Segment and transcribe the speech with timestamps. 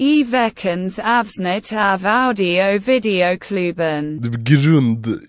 [0.00, 4.20] I veckans avsnitt av audio videoklubben.
[4.44, 5.22] Grundbulten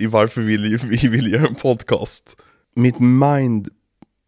[0.00, 2.36] i varför vi, vi vill göra en podcast.
[2.76, 3.68] Mitt mind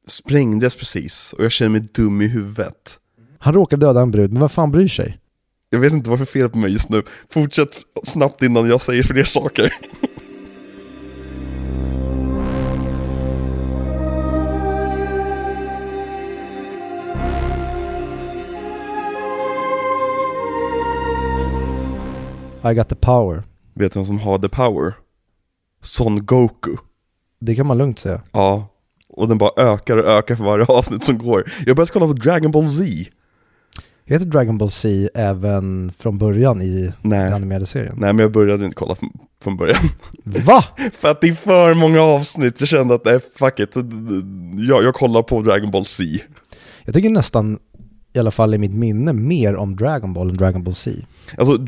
[0.06, 2.98] sprängdes precis och jag känner mig dum i huvudet.
[3.38, 5.18] Han råkar döda en brud, men vad fan bryr sig?
[5.70, 7.02] Jag vet inte varför fel på mig just nu.
[7.30, 9.72] Fortsätt snabbt innan jag säger fler saker.
[22.70, 23.42] I got the power.
[23.74, 24.92] Vet du vem som har the power?
[25.82, 26.76] Son Goku.
[27.40, 28.20] Det kan man lugnt säga.
[28.32, 28.68] Ja,
[29.08, 31.52] och den bara ökar och ökar för varje avsnitt som går.
[31.60, 32.84] Jag har börjat kolla på Dragon Ball Z.
[34.06, 37.24] Heter Dragon Ball Z även från början i Nej.
[37.24, 37.94] den animerade serien?
[37.98, 38.96] Nej men jag började inte kolla
[39.42, 39.82] från, början.
[40.24, 40.64] Va?
[40.92, 43.70] för att det är för många avsnitt, jag kände att nej fuck it.
[44.68, 46.04] Jag, jag kollar på Dragon Ball Z.
[46.84, 47.58] Jag tycker nästan,
[48.14, 50.90] i alla fall i mitt minne, mer om Dragon Ball än Dragon Ball Z.
[51.38, 51.58] Alltså,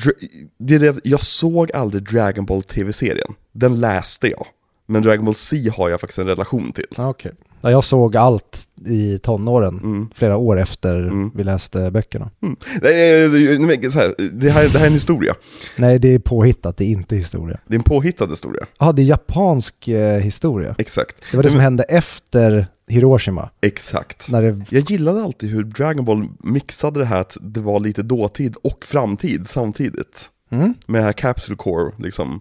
[0.59, 3.35] det är det, jag såg aldrig Dragon Ball tv-serien.
[3.53, 4.47] Den läste jag.
[4.87, 6.87] Men Dragon Ball Z har jag faktiskt en relation till.
[6.97, 7.33] Ah, Okej.
[7.63, 10.09] Ja, jag såg allt i tonåren, Mm.
[10.15, 11.31] flera år efter Mm.
[11.35, 12.31] vi läste böckerna.
[12.43, 12.57] Mm.
[12.83, 15.35] Nej, så här, det, här, det här är en historia.
[15.77, 17.61] Nej, det är påhittat, det är inte historia.
[17.67, 18.67] Det är en påhittad historia.
[18.79, 20.75] Ja, det är japansk eh, historia.
[20.79, 21.17] Exakt.
[21.31, 23.51] Det var det Nej, som men- hände efter Hiroshima.
[23.61, 24.31] Exakt.
[24.31, 28.03] När det, Jag gillade alltid hur Dragon Ball mixade det här att det var lite
[28.03, 30.31] dåtid och framtid samtidigt.
[30.51, 30.75] mm?
[30.87, 32.41] Med det här Capsule Core liksom.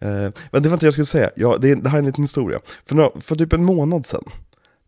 [0.00, 0.08] Eh,
[0.50, 2.24] men det var inte det jag skulle säga, ja, det, det här är en liten
[2.24, 2.60] historia.
[2.86, 4.24] För, några, för typ en månad sedan,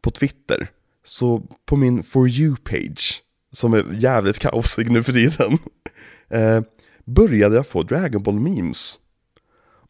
[0.03, 0.71] på Twitter,
[1.05, 3.15] så på min For You-page,
[3.53, 5.59] som är jävligt kaosig nu för tiden,
[6.29, 6.61] eh,
[7.05, 8.99] började jag få Dragon Ball memes.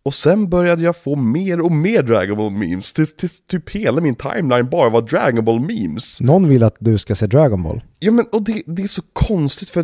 [0.04, 4.00] Och sen började jag få mer och mer Dragon Ball memes, tills, tills typ hela
[4.00, 6.20] min timeline bara var Dragon Ball memes.
[6.20, 7.82] Någon vill att du ska se Dragon Ball.
[7.98, 9.82] Ja men och det, det är så konstigt för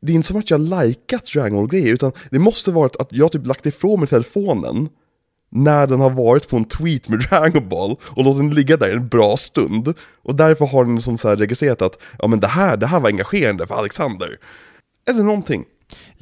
[0.00, 3.32] det är inte som att jag likat Dragon Ball-grejer utan det måste varit att jag
[3.32, 4.88] typ lagt ifrån mig telefonen
[5.50, 8.90] när den har varit på en tweet med Dragon Ball och låtit den ligga där
[8.90, 9.94] en bra stund.
[10.22, 13.00] Och därför har den liksom så här registrerat att ja men det här, det här
[13.00, 14.36] var engagerande för Alexander.
[15.08, 15.64] Eller någonting.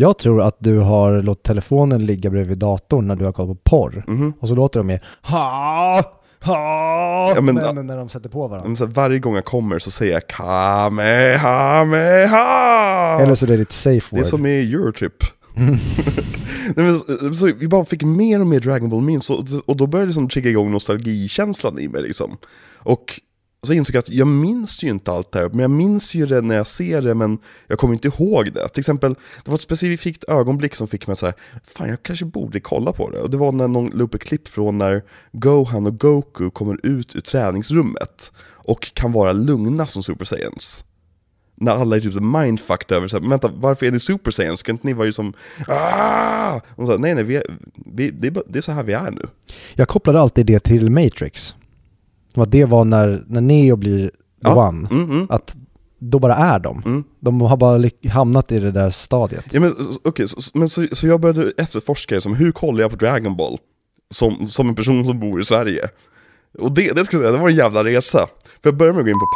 [0.00, 3.70] Jag tror att du har låtit telefonen ligga bredvid datorn när du har kollat på
[3.70, 4.04] porr.
[4.06, 4.32] Mhm.
[4.40, 6.02] Och så låter de med ha,
[6.40, 8.68] ha, Ja, men- men, när de sätter på varandra.
[8.68, 10.26] Men så varje gång jag kommer så säger jag
[11.88, 13.18] Kamehameha!
[13.22, 14.26] Eller så är det ditt safe Det är word.
[14.26, 15.12] som i Eurotrip.
[15.54, 15.78] Nej,
[16.86, 19.86] men, så, så vi bara fick mer och mer Dragon Ball memes, och, och då
[19.86, 22.36] började det liksom trigga igång nostalgikänslan i mig liksom.
[22.78, 23.20] Och
[23.62, 26.26] så insåg jag att jag minns ju inte allt det här, men jag minns ju
[26.26, 28.68] det när jag ser det, men jag kommer inte ihåg det.
[28.68, 29.14] Till exempel,
[29.44, 31.32] det var ett specifikt ögonblick som fick mig att säga,
[31.64, 33.20] fan jag kanske borde kolla på det.
[33.20, 35.02] Och det var när någon la upp ett klipp från när
[35.32, 40.84] Gohan och Goku kommer ut ur träningsrummet och kan vara lugna som Super Saiyans
[41.60, 44.60] när alla är typ mindfucked över såhär, vänta varför är ni super saiyans?
[44.60, 45.32] Ska inte ni vara ju som
[45.68, 46.60] ah!
[46.68, 47.42] Och så nej nej, vi är,
[47.74, 49.22] vi, det, är, det är så här vi är nu.
[49.74, 51.54] Jag kopplade alltid det till Matrix.
[52.38, 54.10] Som att det var när, när Neo blir
[54.40, 54.68] Ja.
[54.68, 54.88] one.
[54.90, 55.56] Mm, mm, Att
[55.98, 56.82] då bara är de.
[56.86, 57.04] mm.
[57.20, 59.44] De har bara hamnat i det där stadiet.
[59.50, 62.96] Ja men okej, så, men så, så jag började efterforska liksom, hur kollar jag på
[62.96, 63.58] Dragon Ball?
[64.10, 65.88] Som, som en person som bor i Sverige.
[66.58, 68.28] Och det, det ska jag säga, det var en jävla resa.
[68.62, 69.26] För jag började med att gå in på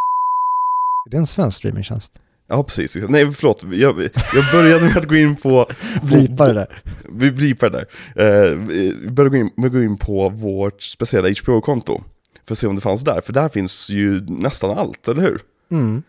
[1.07, 2.13] Är det en svensk streamingtjänst?
[2.47, 4.01] Ja precis, nej förlåt, jag,
[4.33, 5.65] jag började med att gå in på...
[6.03, 6.81] Blipa det där.
[7.09, 8.51] Vi blipar det där.
[8.51, 12.01] Eh, vi började gå in, med att gå in på vårt speciella HBO-konto.
[12.45, 15.41] För att se om det fanns där, för där finns ju nästan allt, eller hur?
[15.71, 16.03] Mm.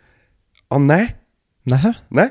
[0.69, 1.17] Ja, nej.
[1.63, 1.95] Nähä?
[2.09, 2.31] Nej.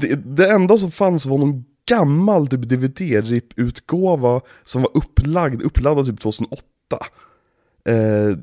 [0.00, 6.20] Det, det enda som fanns var någon gammal typ DVD-RIP-utgåva som var upplagd, uppladdad typ
[6.20, 6.64] 2008.
[7.84, 8.38] Eh,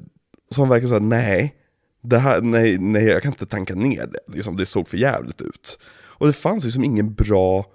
[0.49, 1.55] som verkar säga nej,
[2.01, 4.33] det här, nej, nej, jag kan inte tanka ner det.
[4.35, 5.79] Liksom, det såg för jävligt ut.
[5.93, 7.65] Och det fanns liksom ingen bra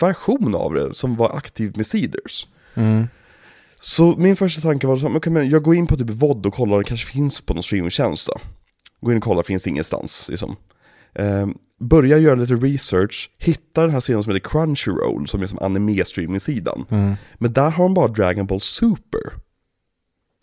[0.00, 2.46] version av det som var aktiv med Cedars.
[2.74, 3.06] Mm.
[3.80, 6.54] Så min första tanke var så okay, men jag går in på typ VOD och
[6.54, 8.40] kollar om det kanske finns på någon streamingtjänst då.
[9.00, 10.56] Går in och kollar, finns det ingenstans liksom.
[11.14, 15.58] Ehm, börjar göra lite research, hittar den här sidan som heter Crunchyroll, som är som
[15.58, 16.86] anime-streaming-sidan.
[16.90, 17.14] Mm.
[17.34, 19.20] Men där har de bara Dragon Ball Super.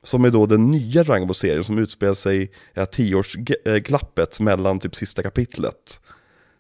[0.04, 4.96] Som är då den nya Dragon Ball-serien som utspelar sig i här tioårsglappet mellan typ
[4.96, 6.00] sista kapitlet.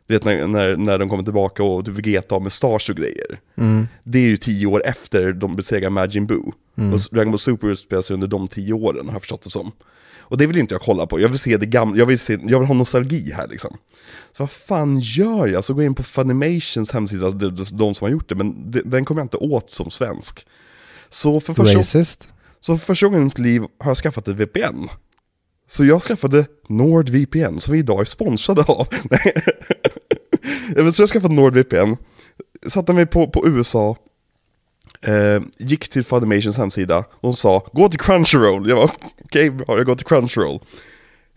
[0.07, 3.39] Du vet när, när, när de kommer tillbaka och typ Vegeta har Stars och grejer.
[3.57, 3.87] Mm.
[4.03, 6.51] Det är ju tio år efter de besegrar Majin Buu.
[6.77, 6.93] Mm.
[6.93, 9.71] Och Dragon Ball Super utspelar sig under de tio åren, har jag förstått det som.
[10.27, 12.33] Och det vill inte jag kolla på, jag vill se det gamla, jag vill, se,
[12.43, 13.77] jag vill ha nostalgi här liksom.
[14.37, 15.63] Så vad fan gör jag?
[15.63, 18.71] Så går jag in på Funimations hemsida, de, de, de som har gjort det, men
[18.71, 20.45] de, den kommer jag inte åt som svensk.
[21.09, 22.29] Så för första, Racist?
[22.59, 24.87] så för första gången i mitt liv har jag skaffat ett VPN.
[25.67, 28.87] Så jag skaffade NordVPN, som vi idag är sponsrade av.
[30.93, 31.95] Så jag skaffade NordVPN,
[32.67, 33.97] satte mig på, på USA,
[35.01, 38.69] eh, gick till Funimations hemsida, de sa gå till Crunchyroll.
[38.69, 38.91] Jag var
[39.23, 40.59] okej, bra, jag går till Crunchyroll.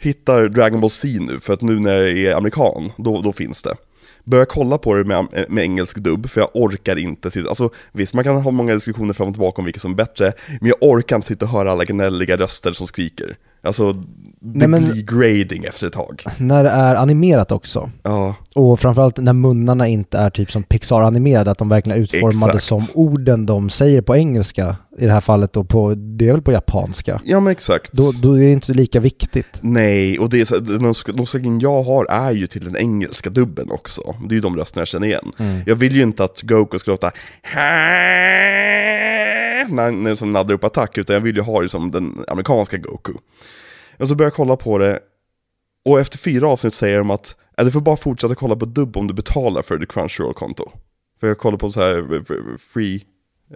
[0.00, 3.62] Hittar Dragon Ball Z nu, för att nu när jag är amerikan, då, då finns
[3.62, 3.76] det.
[4.24, 8.14] Börjar kolla på det med, med engelsk dubb, för jag orkar inte sitta, alltså visst
[8.14, 10.76] man kan ha många diskussioner fram och tillbaka om vilket som är bättre, men jag
[10.80, 13.36] orkar inte sitta och höra alla gnälliga röster som skriker.
[13.68, 16.24] Alltså, det Nej, men- blir grading efter ett tag.
[16.38, 17.90] När det är animerat också.
[18.02, 22.52] Ja, Och framförallt när munnarna inte är typ som Pixar-animerade, att de verkligen är utformade
[22.54, 22.64] Exakt.
[22.64, 24.76] som orden de säger på engelska.
[24.98, 27.20] I det här fallet då på, det är väl på japanska.
[27.24, 27.92] ja men exakt.
[27.92, 29.46] Då, då är det inte lika viktigt.
[29.60, 30.82] Nej, och det är så, den
[31.16, 34.14] nostalgin jag har är ju till den engelska dubben också.
[34.28, 35.32] Det är ju de rösterna jag känner igen.
[35.66, 37.10] Jag vill ju inte att Goku ska låta
[39.70, 42.76] när, när som naddar upp attack, utan jag vill ju ha det som den amerikanska
[42.76, 43.12] Goku.
[43.98, 45.00] Och så börjar jag kolla på det,
[45.84, 48.96] och efter fyra avsnitt säger de att äh, du får bara fortsätta kolla på dubb
[48.96, 50.70] om du betalar för ditt Crunchyroll-konto.
[51.20, 52.22] För jag kollar på så här eh,
[52.58, 53.04] free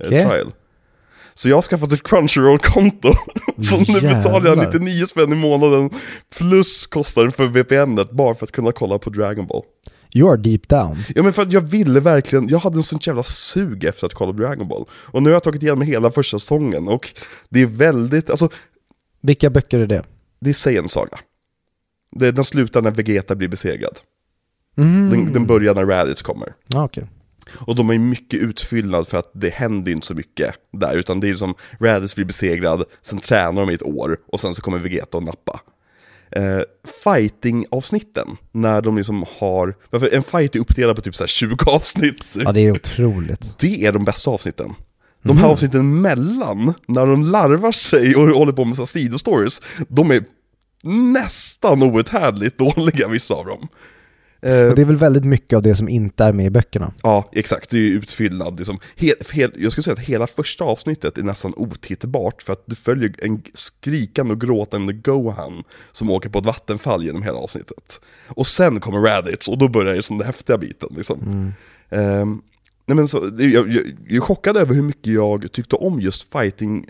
[0.00, 0.24] eh, Okej.
[0.24, 0.52] trial.
[1.34, 3.12] Så jag har skaffat ett Crunchyroll-konto.
[3.62, 4.78] så nu betalar jag Jävlar.
[4.80, 5.90] 99 spänn i månaden
[6.38, 9.62] plus kostnaden för VPN-et bara för att kunna kolla på Dragon Ball.
[10.14, 11.04] You are deep down.
[11.14, 14.14] Ja men för att jag ville verkligen, jag hade en sån jävla sug efter att
[14.14, 14.84] kolla Dragon Ball.
[14.92, 17.08] Och nu har jag tagit igenom hela första säsongen och
[17.48, 18.48] det är väldigt, alltså
[19.20, 20.04] Vilka böcker är det?
[20.42, 21.18] Det är Saiyan saga.
[22.16, 23.98] Det, den slutar när Vegeta blir besegrad.
[24.76, 25.10] Mm.
[25.10, 26.54] Den, den börjar när Raditz kommer.
[26.66, 27.06] Ja, okej.
[27.54, 31.28] Och de är mycket utfyllnad för att det händer inte så mycket där, utan det
[31.28, 34.78] är som Raditz blir besegrad, sen tränar de i ett år och sen så kommer
[34.78, 35.60] Vegeta och nappa.
[36.30, 36.60] Eh,
[37.04, 39.74] Fighting-avsnitten, när de liksom har,
[40.12, 42.36] en fight är uppdelad på typ så här 20 avsnitt.
[42.44, 43.58] Ja, det är otroligt.
[43.58, 44.74] Det är de bästa avsnitten.
[45.22, 50.10] De här avsnitten mellan, när de larvar sig och håller på med här sidostories, de
[50.10, 50.24] är
[51.12, 53.68] nästan outhärdligt dåliga vissa av dem.
[54.42, 56.92] Eh, Och det är väl väldigt mycket av det som inte är med i böckerna.
[57.02, 57.70] Ja, exakt.
[57.70, 58.58] Det är ju utfyllnad.
[58.58, 58.78] Liksom.
[58.96, 62.74] Hel, hel, jag skulle säga att hela första avsnittet är nästan otittbart för att du
[62.74, 68.00] följer en skrikande och gråtande Gohan som åker på ett vattenfall genom hela avsnittet.
[68.28, 70.88] Och sen kommer Raditz och då börjar det som den häftiga biten.
[70.96, 71.52] Liksom.
[71.90, 72.42] Ehm,
[72.86, 73.68] nej men så, jag, jag,
[74.06, 76.86] jag är chockad över hur mycket jag tyckte om just fighting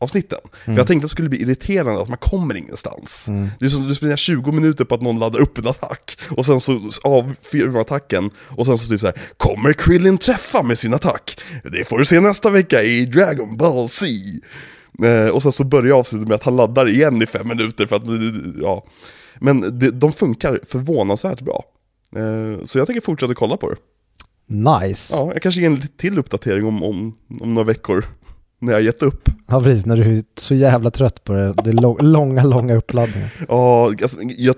[0.00, 0.38] avsnitten.
[0.64, 3.26] För jag tänkte att det skulle bli irriterande att man kommer ingenstans.
[3.58, 6.46] Det är som du spenderar 20 minuter på att någon laddar upp en attack, och
[6.46, 10.78] sen så avfyrar man attacken, och sen så typ så här: Kommer Krillin träffa med
[10.78, 11.40] sin attack?
[11.72, 14.06] Det får du se nästa vecka i Dragon Ball Z.
[15.04, 17.96] Eh, och sen så börjar avsnittet med att han laddar igen i fem minuter för
[17.96, 18.02] att,
[18.62, 18.86] ja.
[19.40, 21.64] Men det, de funkar förvånansvärt bra.
[22.16, 23.76] Eh, så jag tänker fortsätta kolla på det.
[24.48, 25.14] Nice.
[25.14, 28.04] Ja, Ja, jag kanske ger en till uppdatering om, om, om några veckor.
[28.60, 29.28] När jag gett upp.
[29.46, 29.86] precis.
[29.86, 31.52] När du är så jävla trött på det.
[31.52, 33.30] Det är lång, långa, långa uppladdningar.
[33.48, 34.56] Ja, alltså, jag,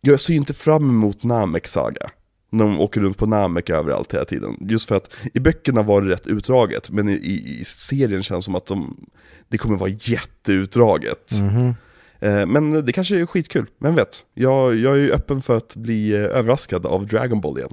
[0.00, 2.10] jag ser ju inte fram emot Namek Saga.
[2.52, 4.56] När de åker runt på Namek överallt hela tiden.
[4.60, 7.12] Just för att i böckerna var det rätt utdraget, men i,
[7.60, 9.06] i, serien känns det som att de,
[9.48, 11.32] det kommer vara jätteutdraget.
[11.40, 11.74] Mhm.
[12.20, 14.24] Eh, men det kanske är skitkul, vem vet?
[14.34, 17.70] Jag, jag är ju öppen för att bli eh, överraskad av Dragon Ball igen.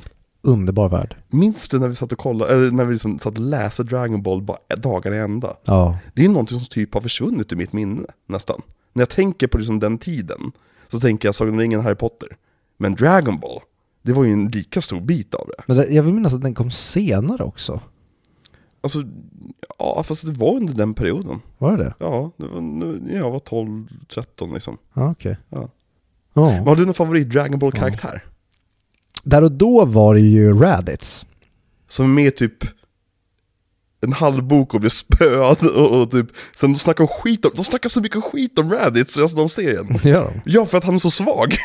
[0.48, 1.16] Underbar värld.
[1.30, 4.22] Minns du när vi satt och kollade, eller när vi liksom satt och läste Dragon
[4.22, 5.58] Ball bara dagarna i ända?
[5.64, 5.98] Ja.
[6.14, 8.62] Det är någonting som typ har försvunnit ur mitt minne, nästan.
[8.94, 10.52] När jag tänker på liksom den tiden,
[10.88, 12.30] så tänker jag Sagan om ringen Harry Potter.
[12.78, 13.60] Men Dragon Ball,
[14.02, 15.64] det var ju en lika stor bit av det.
[15.68, 17.80] Men det, jag vill minnas att den kom senare också.
[18.82, 19.04] Alltså,
[19.80, 21.40] ja fast det var under den perioden.
[21.58, 21.94] Var det det?
[22.00, 24.78] Ja, det var, nu- jag var 12, 13 liksom.
[24.94, 25.38] Ja, okej.
[25.50, 25.70] Ja.
[26.34, 26.42] Ja.
[26.52, 28.24] Har du någon favorit Dragon Ball-karaktär?
[29.30, 31.26] Där och då var det ju Raditz.
[31.90, 32.54] Som är med i typ
[34.02, 37.64] en halv bok och blir spöad och, och typ, sen de snackar skit om, de
[37.66, 40.00] snackar så mycket skit om Raditz resten av serien.
[40.04, 40.42] Gör de.
[40.52, 41.56] Ja, för att han är så svag.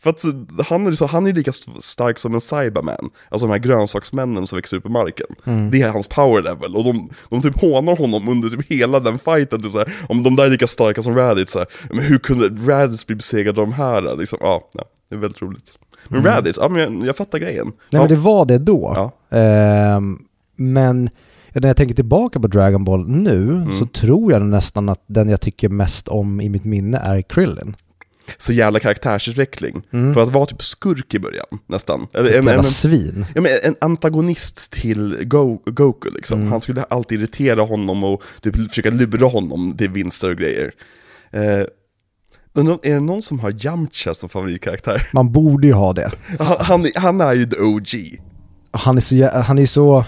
[0.00, 0.24] För att
[0.68, 4.46] han är, så, han är lika st- stark som en Cyberman, alltså de här grönsaksmännen
[4.46, 5.26] som växer upp i marken.
[5.70, 9.18] Det är hans power level, och de, de typ hånar honom under typ hela den
[9.18, 12.04] fighten, typ så här, om de där är lika starka som Raditz, så här, men
[12.04, 14.16] hur kunde Raditz bli besegrad av de här?
[14.16, 15.78] Liksom, ja, ja, det är väldigt roligt.
[16.08, 17.66] Men Raditz, ja men jag, jag fattar grejen.
[17.66, 18.92] Nej ja, men det var det då.
[18.96, 19.38] Ja.
[19.38, 20.18] Ehm,
[20.56, 21.10] men
[21.54, 23.78] när jag tänker tillbaka på Dragon Ball nu Mm.
[23.78, 27.76] så tror jag nästan att den jag tycker mest om i mitt minne är Krillin.
[28.38, 29.82] Så jävla karaktärsutveckling.
[29.90, 32.06] För att vara typ skurk i början, nästan.
[32.12, 33.26] En, en, en, svin.
[33.34, 36.46] Ja, men en antagonist till Go Goku liksom.
[36.46, 40.72] Han skulle alltid irritera honom och typ försöka lura honom till vinster och grejer.
[41.30, 41.66] Eh,
[42.52, 45.08] undrar är det någon som har Yamcha som favoritkaraktär?
[45.12, 46.10] Man borde ju ha det.
[46.38, 48.20] Han, han, är- han är ju the OG.
[48.70, 50.04] Han är så, han är så,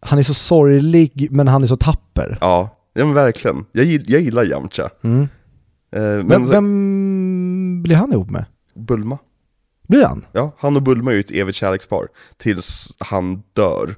[0.00, 2.38] han är så sorglig men han är så tapper.
[2.40, 3.64] Ja, ja men verkligen.
[3.72, 4.90] Jag, jag gillar Yamcha.
[5.04, 5.28] Mm.
[5.96, 8.44] Eh, men Vem, vem blir han ihop med?
[8.74, 9.18] Bulma.
[9.88, 10.24] Blir han?
[10.32, 12.06] Ja, han och Bulma är ju ett evigt kärlekspar.
[12.38, 13.94] Tills han dör.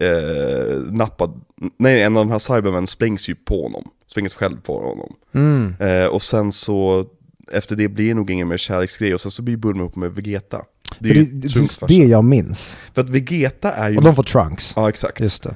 [0.00, 1.40] Eh, nappad.
[1.78, 3.84] Nej, en av de här Cybermen sprängs ju på honom.
[4.16, 5.16] Sprängs själv på honom.
[5.34, 5.74] Mm.
[5.80, 7.04] Eh, och sen så,
[7.52, 9.14] efter det blir det nog ingen mer kärleksgrej.
[9.14, 10.62] Och sen så blir Bulma ihop med Vegeta.
[10.98, 12.78] Det är Det, ju det, Trunks det, det jag minns.
[12.94, 13.96] För att Vegeta är ju...
[13.96, 14.72] Och de får Trunks.
[14.76, 15.20] Ja, exakt.
[15.20, 15.54] Just det.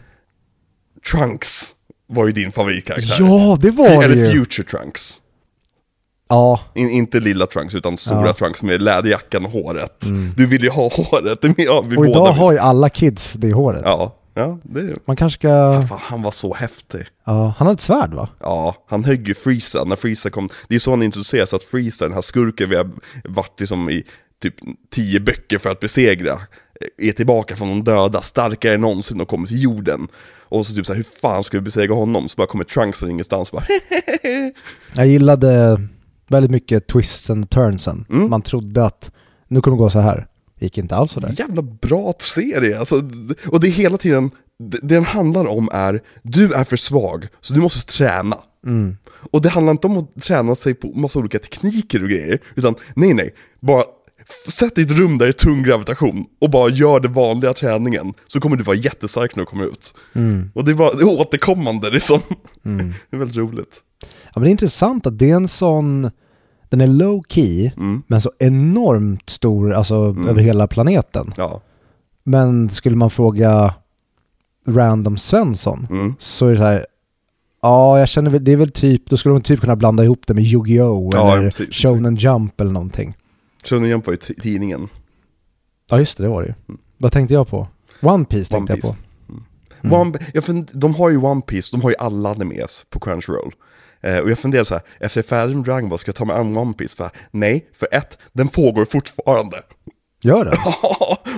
[1.10, 1.74] Trunks
[2.06, 3.16] var ju din favoritkaraktär.
[3.18, 4.30] Ja, det var det Eller ju.
[4.30, 5.20] Future Trunks.
[6.28, 8.32] Ja, In, inte lilla Trunks, utan stora Ja.
[8.34, 10.06] Trunks med läderjackan och håret.
[10.36, 13.32] Du vill ju ha håret, det är ja, vi och idag har ju alla kids
[13.32, 13.82] det håret.
[13.84, 15.82] Ja, ja, det Man kanske ska...
[15.88, 17.06] Fan, han var så häftig.
[17.24, 18.28] Ja, han har ett svärd va?
[18.40, 20.48] Ja, han högg ju Freeza när Freeza kom.
[20.68, 22.90] Det är så han introduceras, att Freeza, den här skurken vi har
[23.24, 24.04] varit liksom i
[24.42, 24.54] typ
[24.90, 26.40] tio böcker för att besegra,
[26.98, 30.08] är tillbaka från de döda, starkare än någonsin och kommer till jorden.
[30.50, 32.28] Och så typ så här, hur fan ska vi besegra honom?
[32.28, 33.64] Så bara kommer Trunks från ingenstans bara
[34.94, 35.80] Jag gillade
[36.28, 38.04] väldigt mycket twists and turnsen.
[38.10, 38.30] Mm.
[38.30, 39.12] Man trodde att
[39.48, 40.26] nu kommer det gå så här.
[40.60, 41.34] Det gick inte alls så där.
[41.38, 43.02] Jävla bra serie, alltså,
[43.46, 47.26] och det är hela tiden, det det den handlar om är, du är för svag,
[47.40, 48.36] så du måste träna.
[48.66, 48.96] Mm.
[49.30, 52.74] Och det handlar inte om att träna sig på massa olika tekniker och grejer, utan
[52.94, 53.84] nej nej, bara
[54.48, 57.54] sätt dig i ett rum där det är tung gravitation och bara gör den vanliga
[57.54, 59.94] träningen, så kommer du vara jättestark när du kommer ut.
[60.12, 60.50] Mm.
[60.54, 62.20] Och det är bara det är återkommande liksom.
[62.64, 62.94] Mm.
[63.10, 63.80] Det är väldigt roligt.
[64.02, 66.10] Ja, men det är intressant att det är en sån,
[66.70, 68.02] den är low key, Mm.
[68.06, 69.94] men så enormt stor, alltså
[70.28, 71.32] över hela planeten.
[71.36, 71.60] Ja.
[72.24, 73.74] Men skulle man fråga
[74.68, 76.14] random Svensson Mm.
[76.18, 76.86] så är det så här,
[77.62, 80.26] ja jag känner väl, det är väl typ, då skulle de typ kunna blanda ihop
[80.26, 81.10] det med Yu-Gi-Oh!
[81.12, 81.74] Ja, eller precis.
[81.74, 83.14] Shonen Jump eller någonting.
[83.64, 84.88] Shonen Jump var ju tidningen.
[85.90, 86.76] Ja just det, det var det ju.
[86.98, 87.68] Vad tänkte jag på?
[88.02, 88.96] One Piece One tänkte Piece.
[89.28, 89.36] jag
[89.82, 89.96] på.
[89.96, 90.00] Mm.
[90.00, 93.52] One, jag fund, de har ju One Piece, de har ju alla animes på Crunchyroll.
[94.02, 96.16] Eh, och jag funderar så här, efter jag är färdig med Dragon Ball, ska jag
[96.16, 96.96] ta mig an One Piece?
[96.96, 99.56] För, nej, för ett, den pågår fortfarande.
[100.22, 100.58] Gör det?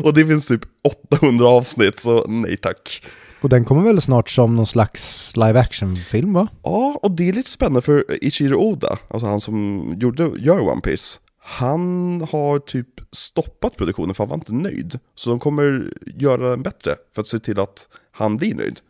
[0.09, 0.63] och det finns typ
[1.11, 3.03] 800 avsnitt, så nej tack.
[3.41, 6.49] Och den kommer väl snart som någon slags live action-film va?
[6.63, 10.81] Ja, och det är lite spännande för Ichiro Oda, alltså han som gjorde, gör One
[10.81, 14.99] Piece, han har typ stoppat produktionen för han var inte nöjd.
[15.15, 18.81] Så de kommer göra den bättre för att se till att han blir nöjd.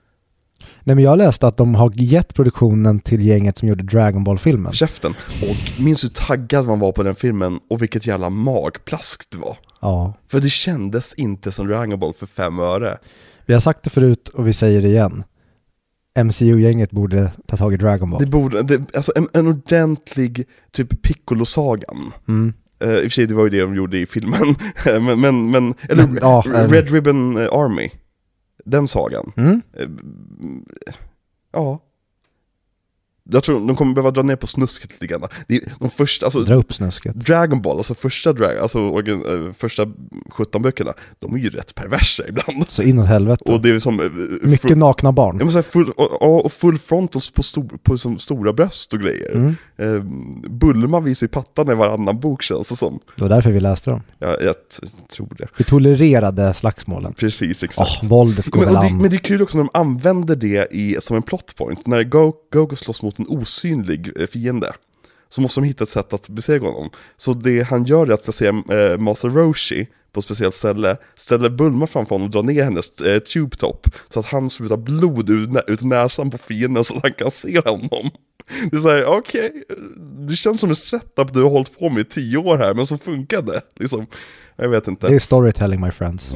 [0.84, 4.72] Nej men jag läste att de har gett produktionen till gänget som gjorde Dragon Ball-filmen.
[4.72, 5.14] Käften.
[5.42, 9.56] Och minns hur taggad man var på den filmen och vilket jävla magplask det var.
[9.80, 10.14] Ja.
[10.28, 12.98] För det kändes inte som Dragon Ball för fem öre.
[13.46, 15.24] Vi har sagt det förut och vi säger det igen.
[16.24, 18.20] MCU-gänget borde ta tag i Dragon Ball.
[18.20, 22.12] Det borde, det, alltså en, en ordentlig typ Piccolo-sagan.
[22.28, 22.52] Mm.
[22.84, 24.54] Uh, I och för sig, det var ju det de gjorde i filmen.
[24.84, 27.90] men, men, men, eller Men, ja, Red eller- Ribbon eh, Army.
[28.64, 29.32] Den sagan.
[29.36, 29.62] Mm.
[29.72, 29.88] Eh,
[31.52, 31.80] ja.
[33.30, 35.28] Jag tror de kommer behöva dra ner på snusket lite grann.
[35.78, 37.14] De första, alltså, Dra upp snusket.
[37.14, 39.86] Dragon Ball, alltså första, drag, alltså, organ, eh, första
[40.30, 42.64] 17 böckerna, de är ju rätt perversa ibland.
[42.68, 43.52] Så inåt helvete.
[43.52, 44.00] Och det är som...
[44.00, 44.06] eh,
[44.48, 45.36] Mycket full, nakna ja, barn.
[45.36, 49.00] men så här full, och, och full frontals på, stor, på som stora bröst och
[49.00, 49.32] grejer.
[49.34, 49.54] Mm.
[49.76, 50.02] Eh,
[50.50, 52.98] Bulma visar ju pattarna i varannan bok känns det som.
[53.16, 54.00] Det var därför vi läste dem.
[54.18, 54.54] Jag, jag
[55.10, 55.48] tror det.
[55.56, 57.12] Vi tolererade slagsmålen.
[57.14, 57.90] Precis, exakt.
[58.02, 58.98] Åh, våldet går Men, väl det, an.
[58.98, 61.86] men det är kul också när de använder det i, som en plot point.
[61.86, 64.72] När Go, Gogo slåss mot en osynlig eh, fiende
[65.28, 66.90] så måste de hitta ett sätt att besegra honom.
[67.16, 71.50] Så det han gör är att placera eh, Master Roshi på ett speciellt ställe, ställer
[71.50, 75.30] Bulma framför honom och drar ner hennes eh, tube top så att han sprutar blod
[75.30, 78.10] ut, nä- ut näsan på fienden så att han kan se honom.
[78.70, 79.64] Det är såhär, okej,
[80.28, 82.86] det känns som ett setup du har hållit på med i tio år här, men
[82.86, 83.52] så funkade.
[83.52, 83.60] det.
[83.80, 84.06] Liksom,
[84.56, 85.08] jag vet inte.
[85.08, 86.34] Det är storytelling my friends.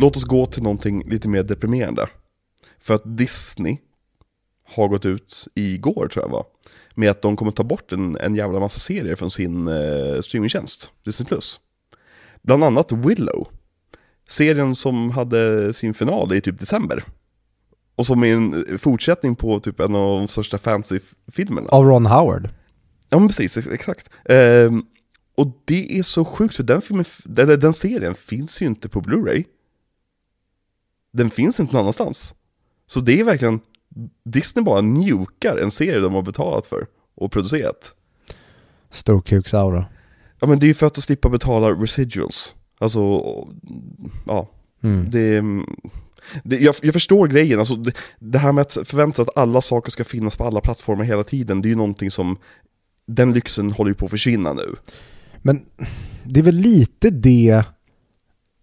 [0.00, 2.08] Låt oss gå till någonting lite mer deprimerande.
[2.78, 3.78] För att Disney
[4.64, 6.44] har gått ut igår tror jag var,
[6.94, 10.92] med att de kommer ta bort en, en jävla massa serier från sin eh, streamingtjänst,
[11.04, 11.40] Disney+.
[12.42, 13.48] Bland annat Willow.
[14.28, 17.04] Serien som hade sin final i typ december.
[17.96, 21.68] Och som är en fortsättning på typ en av de största fantasy-filmerna.
[21.68, 22.48] Av Ron Howard.
[23.08, 24.10] Ja men precis, ex- exakt.
[24.24, 24.84] Ehm,
[25.36, 27.04] och det är så sjukt för den filmen,
[27.58, 29.44] den serien finns ju inte på Blu-ray.
[31.12, 32.34] Den finns inte någon annanstans.
[32.86, 33.60] Så det är verkligen,
[34.24, 37.94] Disney bara njukar en serie de har betalat för och producerat.
[38.90, 39.84] Storkuksaura.
[40.40, 42.54] Ja men det är ju för att slippa betala residuals.
[42.78, 43.00] Alltså,
[44.26, 44.48] ja,
[44.82, 45.10] Mm.
[45.10, 45.42] det,
[46.44, 49.62] det, jag, jag förstår grejen, alltså det, det här med att förvänta sig att alla
[49.62, 52.38] saker ska finnas på alla plattformar hela tiden, det är ju någonting som,
[53.06, 54.76] den lyxen håller ju på att försvinna nu.
[55.42, 55.62] Men
[56.24, 57.64] det är väl lite det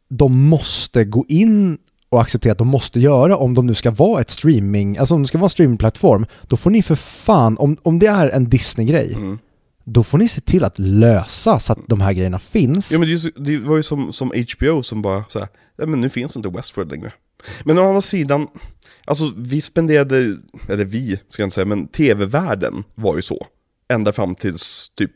[0.09, 1.77] de måste gå in
[2.09, 5.21] och acceptera att de måste göra om de nu ska vara ett streaming, alltså om
[5.21, 8.49] det ska vara en streamingplattform, då får ni för fan, om, om det är en
[8.49, 9.39] Disney-grej, Mm.
[9.83, 12.91] då får ni se till att lösa så att de här grejerna finns.
[12.91, 15.47] Ja men det, ju det var ju som, som HBO som bara så här,
[15.77, 17.13] ja men nu finns inte Westworld längre.
[17.63, 18.47] Men å andra sidan,
[19.05, 20.37] alltså vi spenderade,
[20.69, 23.47] eller vi ska jag inte säga, men tv-världen var ju så.
[23.93, 25.11] Ända fram tills typ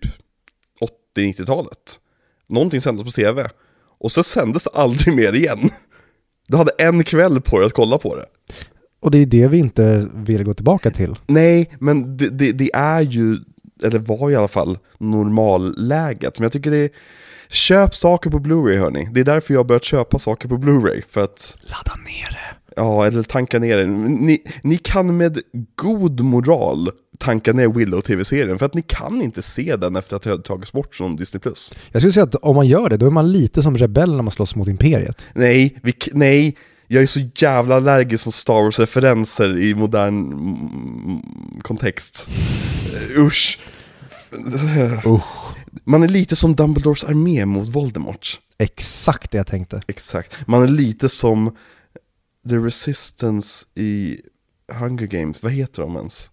[1.18, 2.00] 80-90-talet.
[2.50, 3.50] Någonting sändes på tv.
[4.00, 5.70] Och så sändes det aldrig mer igen.
[6.52, 8.26] Du hade en kväll på dig att kolla på det.
[9.02, 11.16] Och det är det vi inte vill gå tillbaka till.
[11.28, 13.38] Nej, men det, det, det är ju,
[13.84, 16.40] eller var i alla fall, normalläget.
[16.40, 16.90] Men jag tycker det är,
[17.50, 19.10] köp saker på Blu-ray hörni.
[19.12, 21.02] Det är därför jag har börjat köpa saker på Blu-ray.
[21.10, 22.56] För att, Ladda ner det.
[22.76, 23.86] Ja, eller tanka ner det.
[23.86, 25.40] Ni, ni kan med
[25.76, 28.60] god moral tanka ner Willow-tv-serien.
[28.60, 31.42] För att ni kan inte se den efter att har tagits bort från Disney+.
[31.92, 34.24] Jag skulle säga att om man gör det, då är man lite som rebell när
[34.24, 35.26] man slåss mot Imperiet.
[35.34, 41.22] Nej, vi, nej, jag är så jävla allergisk mot Star Wars-referenser i modern
[41.62, 42.30] kontext.
[42.94, 43.60] Uh, Usch.
[45.06, 45.22] Usch.
[45.84, 48.40] Man är lite som Dumbledores armé mot Voldemort.
[48.58, 49.82] Exakt det jag tänkte.
[49.88, 50.36] Exakt.
[50.48, 51.56] Man är lite som
[52.50, 54.20] The Resistance i
[54.74, 55.44] Hunger Games.
[55.44, 56.30] Vad heter de ens?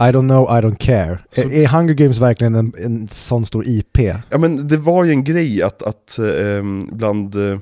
[0.00, 1.18] I don't know, I don't care.
[1.32, 3.98] Så- Är, är Hunger Games verkligen en, en sån stor IP?
[4.30, 7.58] Ja men det var ju en grej att, att ehm, bland, eh,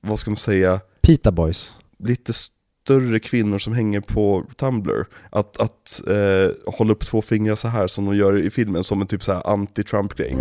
[0.00, 1.72] vad ska man säga, Pita Boys.
[1.98, 7.68] lite större kvinnor som hänger på Tumblr, att, att eh, hålla upp två fingrar så
[7.68, 10.36] här som de gör i filmen som en typ så här anti-Trump-grej.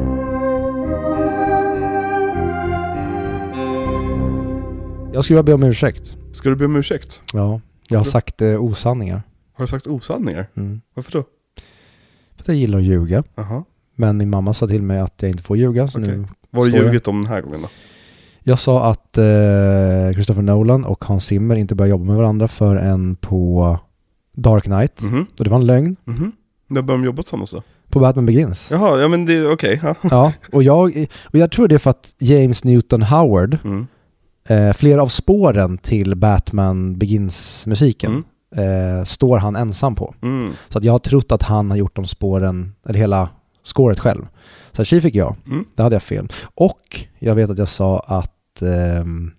[5.14, 6.16] Jag skulle vilja be om ursäkt.
[6.32, 7.22] Ska du be om ursäkt?
[7.34, 9.22] Ja, jag har sagt eh, osanningar.
[9.54, 10.48] Har du sagt osanningar?
[10.58, 10.82] Mm.
[10.94, 11.24] Varför då?
[12.36, 13.24] För att jag gillar att ljuga.
[13.38, 13.64] Aha.
[13.96, 16.18] Men min mamma sa till mig att jag inte får ljuga, så Okej.
[16.18, 16.28] nu...
[16.50, 16.88] Vad har du Står jag?
[16.88, 17.68] ljugit om den här gången då?
[18.44, 23.16] Jag sa att eh, Christopher Nolan och Hans Zimmer inte börjar jobba med varandra förrän
[23.16, 23.78] på
[24.36, 25.02] Dark Knight.
[25.02, 25.96] Mhm, Och det var en lögn.
[26.04, 26.32] mhm.
[26.68, 27.62] När började de jobba tillsammans då?
[27.90, 28.68] På Batman Begins.
[28.72, 29.80] Jaha, ja men det är okej.
[29.84, 29.96] ja.
[30.04, 33.88] Ja, och jag, och jag tror det är för att James Newton Howard, Mm.
[34.50, 38.24] Eh, flera av spåren till Batman Begins-musiken,
[38.56, 40.16] eh, står han ensam på.
[40.22, 40.52] Mm.
[40.70, 43.30] Så att jag har trott att han har gjort de spåren, eller hela
[43.64, 44.28] scoret själv.
[44.72, 45.36] Så tji fick jag.
[45.48, 45.66] Mm.
[45.76, 46.28] Det hade jag fel.
[46.56, 49.32] Och jag vet att jag sa att ehm,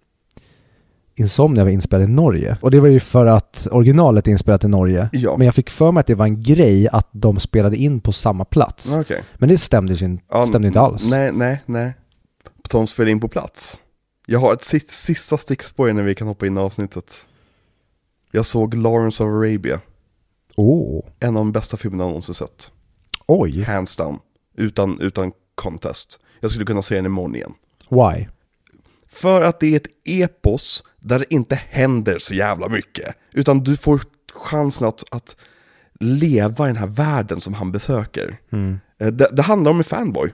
[1.14, 2.57] Insomnia var inspelad i Norge.
[2.61, 5.09] Och det var ju för att originalet är inspelat i Norge.
[5.12, 5.37] Ja.
[5.37, 8.12] Men jag fick för mig att det var en grej att de spelade in på
[8.12, 8.96] samma plats.
[8.96, 9.23] Okej.
[9.38, 11.11] Men det stämde, ju stämde inte alls.
[11.11, 11.92] Nej, nej, nej.
[12.62, 13.83] På tal om att spela in på plats.
[14.32, 17.26] Jag har ett sist, sista stickspår innan vi kan hoppa in i avsnittet.
[18.30, 19.80] Jag såg Lawrence of Arabia.
[20.56, 22.72] Åh, En av de bästa filmerna jag någonsin sett.
[23.26, 23.62] oj.
[23.62, 24.18] Hands down.
[24.56, 26.20] Utan, utan contest.
[26.40, 27.52] Jag skulle kunna se den imorgon igen.
[27.88, 28.26] Why?
[29.08, 33.14] För att det är ett epos där det inte händer så jävla mycket.
[33.32, 34.00] Utan du får
[34.34, 35.36] chansen att, att
[36.00, 38.38] leva i den här världen som han besöker.
[38.52, 38.78] Mm.
[38.98, 40.32] Eh, Det, det handlar om en fanboy,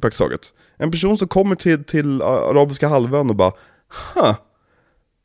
[0.00, 0.52] praktiskt taget.
[0.82, 3.52] En person som kommer till, till arabiska halvön och bara
[4.14, 4.36] Huh,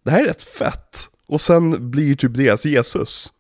[0.06, 1.10] det här är rätt fett.
[1.28, 3.34] Och sen blir typ deras Jesus.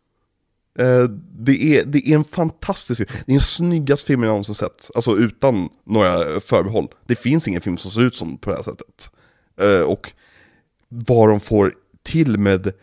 [0.79, 1.03] Eh,
[1.39, 3.09] det, är, det är en fantastisk film.
[3.25, 4.89] Det är den snyggaste filmen jag någonsin sett.
[4.95, 6.87] Alltså utan några förbehåll.
[7.05, 9.09] Det finns ingen film som ser ut som på det här sättet.
[9.61, 10.11] Eh, och
[10.89, 12.73] vad de får till med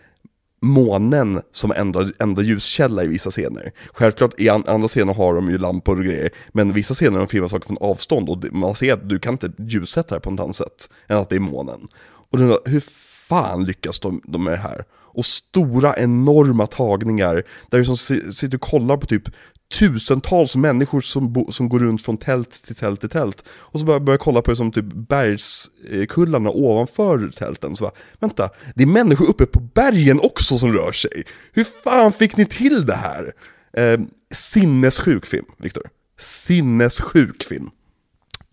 [0.64, 3.72] månen som enda, enda ljuskälla i vissa scener.
[3.92, 7.29] Självklart i an, andra scener har de ju lampor och grejer, men vissa scener de
[7.29, 10.40] filmar saker från avstånd och man ser att du kan inte ljussätta det på något
[10.40, 11.88] annat sätt än att det är månen.
[12.31, 12.85] Och den, hur
[13.29, 14.85] fan lyckas de, de med det här?
[14.92, 19.29] Och stora enorma tagningar där du som sitter och kollar på typ
[19.78, 23.44] tusentals människor som, som går runt från tält till tält till tält.
[23.48, 27.76] Och så börjar jag kolla på det som typ bergskullarna ovanför tälten.
[27.76, 31.24] Så bara, vänta, det är människor uppe på bergen också som rör sig.
[31.52, 33.32] Hur fan fick ni till det här?
[33.76, 34.00] Eh,
[34.34, 35.82] sinnessjuk film, Viktor.
[36.18, 37.70] Sinnessjuk film.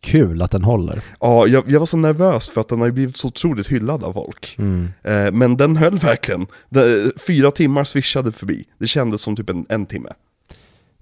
[0.02, 1.02] Kul att den håller.
[1.20, 4.14] Ja, jag, jag var så nervös för att den har blivit så otroligt hyllad av
[4.14, 4.56] folk.
[5.04, 6.48] Eh, men den höll verkligen.
[6.70, 8.66] Det, fyra timmar swishade förbi.
[8.78, 10.10] Det kändes som typ en, en timme.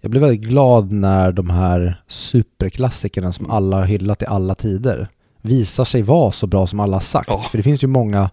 [0.01, 5.07] Jag blev väldigt glad när de här superklassikerna som alla har hyllat i alla tider
[5.41, 7.29] visar sig vara så bra som alla har sagt.
[7.29, 7.37] Ja.
[7.51, 8.29] För det finns ju många,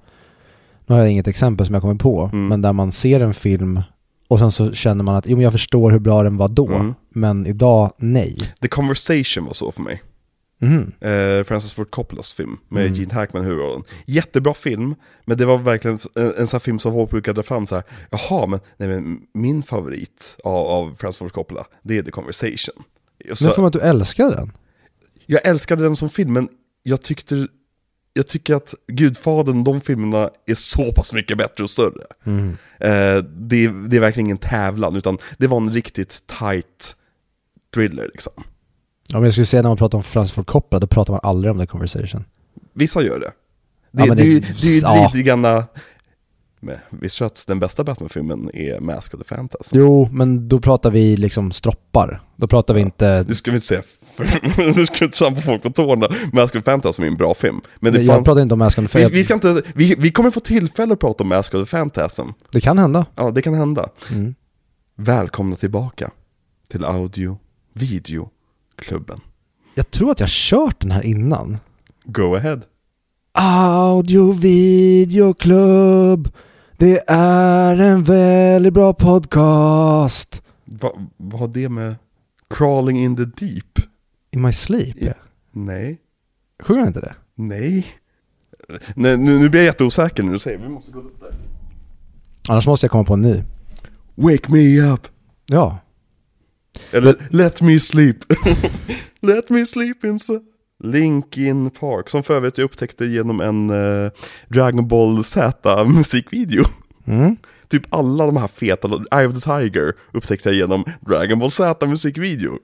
[0.86, 2.48] nu har jag inget exempel som jag kommer på, Mm.
[2.48, 3.80] men där man ser en film
[4.28, 6.66] och sen så känner man att jo, men jag förstår hur bra den var då,
[6.74, 6.94] Mm.
[7.10, 8.36] men idag nej.
[8.60, 10.02] The Conversation var så för mig.
[10.58, 10.92] Mhm.
[11.00, 12.94] Eh, Francis Ford Coppolas film med Mm.
[12.94, 13.82] Gene Hackman i huvudrollen.
[14.06, 17.66] Jättebra film, men det var verkligen en, en sån film som folk brukar dra fram
[17.66, 17.84] så här.
[18.10, 22.74] Jaha, men, nej, men min favorit av, av Francis Ford Coppola, det är The Conversation.
[23.24, 24.52] Men Så, för att du älskar den?
[25.26, 26.48] jag älskade den som film, men
[26.82, 27.48] jag tyckte
[28.12, 32.06] jag tycker att Gudfadern, de filmerna är så pass mycket bättre och större.
[32.26, 32.48] Mm.
[32.80, 36.96] Eh, det, det är verkligen ingen tävlan, utan det var en riktigt tight
[37.74, 38.32] thriller liksom.
[39.14, 41.50] Om jag skulle säga när man pratar om Francis Ford Coppola, då pratar man aldrig
[41.52, 42.24] om The Conversation.
[42.74, 43.32] Vissa gör det.
[43.92, 45.10] Det, Ja, det, det- det är ju ja.
[45.14, 45.42] lite grann...
[45.42, 49.76] Du att den bästa Batman-filmen är Mask of the Phantasm?
[49.78, 52.20] Jo, men då pratar vi liksom stroppar.
[52.36, 53.22] Då pratar vi inte...
[53.22, 53.82] Du ska vi inte säga,
[54.74, 56.08] du ska inte trampa folk på tårna.
[56.32, 57.60] Mask of the Phantasm är en bra film.
[57.76, 59.14] Men det jag fanns, pratar inte om Mask on the vi, Face.
[59.14, 62.28] vi, ska inte, vi, vi kommer få tillfälle att prata om Mask of the Phantasm.
[62.52, 63.06] Det kan hända.
[63.16, 63.88] Ja, det kan hända.
[64.10, 64.34] Mm.
[64.96, 66.10] Välkomna tillbaka
[66.68, 67.38] till Audio
[68.76, 69.20] Video-klubben.
[69.74, 71.58] Jag tror att jag kört den här innan.
[72.04, 72.60] Go ahead.
[73.32, 76.28] Audio Video Club.
[76.76, 80.42] Det är en väldigt bra podcast.
[80.64, 81.94] Va, vad har det med
[82.50, 83.78] Crawling in the Deep?
[84.30, 84.96] In my sleep?
[85.00, 85.12] Ja.
[85.52, 85.98] Nej.
[86.62, 87.14] Sjunger han inte det?
[87.34, 87.86] Nej.
[88.94, 91.34] Nej nu, nu blir jag jätteosäker när du säger vi måste gå upp där.
[92.48, 93.42] Annars måste jag komma på en ny.
[94.14, 95.08] Wake me up.
[95.46, 95.78] Ja.
[96.90, 98.16] Eller let me sleep.
[99.20, 100.42] let me sleep inside.
[100.84, 104.10] Linkin Park, som för övrigt jag upptäckte genom en eh,
[104.48, 106.64] Dragon Ball Z musikvideo.
[107.06, 107.36] Mm.
[107.68, 111.86] Typ alla de här feta, Eye of the Tiger upptäckte jag genom Dragon Ball Z
[111.86, 112.58] musikvideo.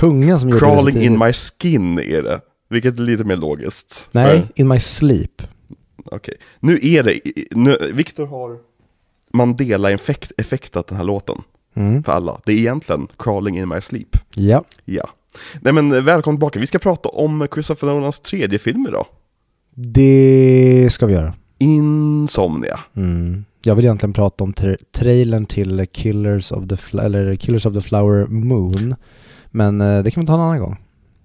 [0.00, 4.08] Tungan som Crawling in my skin är det, vilket är lite mer logiskt.
[4.12, 5.42] Nej, För- In my sleep.
[6.04, 7.20] Okej, nu är det,
[7.50, 8.58] nu, Victor har
[9.32, 11.42] Mandela-effekt effektat den här låten
[11.76, 12.02] Mm.
[12.02, 12.40] för alla.
[12.46, 14.16] Det är egentligen Crawling in my sleep.
[14.34, 14.64] Ja.
[14.84, 15.08] Ja.
[15.60, 19.06] Nej men välkommen tillbaka, vi ska prata om Christopher Nolans tredje film idag.
[19.74, 21.34] Det ska vi göra.
[21.58, 22.80] Insomnia.
[22.96, 23.44] Mm.
[23.62, 27.80] Jag vill egentligen prata om tra- trailern till Killers of the, eller Killers of the
[27.80, 28.94] Flower Moon.
[29.50, 30.76] Men eh, det kan vi ta en annan gång.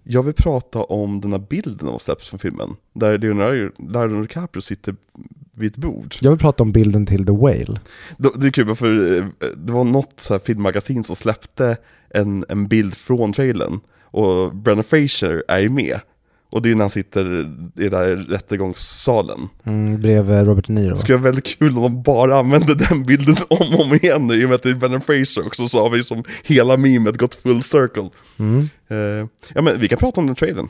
[0.03, 2.69] Jag vill prata om den här bilden som släpps från filmen.
[2.93, 4.95] Där Leonardo DiCaprio sitter
[5.59, 6.15] vid ett bord.
[6.21, 7.79] Jag vill prata om bilden till The Whale.
[8.17, 9.25] Det det är kul för eh,
[9.57, 11.77] det var något så här filmmagasin som släppte
[12.09, 13.79] en, en bild från trailern.
[14.01, 15.99] Och Brennan Fraser är ju med.
[16.51, 17.41] Och det är när han sitter
[17.75, 19.47] i den där rättegångssalen.
[19.63, 20.89] Mm, bredvid Robert De Niro.
[20.89, 24.27] Det skulle vara väldigt kul om de bara använde den bilden om och om igen
[24.27, 26.77] nu, i och med att det är Brennan Fraser också, så har vi som hela
[26.77, 28.09] memet gått full circle.
[28.37, 28.69] Mm.
[28.87, 30.69] Eh, ja men vi kan prata om den trailern.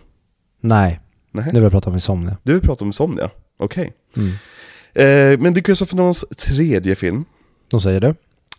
[0.61, 0.99] Nej,
[1.31, 1.45] Nej.
[1.45, 2.37] nu vill jag prata om Insomnia.
[2.43, 3.29] Du vill prata om Insomnia?
[3.59, 3.93] Okej.
[4.17, 4.31] Mm.
[4.93, 7.25] Eh, men det är Christopher Nolans tredje film.
[7.71, 8.15] De säger det.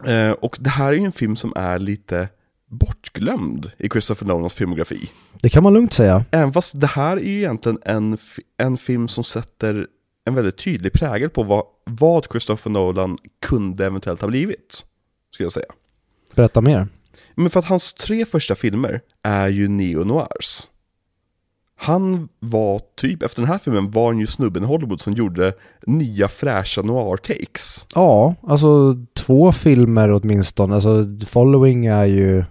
[0.06, 2.28] Eh, och det här är ju en film som är lite
[2.70, 5.10] bortglömd i Christopher Nolans filmografi.
[5.42, 6.24] Det kan man lugnt säga.
[6.30, 8.18] Även fast det här är ju egentligen en,
[8.58, 9.86] en film som sätter
[10.26, 14.84] en väldigt tydlig prägel på vad, vad Christopher Nolan kunde eventuellt ha blivit.
[15.34, 15.72] Skulle jag säga.
[16.34, 16.88] Berätta mer.
[17.34, 20.68] Men för att hans tre första filmer är ju neo-noirs.
[21.82, 25.52] Han var typ, efter den här filmen var han ju snubben i Hollywood som gjorde
[25.86, 27.86] nya fräscha noir-takes.
[27.94, 30.74] Ja, alltså två filmer åtminstone.
[30.74, 32.44] Alltså Following är ju...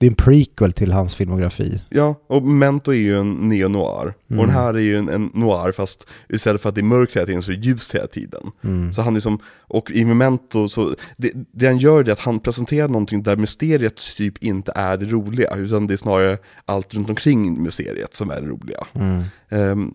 [0.00, 1.80] Det är en prequel till hans filmografi.
[1.88, 4.14] Ja, och Memento är ju en neo-noir.
[4.26, 4.46] Och Mm.
[4.46, 7.26] den här är ju en, en noir fast istället för att det är mörkt hela
[7.26, 8.42] tiden så är det ljust hela tiden.
[8.64, 8.92] Mm.
[8.92, 12.88] Så han liksom, och i Memento så, det, det han gör är att han presenterar
[12.88, 17.62] någonting där mysteriet typ inte är det roliga, utan det är snarare allt runt omkring
[17.62, 18.86] mysteriet som är det roliga.
[18.92, 19.22] Mm.
[19.48, 19.94] Ehm,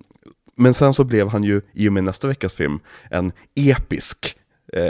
[0.57, 4.35] men sen så blev han ju, i och med nästa veckas film, en episk
[4.73, 4.81] eh,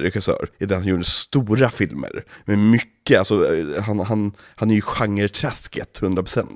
[0.00, 2.24] regissör i den han gjorde stora filmer.
[2.44, 6.46] Med mycket, alltså eh, han, han, han är ju genreträsket 100%.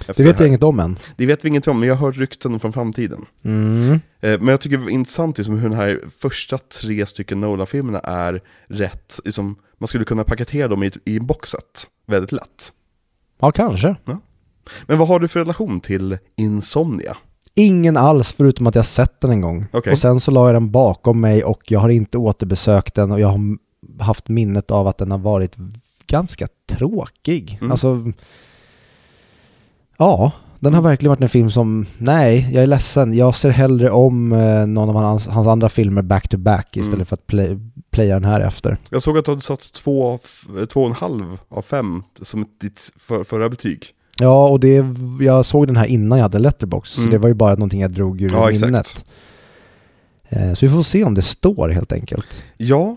[0.00, 0.44] efter Det vet här.
[0.44, 0.98] jag inget om än.
[1.16, 3.26] Det vet vi inget om, men jag har hört rykten från framtiden.
[3.44, 3.92] Mm.
[3.92, 7.98] Eh, Men jag tycker det är intressant liksom, hur den här första tre stycken Nolan-filmerna
[8.00, 12.72] är rätt, liksom, man skulle kunna paketera dem i, i en boxset väldigt lätt.
[13.40, 13.96] Ja, kanske.
[14.86, 17.16] Men vad har du för relation till Insomnia?
[17.58, 19.66] Ingen alls förutom att jag sett den en gång.
[19.72, 19.92] Okej.
[19.92, 23.20] Och sen så la jag den bakom mig och jag har inte återbesökt den och
[23.20, 23.40] jag har
[24.00, 25.56] haft minnet av att den har varit
[26.06, 27.58] ganska tråkig.
[27.60, 27.70] Mm.
[27.70, 28.12] Alltså,
[29.96, 33.14] ja, den har verkligen varit en film som, nej, jag är ledsen.
[33.14, 36.94] Jag ser hellre om eh, någon av hans, hans andra filmer back to back istället
[36.94, 37.06] Mm.
[37.06, 37.58] för att play,
[37.90, 38.76] playa den här efter.
[38.90, 40.18] Jag såg att du hade satt två,
[40.72, 43.86] två och en halv av fem som ditt för, förra betyg.
[44.20, 44.84] Ja, och det,
[45.20, 47.10] jag såg den här innan jag hade Letterbox, så Mm.
[47.12, 48.66] det var ju bara någonting jag drog ur Ja, exakt.
[48.70, 49.04] minnet.
[50.28, 52.44] Eh, Så vi får se om det står helt enkelt.
[52.56, 52.96] Ja,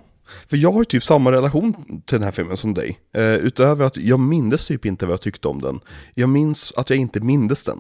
[0.50, 1.74] för jag har ju typ samma relation
[2.06, 3.00] till den här filmen som dig.
[3.16, 5.80] Eh, utöver att jag minns typ inte vad jag tyckte om den.
[6.16, 7.78] Jag minns att jag inte mindes den.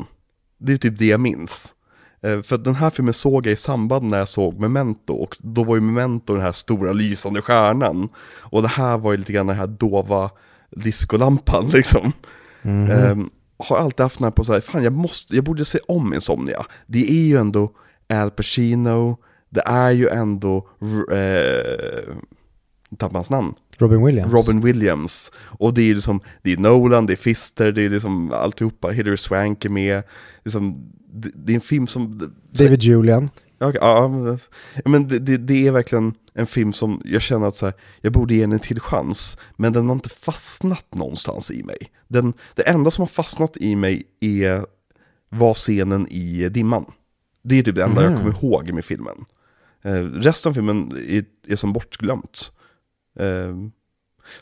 [0.59, 1.73] Det är typ det jag minns.
[2.23, 5.63] Eh, för den här filmen såg jag i samband när jag såg Memento, och då
[5.63, 8.09] var ju Memento den här stora lysande stjärnan.
[8.39, 10.29] Och det här var ju lite grann den här dova
[10.75, 12.11] diskolampan liksom.
[12.61, 12.91] Mhm.
[12.91, 15.79] Ehm, har alltid haft den här på så här, fan jag måste, jag borde se
[15.87, 16.65] om Insomnia.
[16.87, 17.71] Det är ju ändå
[18.13, 19.17] Al Pacino,
[19.49, 20.67] det är ju ändå,
[21.11, 22.15] eh,
[22.97, 24.33] tappar hans namn, Robin Williams.
[24.33, 25.31] Robin Williams.
[25.37, 29.17] Och det är liksom, det är Nolan, det är Fister, det är liksom alltihopa, Hilary
[29.17, 30.03] Swank är med.
[30.45, 32.31] Liksom, det, det är en film som...
[32.51, 33.29] David Julian.
[33.61, 34.39] Ja, okej, ja, men,
[34.85, 38.13] men det, det, det är verkligen en film som jag känner att så här, jag
[38.13, 41.77] borde ge den en till chans, men den har inte fastnat någonstans i mig.
[42.07, 44.65] Den, det enda som har fastnat i mig är,
[45.29, 46.85] var scenen i Dimman.
[47.43, 49.25] Det är typ det enda jag kommer ihåg med filmen.
[49.81, 52.51] Eh, resten av filmen är, är som bortglömt.
[53.19, 53.55] Eh,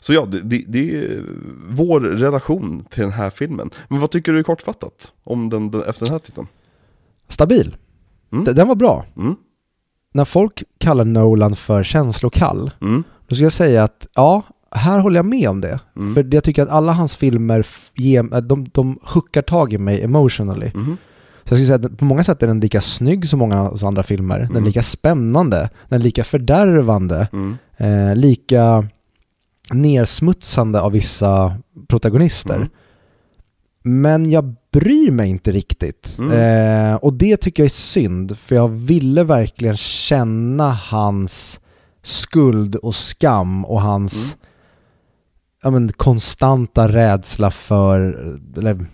[0.00, 1.24] så ja, det, det, det är
[1.68, 3.70] vår relation till den här filmen.
[3.88, 6.46] Men vad tycker du kortfattat om den, den efter den här titeln?
[7.28, 7.76] Stabil.
[8.32, 8.44] Mm.
[8.54, 9.04] Den var bra.
[9.16, 9.36] Mm,
[10.14, 15.16] När folk kallar Nolan för känslokall, mm, då ska jag säga att ja, här håller
[15.18, 15.80] jag med om det.
[15.96, 16.14] Mm.
[16.14, 20.02] För jag tycker att alla hans filmer, ger, äh, de, de hookar tag i mig
[20.02, 20.70] emotionally.
[20.74, 20.96] mhm,
[21.44, 23.66] Så jag skulle säga att på många sätt är den lika snygg som många av
[23.66, 24.38] hans andra filmer.
[24.38, 24.64] Den är Mm.
[24.64, 28.84] lika spännande, den är lika fördärvande, mm, eh, lika
[29.72, 31.56] nersmutsande av vissa
[31.88, 32.56] protagonister.
[32.56, 32.68] Mm.
[33.82, 36.16] Men jag bryr mig inte riktigt.
[36.18, 36.32] Mm.
[36.90, 41.60] Eh, och det tycker jag är synd, för jag ville verkligen känna hans
[42.02, 44.38] skuld och skam och hans Mm.
[45.62, 48.00] ja, men, konstanta rädsla för,
[48.56, 48.86] eller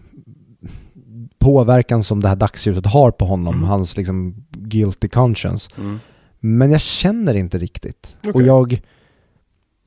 [1.38, 3.68] påverkan som det här dagsljuset har på honom, Mm.
[3.68, 5.70] hans liksom guilty conscience.
[5.78, 5.98] mm.
[6.40, 8.16] Men jag känner inte riktigt.
[8.22, 8.46] Och Okej.
[8.46, 8.82] jag,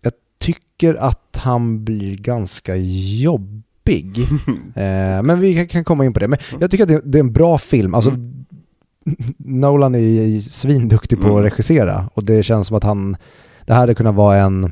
[0.01, 3.63] jag tycker att han blir ganska jobbig.
[3.89, 6.27] Eh, men vi kan, komma in på det.
[6.27, 7.93] Men jag tycker att det, det är en bra film.
[7.95, 8.11] Alltså,
[9.37, 11.37] Nolan är svinduktig på Mm.
[11.37, 13.17] att regissera och det känns som att han,
[13.65, 14.71] det här hade kunnat vara en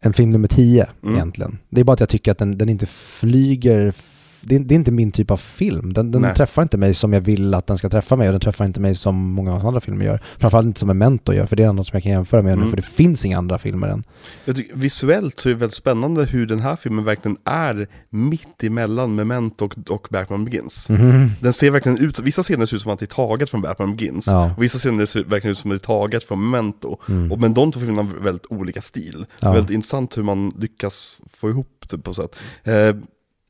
[0.00, 1.14] en film nummer 10 Mm.
[1.14, 1.58] egentligen.
[1.70, 3.92] Det är bara att jag tycker att den, den inte flyger,
[4.48, 5.92] det är, det är inte min typ av film.
[5.92, 8.40] Den, den träffar inte mig som jag vill att den ska träffa mig och den
[8.40, 10.20] träffar inte mig som många av hans andra filmer gör.
[10.38, 12.62] Framförallt inte som Memento gör, för det är något som jag kan jämföra med nu,
[12.62, 12.70] Mm.
[12.70, 14.04] för det finns inga andra filmer än.
[14.44, 18.64] Jag tycker, visuellt så är det väldigt spännande hur den här filmen verkligen är mitt
[18.64, 20.86] emellan Memento och, och Batman Begins.
[21.40, 23.96] Den ser verkligen ut, vissa scener ser ut som att det är taget från Batman
[23.96, 24.52] Begins, Ja.
[24.56, 26.96] och vissa scener ser verkligen ut som att det är taget från Memento.
[27.08, 27.32] Mm.
[27.32, 29.26] Och, men de två filmerna har väldigt olika stil.
[29.40, 29.52] Ja.
[29.52, 32.36] Väldigt intressant hur man lyckas få ihop det på sätt.
[32.64, 32.74] Eh,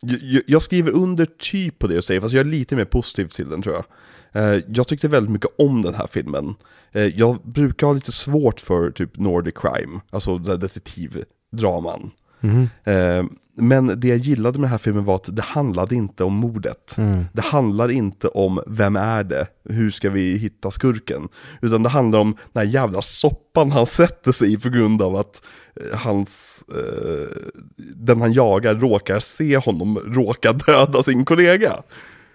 [0.00, 3.26] jag, jag skriver under typ på det du säger, fast jag är lite mer positiv
[3.26, 3.84] till den tror jag.
[4.32, 6.54] Eh, jag tyckte väldigt mycket om den här filmen.
[6.92, 12.10] Eh, jag brukar ha lite svårt för typ Nordic crime, alltså detektivdraman.
[12.40, 12.68] Mhm.
[12.84, 13.24] Eh,
[13.60, 16.94] men det jag gillade med den här filmen var att det handlade inte om mordet.
[16.98, 17.24] Mm.
[17.32, 21.28] Det handlar inte om vem är det, hur ska vi hitta skurken?
[21.62, 25.16] Utan det handlar om den här jävla soppan han sätter sig i på grund av
[25.16, 25.42] att
[25.80, 27.36] eh, hans, eh,
[27.76, 31.72] den han jagar råkar se honom råka döda sin kollega.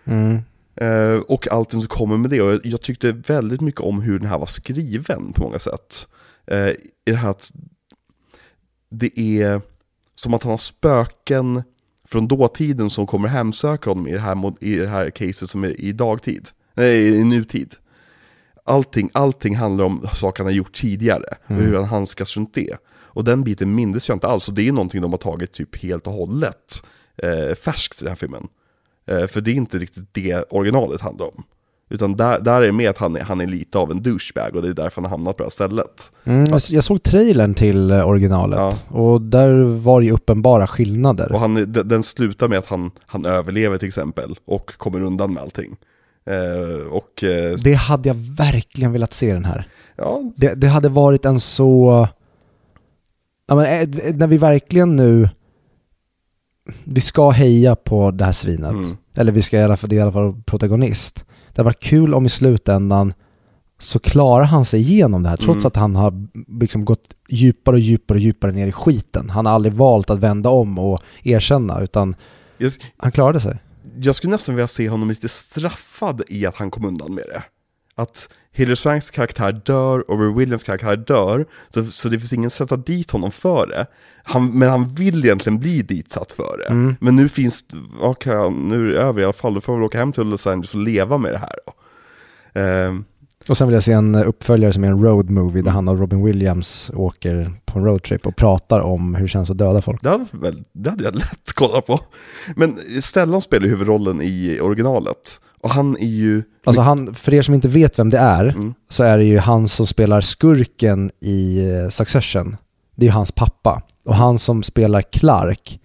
[0.06, 0.40] Mm.
[0.76, 2.42] Eh, och allting som kommer med det.
[2.42, 6.08] Och jag, jag tyckte väldigt mycket om hur den här var skriven på många sätt.
[6.48, 7.52] Eh, I det här att
[8.90, 9.62] det är
[10.24, 11.64] som att han har spöken
[12.06, 15.82] från dåtiden som kommer hemsöka honom i det här, i det här caset som är
[15.82, 16.50] i dagtid.
[16.74, 17.74] Nej, i nutid.
[18.66, 22.78] Allting, allting handlar om saker han har gjort tidigare och hur han handskas runt det.
[22.86, 25.76] Och den biten mindes jag inte alls, och det är någonting de har tagit typ
[25.76, 26.84] helt och hållet
[27.18, 28.48] eh, färskt i den här filmen.
[29.08, 31.44] Eh, för det är inte riktigt det originalet handlar om.
[31.94, 34.56] Utan där, där är det med att han är, han är lite av en douchebag
[34.56, 36.12] och det är därför han har hamnat på det här stället.
[36.24, 41.32] Mm, jag, jag såg trailern till eh, originalet och där var det ju uppenbara skillnader.
[41.32, 45.34] Och han, den, den slutar med att han, han överlever till exempel och kommer undan
[45.34, 45.76] med allting.
[46.26, 49.68] Eh, och eh, Det hade jag verkligen velat se den här.
[49.96, 52.08] ja, Det, det hade varit en så...
[53.48, 55.30] Ja, men, eh, när vi verkligen nu...
[56.84, 58.72] Vi ska heja på det här svinet.
[58.72, 58.98] Mm.
[59.16, 61.26] Eller vi ska i alla fall, det är i alla fall protagonist.
[61.54, 63.14] Det hade varit kul om i slutändan
[63.80, 65.68] så klarar han sig igenom det här trots Mm.
[65.68, 66.28] att han har
[66.60, 69.30] liksom gått djupare och djupare och djupare ner i skiten.
[69.30, 72.16] Han har aldrig valt att vända om och erkänna utan
[72.58, 73.58] jag, han klarade sig.
[73.98, 77.44] jag skulle nästan vilja se honom lite straffad i att han kom undan med det.
[77.96, 82.54] Att Hilary Swanks karaktär dör och Williams karaktär dör, så, så det finns ingen att
[82.54, 83.86] sätta dit honom för det.
[84.24, 86.68] Han, men han vill egentligen bli ditsatt för det.
[86.68, 86.96] Mm.
[87.00, 87.66] Men nu finns
[88.02, 90.24] okej, nu är det över i alla fall, då får jag väl åka hem till
[90.24, 91.74] Los Angeles och leva med det här då.
[92.60, 93.06] Ehm,
[93.50, 95.74] Och sen vill jag se en uppföljare som är en road movie där Mm.
[95.76, 99.58] han och Robin Williams åker på en roadtrip och pratar om hur det känns att
[99.58, 100.02] döda folk.
[100.04, 102.00] Det hade, väl, det hade jag lätt kollat på.
[102.56, 105.40] Men Stellan spelar ju huvudrollen i originalet.
[105.62, 106.44] Och han är ju...
[106.66, 108.74] Alltså han, för er som inte vet vem det är, Mm.
[108.90, 112.58] så är det ju han som spelar skurken i eh, Succession.
[112.96, 113.82] Det är ju hans pappa.
[114.06, 115.80] Och han som spelar Clark,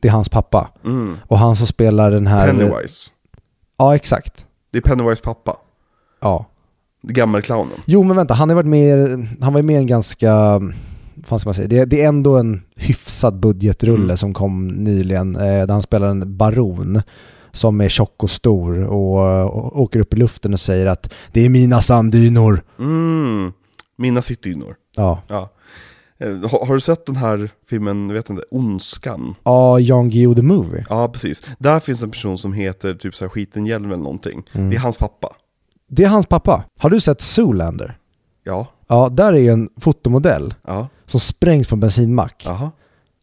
[0.00, 0.70] det är hans pappa.
[0.84, 1.16] Mm.
[1.26, 2.46] Och han som spelar den här...
[2.46, 3.12] Pennywise.
[3.78, 4.46] Ja, exakt.
[4.72, 5.56] Det är Pennywise pappa.
[6.20, 6.46] Ja.
[7.02, 7.78] Gammelclownen.
[7.86, 10.72] Jo, men vänta, han har varit med, han var med i en ganska, vad
[11.24, 14.16] fan ska man säga, det, det är ändå en hyfsad budgetrulle Mm.
[14.16, 17.02] som kom nyligen, eh, där han spelar en baron
[17.52, 19.18] som är tjock och stor och,
[19.54, 22.62] och åker upp i luften och säger att det är mina sanddynor.
[22.78, 23.52] Mm.
[23.98, 24.74] Mina sittdynor.
[24.96, 25.48] Ja, Ja.
[26.18, 29.34] Eh, Har, har du sett den här filmen, vet inte, Ondskan?
[29.44, 30.84] ja Jan Guillou the Movie.
[30.88, 31.46] Ja, precis.
[31.58, 34.42] Där finns en person som heter typ så här skitenhjälm eller någonting.
[34.52, 34.70] Mm.
[34.70, 35.28] Det är hans pappa.
[35.94, 36.64] Det är hans pappa.
[36.78, 37.98] Har du sett Zoolander?
[38.44, 42.42] Ja, Ja, där är ju en fotomodell ja, som sprängs på en bensinmack.
[42.46, 42.70] jaha.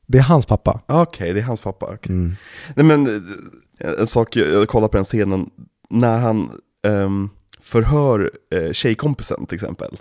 [0.08, 0.80] Det är hans pappa.
[0.88, 1.86] Okej, det är hans pappa.
[1.86, 2.12] okej.
[2.12, 2.36] Mm.
[2.76, 5.50] Nej men, eh, en sak, jag kollade på den scenen,
[5.90, 6.50] när han
[6.88, 7.30] ehm,
[7.62, 9.98] förhör eh, tjejkompisen till exempel.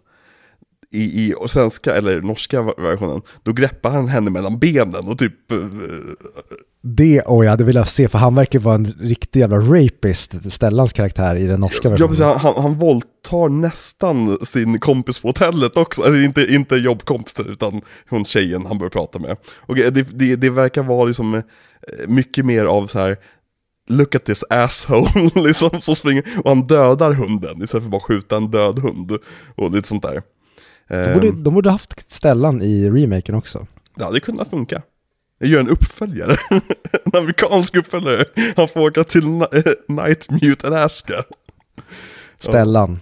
[0.91, 5.51] I, I svenska eller norska versionen, då greppar han henne mellan benen och typ...
[5.53, 5.59] eh,
[6.83, 10.93] Det, och jag hade velat se, för han verkar vara en riktig jävla rapist, Stellans
[10.93, 12.09] karaktär i den norska Ja, versionen.
[12.09, 17.47] precis, han, han, han våldtar nästan sin kompis på hotellet också, alltså inte, inte jobbkompisen
[17.49, 19.37] utan hon tjejen han börjar prata med.
[19.57, 21.43] Och det, det, det verkar vara liksom eh,
[22.09, 23.17] mycket mer av så här.
[23.91, 28.37] Look at this asshole, liksom, som springer, och han dödar hunden istället för bara skjuta
[28.37, 29.12] en död hund
[29.57, 30.23] och lite sånt där.
[30.88, 33.67] De borde, Ehm, de borde haft Stellan i remaken också.
[33.97, 34.83] Det hade kunnat funka.
[35.38, 36.61] Jag gör en uppföljare, en
[37.18, 38.24] amerikansk uppföljare.
[38.57, 39.46] Han får åka till Ni-
[39.88, 41.24] Night Mute Alaska.
[42.38, 43.01] Stellan.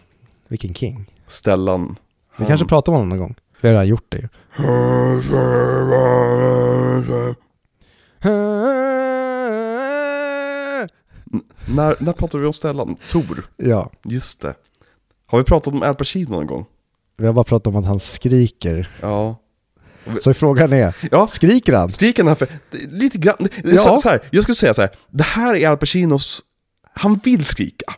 [0.48, 1.10] Vilken king.
[1.26, 1.96] Stellan.
[2.36, 3.34] Vi kanske pratar om honom någon gång.
[3.60, 4.28] Vi har redan gjort det ju.
[11.68, 12.96] När, när pratade vi om Stellan?
[13.08, 14.54] Tor, Ja, just det.
[15.26, 16.64] Har vi pratat om Al Pacino någon gång?
[17.18, 18.90] vi har bara pratat om att han skriker.
[19.00, 19.36] Ja.
[20.20, 21.90] Så frågan är, Ja, skriker han?
[21.90, 22.48] skriker han för,
[22.90, 23.76] lite grann, Ja.
[23.76, 26.40] så, så här, jag skulle säga så här, det här är Al Pacinos,
[26.94, 27.92] han vill skrika.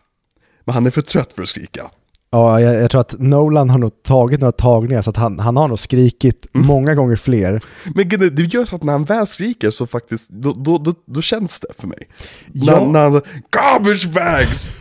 [0.65, 1.83] Men han är för trött för att skrika.
[2.31, 5.57] Ja, jag, jag tror att Nolan har nog tagit några tagningar så att han, han
[5.57, 7.61] har nog skrikit många gånger fler.
[7.95, 10.95] Men det, det gör så att när han väl skriker så faktiskt, då, då, då,
[11.07, 12.09] då känns det för mig.
[12.53, 12.81] Ja.
[12.81, 14.73] När, när han säger 'Garbage bags!'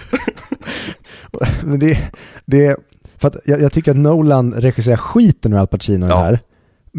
[1.63, 2.11] Men det,
[2.45, 2.77] det
[3.17, 6.17] för att jag, jag tycker att Nolan regisserar skiten ur Al Pacino Ja.
[6.19, 6.39] här.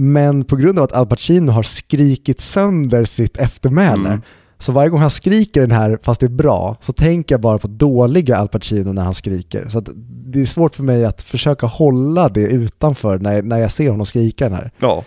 [0.01, 4.23] Men på grund av att Al Pacino har skrikit sönder sitt eftermäle, Mm.
[4.59, 7.59] så varje gång han skriker den här, fast det är bra, så tänker jag bara
[7.59, 9.69] på dåliga Al Pacino när han skriker.
[9.69, 9.81] Så
[10.27, 14.07] det är svårt för mig att försöka hålla det utanför när, när jag ser honom
[14.07, 14.71] skrika den här.
[14.79, 15.05] Ja.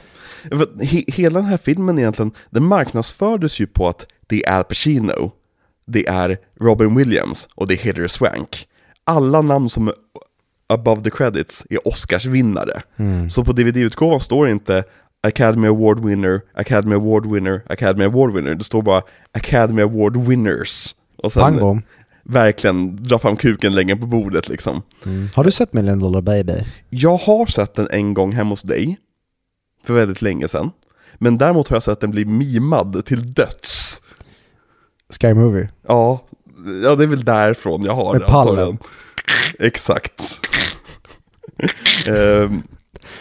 [0.81, 5.31] He, hela den här filmen egentligen, den marknadsfördes ju på att det är Al Pacino,
[5.87, 8.67] det är Robin Williams och det är Hilary Swank.
[9.03, 9.91] Alla namn som
[10.73, 12.81] above the credits är Oscarsvinnare.
[13.29, 14.83] Så på DVD-utgåvan står det inte
[15.27, 18.55] Academy Award winner, Academy Award winner, Academy Award winner.
[18.55, 20.95] Det står bara Academy Award winners.
[21.17, 21.81] Och sen Pang bom.
[22.23, 24.81] verkligen dra fram kuken längre på bordet liksom.
[25.35, 26.53] Har du sett Million Dollar Baby?
[26.89, 28.97] Jag har sett den en gång hemma hos dig,
[29.83, 30.71] för väldigt länge sedan.
[31.15, 34.01] Men däremot har jag sett den bli mimad till döds.
[35.09, 35.69] Scary Movie?
[35.87, 36.23] Ja,
[36.83, 38.77] ja det är väl därifrån jag har Med den, antagligen.
[38.77, 38.77] pallen.
[39.59, 40.39] Exakt.
[42.07, 42.63] Ehm,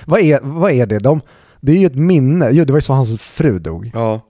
[0.06, 0.98] Vad är, vad är det?
[0.98, 1.20] De,
[1.60, 3.90] det är ju ett minne, jo det var ju så hans fru dog.
[3.94, 4.26] ja,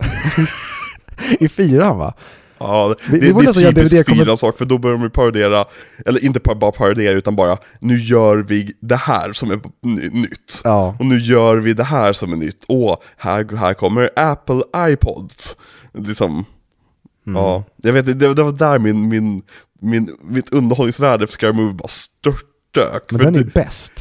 [1.41, 2.15] I fyran va?
[2.59, 4.99] ja det, Vi- det, borde det alltså är typiskt kommer- fyra sak för då börjar
[4.99, 5.65] de parodera,
[6.07, 10.61] eller inte bara parodera utan bara, nu gör vi det här som är ny- nytt.
[10.65, 10.97] Ja.
[10.99, 12.65] Och nu gör vi det här som är nytt.
[12.69, 15.57] Åh, här, här kommer Apple iPods.
[15.95, 16.45] Liksom,
[17.27, 17.43] Mm.
[17.43, 17.65] ja.
[17.83, 19.43] Jag vet det, det var där min, min,
[19.81, 23.13] min, mitt underhållningsvärde för Scary Movie bara störtdök.
[23.13, 23.93] Men den är ju bäst.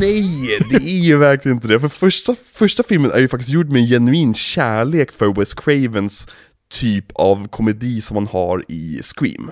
[0.00, 1.80] Nej, det är ju verkligen inte det.
[1.80, 6.28] För första, första filmen är ju faktiskt gjord med en genuin kärlek för Wes Cravens
[6.70, 9.50] typ av komedi som man har i Scream.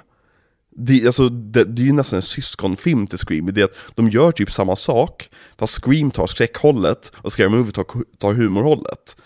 [0.77, 4.33] Det, alltså, det, det är ju nästan en syskonfilm till Scream, det att de gör
[4.33, 7.87] typ samma sak, fast Scream tar skräckhållet och Scary Movie tar,
[8.19, 9.17] tar humorhållet.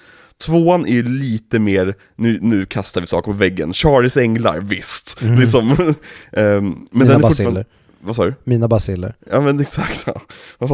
[0.47, 5.23] Tvåan är ju lite mer, nu, nu kastar vi saker på väggen, Charlies änglar, visst.
[5.23, 5.71] Liksom.
[6.33, 6.87] Ehm, men.
[6.93, 7.65] Mina den är fortfarande...
[8.01, 8.35] Vad sa du?
[8.45, 9.15] Mina basiller.
[9.31, 10.05] Ja men exakt.
[10.07, 10.21] Ja.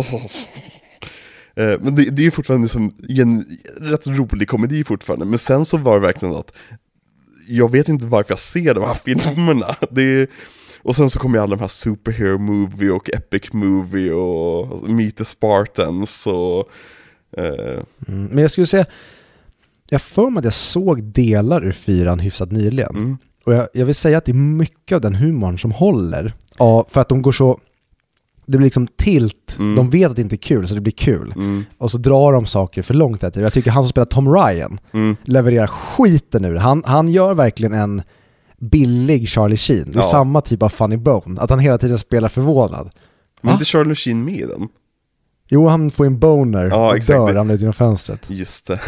[1.57, 5.25] Eh, men det, det är ju fortfarande som en rätt rolig komedi fortfarande.
[5.27, 6.53] Men sen så var det verkligen att
[7.49, 9.77] jag vet inte varför jag ser de här filmerna.
[9.91, 10.29] Det är,
[10.83, 15.17] och sen så kommer ju alla de här Superhero Movie och Epic Movie och Meet
[15.17, 16.69] the Spartans och...
[17.37, 18.25] Eh, Mm.
[18.27, 18.87] Men jag skulle säga,
[19.91, 22.91] jag för mig att jag såg delar ur fyran hyfsat nyligen.
[22.97, 23.17] mm,
[23.47, 26.35] Och jag, jag vill säga att det är mycket av den humorn som håller.
[26.59, 27.61] Ja, för att de går så,
[28.47, 29.77] det blir liksom tilt, Mm.
[29.77, 31.33] de vet att det inte är kul så det blir kul.
[31.37, 33.43] Mm, Och så drar de saker för långt tiden.
[33.43, 35.17] Jag tycker han som spelar Tom Ryan mm.
[35.25, 36.55] levererar skiten ur.
[36.57, 38.03] Han, han gör verkligen en
[38.61, 39.91] billig Charlie Sheen.
[39.91, 40.03] Det är Ja.
[40.03, 42.91] samma typ av funny bone, att han hela tiden spelar förvånad.
[43.41, 43.53] Men Va?
[43.53, 44.69] inte Charlie Sheen med i den?
[45.49, 47.19] Jo, han får en boner Ja, och exakt.
[47.19, 48.21] dör, ramlar ut genom fönstret.
[48.29, 48.81] Just det.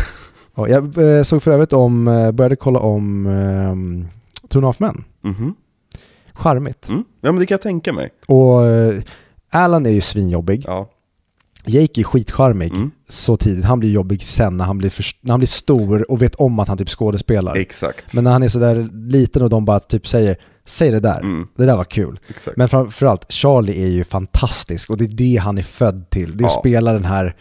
[0.57, 4.09] Ja, jag eh, såg för övrigt om, eh, började kolla om um,
[4.49, 5.05] Two and Men.
[5.21, 5.55] Mhm.
[6.33, 6.89] Charmigt.
[6.89, 7.05] Mm.
[7.21, 8.11] Ja men det kan jag tänka mig.
[8.27, 9.01] Och eh,
[9.51, 10.65] Alan är ju svinjobbig.
[10.67, 10.91] Ja.
[11.69, 12.91] Jake är skitcharmig Mm.
[13.09, 13.65] så tidigt.
[13.65, 16.59] Han blir jobbig sen när han blir, för, när han blir stor och vet om
[16.59, 17.57] att han typ skådespelar.
[17.57, 18.15] Exakt.
[18.15, 20.37] Men när han är sådär liten och de bara typ säger
[20.69, 21.49] Säg det där, Mm.
[21.57, 22.19] det där var kul.
[22.29, 22.57] Exakt.
[22.57, 26.37] Men framförallt, Charlie är ju fantastisk och det är det han är född till.
[26.37, 26.61] Det är att Ja.
[26.61, 27.37] spela den här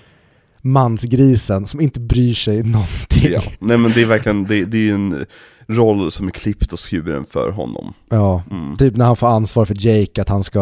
[0.65, 3.31] mansgrisen som inte bryr sig någonting.
[3.31, 3.41] Ja.
[3.59, 5.25] Nej men det är verkligen, det, det är ju en
[5.67, 7.93] roll som är klippt och skuren för honom.
[8.09, 8.77] Ja, Mm.
[8.77, 10.61] typ när han får ansvar för Jake, att han ska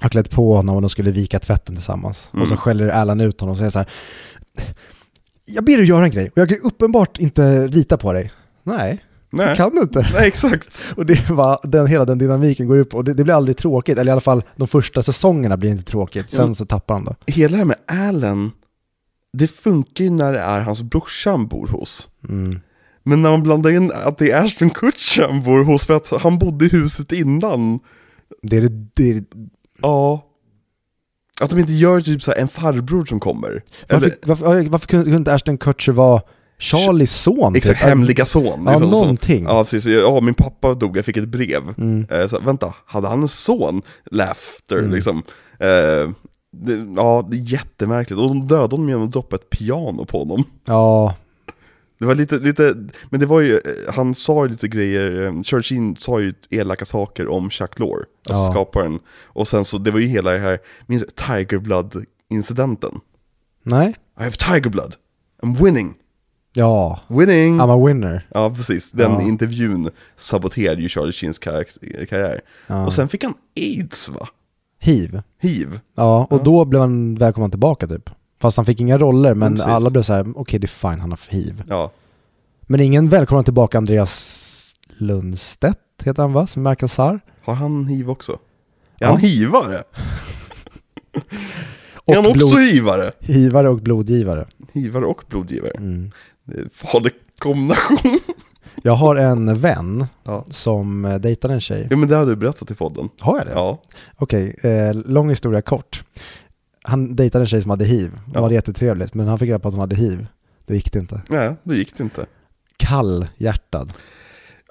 [0.00, 2.28] ha klätt på honom och de skulle vika tvätten tillsammans.
[2.32, 2.42] Mm.
[2.42, 3.88] Och så skäller Alan ut honom och säger så här.
[5.44, 8.32] Jag ber dig göra en grej och jag kan uppenbart inte rita på dig.
[8.62, 9.48] Nej, Nej.
[9.48, 10.08] det kan du inte.
[10.14, 10.84] Nej exakt.
[10.96, 13.56] Och det var, den, hela den dynamiken går ut på, och det, det blir aldrig
[13.56, 16.54] tråkigt, eller i alla fall de första säsongerna blir inte tråkigt, sen Ja.
[16.54, 17.14] så tappar han det.
[17.32, 18.50] Hela det här med Allen,
[19.32, 22.08] det funkar ju när det är hans brorsa han bor hos.
[22.28, 22.60] Mm.
[23.02, 26.08] Men när man blandar in att det är Ashton Kutcher han bor hos för att
[26.22, 27.80] han bodde i huset innan.
[28.42, 29.24] Det är det, det är,
[29.82, 30.28] Ja.
[31.40, 33.62] Att de inte gör typ så en farbror som kommer.
[33.88, 36.22] varför, Eller, varför, varför kunde inte Ashton Kutcher vara
[36.58, 37.56] Charlies son?
[37.56, 37.88] exakt, typ?
[37.88, 38.62] hemliga son.
[38.64, 39.44] Ja, liksom någonting.
[39.44, 39.86] Ja, precis.
[39.86, 41.62] Ja, min pappa dog, jag fick ett brev.
[41.78, 42.06] Mm.
[42.10, 43.82] Eh, så, vänta, hade han en son?
[44.10, 44.90] Laughter, Mm.
[44.90, 45.22] liksom.
[45.58, 46.10] Eh,
[46.52, 48.20] det, ja, det är jättemärkligt.
[48.20, 50.44] Och de dödade honom genom att droppa ett piano på honom.
[50.64, 51.14] Ja,
[51.98, 52.74] Det var lite, lite,
[53.10, 57.28] men det var ju, han sa ju lite grejer, eh, Sheen sa ju elaka saker
[57.28, 58.50] om Chuck Lorre, alltså Ja.
[58.50, 58.98] skaparen.
[59.24, 63.00] Och sen så, det var ju hela det här, minns Tiger Blood-incidenten?
[63.62, 63.88] nej,
[64.20, 64.94] I have Tiger Blood,
[65.42, 65.94] I'm winning,
[66.54, 67.60] ja, winning!
[67.60, 68.26] I'm a winner.
[68.34, 68.92] Ja, precis.
[68.92, 69.22] Den Ja.
[69.22, 72.40] intervjun saboterade ju Charlie Sheens karriär.
[72.66, 72.86] Ja.
[72.86, 74.28] Och sen fick han aids va?
[74.84, 75.22] Hiv.
[75.38, 75.80] Hiv.
[75.94, 76.42] Ja, och Ja.
[76.44, 78.10] då blev han välkommen tillbaka typ.
[78.40, 79.66] Fast han fick inga roller, men precis.
[79.66, 81.62] alla blev så här: okej det är fine, han har hiv.
[81.68, 81.92] Ja.
[82.62, 86.46] Men ingen välkommen tillbaka Andreas Lundstedt, heter han va?
[86.46, 87.20] Som Alcazar.
[87.44, 88.32] Har han hiv också?
[88.32, 88.38] Är
[88.98, 89.06] Ja.
[89.08, 89.82] han hivare?
[92.04, 93.12] Och är han också blod, hivare?
[93.20, 94.46] hivare och blodgivare.
[94.72, 95.72] Hivare och blodgivare.
[95.76, 96.10] Mm.
[96.72, 97.98] Farlig kombination.
[98.82, 100.44] Jag har en vän Ja.
[100.50, 101.86] som eh, dejtar en tjej.
[101.90, 103.08] ja men det hade du berättat i podden.
[103.20, 103.52] Har jag det?
[103.52, 103.80] Ja.
[104.16, 106.04] Okej, eh, lång historia kort.
[106.82, 108.10] Han dejtade en tjej som hade hiv.
[108.12, 108.40] Det Ja.
[108.40, 110.26] var jättetrevligt, men han fick reda på att hon hade hiv.
[110.66, 111.22] Då gick det inte.
[111.28, 112.26] Nej, då gick det inte.
[112.76, 113.92] Kall-hjärtad.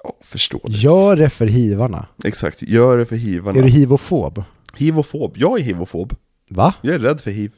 [0.04, 0.82] Ja, förståeligt.
[0.82, 2.06] Gör det för hivarna.
[2.24, 3.58] Exakt, gör det för hivarna.
[3.58, 4.42] Är du hivofob?
[4.76, 5.32] Hivofob.
[5.36, 6.14] Jag är hivofob.
[6.50, 6.74] Va?
[6.80, 7.52] Jag är rädd för hiv.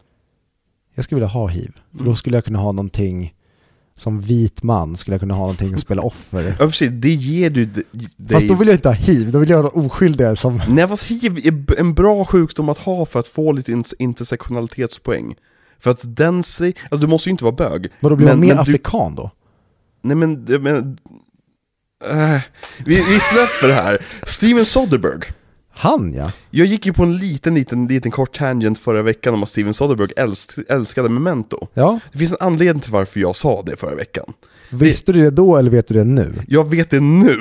[0.94, 1.72] Jag skulle vilja ha hiv.
[1.90, 2.10] För Mm.
[2.10, 3.34] då skulle jag kunna ha någonting,
[3.96, 6.56] som vit man skulle jag kunna ha någonting att spela offer.
[6.60, 7.84] Ja precis, det ger du dig...
[8.32, 10.62] Fast då vill jag inte ha hiv, då vill jag ha något oskyldigare som...
[10.68, 15.34] Nej fast hiv är en bra sjukdom att ha för att få lite in- intersektionalitetspoäng.
[15.78, 17.88] För att den sig, alltså du måste ju inte vara bög.
[18.00, 19.30] Men då blir man Men- mer men du- afrikan då?
[20.02, 20.96] Nej men, menar...
[22.10, 22.40] Äh,
[22.84, 23.98] vi, vi släpper det här.
[24.26, 25.26] Steven Soderbergh.
[25.76, 26.32] Han ja.
[26.50, 29.74] Jag gick ju på en liten, liten, liten kort tangent förra veckan om att Steven
[29.74, 31.68] Soderbergh älsk, älskade Memento.
[31.74, 32.00] Ja.
[32.12, 34.24] Det finns en anledning till varför jag sa det förra veckan.
[34.70, 36.42] Visste du det då eller vet du det nu?
[36.48, 37.40] Jag vet det nu.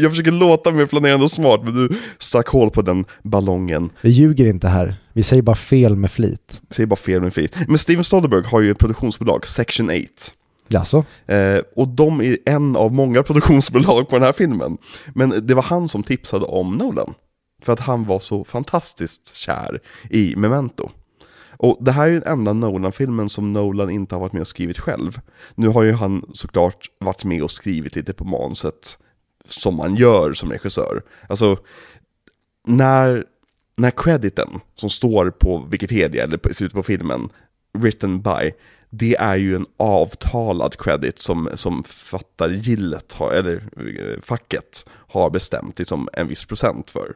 [0.00, 1.88] jag försöker låta mer planerande och smart, men du
[2.18, 3.90] stack hål på den ballongen.
[4.00, 4.96] Vi ljuger inte här.
[5.12, 6.60] Vi säger bara fel med flit.
[6.68, 7.56] Jag säger bara fel med flit.
[7.68, 9.98] Men Steven Soderbergh har ju ett produktionsbolag, Section 8.
[10.68, 11.04] Jaså?
[11.26, 14.78] Eh, och de är en av många produktionsbolag på den här filmen.
[15.14, 17.14] Men det var han som tipsade om Nolan.
[17.62, 19.80] För att han var så fantastiskt kär
[20.10, 20.90] i Memento.
[21.56, 24.48] Och det här är ju den enda Nolan-filmen som Nolan inte har varit med och
[24.48, 25.20] skrivit själv.
[25.54, 28.98] Nu har ju han såklart varit med och skrivit lite på manuset
[29.48, 31.02] som man gör som regissör.
[31.28, 31.56] Alltså,
[32.66, 33.24] när,
[33.76, 37.28] när crediten som står på Wikipedia eller på, i slutet på filmen,
[37.78, 38.52] written by,
[38.90, 45.78] det är ju en avtalad credit som, som författargillet, har, eller eh, facket, har bestämt
[45.78, 47.14] liksom en viss procent för.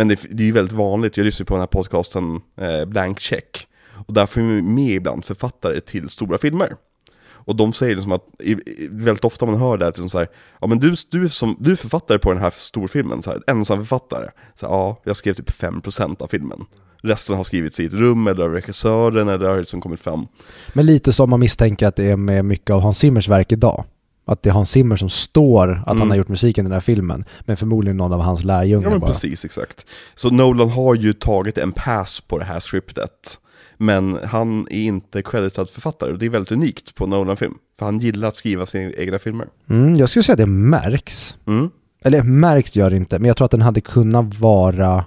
[0.00, 3.20] Men det, det är ju väldigt vanligt, jag lyssnar på den här podcasten eh, Blank
[3.20, 3.66] Check,
[4.06, 6.76] och där får vi med ibland författare till stora filmer.
[7.22, 10.18] Och de säger liksom att, i, i, väldigt ofta man hör det här, liksom så
[10.18, 10.28] här,
[10.60, 13.78] ja men du, du, som, du är författare på den här storfilmen, så här, ensam
[13.78, 14.30] författare.
[14.54, 16.64] Så här, ja, jag skrev typ 5% av filmen.
[17.02, 20.26] Resten har skrivits i ett rum, eller av regissören, eller har liksom kommit fram.
[20.72, 23.84] Men lite som man misstänker att det är med mycket av Hans Zimmers verk idag.
[24.24, 26.00] Att det är Hans Zimmer som står att Mm.
[26.00, 27.24] han har gjort musiken i den här filmen.
[27.40, 29.10] Men förmodligen någon av hans lärjungar Ja men bara.
[29.10, 29.86] precis, exakt.
[30.14, 33.38] Så Nolan har ju tagit en pass på det här scriptet.
[33.76, 37.54] Men han är inte creditad författare, och det är väldigt unikt på Nolan-film.
[37.78, 39.46] För han gillar att skriva sina egna filmer.
[39.70, 41.36] Mm, jag skulle säga att det märks.
[41.46, 41.70] Mm.
[42.02, 45.04] Eller märks gör det inte, men jag tror att den hade kunnat vara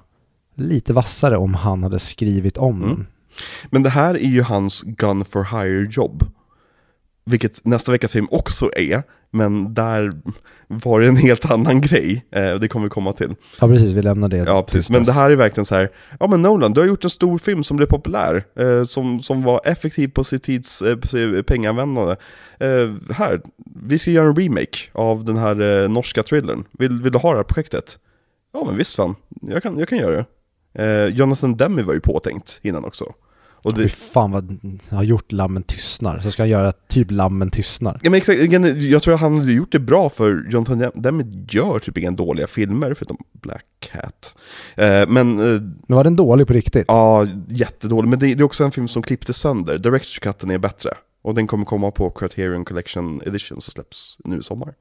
[0.55, 2.89] lite vassare om han hade skrivit om Mm.
[2.95, 3.07] den.
[3.69, 6.23] Men det här är ju hans gun for hire-jobb.
[7.25, 10.11] Vilket nästa veckas film också är, men där
[10.67, 12.25] var det en helt annan grej.
[12.31, 13.35] Eh, det kommer vi komma till.
[13.61, 14.89] Ja precis, vi lämnar det Ja, precis.
[14.89, 17.37] Men det här är verkligen så här, ja men Nolan, du har gjort en stor
[17.37, 22.15] film som blev populär, eh, som, som var effektiv på sitt tids eh, pengaanvändande.
[22.59, 23.41] Eh, här,
[23.85, 26.63] vi ska göra en remake av den här eh, norska thrillern.
[26.71, 27.97] Vill, vill du ha det här projektet?
[28.53, 30.25] Ja men visst fan, jag kan, jag kan göra det.
[30.83, 33.13] Eh, Jonathan Demme var ju påtänkt innan också.
[33.63, 34.59] Och Fy det, fan vad
[34.89, 36.19] han har gjort Lammen tystnar.
[36.19, 37.99] Så ska han göra typ Lammen tystnar.
[38.03, 38.39] Ja men exakt,
[38.83, 42.47] jag tror att han hade gjort det bra för Jonathan Demme gör typ inga dåliga
[42.47, 44.35] filmer förutom Black Cat.
[44.75, 46.85] Eh, men eh, Men var den dålig på riktigt?
[46.87, 48.09] ja, jättedålig.
[48.09, 49.77] Men det, det är också en film som klippte sönder.
[49.77, 50.89] Director's cutten är bättre.
[51.21, 54.73] Och den kommer komma på Criterion Collection Edition som släpps nu i sommar.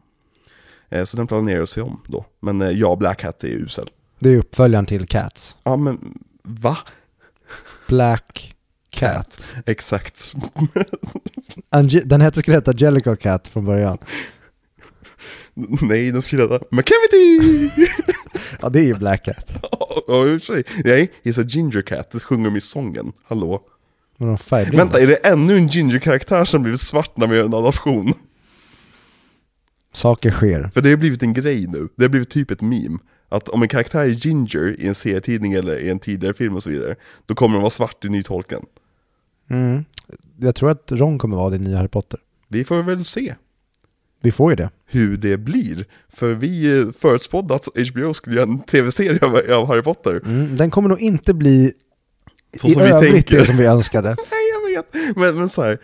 [0.90, 2.24] Eh, så den planerar jag att se om då.
[2.40, 3.90] Men eh, ja, Black Cat är usel.
[4.18, 5.56] Det är uppföljaren till Cats.
[5.64, 6.78] Ja men, va?
[7.88, 8.54] Black
[8.92, 9.44] Cat.
[9.66, 10.34] Exakt.
[11.70, 13.98] Ange- den hette, skulle heta Jellicle Cat från början.
[15.82, 17.70] Nej, den skulle heta McCavity!
[18.60, 19.54] Ja det är ju Black Cat.
[20.08, 20.64] Ja, i och för sig.
[20.84, 23.12] Nej, he's a ginger cat, det sjunger de i sången.
[23.24, 23.62] Hallå?
[24.16, 24.38] Men.
[24.76, 28.12] Vänta, är det ännu en ginger-karaktär som blivit svart när man gör en adoption?
[29.92, 30.70] Saker sker.
[30.74, 32.98] För det har blivit en grej nu, det har blivit typ ett meme.
[33.28, 36.62] Att om en karaktär är ginger i en serietidning eller i en tidigare film och
[36.62, 38.62] så vidare, då kommer de vara svart i nytolken.
[39.50, 39.84] Mm.
[40.40, 42.20] Jag tror att Ron kommer vara i nya Harry Potter.
[42.48, 43.34] Vi får väl se
[44.22, 44.70] Vi får ju det.
[44.86, 45.84] hur det blir.
[46.08, 50.20] För vi eh, förutspådde att HBO skulle göra en tv-serie av, Harry Potter.
[50.24, 50.56] Mm.
[50.56, 51.72] Den kommer nog inte bli
[52.56, 53.38] Så i som vi övrigt tänker.
[53.38, 54.08] det som vi önskade.
[54.30, 55.16] Nej, jag vet.
[55.16, 55.78] Men, men så här,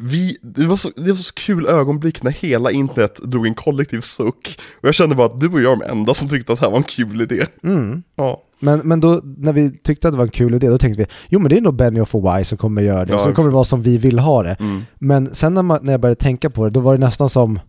[0.00, 4.00] vi, det, var så, det var så kul ögonblick när hela internet drog en kollektiv
[4.00, 4.60] suck.
[4.80, 6.64] Och jag kände bara att du och jag är de enda som tyckte att det
[6.64, 7.46] här var en kul idé.
[7.62, 8.02] Mm.
[8.16, 11.02] Ja, Men, men då, när vi tyckte att det var en kul idé, då tänkte
[11.02, 13.32] vi jo men det är nog Benny och Y som kommer göra det, Ja, så
[13.32, 14.56] kommer det vara som vi vill ha det.
[14.60, 14.82] mm.
[14.94, 17.60] Men sen när, man, när jag började tänka på det, då var det nästan som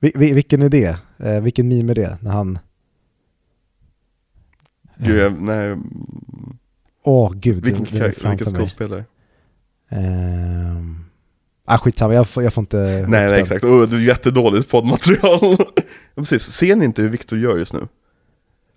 [0.00, 0.96] vi, vi, vilken idé?
[1.18, 2.18] Eh, vilken meme är det?
[2.20, 2.58] När han...
[4.98, 5.76] Gud, jag, nej,
[7.04, 9.04] Åh gud, vilken, den är vilken, skådespelare?
[9.90, 11.04] Ehm...
[11.66, 12.76] Ah, skitsamma, jag får, jag får inte...
[13.08, 13.64] Nej, nej exakt.
[13.64, 15.56] Oh, det är jättedåligt poddmaterial.
[16.14, 17.88] Precis, ser ni inte hur Viktor gör just nu?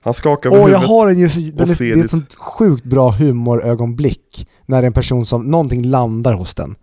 [0.08, 0.90] Han skakar med Åh, jag huvudet.
[0.90, 4.88] har en just, den är, det är ett sånt sjukt bra humorögonblick när det är
[4.88, 6.76] en person som, någonting landar hos den.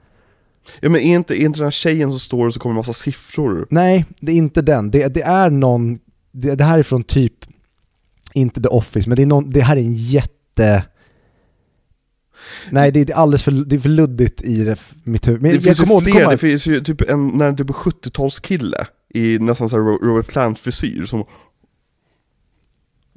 [0.80, 2.76] Ja men är inte, är inte den här tjejen som står och så kommer en
[2.76, 3.66] massa siffror?
[3.70, 4.90] Nej, det är inte den.
[4.90, 5.98] Det, det är någon,
[6.32, 7.34] det, det här är från typ,
[8.32, 10.84] inte The Office, men det, är någon, det här är en jätte...
[12.70, 15.42] Nej, det är alldeles för, det är för luddigt i det, mitt huvud.
[15.42, 19.38] Men Det jag finns ju fler, det finns ju typ en, när typ 70-talskille i
[19.38, 21.24] nästan så här Robert Plant-frisyr som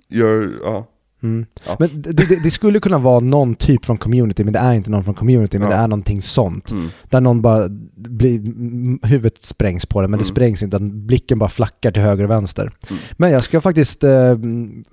[0.10, 0.88] gör, ja.
[1.24, 1.46] Mm.
[1.68, 1.76] Ja.
[1.80, 4.92] Men det, det, det skulle kunna vara någon typ från community, men det är inte
[4.92, 5.76] någon från community, men Ja.
[5.78, 6.72] det är någonting sånt.
[6.72, 6.88] Mm.
[7.04, 8.40] Där någon bara blir,
[9.08, 10.36] huvudet sprängs på det, men det Mm.
[10.36, 12.72] sprängs inte, blicken bara flackar till höger och vänster.
[12.90, 13.02] Mm.
[13.18, 14.38] Men jag ska faktiskt eh,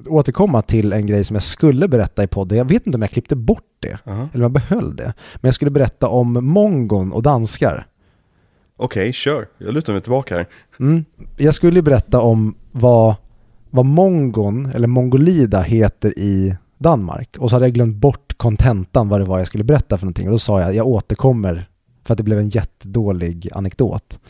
[0.07, 2.59] återkomma till en grej som jag skulle berätta i podden.
[2.59, 4.29] Jag vet inte om jag klippte bort det, Aha.
[4.33, 5.13] eller om jag behöll det.
[5.35, 7.87] Men jag skulle berätta om mongon och danskar.
[8.77, 9.47] Okej, kör.
[9.59, 10.47] Jag lutar mig tillbaka här.
[10.81, 11.05] Mm.
[11.37, 13.15] Jag skulle berätta om vad,
[13.75, 17.37] vad mongon, eller mongolida, heter i Danmark.
[17.39, 20.27] Och så hade jag glömt bort kontentan vad det var jag skulle berätta för någonting.
[20.27, 21.69] Och då sa jag, jag återkommer,
[22.05, 24.21] för att det blev en jättedålig anekdot.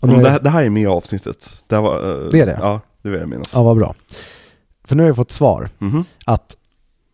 [0.00, 1.64] Och är det, här- det här är med i avsnittet.
[1.66, 2.58] Det, var, eh, Det är det?
[2.62, 3.52] Ja, det vill jag minnas.
[3.54, 3.94] Ja, vad bra.
[4.84, 5.68] För nu har jag fått svar.
[5.78, 6.04] Mhm.
[6.24, 6.56] Att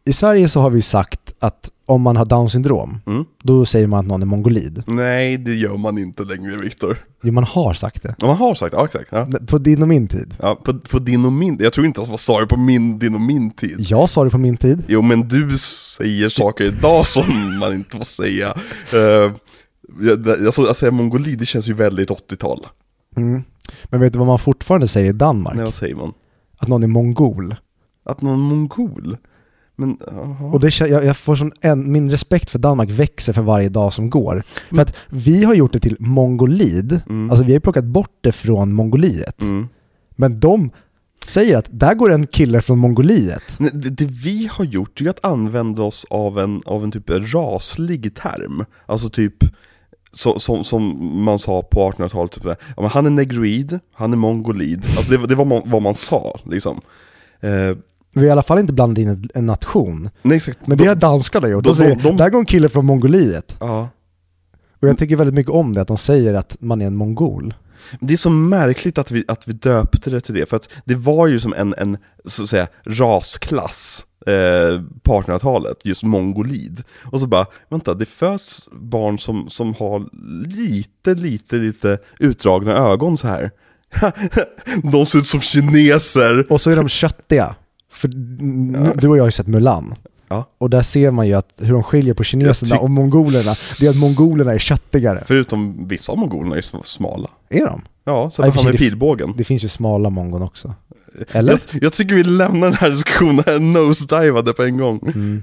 [0.05, 3.25] i Sverige så har vi sagt att om man har down syndrom, Mm.
[3.43, 4.83] då säger man att någon är mongolid.
[4.87, 6.99] Nej, det gör man inte längre Viktor.
[7.23, 8.15] Jo, man har sagt det.
[8.19, 9.09] Ja, Man har sagt, ja exakt.
[9.13, 9.29] Ja.
[9.47, 10.35] På din och min tid.
[10.43, 12.99] Ja, på, på din och min, jag tror inte ens man sa det på min,
[12.99, 13.77] din och min tid.
[13.79, 14.83] Jag sa det på min tid.
[14.89, 18.55] Jo men du säger saker idag som man inte får säga.
[18.95, 19.33] Uh,
[20.01, 22.67] jag, alltså, jag säger mongoli, det känns ju väldigt 80-tal.
[23.17, 23.43] Mm.
[23.85, 25.55] Men vet du vad man fortfarande säger i Danmark?
[25.57, 26.13] Nej vad säger man?
[26.59, 27.55] Att någon är mongol.
[28.05, 29.17] Att någon mongol?
[29.87, 29.97] Men.
[30.53, 33.93] Och det, jag, jag får sån en, min respekt för Danmark växer för varje dag
[33.93, 34.43] som går.
[34.71, 37.31] För att vi har gjort det till mongolid, Mm.
[37.31, 39.41] alltså vi har plockat bort det från Mongoliet.
[39.41, 39.69] Mm.
[40.17, 40.71] Men de
[41.25, 43.43] säger att där går en kille från Mongoliet.
[43.59, 48.15] Det, det vi har gjort är att använda oss av en, av en typ raslig
[48.15, 48.65] term.
[48.87, 49.35] Alltså typ,
[50.13, 50.83] så, som, som
[51.25, 52.45] man sa på 1800-talet, typ,
[52.77, 54.87] ja, han är negroid, han är mongolid.
[54.97, 56.81] Alltså det, var- det var man, vad man sa liksom.
[57.41, 57.77] Eh,
[58.15, 60.11] Vi har i alla fall inte blandat in en, nation.
[60.23, 60.67] nej exakt.
[60.67, 61.65] Men det De- har danskarna gjort.
[61.65, 63.57] de- De, säger, de- där går en kille från Mongoliet.
[63.61, 63.89] Ja.
[64.81, 67.55] Och jag tycker väldigt mycket om det, att de säger att man är en mongol.
[68.01, 70.95] Det är så märkligt att vi, att vi döpte det till det, för att det
[70.95, 76.83] var ju som en, en så att säga, rasklass eh, på 1800-talet, just mongolid.
[77.13, 80.07] Och så bara, vänta, det föds barn som, som har
[80.49, 83.51] lite, lite, lite utdragna ögon så här.
[84.93, 86.53] De ser ut som kineser.
[86.53, 87.55] Och så är de köttiga.
[87.93, 89.95] För n- du och jag har ju sett Mulan.
[90.29, 90.45] Ja.
[90.59, 93.55] Och där ser man ju att hur de skiljer på kineserna och mongolerna.
[93.81, 95.23] Det är att mongolerna är köttigare.
[95.27, 97.31] Förutom vissa av mongolerna är sm- smala.
[97.49, 97.83] Är de?
[98.05, 99.35] Ja, så Ja, att han med det- pilbågen.
[99.37, 100.75] Det finns ju smala mongon också.
[101.33, 101.53] Eller?
[101.73, 105.01] Jag, jag tycker vi lämnar den här diskussionen nosedivade på en gång.
[105.07, 105.43] Mm.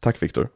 [0.00, 0.48] Tack Viktor.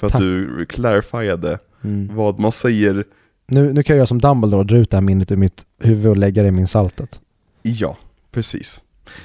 [0.00, 0.20] För att Tack.
[0.22, 2.16] du clarifierade Mm.
[2.16, 3.04] vad man säger.
[3.46, 5.64] Nu, nu kan jag göra som Dumbledore och dra ut det här minnet ur mitt
[5.80, 7.20] huvud och lägga det i min saltet.
[7.62, 7.96] Ja,
[8.32, 8.82] precis.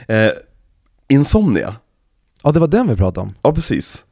[0.07, 0.27] Eh,
[1.09, 1.75] Insomnia.
[2.43, 3.33] Ja, det var den vi pratade om.
[3.41, 4.05] Ja, precis.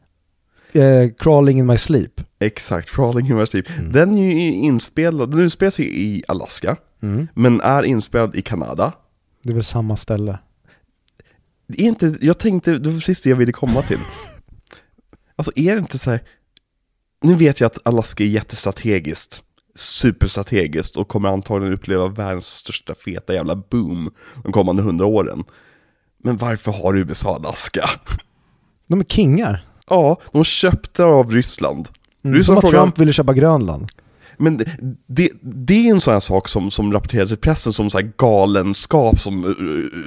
[0.72, 2.22] Eh, crawling in my sleep.
[2.39, 3.70] Exakt, Crawling in My Sleep.
[3.70, 3.91] Mm.
[3.91, 7.28] Den är ju inspelad, den utspelas ju i Alaska, Mm.
[7.34, 8.93] men är inspelad i Kanada.
[9.43, 10.39] Det är väl samma ställe.
[11.68, 14.00] Det är inte, jag tänkte, det var det jag ville komma till.
[15.36, 16.24] Alltså är det inte så här,
[17.24, 19.43] nu vet jag att Alaska är jättestrategiskt,
[19.76, 24.12] superstrategiskt och kommer antagligen uppleva världens största feta jävla boom
[24.43, 25.43] de kommande hundra åren.
[26.24, 27.89] Men varför har USA Alaska?
[28.88, 29.65] De är kingar.
[29.89, 31.89] Ja, de köpte av Ryssland.
[32.24, 32.36] Mm.
[32.38, 33.88] Ryssland Som att frågar- Trump ville köpa Grönland.
[34.39, 34.65] Men det,
[35.07, 38.11] det, det är en sån här sak som, som rapporteras i pressen som så här
[38.18, 39.51] galenskap som eh,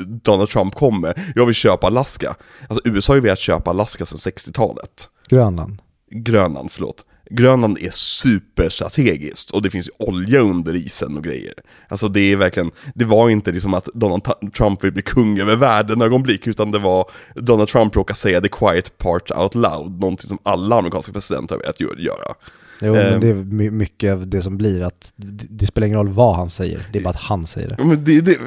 [0.06, 1.18] Donald Trump kom med.
[1.34, 2.34] Jag vill köpa Alaska.
[2.68, 5.08] Alltså USA har ju velat köpa Alaska sedan 60-talet.
[5.28, 5.78] Grönland.
[6.10, 7.04] Grönland, förlåt.
[7.30, 11.52] Grönland är superstrategiskt och det finns ju olja under isen och grejer.
[11.88, 14.22] Alltså det är verkligen, det var inte liksom att Donald
[14.56, 18.48] Trump vill bli kung över världen ögonblick, utan det var Donald Trump råkade säga the
[18.48, 22.34] quiet part out loud, någonting som alla amerikanska presidenter har velat gö- göra.
[22.82, 23.10] Jo, Ehm.
[23.12, 26.36] men det är my- mycket av det som blir att det, spelar ingen roll vad
[26.36, 27.84] han säger, det är bara att han säger det.
[27.84, 28.38] Men det, det,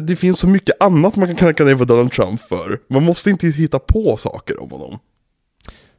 [0.00, 2.80] det finns så mycket annat man kan knacka ner på Donald Trump för.
[2.90, 4.98] Man måste inte hitta på saker om honom.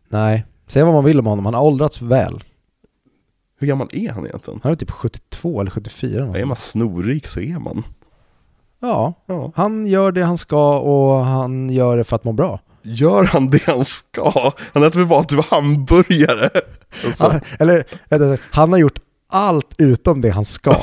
[0.10, 2.44] Nej, säga vad man vill om honom, han har åldrats väl.
[3.60, 4.60] Hur gammal är han egentligen?
[4.64, 7.84] Han är typ 72 eller 74 Ja, är man snorrik så är man.
[8.82, 9.52] Ja, Ja.
[9.56, 12.60] han gör det han ska och han gör det för att må bra.
[12.82, 14.54] Gör han det han ska?
[14.74, 16.50] Han äter väl bara typ hamburgare?
[17.06, 19.00] Alltså, Han, eller, han har gjort
[19.32, 20.76] allt utom det han ska.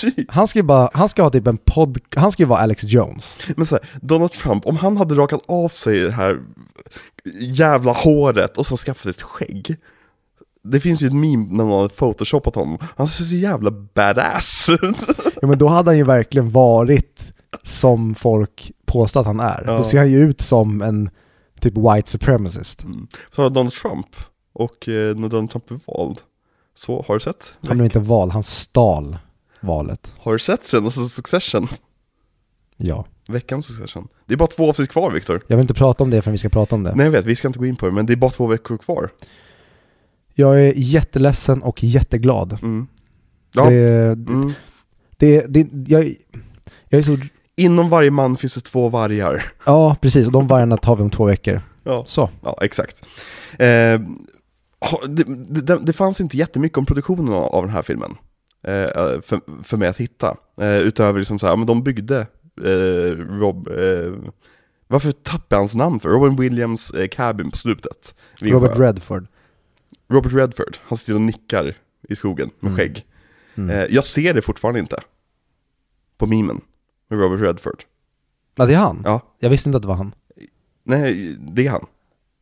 [0.00, 0.30] typ.
[0.30, 2.84] Han ska ju bara, han ska ha typ en podd, han ska ju vara Alex
[2.84, 3.38] Jones.
[3.56, 6.40] Men så här, Donald Trump, om han hade rakat av sig det här
[7.40, 9.76] jävla håret och så skaffat ett skägg.
[10.62, 12.78] Det finns ju ett meme när någon har photoshopat honom.
[12.96, 15.04] Han ser så jävla badass ut.
[15.42, 19.64] Ja men då hade han ju verkligen varit som folk påstår att han är.
[19.66, 19.76] Ja.
[19.76, 21.10] Då ser han ju ut som en
[21.60, 22.82] typ white supremacist.
[22.82, 23.06] Mm.
[23.36, 24.06] Så Donald Trump,
[24.52, 26.18] och eh, när Donald Trump blev vald,
[26.74, 27.56] så har du sett?
[27.66, 29.18] Han blev inte vald, han stal
[29.60, 30.12] valet.
[30.18, 31.68] Har du sett senaste Succession?
[32.82, 33.06] Ja.
[33.28, 34.08] Veckans Succession?
[34.26, 35.40] Det är bara två avsnitt kvar Viktor.
[35.46, 36.94] Jag vill inte prata om det förrän vi ska prata om det.
[36.94, 38.46] Nej jag vet, vi ska inte gå in på det, men det är bara två
[38.46, 39.10] veckor kvar.
[40.34, 42.58] Jag är jätteledsen och jätteglad.
[42.62, 42.86] Mm.
[43.52, 44.52] Ja, Det, mm.
[45.16, 46.14] det, det, jag,
[46.88, 47.18] jag är så,
[47.56, 49.44] Inom varje man finns det två vargar.
[49.64, 51.62] ja precis, och de vargarna tar vi om två veckor.
[51.84, 52.30] Ja, Så.
[52.42, 53.06] ja exakt.
[53.52, 54.00] Eh,
[55.08, 55.24] det,
[55.62, 58.16] det, det fanns inte jättemycket om produktionen av den här filmen.
[58.64, 60.36] Eh, för, för mig att hitta.
[60.60, 62.26] Eh, utöver liksom så här, men de byggde
[63.40, 63.68] Rob...
[63.68, 64.32] Eh,
[64.88, 66.08] varför tappade jag hans namn för?
[66.08, 68.14] Robin Williams eh, cabin på slutet.
[68.40, 68.86] Robert sjö.
[68.86, 69.26] Redford.
[70.08, 71.76] Robert Redford, han sitter och nickar
[72.08, 72.78] i skogen med Mm.
[72.78, 73.06] skägg.
[73.54, 73.70] Mm.
[73.70, 74.96] Eh, jag ser det fortfarande inte.
[76.18, 76.60] På memen.
[77.10, 77.82] Med Robert Redford.
[78.56, 79.02] Ja, det är han?
[79.04, 79.20] Ja.
[79.38, 80.14] Jag visste inte att det var han.
[80.84, 81.86] Nej, det är han.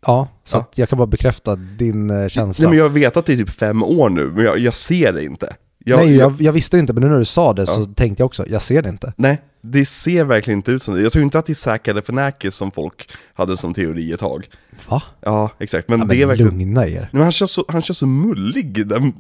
[0.06, 0.60] Ja, så Ja.
[0.60, 2.62] Att jag kan bara bekräfta din eh, känsla.
[2.62, 5.12] Nej men jag vet att det är typ fem år nu, men jag, jag ser
[5.12, 5.56] det inte.
[5.88, 7.86] Jag, Nej, jag, jag, visste inte, men nu när du sa det så Ja.
[7.96, 9.12] tänkte jag också, jag ser det inte.
[9.16, 11.02] nej, det ser verkligen inte ut som det.
[11.02, 14.48] Jag tror inte att det är Zac Galifianakis som folk hade som teori ett tag.
[14.88, 15.02] Va?
[15.20, 15.88] Ja, exakt.
[15.88, 16.50] Men ja, det är men verkligen...
[16.58, 17.08] lugna er.
[17.12, 19.12] Men han, känns så, han känns så mullig den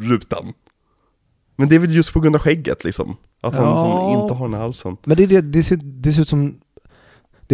[0.00, 0.52] rutan.
[1.56, 3.16] Men det är väl just på grund av skägget liksom.
[3.42, 3.76] Att han Ja.
[3.76, 4.96] som inte har den här halsen.
[5.04, 6.54] Men det, det, det, ser, det ser ut som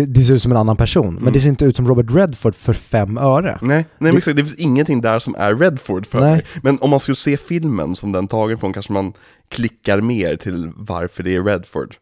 [0.01, 1.33] det, det ser ut som en annan person, men Mm.
[1.33, 3.59] det ser inte ut som Robert Redford för fem öre.
[3.63, 6.31] Nej, nej men Det- exakt, det finns ingenting där som är Redford för Nej.
[6.31, 6.45] mig.
[6.63, 9.13] Men om man skulle se filmen som den tagen från kanske man
[9.49, 11.97] klickar mer till varför det är Redford.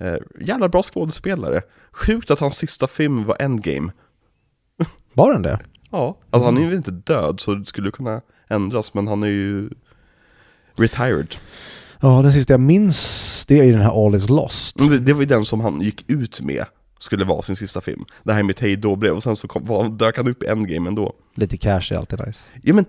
[0.00, 1.60] Eh, jävla bra skådespelare.
[1.92, 3.92] Sjukt att hans sista film var Endgame.
[5.14, 5.58] Var den det?
[5.90, 6.18] Ja.
[6.30, 9.70] Alltså han är ju inte död så det skulle kunna ändras, men han är ju...
[10.76, 11.34] Retired.
[12.00, 14.78] Ja, den sista jag minns, det är ju den här All is lost.
[14.78, 16.64] Det, det var ju den som han gick ut med,
[16.98, 18.04] skulle vara sin sista film.
[18.22, 20.88] Det här med ett hejdå-brev, och sen så kom, var, dök han upp i Endgame
[20.88, 21.12] ändå.
[21.34, 22.44] Lite cash är alltid nice.
[22.62, 22.84] Ja men,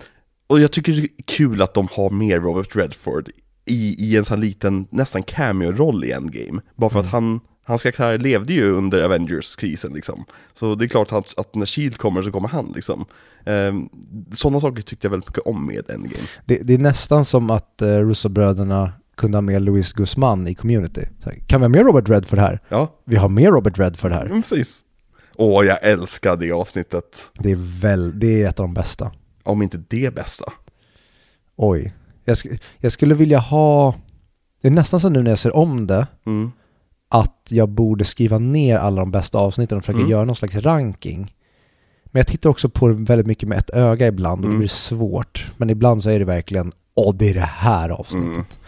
[0.47, 3.29] och jag tycker det är kul att de har med Robert Redford
[3.65, 6.61] i, i en sån liten, nästan cameo-roll i Endgame.
[6.75, 10.25] Bara för att han, hans karaktär levde ju under Avengers-krisen liksom.
[10.53, 13.05] Så det är klart att, att när Shield kommer så kommer han liksom.
[13.45, 13.89] Ehm,
[14.33, 16.27] Sådana saker tyckte jag väldigt mycket om med Endgame.
[16.45, 21.01] Det, det är nästan som att uh, Russo-bröderna kunde ha med Luis Guzman i community.
[21.25, 22.59] Här, kan vi ha med Robert Redford här?
[22.69, 24.25] Ja, Vi har med Robert Redford här.
[24.25, 24.81] mm, precis.
[25.37, 27.31] Åh, jag älskar det avsnittet.
[27.39, 29.11] Det är väl, det är ett av de bästa.
[29.43, 30.53] Om inte det bästa.
[31.55, 31.93] Oj.
[32.25, 33.95] Jag, sk- jag skulle vilja ha,
[34.61, 36.51] det är nästan så nu när jag ser om det, Mm.
[37.09, 40.11] att jag borde skriva ner alla de bästa avsnitten och försöka Mm.
[40.11, 41.35] göra någon slags ranking.
[42.05, 44.59] Men jag tittar också på det väldigt mycket med ett öga ibland och det Mm.
[44.59, 45.51] blir svårt.
[45.57, 48.59] Men ibland så är det verkligen, åh det är det här avsnittet.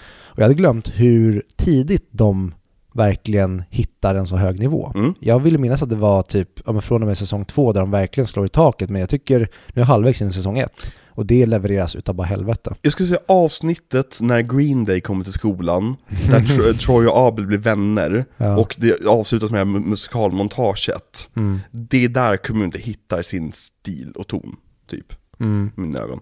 [0.42, 2.54] Och jag hade glömt hur tidigt de
[2.94, 4.92] verkligen hittar en så hög nivå.
[4.96, 5.14] Mm.
[5.20, 7.92] Jag ville minnas att det var typ, ja, från och med säsong två där de
[7.92, 10.92] verkligen slår i taket, men jag tycker, nu är halvvägs in i säsong ett.
[11.10, 12.76] Och det levereras utav bara helvete.
[12.82, 15.96] Jag skulle säga avsnittet när Green Day kommer till skolan,
[16.30, 18.58] där Tro- Troy och Abel blir vänner, Ja.
[18.58, 21.30] och det avslutas med mu- musikalmontaget.
[21.36, 21.60] Mm.
[21.72, 24.56] Det är där Community hittar sin stil och ton,
[24.90, 25.72] typ, Mm.
[25.78, 26.20] i mina ögon.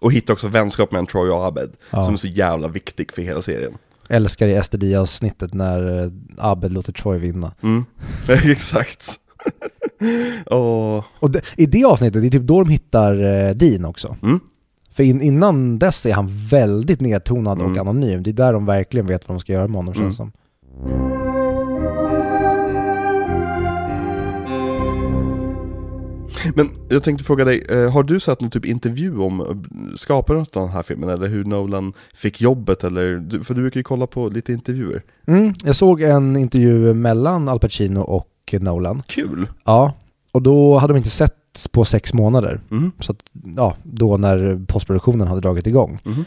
[0.00, 2.02] Och hittar också vänskap mellan Troy och Abed, Ja.
[2.02, 3.72] som är så jävla viktig för hela serien.
[4.08, 7.52] Älskar i STD-avsnittet när eh, Abed låter Troy vinna.
[7.62, 7.84] Mm,
[8.44, 9.06] exakt.
[10.46, 14.16] Åh, Och det, i det avsnittet, det är typ då de hittar eh, Dean också.
[14.22, 14.40] Mm.
[14.94, 17.78] För in, innan dess är han väldigt nedtonad och Mm.
[17.80, 18.22] anonym.
[18.22, 20.04] Det är där de verkligen vet vad de ska göra med honom Mm.
[20.04, 20.32] känns som.
[26.54, 29.46] Men jag tänkte fråga dig, eh, har du sett någon typ intervju om eh,
[29.96, 31.08] skapandet av den här filmen?
[31.08, 32.84] Eller hur Nolan fick jobbet?
[32.84, 35.02] Eller, för du brukar ju kolla på lite intervjuer.
[35.26, 39.02] Mm, jag såg en intervju mellan Al Pacino och Nolan.
[39.06, 39.46] Kul!
[39.64, 39.92] Ja,
[40.32, 42.60] och då hade de inte sett på sex månader.
[42.70, 42.92] Mm.
[43.00, 43.18] Så att,
[43.56, 45.98] ja, då när postproduktionen hade dragit igång.
[46.04, 46.24] Mhm.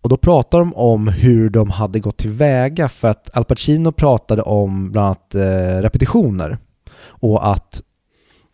[0.00, 4.42] Och då pratar de om hur de hade gått tillväga för att Al Pacino pratade
[4.42, 6.58] om bland annat eh, repetitioner.
[7.04, 7.82] Och att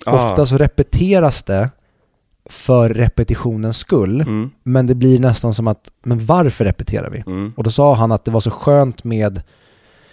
[0.07, 0.30] Ah.
[0.30, 1.70] ofta så repeteras det
[2.51, 4.20] för repetitionens skull.
[4.20, 4.51] Mm.
[4.62, 7.24] Men det blir nästan som att, men varför repeterar vi?
[7.26, 7.53] Mm.
[7.57, 9.42] Och då sa han att det var så skönt med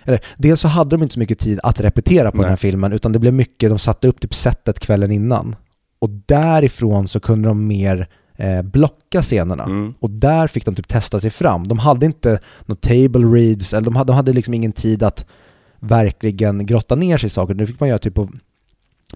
[0.06, 2.44] eller, dels så hade de inte så mycket tid att repetera på Nej.
[2.44, 5.56] den här filmen utan det blev mycket, de satte upp typ setet kvällen innan.
[6.00, 9.64] Och därifrån så kunde de mer eh, blocka scenerna.
[9.64, 9.94] Mm.
[10.00, 11.68] Och där fick de typ testa sig fram.
[11.68, 15.26] De hade inte några table reads, eller de hade, de hade liksom ingen tid att
[15.80, 17.54] verkligen grotta ner sig i saker.
[17.54, 18.30] Det fick man göra typ på,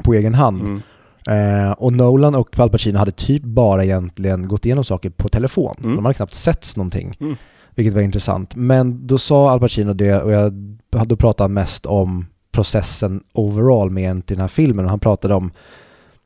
[0.03, 0.61] på egen hand.
[0.61, 0.81] Mm.
[1.27, 5.75] Eh, och Nolan och Al Pacino hade typ bara egentligen gått igenom saker på telefon.
[5.83, 5.95] Mm.
[5.95, 7.17] De hade knappt setts någonting.
[7.19, 7.35] Mm.
[7.75, 8.55] Vilket var intressant.
[8.55, 10.53] Men då sa Al Pacino det och jag
[10.95, 14.85] hade pratat mest om processen overall med en till den här filmen.
[14.85, 15.51] Och han pratade om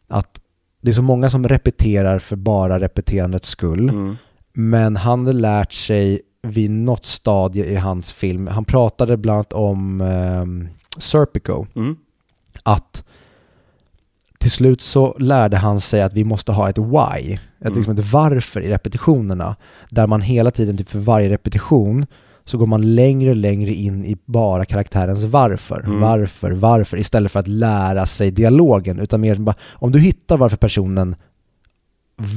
[0.07, 0.39] att
[0.81, 3.89] det är så många som repeterar för bara repeterandets skull.
[3.89, 4.15] Mm.
[4.53, 9.53] Men han hade lärt sig vid något stadie i hans film, han pratade bland annat
[9.53, 11.95] om um, Serpico, Mm.
[12.63, 13.03] att
[14.43, 17.73] till slut så lärde han sig att vi måste ha ett why, ett, Mm.
[17.77, 19.55] liksom ett varför i repetitionerna.
[19.89, 22.05] Där man hela tiden, typ för varje repetition,
[22.45, 25.79] så går man längre och längre in i bara karaktärens varför.
[25.79, 25.99] Mm.
[26.01, 28.99] Varför, varför, istället för att lära sig dialogen.
[28.99, 31.15] Utan mer bara, om du hittar varför personen,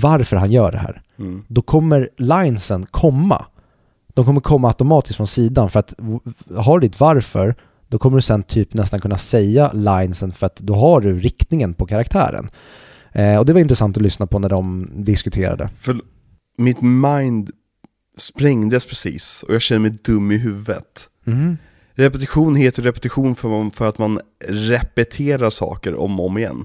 [0.02, 1.44] varför han gör det här, Mm.
[1.48, 3.44] då kommer linesen komma.
[4.14, 5.94] De kommer komma automatiskt från sidan för att
[6.56, 7.54] har du ditt varför,
[7.88, 11.74] då kommer du sen typ nästan kunna säga linesen för att då har du riktningen
[11.74, 12.50] på karaktären.
[13.12, 15.68] Eh, och det var intressant att lyssna på när de diskuterade.
[15.76, 16.00] För
[16.58, 17.50] mitt mind
[18.16, 21.08] sprängdes precis och jag känner mig dum i huvudet.
[21.94, 26.64] Repetition heter repetition för, man, för att man repeterar saker om och om igen.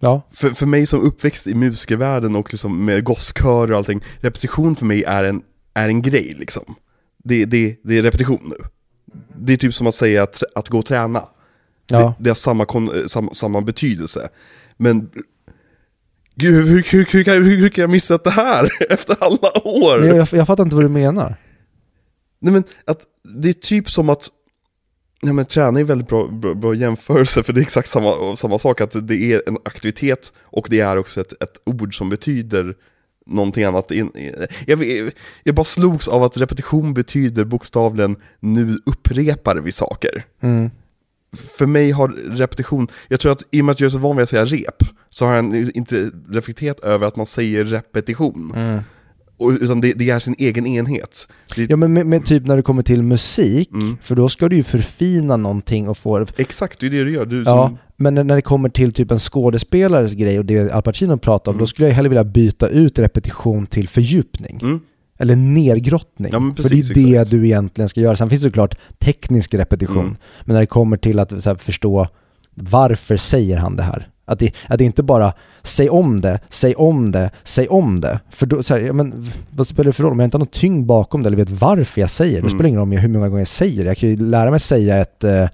[0.00, 4.76] Ja, För, för mig som uppväxt i musikervärlden och liksom med gosskör och allting, repetition
[4.76, 5.42] för mig är en,
[5.74, 6.74] är en grej liksom.
[7.24, 8.68] Det, det, det är repetition nu.
[9.38, 11.28] Det är typ som att säga att, att gå och träna.
[11.86, 11.98] ja.
[11.98, 14.28] Det, det har samma, kon, samma, betydelse.
[14.76, 15.10] Men
[16.34, 20.00] Gud, hur, hur, hur, hur, kan- hur, kan jag missa det här efter alla år?
[20.00, 21.36] Men jag, jag fattar inte vad du menar.
[22.40, 24.28] Nej men att det är typ som att
[25.22, 28.58] Nej men träna är väldigt bra, bra, bra jämförelse för det är exakt samma, samma
[28.58, 32.74] sak, att det är en aktivitet och det är också ett, ett ord som betyder
[33.26, 33.92] någonting annat.
[34.66, 34.84] Jag,
[35.44, 40.24] jag bara slogs av att repetition betyder bokstavligen nu upprepar vi saker.
[40.42, 40.70] Mm.
[41.58, 44.16] För mig har repetition, jag tror att i och med att jag är så van
[44.16, 48.52] vid att säga rep, så har jag inte reflekterat över att man säger repetition.
[48.56, 48.80] Mm.
[49.36, 51.28] och, utan det, det är sin egen enhet.
[51.56, 53.96] Det, Ja men med, med typ när det kommer till musik, Mm.
[54.02, 57.26] för då ska du ju förfina någonting och få Exakt, det är det du gör.
[57.26, 60.82] Du, Ja, som, men när- det kommer till typ en skådespelares grej och det Al
[60.82, 61.60] Pacino pratar om, Mm.
[61.60, 64.58] då skulle jag hellre vilja byta ut repetition till fördjupning.
[64.62, 64.80] mm,
[65.18, 66.32] Eller nergrottning.
[66.32, 67.30] Ja, men För precis, det är det exakt.
[67.30, 68.16] du egentligen ska göra.
[68.16, 69.98] Sen finns det såklart teknisk repetition.
[70.04, 70.16] Mm.
[70.44, 72.08] Men när det kommer till att här, förstå
[72.54, 74.08] varför säger han det här?
[74.24, 75.32] Att det, att det inte bara
[75.62, 78.20] säg om det, säg om det, säg om det.
[78.30, 80.12] För då, så här, ja, men, vad spelar det för roll?
[80.12, 82.50] Om jag inte har någon tyngd bakom det eller vet varför jag säger det, Mm.
[82.50, 83.90] spelar det ingen roll om jag, hur många gånger jag säger det.
[83.90, 85.48] Jag kan ju lära mig säga ett eh,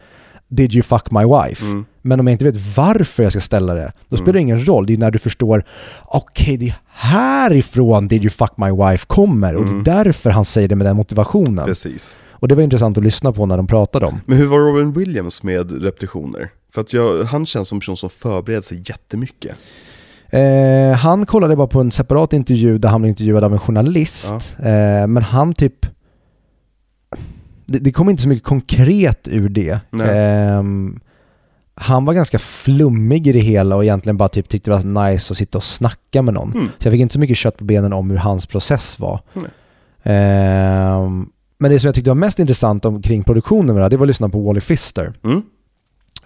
[0.48, 1.64] Did you fuck my wife?
[1.64, 4.66] mm, Men om jag inte vet varför jag ska ställa det, då spelar det ingen
[4.66, 4.86] roll.
[4.86, 5.64] Det är när du förstår,
[6.04, 9.82] okej det är härifrån Did you fuck my wife kommer och Mm.
[9.84, 11.64] det är därför han säger det med den motivationen.
[11.64, 12.20] precis.
[12.30, 14.20] Och det var intressant att lyssna på när de pratade om.
[14.26, 16.48] Men hur var Robin Williams med repetitioner?
[16.74, 19.56] För att jag, han känns som en person som förbereder sig jättemycket.
[20.30, 24.56] Eh, han kollade bara på en separat intervju där han blev intervjuad av en journalist.
[24.58, 25.86] Eh, men han typ...
[27.66, 29.80] Det, det kom inte så mycket konkret ur det.
[29.90, 30.08] Nej.
[31.82, 35.32] Han var ganska flummig i det hela och egentligen bara typ tyckte det var nice
[35.32, 36.52] att sitta och snacka med någon.
[36.52, 36.66] Mm.
[36.78, 39.20] Så jag fick inte så mycket kött på benen om hur hans process var.
[39.32, 39.50] Nej.
[40.02, 41.28] Ehm,
[41.58, 44.04] men det som jag tyckte var mest intressant om, kring produktionen med det, det var
[44.04, 45.12] att lyssna på Wally Pfister.
[45.24, 45.42] Mm.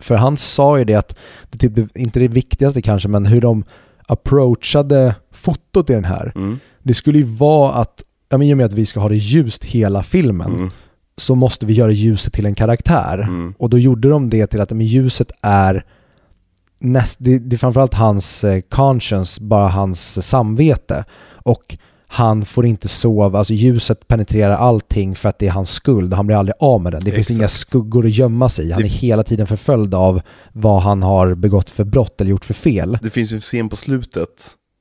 [0.01, 1.17] För han sa ju det att,
[1.51, 3.65] det typ, inte det viktigaste kanske, men hur de
[4.09, 6.33] approachade fotot i den här.
[6.37, 6.59] Mm.
[6.83, 9.17] Det skulle ju vara att, ja, men i och med att vi ska ha det
[9.17, 10.71] ljust hela filmen, Mm.
[11.17, 13.19] Så måste vi göra ljuset till en karaktär.
[13.23, 13.55] Mm.
[13.59, 15.85] Och då gjorde de det till att men ljuset är
[16.81, 21.05] näst, det, det är framförallt hans eh, conscience, bara hans samvete.
[21.33, 26.13] Och han får inte sova, alltså ljuset penetrerar allting för att det är hans skuld
[26.13, 27.01] och han blir aldrig av med den.
[27.05, 27.39] Det finns Exakt.
[27.39, 28.73] inga skuggor att gömma sig i.
[28.73, 30.21] Han Det- är hela tiden förföljd av
[30.53, 32.99] vad han har begått för brott eller gjort för fel.
[33.03, 34.29] Det finns ju en scen på slutet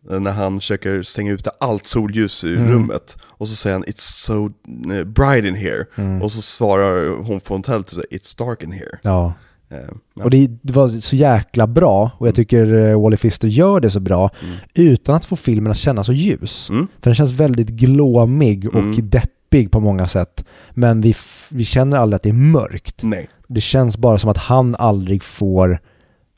[0.10, 2.72] när han försöker stänga ute allt solljus ur Mm.
[2.72, 3.18] rummet.
[3.24, 4.46] Och så säger han 'It's so
[4.94, 6.22] eh, bright in here' Mm.
[6.22, 9.34] och så svarar hon på hotellet 'It's dark in here' Ja.
[9.70, 9.78] Eh,
[10.16, 10.24] ja.
[10.24, 13.92] Och det, det var så jäkla bra och jag tycker eh, Wally Pfister gör det
[13.92, 14.56] så bra Mm.
[14.74, 16.70] utan att få filmen att kännas så ljus.
[16.70, 16.88] Mm.
[17.02, 19.10] För den känns väldigt glåmig och Mm.
[19.10, 20.46] deppig på många sätt.
[20.72, 21.16] Men vi,
[21.50, 23.04] vi känner aldrig att det är mörkt.
[23.04, 23.30] Nej.
[23.48, 25.80] Det känns bara som att han aldrig får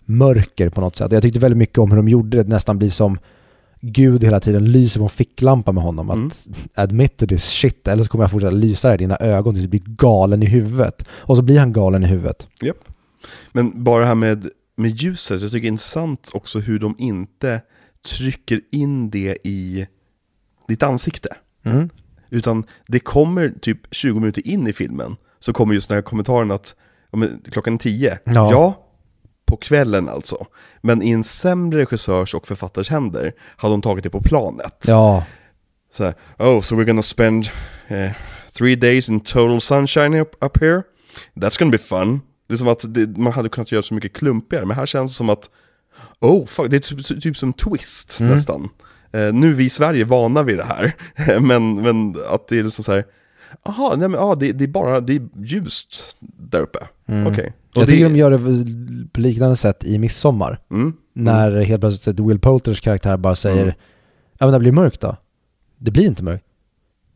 [0.06, 1.12] mörker på något sätt.
[1.12, 3.18] Jag tyckte väldigt mycket om hur de gjorde det, det nästan blir som
[3.82, 6.10] Gud hela tiden lyser på en ficklampa med honom.
[6.10, 6.28] Mm.
[6.28, 9.64] Att admit to this shit, eller så kommer jag fortsätta lysa i dina ögon tills
[9.64, 11.08] du blir galen i huvudet.
[11.10, 12.48] Och så blir han galen i huvudet.
[12.62, 12.78] Japp.
[13.52, 16.96] Men bara det här med, med ljuset, jag tycker det är intressant också hur de
[16.98, 17.62] inte
[18.18, 19.88] trycker in det i
[20.68, 21.30] ditt ansikte.
[21.66, 21.90] Mm.
[22.30, 26.52] Utan det kommer typ 20 minuter in i filmen, så kommer just den här kommentaren
[26.52, 26.76] att
[27.12, 27.20] ja,
[27.52, 28.32] klockan 10, Ja.
[28.34, 28.87] ja.
[29.48, 30.46] På kvällen alltså.
[30.82, 34.84] Men i en sämre regissörs och författares händer hade de tagit det på planet.
[34.88, 35.24] Ja,
[35.94, 37.50] Så här, oh, so we're gonna spend
[37.88, 38.12] eh,
[38.58, 40.84] three days in total sunshine up, up here.
[41.36, 42.22] That's gonna be fun.
[42.48, 45.12] Det är som att det, man hade kunnat göra så mycket klumpigare, men här känns
[45.12, 45.50] det som att
[46.20, 48.34] Oh, fuck, det är typ, typ som twist Mm.
[48.34, 48.70] nästan.
[49.14, 50.94] Eh, nu är vi i Sverige vana vid det här,
[51.40, 53.06] men, men att det är liksom så här
[53.66, 56.80] Jaha, nej men ah, det, det är bara, det är ljust där uppe.
[57.08, 57.28] Mm.
[57.28, 57.54] Okej.
[57.78, 60.60] Och jag det- tycker de gör det på liknande sätt i Midsommar.
[60.72, 60.94] Mm.
[61.14, 63.76] När helt plötsligt Will Poulters karaktär bara säger Mm.
[64.40, 65.18] Ja men det blir mörkt då?
[65.78, 66.44] Det blir inte mörkt.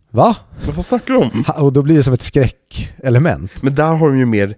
[0.10, 0.36] Va?
[0.66, 1.44] Men vad snackar du om?
[1.58, 3.52] Och då blir det som ett skräckelement.
[3.62, 4.56] Men där har de ju mer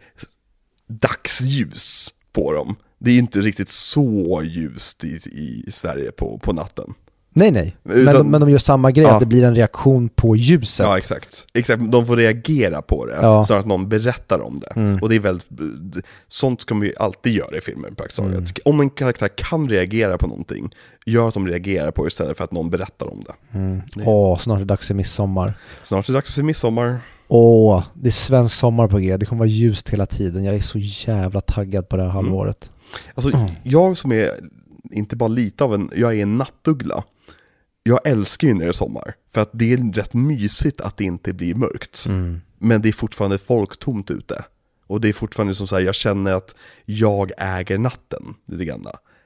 [0.87, 2.75] dagsljus på dem.
[2.99, 5.19] Det är ju inte riktigt så ljust i,
[5.67, 6.93] i Sverige på, på natten.
[7.35, 9.13] Nej nej, men, Utan- de, men de gör samma grej, Ja.
[9.13, 10.85] att det blir en reaktion på ljuset.
[10.85, 11.45] Ja, exakt.
[11.53, 13.43] Exakt, de får reagera på det, Ja.
[13.43, 14.79] snarare att någon berättar om det.
[14.79, 14.99] Mm.
[15.01, 15.47] Och det är väldigt,
[16.27, 18.33] sånt ska man ju alltid göra i filmer praktiskt taget.
[18.35, 18.45] Mm.
[18.65, 20.69] Om en karaktär kan reagera på någonting,
[21.05, 23.57] gör att de reagerar på det istället för att någon berättar om det.
[23.59, 23.81] Mm.
[24.05, 25.53] Åh, snart är det dags för midsommar.
[25.83, 26.99] Snart är det dags se midsommar.
[27.27, 29.17] Åh, det är svensk sommar på G.
[29.17, 30.43] Det kommer vara ljust hela tiden.
[30.43, 32.25] Jag är så jävla taggad på det här Mm.
[32.25, 32.69] halvåret.
[33.15, 33.51] Alltså, Mm.
[33.63, 34.29] jag som är,
[34.91, 37.03] inte bara lite av en, jag är en nattuggla.
[37.85, 41.03] Jag älskar ju när det är sommar, för att det är rätt mysigt att det
[41.03, 42.05] inte blir mörkt.
[42.09, 42.41] Mm.
[42.57, 44.45] Men det är fortfarande folktomt ute.
[44.87, 46.55] Och det är fortfarande som så här, jag känner att
[46.85, 48.85] jag äger natten lite grann.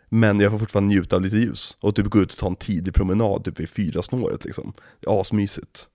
[0.10, 1.78] Men jag får fortfarande njuta av lite ljus.
[1.82, 4.74] Och typ gå ut och ta en tidig promenad typ i fyra snåret liksom.
[5.00, 5.88] Det är asmysigt.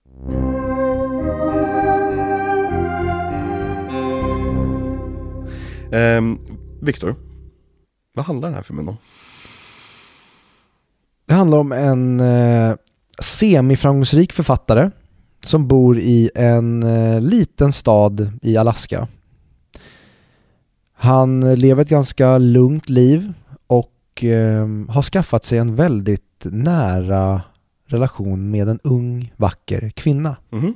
[5.91, 6.39] Ehm,
[6.81, 7.15] Viktor,
[8.13, 8.97] vad handlar den här filmen om?
[11.25, 12.75] Det handlar om en eh,
[13.19, 14.91] semiframgångsrik författare
[15.43, 19.07] som bor i en eh, liten stad i Alaska.
[20.93, 23.33] Han lever ett ganska lugnt liv
[23.67, 27.41] och eh, har skaffat sig en väldigt nära
[27.87, 30.35] relation med en ung, vacker kvinna.
[30.49, 30.73] Mhm.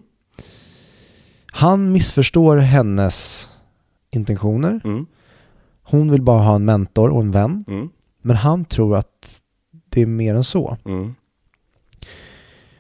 [1.52, 3.48] Han missförstår hennes
[4.12, 4.82] intentioner.
[4.84, 5.06] Mm.
[5.84, 7.66] Hon vill bara ha en mentor och en vän.
[7.68, 7.90] Mm.
[8.22, 9.42] Men han tror att
[9.90, 10.78] det är mer än så.
[10.86, 11.16] Mm.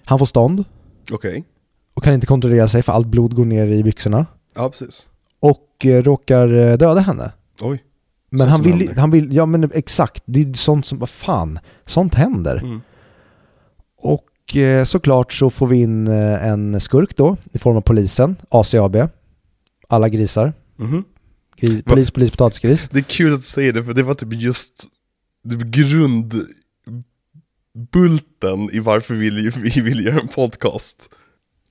[0.05, 0.65] Han får stånd
[1.11, 1.43] Okej.
[1.93, 4.25] och kan inte kontrollera sig för allt blod går ner i byxorna.
[4.55, 5.07] Ja, precis.
[5.39, 7.31] Och eh, råkar eh, döda henne.
[7.61, 7.83] Oj.
[8.29, 8.95] Men han vill, händer.
[8.95, 12.57] han vill, ja men exakt, det är sånt som, vad fan, sånt händer.
[12.57, 12.81] Mm.
[13.97, 18.35] Och eh, såklart så får vi in eh, en skurk då, i form av polisen,
[18.49, 19.09] ACAB,
[19.87, 20.53] alla grisar.
[20.75, 21.03] Mhm.
[21.57, 21.81] Gri, Va?
[21.85, 22.89] polis, polis, potatisgris.
[22.91, 24.87] Det är kul att du säger det, för det var typ just
[25.43, 25.55] det
[27.77, 31.09] grundbulten i varför vi vill, vi vill göra en podcast.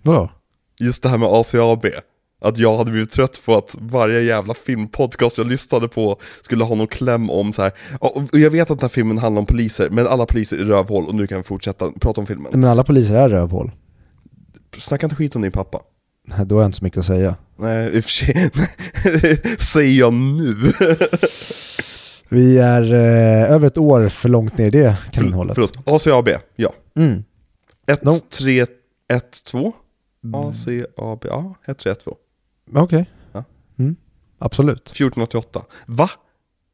[0.03, 0.31] Vadå?
[0.81, 1.87] Just det här med ACAB.
[2.41, 6.75] Att jag hade blivit trött på att varje jävla filmpodcast jag lyssnade på skulle ha
[6.75, 7.73] någon kläm om så här.
[8.01, 11.07] Och jag vet att den här filmen handlar om poliser, men alla poliser är rövhål
[11.07, 12.53] och nu kan vi fortsätta prata om filmen.
[12.53, 13.71] Men alla poliser är rövhål.
[14.79, 15.81] Snacka inte skit om din pappa.
[16.47, 17.37] Då har jag inte så mycket att säga.
[17.59, 18.51] Nej, i och för sig,
[19.59, 20.73] säger jag nu.
[22.29, 25.55] Vi är eh, över ett år för långt ner i det kaninhålet.
[25.55, 26.73] Förlåt, ACAB, ja.
[26.97, 27.25] Mm.
[27.87, 28.13] 1, No.
[28.13, 28.67] 3,
[29.09, 29.73] 1, 2.
[30.35, 32.17] ACAB, ja, 1, 3, 1, 2.
[32.75, 33.11] Okej.
[33.33, 33.45] Ja.
[33.79, 33.97] Mm.
[34.39, 34.83] Absolut.
[34.91, 35.65] 1488.
[35.87, 36.11] Va?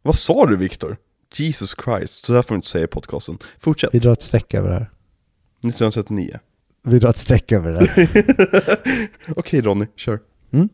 [0.03, 0.97] Vad sa du Viktor?
[1.35, 3.39] Jesus Christ, så där får du inte säga i podcasten.
[3.59, 3.91] Fortsätt.
[3.93, 4.91] Vi drar ett streck över det här.
[5.59, 6.39] 1939.
[6.83, 8.09] Vi drar ett streck över det här.
[9.37, 10.19] Okej Ronny, kör.
[10.53, 10.69] Mm.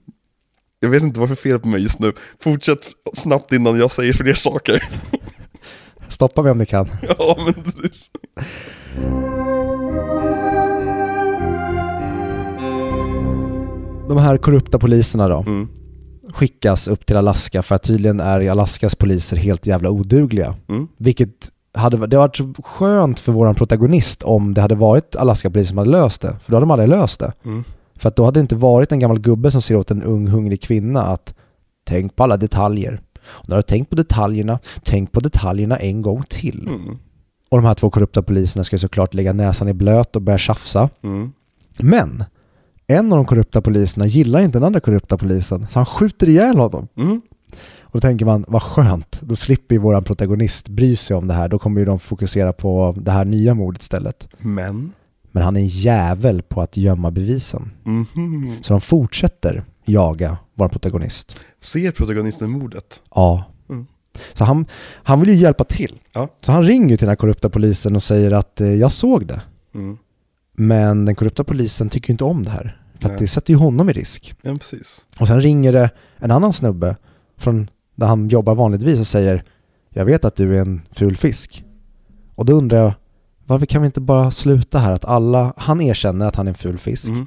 [0.81, 2.13] Jag vet inte varför fel på mig just nu.
[2.41, 4.83] Fortsätt snabbt innan jag säger fler saker.
[6.09, 6.89] Stoppa mig om ni kan.
[7.19, 7.89] ja, men du...
[14.09, 15.69] De här korrupta poliserna då, Mm.
[16.33, 20.55] skickas upp till Alaska för att tydligen är Alaskas poliser helt jävla odugliga.
[20.69, 20.89] Mm.
[20.97, 21.29] Vilket
[21.75, 25.91] hade, det hade varit skönt för våran protagonist om det hade varit Alaska-polisen som hade
[25.91, 26.37] löst det.
[26.45, 27.33] För då hade de aldrig löst det.
[27.45, 27.65] Mm.
[27.99, 30.27] För att då hade det inte varit en gammal gubbe som ser åt en ung
[30.27, 31.35] hungrig kvinna att
[31.85, 33.01] tänk på alla detaljer.
[33.21, 36.69] Och när du har tänkt på detaljerna, tänk på detaljerna en gång till.
[36.69, 36.99] Mm.
[37.49, 40.39] Och de här två korrupta poliserna ska ju såklart lägga näsan i blöt och börja
[40.39, 40.89] tjafsa.
[41.03, 41.33] Mm.
[41.81, 42.25] Men
[42.87, 46.59] en av de korrupta poliserna gillar inte den andra korrupta polisen, så han skjuter ihjäl
[46.59, 46.89] honom.
[46.97, 47.21] Mm.
[47.81, 51.35] Och då tänker man, vad skönt, då slipper ju våran protagonist bry sig om det
[51.35, 54.29] här, då kommer ju de fokusera på det här nya mordet istället.
[54.39, 54.93] Men?
[55.39, 57.71] Men han är en jävel på att gömma bevisen.
[57.85, 58.57] Mhm.
[58.63, 61.37] Så de fortsätter jaga vår protagonist.
[61.61, 63.03] Ser protagonisten mordet?
[63.15, 63.45] Ja.
[63.69, 63.87] Mm.
[64.33, 64.67] Så han,
[65.03, 66.01] han vill ju hjälpa till.
[66.13, 66.29] Ja.
[66.41, 69.43] Så han ringer till den här korrupta polisen och säger att eh, jag såg det.
[69.75, 69.99] Mm.
[70.53, 72.81] Men den korrupta polisen tycker ju inte om det här.
[73.01, 74.35] För att det sätter ju honom i risk.
[74.43, 75.07] Ja, precis.
[75.21, 76.97] Och sen ringer det en annan snubbe
[77.37, 79.45] från där han jobbar vanligtvis och säger
[79.91, 81.65] Jag vet att du är en ful fisk.
[82.35, 82.93] Och då undrar jag
[83.49, 86.55] varför kan vi inte bara sluta här att alla, han erkänner att han är en
[86.55, 87.09] ful fisk.
[87.09, 87.27] Mm.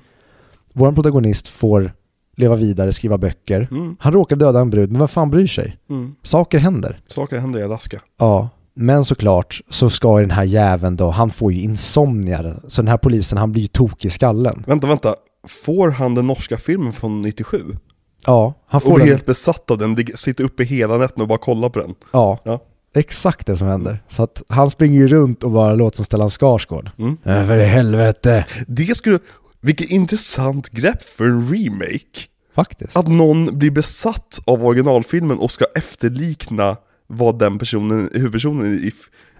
[0.74, 1.91] Vår protagonist får
[2.38, 3.67] leva vidare, skriva böcker.
[3.72, 3.95] Mm.
[3.99, 5.78] Han råkar döda en brud, men vad fan bryr sig?
[5.89, 6.15] Mm.
[6.24, 6.99] Saker händer.
[7.07, 8.01] Saker händer i Alaska.
[8.19, 12.55] Ja, men såklart så ska ju den här jäveln då, han får ju insomnia.
[12.67, 14.63] Så den här polisen, han blir ju tokig i skallen.
[14.67, 15.15] Vänta, vänta.
[15.47, 17.78] Får han den norska filmen från 97?
[18.26, 19.07] Ja, han Och får blir den.
[19.13, 21.95] helt besatt av den, sitter uppe hela natten och bara kollar på den.
[22.13, 22.59] Ja, Ja.
[22.95, 24.03] Exakt det som händer.
[24.07, 26.89] Så att han springer ju runt och bara låter som Stellan Skarsgård.
[26.99, 27.17] Mm.
[27.25, 28.45] Äh, för i helvete.
[28.67, 29.19] Det skulle,
[29.61, 32.27] vilket intressant grepp för en remake.
[32.55, 32.97] Faktiskt.
[32.97, 36.77] Att någon blir besatt av originalfilmen och ska efterlikna
[37.07, 38.91] vad den personen, huvudpersonen i...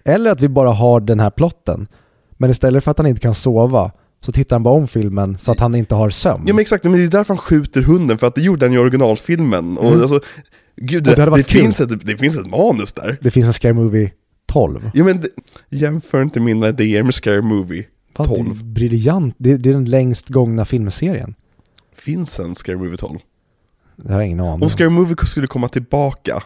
[0.05, 1.87] Eller att vi bara har den här plotten.
[2.37, 3.91] Men istället för att han inte kan sova
[4.25, 6.43] så tittar han bara om filmen så att han inte har sömn.
[6.47, 8.73] Ja men exakt, men det är därför han skjuter hunden, för att det gjorde han
[8.73, 9.77] i originalfilmen.
[9.77, 10.01] Och Mm.
[10.01, 10.19] alltså,
[10.76, 11.43] gud, det, det kul.
[11.43, 13.17] finns ett, det finns ett manus där.
[13.22, 14.11] Det finns en Scary Movie
[14.45, 14.91] 12.
[14.93, 15.30] Ja men det,
[15.69, 17.86] jämför inte mina idéer med Scary Movie
[18.17, 18.63] Vad, det är 12.
[18.63, 19.36] briljant.
[19.38, 21.36] Det, det är den längst gångna filmserien.
[21.95, 23.19] Finns en Scary Movie 12?
[23.95, 24.63] Det har jag ingen aning om.
[24.63, 26.43] Om Scary Movie skulle komma tillbaka,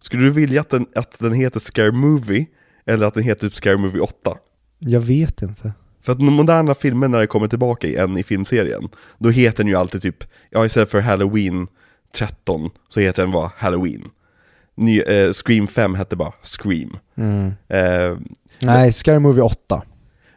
[0.00, 2.46] skulle du vilja att den, att den heter Scary Movie,
[2.86, 4.14] eller att den heter typ Scary Movie 8?
[4.78, 5.72] Jag vet inte.
[6.02, 9.66] För att de moderna filmer när det kommer tillbaka igen i filmserien, då heter den
[9.66, 11.66] ju alltid typ, ja istället för Halloween
[12.14, 14.04] 13 så heter den bara Halloween.
[14.76, 16.96] Ny, eh, Scream 5 hette bara Scream.
[17.16, 17.46] Mm.
[17.68, 18.18] Eh,
[18.62, 19.82] Nej, Scary Movie 8.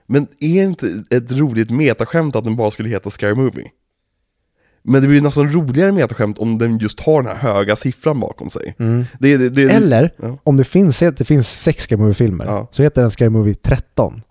[0.07, 3.65] men är det inte ett roligt metaskämt att den bara skulle heta Scary Movie?
[4.83, 8.49] Men det blir nästan roligare metaskämt om den just har den här höga siffran bakom
[8.49, 8.75] sig.
[9.19, 10.37] Det, det, det, Eller, Ja.
[10.43, 12.67] om det finns, det finns sex Scary Movie-filmer, Ja.
[12.71, 14.21] så heter den Scary Movie 13.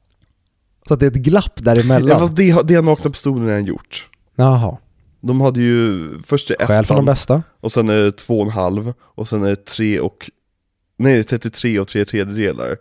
[0.88, 2.08] Så att det är ett glapp däremellan.
[2.08, 4.08] Ja fast det, det har Nakna Pistolen redan gjort.
[4.36, 4.78] Jaha.
[5.22, 7.42] De hade ju först är Skäl från de ettan, bästa.
[7.60, 10.30] och sen är det två och en halv, och sen är det tre och...
[10.98, 12.76] Nej, det är 33 och tre tredjedelar.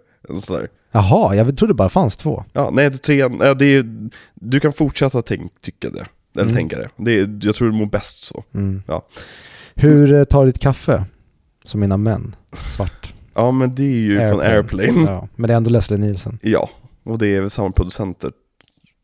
[0.47, 0.67] Där.
[0.91, 2.43] Jaha, jag trodde det bara fanns två.
[2.53, 6.05] Ja, nej, det trean, ja, det är, du kan fortsätta tänk, tycka det.
[6.35, 6.55] Eller Mm.
[6.55, 6.89] tänka det.
[6.97, 8.43] det är, jag tror du mår bäst så.
[8.53, 8.83] Mm.
[8.87, 9.05] Ja.
[9.75, 11.05] Hur eh, tar ditt kaffe?
[11.63, 12.35] Som mina män.
[12.77, 13.13] Svart.
[13.33, 15.11] Ja, men det är ju från Airplane.
[15.11, 16.39] Ja, men det är ändå Leslie Nielsen.
[16.41, 16.69] Ja,
[17.03, 18.31] och det är väl samma producenter,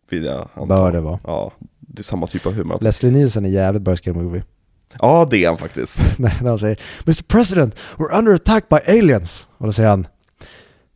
[0.10, 0.66] vill jag anta.
[0.76, 1.20] Bör det vara.
[1.24, 1.52] Ja,
[1.98, 2.78] det är samma typ av humor.
[2.82, 4.44] Leslie Nielsen är jävligt bra i Scary Movie.
[5.00, 6.20] Ja, det är han faktiskt.
[6.20, 9.48] När han säger Mr President, we're under attack by aliens.
[9.58, 10.08] Och då säger han,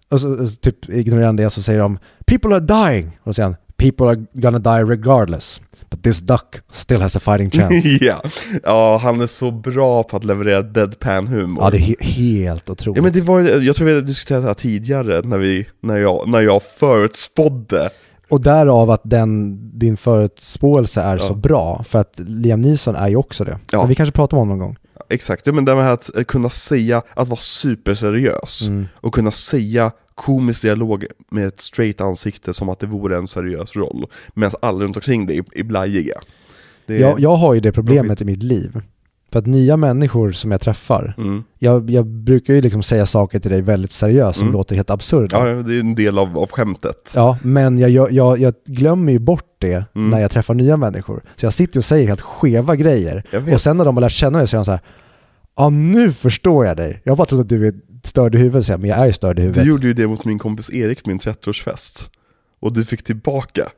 [0.10, 3.08] och så, typ ignorerar han det så säger de People are dying.
[3.08, 5.62] Och då säger han People are gonna die regardless.
[5.90, 7.88] But this duck still has a fighting chance.
[8.02, 8.22] ja.
[8.64, 11.64] ja, han är så bra på att leverera deadpan-humor.
[11.64, 12.98] ja, det är he- helt otroligt.
[12.98, 15.98] Ja men det var jag tror vi hade diskuterat det här tidigare när, vi, när,
[15.98, 17.90] jag, när jag förutspådde.
[18.32, 21.24] Och därav att den, din förutspåelse är Ja.
[21.28, 21.84] så bra.
[21.90, 23.60] För att Liam Neeson är ju också det.
[23.72, 23.80] Ja.
[23.80, 24.78] Men vi kanske pratar om honom någon gång.
[25.10, 28.86] Exakt, men det med att eh, kunna säga, att vara superseriös Mm.
[28.96, 33.76] och kunna säga komisk dialog med ett straight ansikte som att det vore en seriös
[33.76, 34.06] roll.
[34.34, 36.16] Medan alla runt omkring dig är, blajiga.
[36.86, 38.82] Det är, Jag, jag har ju det problemet i mitt liv.
[39.32, 41.44] För att nya människor som jag träffar, Mm.
[41.60, 44.54] jag, jag brukar ju liksom säga saker till dig väldigt seriöst som Mm.
[44.58, 45.48] låter helt absurda.
[45.50, 47.14] Ja, det är en del av, av skämtet.
[47.16, 50.10] Ja, men jag, jag, jag, glömmer ju bort det Mm.
[50.10, 51.24] när jag träffar nya människor.
[51.36, 53.24] Så jag sitter och säger helt skeva grejer.
[53.54, 54.82] Och sen när de har lärt känna mig så är de så här,
[55.58, 57.02] ja nu förstår jag dig.
[57.04, 57.74] Jag har bara trott att du är
[58.04, 59.64] störd i huvudet, så jag, men jag är ju störd i huvudet.
[59.64, 62.10] Du gjorde ju det mot min kompis Erik min 30-årsfest.
[62.62, 63.70] Och du fick tillbaka.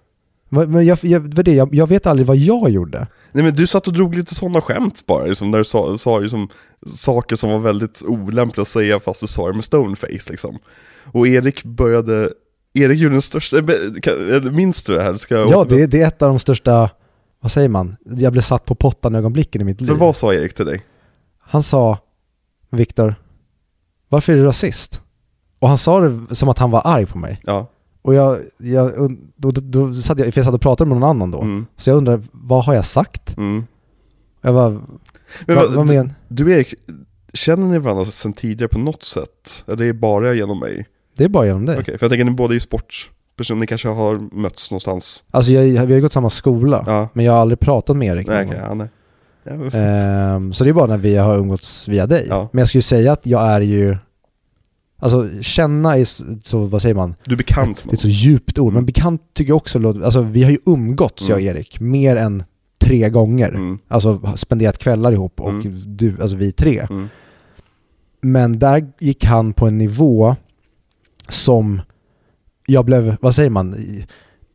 [0.53, 3.07] Men jag, jag, det, jag, jag vet aldrig vad jag gjorde.
[3.31, 6.19] Nej men du satt och drog lite sådana skämt bara, liksom, där du sa, sa
[6.19, 6.49] liksom,
[6.87, 10.59] saker som var väldigt olämpliga att säga fast du sa det med stoneface liksom.
[11.11, 12.29] Och Erik började,
[12.73, 13.63] Erik gjorde den största, eh,
[14.35, 15.17] eller minns du det här?
[15.17, 16.89] Ska jag Ja, det, det är ett av de största,
[17.41, 17.95] vad säger man?
[18.05, 19.87] Jag blev satt på pottan ögonblicken i mitt liv.
[19.87, 20.81] För vad sa Erik till dig?
[21.39, 21.97] Han sa,
[22.69, 23.15] Viktor,
[24.09, 25.01] varför är du rasist?
[25.59, 27.39] Och han sa det som att han var arg på mig.
[27.43, 27.69] Ja.
[28.05, 31.31] Och jag, jag då, då, satt jag, för jag satt och pratade med någon annan
[31.31, 31.41] då.
[31.41, 33.37] Mm, Så jag undrar, vad har jag sagt?
[33.37, 33.63] mm.
[34.41, 34.81] Jag bara, Men,
[35.47, 36.13] vad, vad- vad du, men?
[36.27, 36.73] du Erik,
[37.33, 39.63] känner ni varandra sedan tidigare på något sätt?
[39.67, 40.85] Eller är det bara genom mig?
[41.17, 41.77] Det är bara genom dig.
[41.79, 45.23] Okej, för jag tänker ni båda är ju sportpersoner, ni kanske har mötts någonstans?
[45.31, 47.09] Alltså jag, vi har ju gått samma skola, Ja.
[47.13, 48.63] men jag har aldrig pratat med Erik Nej någon gång.
[48.67, 48.87] ja, nej.
[49.73, 52.25] Ehm, Så det är bara när vi har umgåtts via dig.
[52.29, 52.49] Ja.
[52.51, 53.97] Men jag skulle säga att jag är ju,
[55.03, 56.05] alltså känna är
[56.43, 57.15] så, vad säger man?
[57.25, 59.79] Du är bekant Det är med ett så djupt ord, men bekant tycker jag också
[59.79, 61.55] låter, alltså vi har ju umgåtts jag och Mm.
[61.55, 62.43] Erik mer än
[62.79, 63.49] tre gånger.
[63.49, 65.73] mm, Alltså spenderat kvällar ihop och Mm.
[65.97, 66.79] du, alltså vi tre.
[66.89, 67.07] mm,
[68.21, 70.35] Men där gick han på en nivå
[71.29, 71.81] som
[72.67, 73.75] jag blev, vad säger man?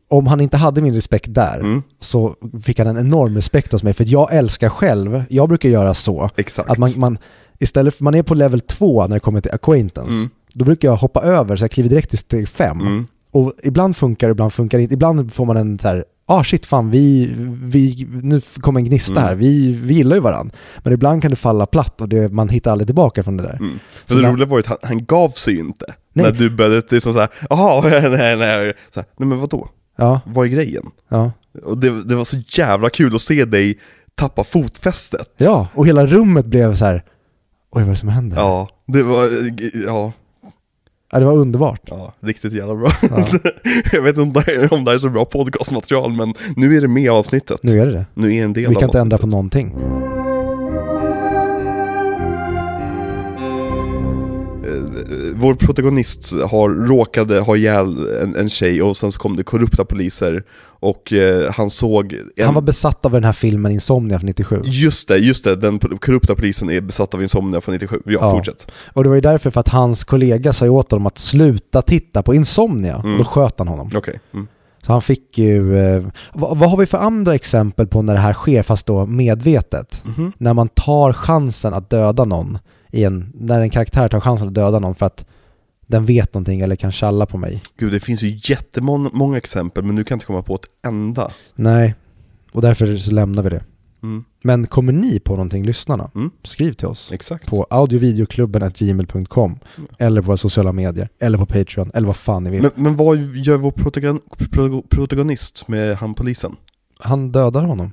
[0.07, 3.83] Om han inte hade min respekt där mm, så fick han en enorm respekt hos
[3.83, 3.93] mig.
[3.93, 6.69] För jag älskar själv, jag brukar göra så, exakt.
[6.69, 7.17] att man, man
[7.59, 10.17] istället för, man är på level 2 när det kommer till acquaintance.
[10.17, 10.29] Mm.
[10.59, 12.79] Då brukar jag hoppa över så jag kliver direkt till steg 5.
[12.81, 13.07] Mm.
[13.31, 14.93] Och ibland funkar det, ibland funkar det inte.
[14.93, 17.31] Ibland får man en så här, ah shit fan vi,
[17.63, 19.23] vi nu kommer en gnista Mm.
[19.23, 20.55] här, vi, vi gillar ju varandra.
[20.83, 23.55] Men ibland kan det falla platt och det, man hittar aldrig tillbaka från det där.
[23.59, 23.79] Mm.
[24.05, 25.85] Så det roliga var ju att han, han gav sig ju inte.
[26.13, 26.25] Nej.
[26.25, 29.67] När du började liksom såhär, jaha, nej, nej, så här, nej men vadå?
[29.97, 30.85] Ja, Vad är grejen?
[31.09, 31.31] ja.
[31.63, 33.79] Och det, det var så jävla kul att se dig
[34.15, 35.29] tappa fotfästet.
[35.37, 36.95] Ja, och hela rummet blev så här.
[36.95, 37.03] oj
[37.71, 38.37] vad är det som händer?
[38.37, 39.29] Ja, det var,
[39.85, 40.11] ja,
[41.11, 41.81] Ja, det var underbart.
[41.85, 42.91] ja riktigt jävla bra.
[43.01, 43.27] Ja,
[43.93, 46.77] Jag vet inte om det är- om det här är så bra podcastmaterial, men nu
[46.77, 47.63] är det med i avsnittet.
[47.63, 48.05] nu är det det.
[48.13, 49.75] Nu är det en del Vi av kan inte ändra på någonting.
[55.35, 59.85] Vår protagonist har, råkade ha ihjäl en, en tjej och sen så kom det korrupta
[59.85, 60.43] poliser
[60.81, 64.61] och eh, han såg en, Han var besatt av den här filmen Insomnia från 97.
[64.63, 68.01] Just det, just det, den korrupta polisen är besatt av insomnia från 97.
[68.05, 68.31] Ja, Ja.
[68.31, 68.71] fortsätt.
[68.93, 72.23] Och det var ju därför för att hans kollega sa åt honom att sluta titta
[72.23, 72.95] på Insomnia.
[72.95, 73.11] Mm.
[73.11, 73.89] Och då sköt han honom.
[73.95, 74.19] Okej.
[74.33, 74.47] Mm.
[74.85, 75.79] Så han fick ju...
[75.79, 76.03] Eh,
[76.33, 80.03] vad, vad har vi för andra exempel på när det här sker fast då medvetet?
[80.05, 80.31] Mhm.
[80.37, 82.57] När man tar chansen att döda någon
[82.91, 83.31] i en...
[83.35, 85.25] När en karaktär tar chansen att döda någon för att
[85.87, 87.61] den vet någonting eller kan tjalla på mig.
[87.77, 91.31] Gud, det finns ju jättemånga exempel, men nu kan inte komma på ett enda.
[91.55, 91.95] Nej.
[92.51, 93.63] Och därför så lämnar vi det.
[94.03, 94.23] Mm.
[94.43, 96.11] Men kommer ni på någonting, lyssnarna?
[96.15, 96.31] Mm.
[96.43, 97.11] Skriv till oss.
[97.11, 97.49] Exakt.
[97.49, 99.89] På audiovideoklubben.gmail.com Mm.
[99.97, 101.09] Eller på våra sociala medier.
[101.19, 101.91] Eller på Patreon.
[101.93, 102.61] Eller vad fan ni vill.
[102.61, 104.19] Men, men vad gör vår protagon,
[104.51, 106.55] pro, protagonist med han polisen?
[106.99, 107.91] Han dödar honom.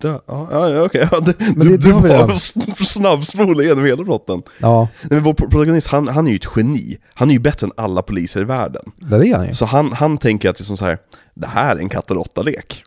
[0.00, 1.08] Dö, ja, okej.
[1.12, 2.34] Ja, det- Men du det- du bara
[2.86, 4.42] snabbspolar igenom hela plotten.
[4.58, 6.98] Ja, Nej, men vår protagonist, han, han är ju ett geni.
[7.14, 8.82] Han är ju bättre än alla poliser i världen.
[8.96, 9.54] det är han ju.
[9.54, 10.98] Så han, han tänker att det är som så här,
[11.34, 12.84] det här är en katt och råtta-lek.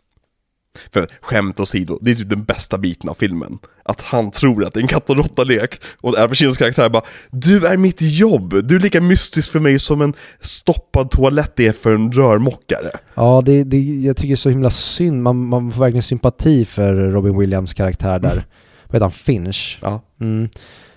[0.92, 3.58] För skämt åsido, det är typ den bästa biten av filmen.
[3.84, 5.80] Att han tror att det är en katt och råtta-lek.
[6.00, 8.54] Och Al Pacinos karaktär bara Du är mitt jobb!
[8.64, 12.90] Du är lika mystisk för mig som en stoppad toalett är för en rörmokare.
[13.14, 15.22] Ja, det, det, jag tycker det är så himla synd.
[15.22, 18.44] Man, man får verkligen sympati för Robin Williams karaktär där.
[18.86, 19.10] Vad heter han?
[19.12, 19.78] Finch?
[19.82, 20.02] Ja.
[20.20, 20.48] Mm.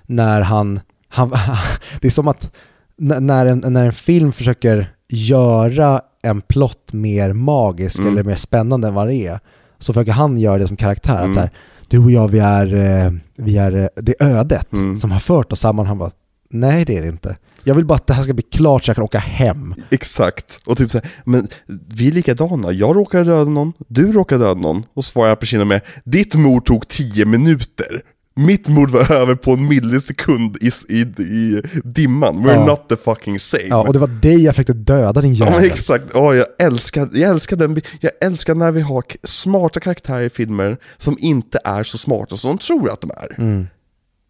[0.06, 0.80] När han,
[1.10, 1.30] han
[2.02, 2.52] det är som att
[2.98, 8.12] när en, när en film försöker göra en plott mer magisk Mm.
[8.14, 9.40] eller mer spännande än vad det är,
[9.80, 11.18] så försöker han göra det som karaktär.
[11.18, 11.30] Mm.
[11.30, 11.50] Att så här,
[11.88, 12.74] du och jag, vi är,
[13.06, 14.98] eh, vi är eh, det är ödet Mm.
[14.98, 15.86] som har fört oss samman.
[15.86, 16.12] Han bara,
[16.50, 17.38] nej det är det inte.
[17.64, 19.76] Jag vill bara att det här ska bli klart så jag kan åka hem.
[19.92, 20.60] Exakt.
[20.66, 21.48] Och typ såhär, men
[21.88, 22.72] vi är likadana.
[22.72, 24.84] Jag råkade döda någon, du råkade döda någon.
[24.94, 28.02] Och svarar Al Pacino med, ditt mord tog 10 minuter.
[28.38, 32.36] Mitt mord var över på en millisekund i, i, i dimman.
[32.46, 32.66] We're Ja.
[32.66, 33.64] not the fucking same.
[33.70, 35.62] Ja, och det var dig jag försökte döda din Ja jävel.
[35.62, 40.24] men exakt, ja, jag, älskar, jag, älskar den, jag älskar när vi har smarta karaktärer
[40.24, 43.36] i filmer som inte är så smarta som de tror att de är.
[43.42, 43.68] Mm.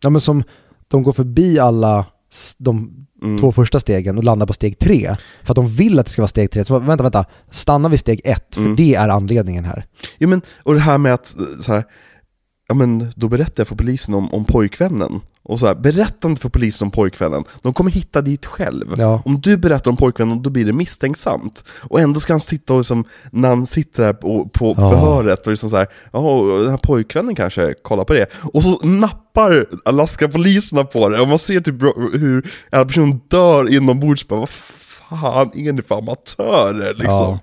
[0.03, 0.43] Ja men som,
[0.87, 2.05] de går förbi alla
[2.57, 3.39] de Mm.
[3.39, 5.15] två första stegen och landar på steg tre.
[5.43, 6.65] För att de vill att det ska vara steg tre.
[6.65, 8.75] Så vänta, vänta, stanna vid steg ett, för Mm.
[8.75, 9.85] det är anledningen här.
[10.17, 11.83] Ja, men, och det här med att, eh, så här,
[12.67, 15.21] ja men då berättar jag för polisen om, om pojkvännen.
[15.43, 18.95] Och så här, berätta inte för polisen om pojkvännen, de kommer hitta dit själv.
[18.97, 19.21] Ja.
[19.25, 21.63] Om du berättar om pojkvännen, då blir det misstänksamt.
[21.79, 24.91] Och ändå ska han sitta och liksom, när han sitter där på, på Ja.
[24.91, 28.25] förhöret och liksom så här, ja, den här pojkvännen kanske kollar på det.
[28.53, 31.81] Och så nappar Alaska-poliserna på det, och man ser typ
[32.13, 37.39] hur en person dör inombords, bara vad fan är ni för amatörer liksom?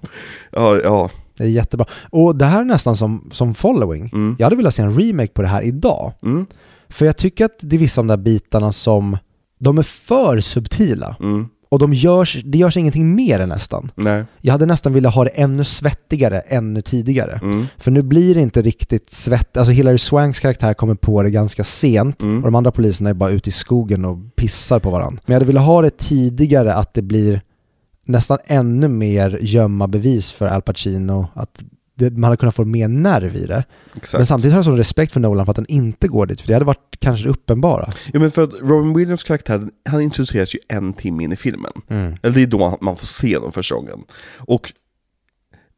[0.51, 1.11] Ja, ja.
[1.37, 1.87] Det är jättebra.
[2.11, 4.11] Och det här är nästan som, som following.
[4.13, 4.37] Mm.
[4.39, 6.13] Jag hade velat se en remake på det här idag.
[6.23, 6.47] Mm,
[6.89, 9.19] För jag tycker att det är vissa av de där bitarna som,
[9.59, 11.17] de är för subtila.
[11.21, 13.91] mm, Och de görs, det görs ingenting mer än nästan.
[13.95, 14.25] nej.
[14.41, 17.41] Jag hade nästan velat ha det ännu svettigare, ännu tidigare.
[17.43, 17.67] Mm.
[17.79, 21.65] För nu blir det inte riktigt svett, alltså Hilary Swanks karaktär kommer på det ganska
[21.65, 22.37] sent Mm.
[22.37, 25.21] och de andra poliserna är bara ute i skogen och pissar på varandra.
[25.27, 27.41] Men jag hade velat ha det tidigare, att det blir
[28.05, 31.65] nästan ännu mer gömma bevis för Al Pacino, att
[31.95, 33.65] det, man hade kunnat få mer nerv i det.
[33.97, 34.19] Exakt.
[34.19, 36.49] Men samtidigt har jag sån respekt för Nolan för att den inte går dit, för
[36.49, 37.91] det hade varit kanske det uppenbara.
[38.13, 41.73] Ja men för att Robin Williams karaktär, han introduceras ju en timme in i filmen.
[42.23, 43.99] Eller det är då man får se dem första gången.
[44.39, 44.73] Och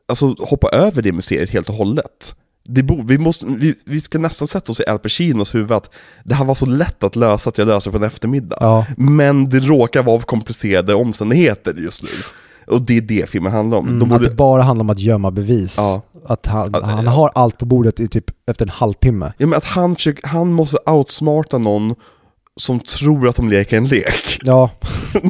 [0.08, 2.36] alltså hoppa över det mysteriet helt och hållet.
[2.68, 5.90] Det bo, vi, måste, vi, vi ska nästan sätta oss i Al Pacinos huvud att
[6.24, 8.56] det här var så lätt att lösa att jag löser på en eftermiddag.
[8.60, 12.08] Ja, Men det råkar vara komplicerade omständigheter just nu.
[12.66, 13.86] Och det är det filmen handlar om.
[13.86, 15.74] mm, De borde, att det bara handlar om att gömma bevis.
[15.78, 16.02] Ja.
[16.28, 19.32] Att han, Ja, han har allt på bordet i typ efter en halvtimme.
[19.38, 21.94] ja, men att han, försöker, han måste outsmarta någon
[22.60, 24.38] som tror att de leker en lek.
[24.42, 24.70] Ja.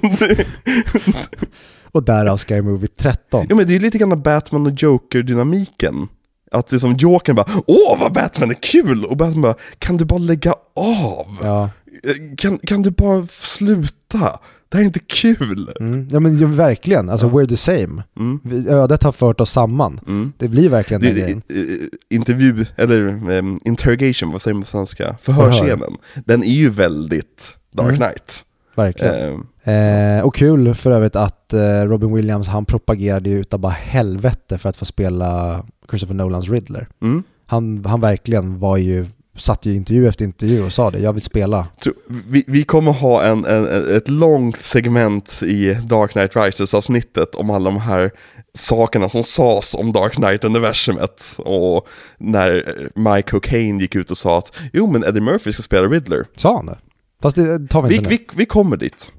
[1.92, 3.46] och därav Sky Movie 13.
[3.48, 6.08] Ja men det är lite grann Batman och Joker-dynamiken.
[6.50, 9.04] Att det är som Jokern bara Åh vad Batman är kul!
[9.04, 11.26] Och Batman bara Kan du bara lägga av?
[11.42, 11.70] Ja.
[12.04, 14.38] Eh, Kan, kan du bara sluta?
[14.68, 15.70] Det här är inte kul!
[15.80, 16.08] Mm.
[16.12, 18.02] ja men ja, verkligen, alltså we're the same.
[18.18, 18.40] Mm.
[18.44, 20.00] Vi- Ödet har fört oss samman.
[20.06, 20.32] Mm.
[20.38, 21.42] Det blir verkligen Det, den grejen.
[21.48, 21.86] eh,
[22.16, 23.00] intervju, eller
[23.38, 25.16] um, interrogation, vad säger man på svenska?
[25.20, 25.96] Förhörsscenen.
[26.14, 27.96] Den är ju väldigt Dark Mm.
[27.96, 28.44] Knight.
[28.74, 29.32] Verkligen.
[29.34, 33.72] Eh, Eh, och kul för övrigt att eh, Robin Williams, han propagerade ju utav bara
[33.72, 36.88] helvete för att få spela Christopher Nolans Riddler.
[37.02, 37.22] mm.
[37.48, 39.06] Han, han verkligen var ju,
[39.36, 41.68] satt ju intervju efter intervju och sa det, jag vill spela.
[41.80, 41.92] Så
[42.28, 47.70] vi, vi kommer ha en, en, ett långt segment i Dark Knight Rises-avsnittet om alla
[47.70, 48.10] de här
[48.58, 51.36] sakerna som sades om Dark Knight-universumet.
[51.38, 51.88] Och
[52.18, 52.52] när
[52.94, 56.24] Mike Cocaine gick ut och sa att jo men Eddie Murphy ska spela Riddler.
[56.34, 56.78] Sa han det?
[57.22, 58.16] Fast det tar vi Vi, inte nu.
[58.16, 59.12] vi, vi kommer dit.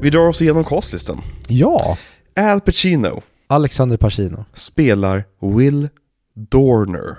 [0.00, 1.20] Vi drar oss igenom castlistan.
[1.48, 1.98] Ja,
[2.36, 4.44] Al Pacino Alexander Pacino.
[4.54, 5.88] spelar Will
[6.34, 7.16] Dorner.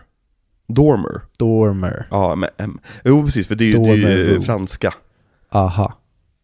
[0.67, 1.21] Dormer.
[1.37, 2.07] Dormer.
[2.11, 2.79] Ja, med M.
[3.03, 4.93] Jo, precis, för det är ju, det är ju franska.
[5.51, 5.93] Aha.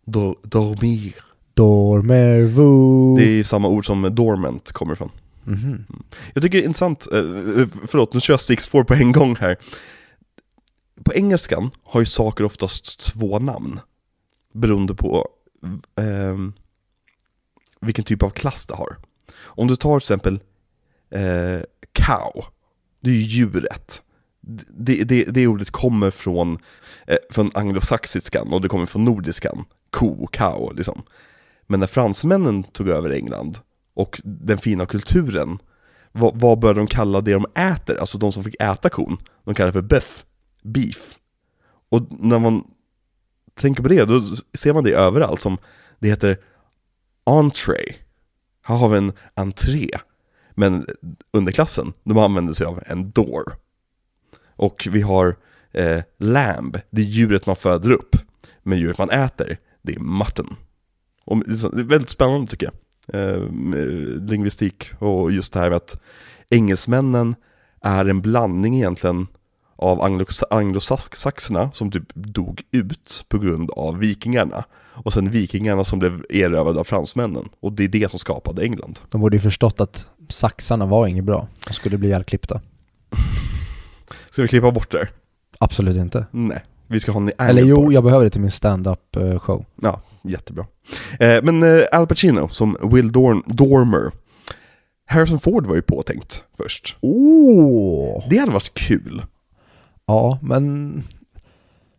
[0.05, 1.13] Do, dormir.
[1.53, 3.15] Dormervo.
[3.17, 5.11] Det är ju samma ord som dormant kommer ifrån.
[5.43, 5.85] Mhm.
[6.33, 7.19] Jag tycker det är intressant, eh,
[7.87, 9.57] förlåt nu kör jag stickspår på en gång här.
[11.03, 13.79] På engelskan har ju saker oftast två namn.
[14.53, 15.27] Beroende på
[15.95, 16.37] eh,
[17.81, 18.97] vilken typ av klass det har.
[19.37, 20.39] Om du tar till exempel
[21.09, 21.61] eh,
[21.91, 22.45] cow,
[22.99, 24.01] det är ju djuret.
[24.69, 26.59] Det, det, det ordet kommer från,
[27.07, 29.65] eh, från anglosaxiskan och det kommer från nordiskan.
[29.89, 31.03] Ko, cow liksom.
[31.67, 33.59] Men när fransmännen tog över England
[33.93, 35.59] och den fina kulturen,
[36.11, 37.99] vad, vad började de kalla det de äter?
[37.99, 39.17] Alltså de som fick äta kon.
[39.43, 40.25] De kallar det för beef,
[40.63, 41.17] beef.
[41.89, 42.63] Och när man
[43.55, 44.21] tänker på det, då
[44.53, 45.57] ser man det överallt som,
[45.99, 46.37] det heter
[47.23, 47.95] entree.
[48.61, 49.89] Här har vi en entré.
[50.51, 50.85] Men
[51.31, 53.55] underklassen, de använder sig av en door.
[54.55, 55.35] Och vi har
[55.71, 58.15] eh, lamb, det är djuret man föder upp.
[58.63, 60.55] Men djuret man äter, det är mutton.
[61.25, 62.75] Och det är väldigt spännande tycker jag.
[63.07, 66.01] Eh, med lingvistik och just det här med att
[66.49, 67.35] engelsmännen
[67.81, 69.27] är en blandning egentligen
[69.75, 74.63] av anglos- anglosaxerna som typ dog ut på grund av vikingarna.
[75.03, 77.49] Och sen vikingarna som blev erövrade av fransmännen.
[77.59, 78.99] Och det är det som skapade England.
[79.09, 81.47] De borde ju förstått att saxarna var inget bra.
[81.67, 82.61] De skulle bli ihjälklippta.
[84.29, 85.07] Ska vi klippa bort det?
[85.59, 86.25] Absolut inte.
[86.31, 89.65] Nej, vi ska ha en Eller jo, jag behöver det till min stand-up eh, show.
[89.81, 90.65] Ja, jättebra.
[91.19, 94.11] Eh, men eh, Al Pacino som Will Dorn, Dormer.
[95.07, 96.97] Harrison Ford var ju påtänkt först.
[97.01, 98.23] Oh!
[98.29, 99.21] Det hade varit kul.
[100.05, 100.97] Ja, men...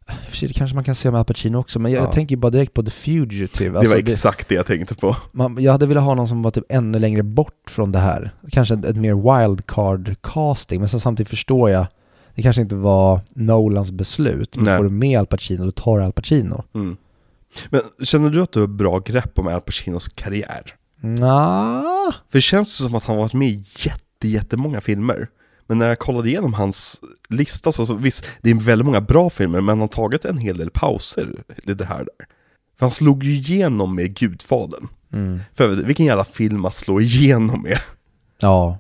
[0.09, 1.99] i och för sig, Det kanske man kan säga med Al Pacino också, men jag,
[2.01, 2.05] Ja.
[2.05, 3.71] jag tänker bara direkt på The Fugitive.
[3.71, 5.17] det Alltså, var exakt det jag tänkte på.
[5.33, 8.35] man, jag hade velat ha någon som var typ ännu längre bort från det här.
[8.51, 9.15] Kanske ett, ett mer
[9.49, 11.87] wildcard casting, men så samtidigt förstår jag,
[12.35, 14.77] det kanske inte var Nolans beslut, men Nej.
[14.77, 16.65] får du med Al Pacino, då tar du Al Pacino.
[16.75, 16.97] Mm.
[17.71, 20.63] Men känner du att du har bra grepp om Al Pacinos karriär?
[21.01, 21.83] Nja,
[22.31, 25.29] För det känns som att han har varit med i jätte, jättemånga filmer.
[25.67, 29.31] Men när jag kollade igenom hans lista så, så visst, det är väldigt många bra
[29.31, 32.27] filmer, men han har tagit en hel del pauser lite här där.
[32.79, 34.89] För han slog ju igenom med Gudfadern.
[35.13, 35.41] mm.
[35.55, 37.79] För vilken jävla film att slå igenom med.
[38.41, 38.79] ja.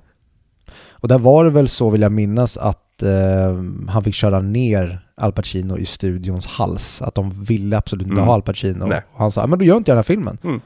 [0.90, 5.06] Och där var det väl så, vill jag minnas, att eh, han fick köra ner
[5.16, 7.02] Al Pacino i studions hals.
[7.02, 8.26] Att de ville absolut inte Mm.
[8.26, 8.86] ha Al Pacino.
[8.86, 9.00] Nej.
[9.12, 10.60] Och han sa, "Ja, men då gör inte jag den här filmen.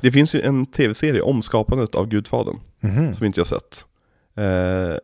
[0.00, 3.14] Det finns ju en tv-serie om skapandet av Gudfadern, Mhm.
[3.14, 3.84] som inte jag sett.
[4.36, 4.96] Eh,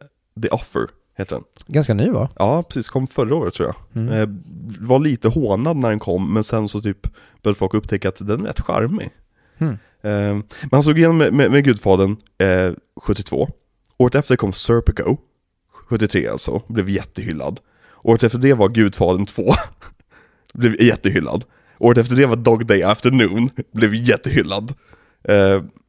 [0.42, 0.88] The Offer
[1.20, 1.44] heter den.
[1.66, 2.28] Ganska ny va?
[2.36, 2.88] Ja, precis.
[2.88, 4.02] Kom förra året tror jag.
[4.02, 4.14] Mm.
[4.14, 4.28] Eh,
[4.80, 7.06] var lite hånad när den kom, men sen så typ
[7.42, 9.10] började folk upptäcka att den är rätt charmig.
[9.58, 9.72] Mm.
[10.02, 13.48] Eh, men han slog igenom med, med, med Gudfadern eh, 72.
[13.96, 15.16] Året efter kom Serpico,
[15.88, 17.60] 73 alltså, blev jättehyllad.
[18.02, 19.52] Året efter det var Gudfadern 2,
[20.54, 21.44] blev jättehyllad.
[21.78, 24.74] Året efter det var Dog Day Afternoon, blev jättehyllad.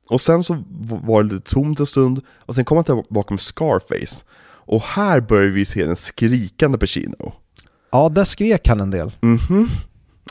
[0.09, 0.63] Och sen så
[1.03, 4.23] var det lite tomt en stund, och sen kom han tillbaka med Scarface.
[4.43, 7.33] Och här börjar vi se den skrikande Pacino.
[7.91, 9.11] Ja, där skrek han en del.
[9.21, 9.67] Mhm.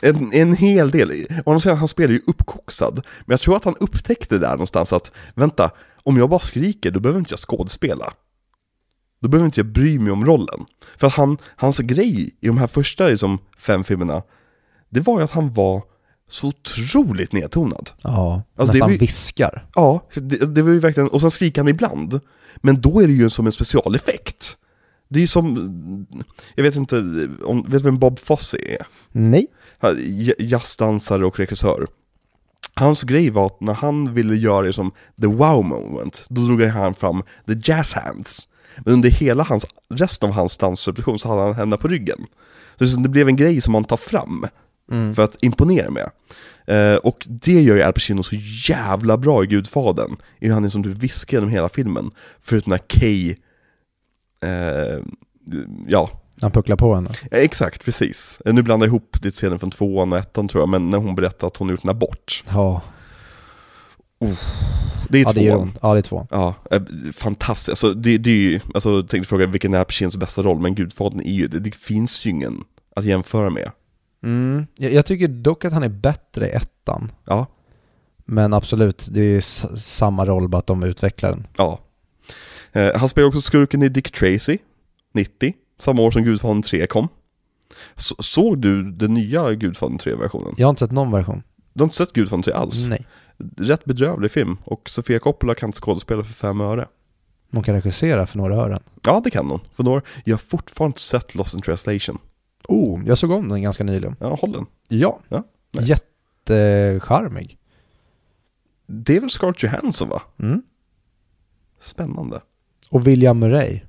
[0.01, 1.25] En, en hel del.
[1.45, 2.95] Och han spelar ju uppkoxad.
[2.95, 5.71] Men jag tror att han upptäckte där någonstans att, vänta,
[6.03, 8.13] om jag bara skriker då behöver inte jag skådespela.
[9.21, 10.65] Då behöver inte jag bry mig om rollen.
[10.97, 14.23] För han, hans grej i de här första liksom, fem filmerna,
[14.89, 15.83] det var ju att han var
[16.31, 17.89] så otroligt nedtonad.
[18.01, 19.65] Ja, Alltså, nästan ju- viskar.
[19.75, 22.19] Ja, det, det var ju verkligen, och sen skriker han ibland.
[22.57, 24.57] Men då är det ju som en specialeffekt.
[25.09, 26.07] Det är ju som,
[26.55, 26.95] jag vet inte,
[27.43, 28.87] om, vet du vem Bob Fosse är?
[29.11, 29.47] Nej.
[30.39, 31.87] Jazzdansare och regissör.
[32.73, 34.91] Hans grej var att när han ville göra det som
[35.21, 38.47] the wow moment, då drog han fram the jazz hands.
[38.77, 42.25] Men under hela hans, resten av hans dansrepetition så hade han händerna på ryggen.
[42.79, 44.45] Så det blev en grej som man tar fram
[44.91, 45.15] Mm.
[45.15, 46.09] för att imponera med.
[46.67, 48.35] Eh, och det gör ju Al Pacino så
[48.69, 50.15] jävla bra i Gudfadern.
[50.39, 52.11] I hur han är som typ viskar genom hela filmen.
[52.39, 53.35] Förutom när Kay,
[54.43, 54.99] eh,
[55.87, 56.09] ja,
[56.41, 57.09] Han pucklar på henne.
[57.31, 58.39] Ja, Exakt, precis.
[58.45, 60.97] Eh, Nu blandar jag ihop lite scener från tvåan och ettan tror jag, men när
[60.97, 62.43] hon berättar att hon gjort en abort.
[62.49, 62.81] Ja,
[65.09, 65.59] Det är ja det tvåan.
[65.61, 65.77] ont.
[65.81, 66.27] Ja, det är två.
[66.31, 66.81] Ja, eh,
[67.13, 67.69] fantastiskt.
[67.69, 70.75] Alltså, det, det är ju, alltså, jag tänkte fråga vilken är Pacinos bästa roll, men
[70.75, 72.63] Gudfadern är ju, det, det finns ju ingen
[72.95, 73.71] att jämföra med.
[74.23, 74.65] Mm.
[74.77, 77.11] Jag, jag tycker dock att han är bättre i ettan.
[77.25, 77.45] Ja,
[78.25, 79.41] Men absolut, det är
[79.77, 81.47] samma roll, bara att de utvecklar den.
[81.57, 81.79] ja.
[82.71, 84.57] Eh, han spelar också skurken i Dick Tracy,
[85.13, 87.07] 90, samma år som Gudfadern 3 kom.
[87.95, 90.53] Så, såg du den nya Gudfadern 3-versionen?
[90.57, 91.43] Jag har inte sett någon version.
[91.73, 92.87] Du har inte sett Gudfadern 3 alls?
[92.87, 93.07] Nej.
[93.57, 96.87] Rätt bedrövlig film, och Sofia Coppola kan inte skådespela för fem öre.
[97.51, 98.79] De kan regissera för några ören.
[99.03, 99.59] Ja, det kan hon.
[99.71, 102.17] För några, jag har fortfarande inte sett Lost in translation.
[102.67, 104.15] Oh, jag såg om den ganska nyligen.
[104.19, 104.65] Ja, håll den.
[104.89, 105.85] Ja, Ja, nice.
[106.47, 107.57] jättecharmig.
[108.85, 110.21] Det är väl Scarlett Johansson va?
[110.39, 110.61] Mm.
[111.79, 112.41] Spännande.
[112.89, 113.79] Och William Murray.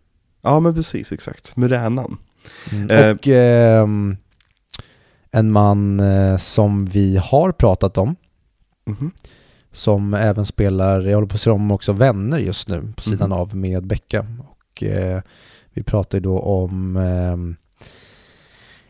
[0.43, 1.57] Ja, men precis, exakt.
[1.57, 2.19] Muränan.
[2.73, 2.91] Mm.
[2.91, 3.11] Eh.
[3.15, 4.17] Och ehm,
[5.31, 8.17] en man eh, som vi har pratat om,
[8.85, 9.11] Mhm.
[9.71, 13.31] som även spelar, jag håller på att se om också Vänner just nu, på sidan
[13.31, 13.39] Mhm.
[13.39, 14.27] av med Becka.
[14.49, 15.21] Och eh,
[15.73, 17.57] vi pratar ju då om ehm,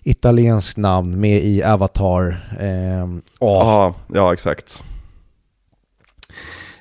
[0.03, 2.51] italienskt namn med i Avatar.
[2.61, 4.85] ehm, ja, Ja, exakt.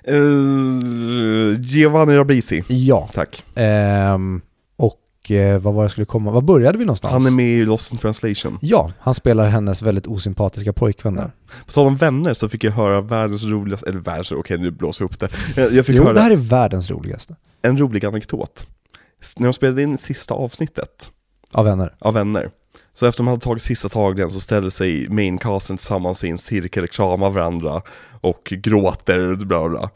[0.09, 2.63] Uh, Giovanni Ribisi.
[2.67, 3.09] ja.
[3.13, 3.43] Tack.
[3.55, 4.41] Ehm,
[4.75, 7.11] och eh, vad var det jag skulle komma, vad började vi någonstans?
[7.13, 8.57] Han är med i Lost in translation.
[8.61, 11.31] Ja, han spelar hennes väldigt osympatiska pojkvän där.
[11.65, 15.03] På tal om vänner så fick jag höra världens roligaste, eller världens, okej nu blåser
[15.03, 15.29] jag upp det.
[15.61, 17.35] Eh, Jag fick Jo, höra det här är världens roligaste.
[17.61, 18.67] en rolig anekdot.
[19.37, 21.11] När de spelade in sista avsnittet
[21.51, 21.95] Av vänner.
[21.99, 22.49] av Vänner,
[22.93, 26.87] så efter de hade tagit sista tagningen så ställde sig maincasten tillsammans i en cirkel,
[26.87, 27.81] kramar varandra
[28.21, 29.89] och gråter, bla bla bla.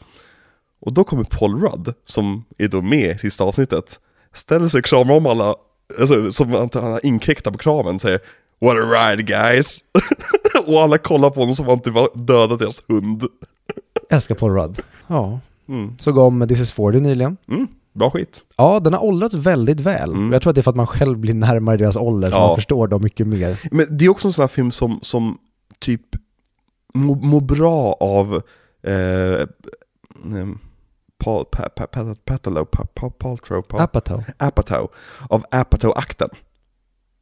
[0.80, 4.00] Och då kommer Paul Rudd, som är då med i sista avsnittet,
[4.34, 5.56] ställer sig och kramar om alla,
[6.00, 8.20] alltså som att han har inkräktat på kramen, säger
[8.60, 9.78] What a ride guys!
[10.68, 13.24] och alla kollar på honom som att det var dödat deras hund.
[14.10, 14.80] Älskar Paul Rudd.
[15.08, 15.40] Ja.
[15.70, 15.98] Mm.
[16.00, 17.38] Såg om This is 40 nyligen.
[17.48, 18.44] Mm, bra skit.
[18.58, 20.10] Ja, den har åldrats väldigt väl.
[20.10, 20.32] Mm.
[20.34, 22.48] Jag tror att det är för att man själv blir närmare deras ålder, så Ja.
[22.48, 23.60] man förstår dem mycket mer.
[23.72, 25.38] Men det är också en sån här film som, som
[25.80, 26.02] typ
[26.94, 28.42] mår må bra av
[28.84, 29.42] eh,
[30.26, 30.60] ehm,
[31.18, 34.24] Paul, pa, pa, pa, Patalow, pa, pa, Paltrow, pa, Apatow.
[34.38, 34.92] Apatow,
[35.30, 36.30] av Apatow-akten.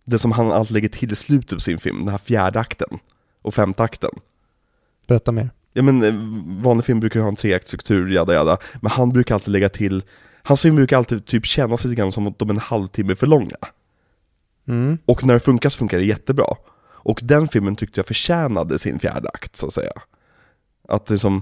[0.05, 2.99] Det som han alltid lägger till i slutet på sin film, den här fjärde akten
[3.41, 4.09] och femte akten.
[5.07, 5.49] Berätta mer.
[5.73, 6.13] Ja men eh,
[6.63, 10.03] vanlig film brukar ju ha en treaktstruktur, jada jada, men han brukar alltid lägga till,
[10.43, 13.27] hans film brukar alltid typ kännas lite grann som att de är en halvtimme för
[13.27, 13.55] långa.
[14.67, 14.97] Mm.
[15.05, 16.45] Och när det funkar så funkar det jättebra.
[17.05, 19.91] Och den filmen tyckte jag förtjänade sin fjärde akt, så att säga.
[20.89, 21.41] Att det som,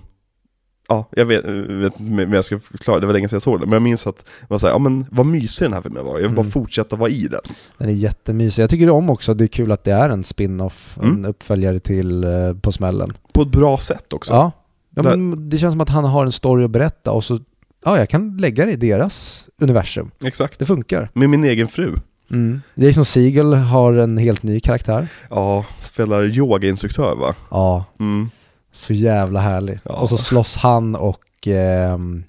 [0.90, 3.70] ja, jag vet, vet men jag ska förklara, det var länge sedan jag såg den,
[3.70, 6.14] men jag minns att det var såhär, ja men vad mysig den här filmen var,
[6.14, 6.52] jag vill bara Mm.
[6.52, 7.42] fortsätta vara i den.
[7.78, 8.64] Den är jättemysig.
[8.64, 11.26] Jag tycker om också, det är kul att det är en spin-off, en Mm.
[11.26, 13.14] uppföljare till eh, På smällen.
[13.34, 14.34] På ett bra sätt också.
[14.34, 14.52] Ja.
[14.96, 17.40] ja det känns som att han har en story att berätta och så,
[17.86, 20.12] ja jag kan lägga det i deras universum.
[20.24, 20.60] Exakt.
[20.60, 21.10] Det funkar.
[21.14, 21.96] Med min egen fru.
[22.32, 22.62] Mm.
[22.76, 25.08] Jason Segel har en helt ny karaktär.
[25.30, 27.36] Ja, spelar yogainstruktör va?
[27.50, 28.30] Ja, Mm.
[28.72, 29.80] så jävla härlig.
[29.84, 29.92] Ja.
[29.94, 32.24] Och så slåss han och ehm,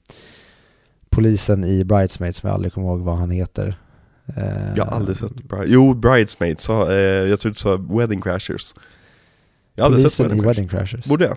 [1.11, 3.77] polisen i Bridesmaids, som jag aldrig kommer ihåg vad han heter.
[4.37, 4.45] Eh,
[4.77, 5.67] Jag har aldrig sett Bride.
[5.69, 8.75] Jo, Bridesmaids, sa, eh, jag tror du sa Wedding Crashers.
[9.75, 10.57] Jag har aldrig sett Wedding i Crashers.
[10.59, 11.05] Wedding Crashers.
[11.07, 11.37] Borde jag?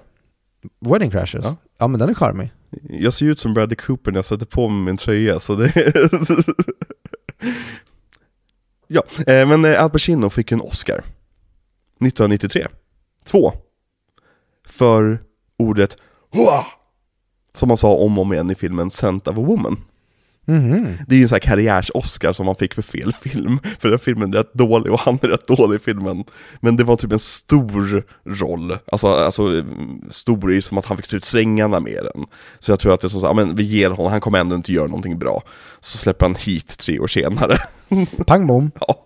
[0.92, 1.44] Wedding Crashers?
[1.46, 1.56] Ja.
[1.78, 1.88] Ja.
[1.88, 2.52] men den är charmig.
[2.90, 5.74] Jag ser ut som Bradley Cooper när jag sätter på mig min tröja, så det...
[8.88, 12.68] ja, eh, men eh, Al Pacino fick ju en Oscar 1993.
[13.24, 13.54] Två.
[14.68, 15.22] För
[15.58, 15.98] ordet
[16.32, 16.66] Hua!
[17.54, 19.78] Som han sa om och om igen i filmen Scent of a Woman.
[20.46, 20.88] Mhm.
[21.08, 23.60] Det är ju en sån här karriärs-Oscar som han fick för fel film.
[23.80, 26.24] För den filmen är rätt dålig och han är rätt dålig i filmen.
[26.60, 28.78] Men det var typ en stor roll.
[28.92, 32.26] Alltså, alltså mm, stor är ju som att han fick ta ut svängarna med den.
[32.60, 34.40] Så jag tror att det är som så här, men vi ger honom, han kommer
[34.40, 35.44] ändå inte göra någonting bra.
[35.80, 37.58] Så släpper han hit tre år senare.
[38.26, 38.72] Pang bom.
[38.80, 39.02] Ja.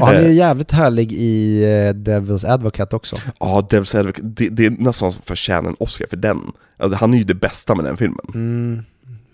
[0.00, 0.26] Och han är Eh.
[0.28, 3.16] ju jävligt härlig i eh, Devil's Advocate också.
[3.40, 6.40] Ja, Devil's Advocate, det, det är nästan som förtjänar en Oscar för den.
[6.78, 8.26] Alltså, han är ju det bästa med den filmen.
[8.34, 8.82] Mm.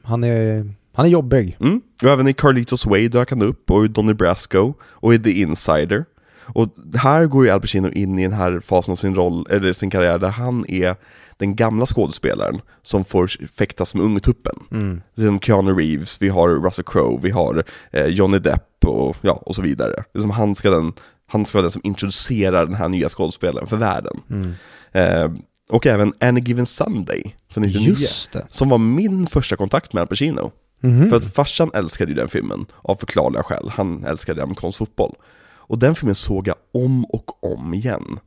[0.02, 1.56] Han, är, han är jobbig.
[1.60, 1.80] Mm.
[2.02, 5.30] Och även i Carlitos Way dök han upp, och i Donnie Brasco, och i The
[5.30, 6.04] Insider.
[6.42, 9.72] Och här går ju Al Pacino in i den här fasen av sin roll, eller
[9.72, 10.96] sin karriär, där han är
[11.36, 14.58] den gamla skådespelaren som får fäktas med ungtuppen.
[14.70, 15.00] Mm.
[15.16, 19.54] Som Keanu Reeves, vi har Russell Crowe, vi har eh, Johnny Depp och, ja, och
[19.54, 20.04] så vidare.
[20.12, 20.92] Det är som han, ska den,
[21.26, 24.20] han ska vara den som introducerar den här nya skådespelaren för världen.
[24.30, 24.54] Mm.
[24.92, 27.94] Eh, och även Any Given Sunday från 99.
[27.98, 28.46] Just det.
[28.50, 30.52] Som var min första kontakt med Al Pacino.
[30.80, 31.08] Mhm.
[31.08, 33.68] För att farsan älskade ju den filmen, av förklarliga skäl.
[33.74, 35.14] Han älskade amerikansk fotboll.
[35.44, 38.18] Och den filmen såg jag om och om igen.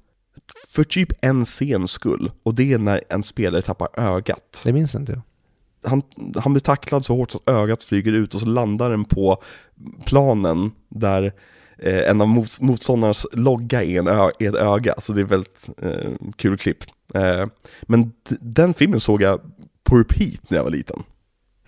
[0.67, 4.61] För typ en scen skull, och det är när en spelare tappar ögat.
[4.65, 5.21] Det minns inte jag.
[5.91, 6.01] Han,
[6.35, 9.41] han blir tacklad så hårt så att ögat flyger ut och så landar den på
[10.05, 11.33] planen där
[11.77, 14.93] eh, en av mots- motståndarnas logga är, en ö- är ett öga.
[15.01, 16.83] Så det är väldigt eh, kul klipp.
[17.13, 17.45] Eh,
[17.81, 19.41] men den filmen såg jag
[19.83, 21.03] på repeat när jag var liten.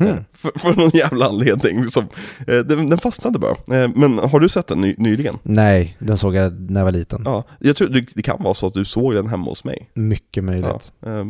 [0.09, 0.23] Mm.
[0.31, 1.83] För, för någon jävla anledning.
[1.83, 2.07] Liksom.
[2.45, 3.81] Den, den fastnade bara.
[3.81, 5.35] Eh, men har du sett den ny, nyligen?
[5.43, 7.21] Nej, den såg jag när jag var liten.
[7.25, 9.89] Ja, jag tror det, det kan vara så att du såg den hemma hos mig.
[9.93, 10.91] Mycket möjligt.
[10.99, 11.19] Ja.
[11.19, 11.25] Eh,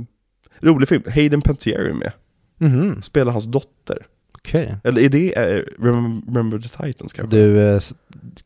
[0.62, 1.04] rolig film.
[1.14, 2.12] Hayden Panettiere är med.
[2.58, 3.98] Mhm, Spelar hans dotter.
[4.32, 4.76] okej.
[4.84, 7.38] Eller är det eh, Remember, the Titans kanske?
[7.38, 7.94] Du, s-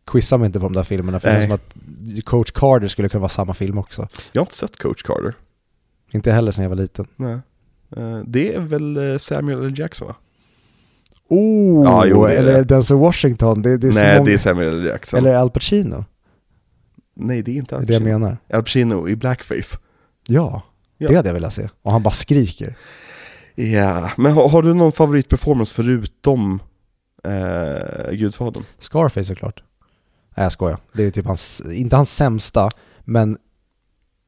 [0.06, 1.74] quizza mig inte på de där filmerna för det är som att
[2.26, 4.08] Coach Carter skulle kunna vara samma film också.
[4.32, 5.34] Jag har inte sett Coach Carter.
[6.12, 7.08] Inte heller sen jag var liten.
[7.16, 7.40] Nej.
[7.98, 9.74] Eh, det är väl eh, Samuel L.
[9.80, 10.16] Jackson va?
[11.30, 12.64] Oh, Ja, jo, det eller det.
[12.64, 13.62] Denzel Washington.
[13.62, 14.26] Det, det är Nej, många...
[14.26, 14.86] det är Samuel L.
[14.86, 15.20] Jackson.
[15.20, 16.06] Eller Al Pacino.
[17.16, 18.20] Nej, det är inte Al är det jag Pacino.
[18.20, 18.38] menar.
[18.54, 19.78] Al Pacino i blackface.
[20.28, 20.62] Ja,
[20.98, 21.10] Ja.
[21.10, 21.70] det hade jag velat se.
[21.82, 22.76] Och han bara skriker.
[23.56, 26.60] Ja, men har, har du någon favoritperformance förutom
[27.24, 28.64] eh, Gudfadern?
[28.80, 29.64] Scarface såklart.
[30.38, 30.78] Nej jag skojar.
[30.94, 32.70] Det är typ hans, inte hans sämsta,
[33.06, 33.38] men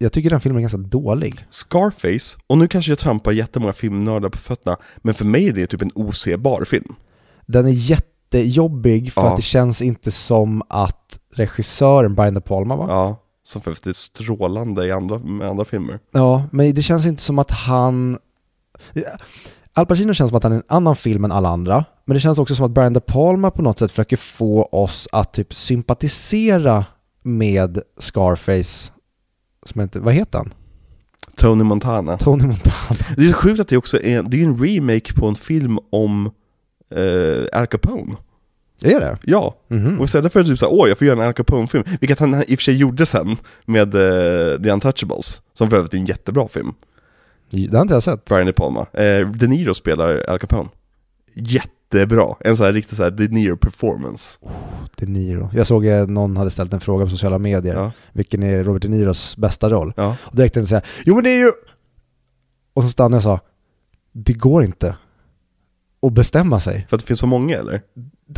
[0.02, 1.46] jag tycker den filmen är ganska dålig.
[1.50, 5.68] Scarface, och nu kanske jag trampar jättemånga filmnördar på fötterna, men för mig är det
[5.68, 6.96] typ en osebar film.
[7.46, 9.30] Den är jätte jättejobbig för Ja.
[9.30, 12.86] att det känns inte som att regissören Brian De Palma va?
[12.90, 16.00] Ja, som för är strålande i andra, med andra filmer.
[16.12, 18.18] Ja, men det känns inte som att han...
[19.74, 22.20] Al Pacino känns som att han är en annan film än alla andra, men det
[22.20, 25.54] känns också som att Brian De Palma på något sätt försöker få oss att typ
[25.54, 26.86] sympatisera
[27.24, 28.92] med Scarface,
[29.70, 30.54] som inte, vad heter han?
[31.36, 32.18] Tony Montana.
[32.18, 33.00] Tony Montana.
[33.18, 35.80] Det är så sjukt att det också är, det är en remake på en film
[35.90, 36.32] om
[36.96, 38.16] eh, Al Capone.
[38.84, 39.18] Är det?
[39.24, 40.00] Ja, Mhm.
[40.00, 42.36] och istället för att typ såhär, åh jag får göra en Al Capone-film, vilket han
[42.36, 46.06] i och för sig gjorde sen med eh, The Untouchables, som för övrigt är en
[46.06, 46.74] jättebra film,
[47.50, 48.26] Det har inte jag sett.
[48.26, 48.82] Brian De Palma.
[48.94, 50.70] Eh, De Niro spelar Al Capone.
[51.41, 54.40] Jättebra, en sån här riktig sån här De Niro-performance.
[54.95, 55.49] De Niro.
[55.53, 57.76] Jag såg eh, någon hade ställt en fråga på sociala medier.
[57.76, 59.94] Ja, Vilken är Robert De Niros bästa roll?
[59.98, 60.16] ja.
[60.26, 61.52] Och direkt tänkte jag säga, jo men det är ju...
[62.74, 63.45] Och så stannade jag och sa,
[64.11, 64.95] det går inte
[66.07, 66.86] att bestämma sig.
[66.90, 67.82] För att det finns så många eller?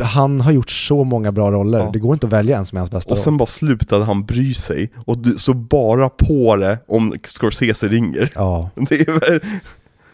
[0.00, 1.90] Han har gjort så många bra roller, Ja.
[1.92, 4.24] det går inte att välja en som är hans bästa Och sen bara slutade han
[4.24, 8.20] bry sig, och du så bara på det om Scorsese ringer.
[8.20, 8.28] roll.
[8.34, 9.40] Ja, Det är väl...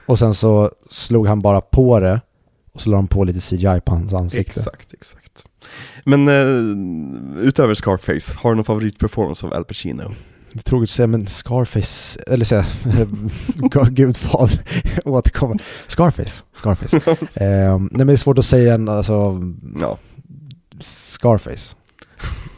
[0.07, 2.21] och sen så slog han bara på det
[2.73, 4.61] och så la de på lite CGI på hans ansikte.
[4.61, 5.45] Exakt, exakt.
[6.05, 10.13] Men eh, utöver Scarface, har du någon favoritperformance av Al Pacino?
[10.53, 12.67] Det är tråkigt att säga, men Scarface, eller säga,
[13.91, 14.61] Gudfader,
[15.05, 15.63] återkommer.
[15.87, 16.97] Scarface, Scarface.
[17.45, 19.43] Ehm, nej men det är svårt att säga en, alltså,
[19.81, 19.99] Ja.
[20.81, 21.77] Scarface.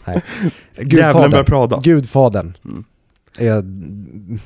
[0.07, 0.23] Nej.
[0.77, 1.81] Djävulen Prada.
[1.83, 2.57] Gudfadern.
[2.65, 2.85] Mm.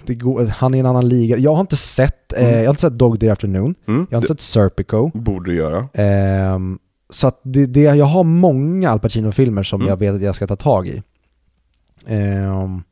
[0.07, 1.37] Det går, han är i en annan liga.
[1.37, 2.55] Jag har inte sett, eh, Mm.
[2.59, 5.11] jag har inte sett Dog Day Afternoon, Mm, jag har inte det sett Serpico.
[5.15, 5.89] borde du göra.
[5.95, 6.79] Ehm,
[7.11, 9.89] så att det, det, jag har många Al Pacino-filmer som Mm.
[9.89, 11.03] jag vet att jag ska ta tag i.
[12.07, 12.83] Ehm,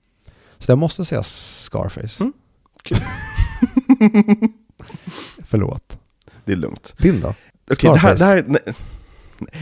[0.59, 2.21] så jag måste säga Scarface.
[2.23, 2.33] Mm.
[2.83, 2.99] Kul.
[5.47, 5.99] Förlåt.
[6.45, 6.95] Det är lugnt.
[6.99, 7.35] Din då?
[7.73, 8.75] Okej, det här, det här nej.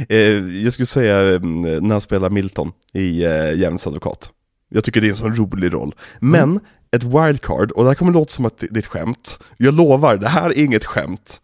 [0.08, 0.18] Eh,
[0.64, 4.32] jag skulle säga eh, när han spelar Milton i eh, Djävulens advokat.
[4.70, 5.94] Jag tycker det är en sån rolig roll.
[6.18, 6.60] Men, Mm.
[6.90, 9.38] ett wildcard, och det här kommer låta som att det är ett skämt.
[9.56, 11.40] Jag lovar, det här är inget skämt.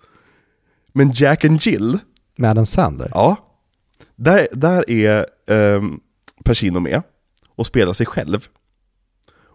[0.93, 1.99] Men Jack and Jill,
[2.37, 3.11] Med Adam Sandler?
[3.15, 3.37] ja.
[4.17, 6.01] Där, där är um,
[6.45, 7.03] Pacino med
[7.57, 8.47] och spelar sig själv.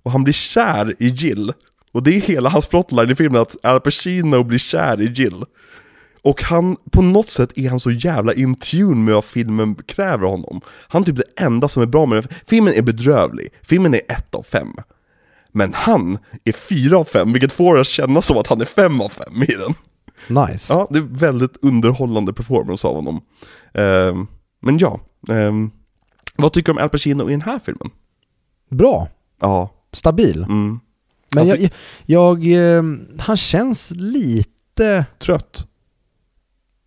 [0.04, 1.54] Och han blir kär i Jill.
[1.92, 5.44] Och det är hela hans plotline i filmen, att Al Pacino blir kär i Jill.
[6.24, 10.26] Och han, på något sätt är han så jävla in tune med vad filmen kräver
[10.26, 10.62] av honom.
[10.88, 12.28] Han är typ det enda som är bra med den.
[12.48, 14.68] Filmen är bedrövlig, filmen är ett av fem.
[15.52, 18.66] Men han är fyra av fem, vilket får det att kännas som att han är
[18.66, 19.74] fem av fem i den.
[20.48, 20.74] Nice.
[20.74, 23.22] Ja, det är väldigt underhållande performance av honom.
[23.74, 24.28] Ehm,
[24.62, 25.00] men ja,
[25.30, 25.72] ehm,
[26.36, 27.90] vad tycker du om Al Pacino i den här filmen?
[28.70, 29.08] Bra.
[29.42, 30.44] Ja, Stabil.
[30.44, 30.80] mm,
[31.36, 31.72] Men Alltså- jag,
[32.06, 32.84] jag, eh,
[33.20, 35.68] han känns lite, trött.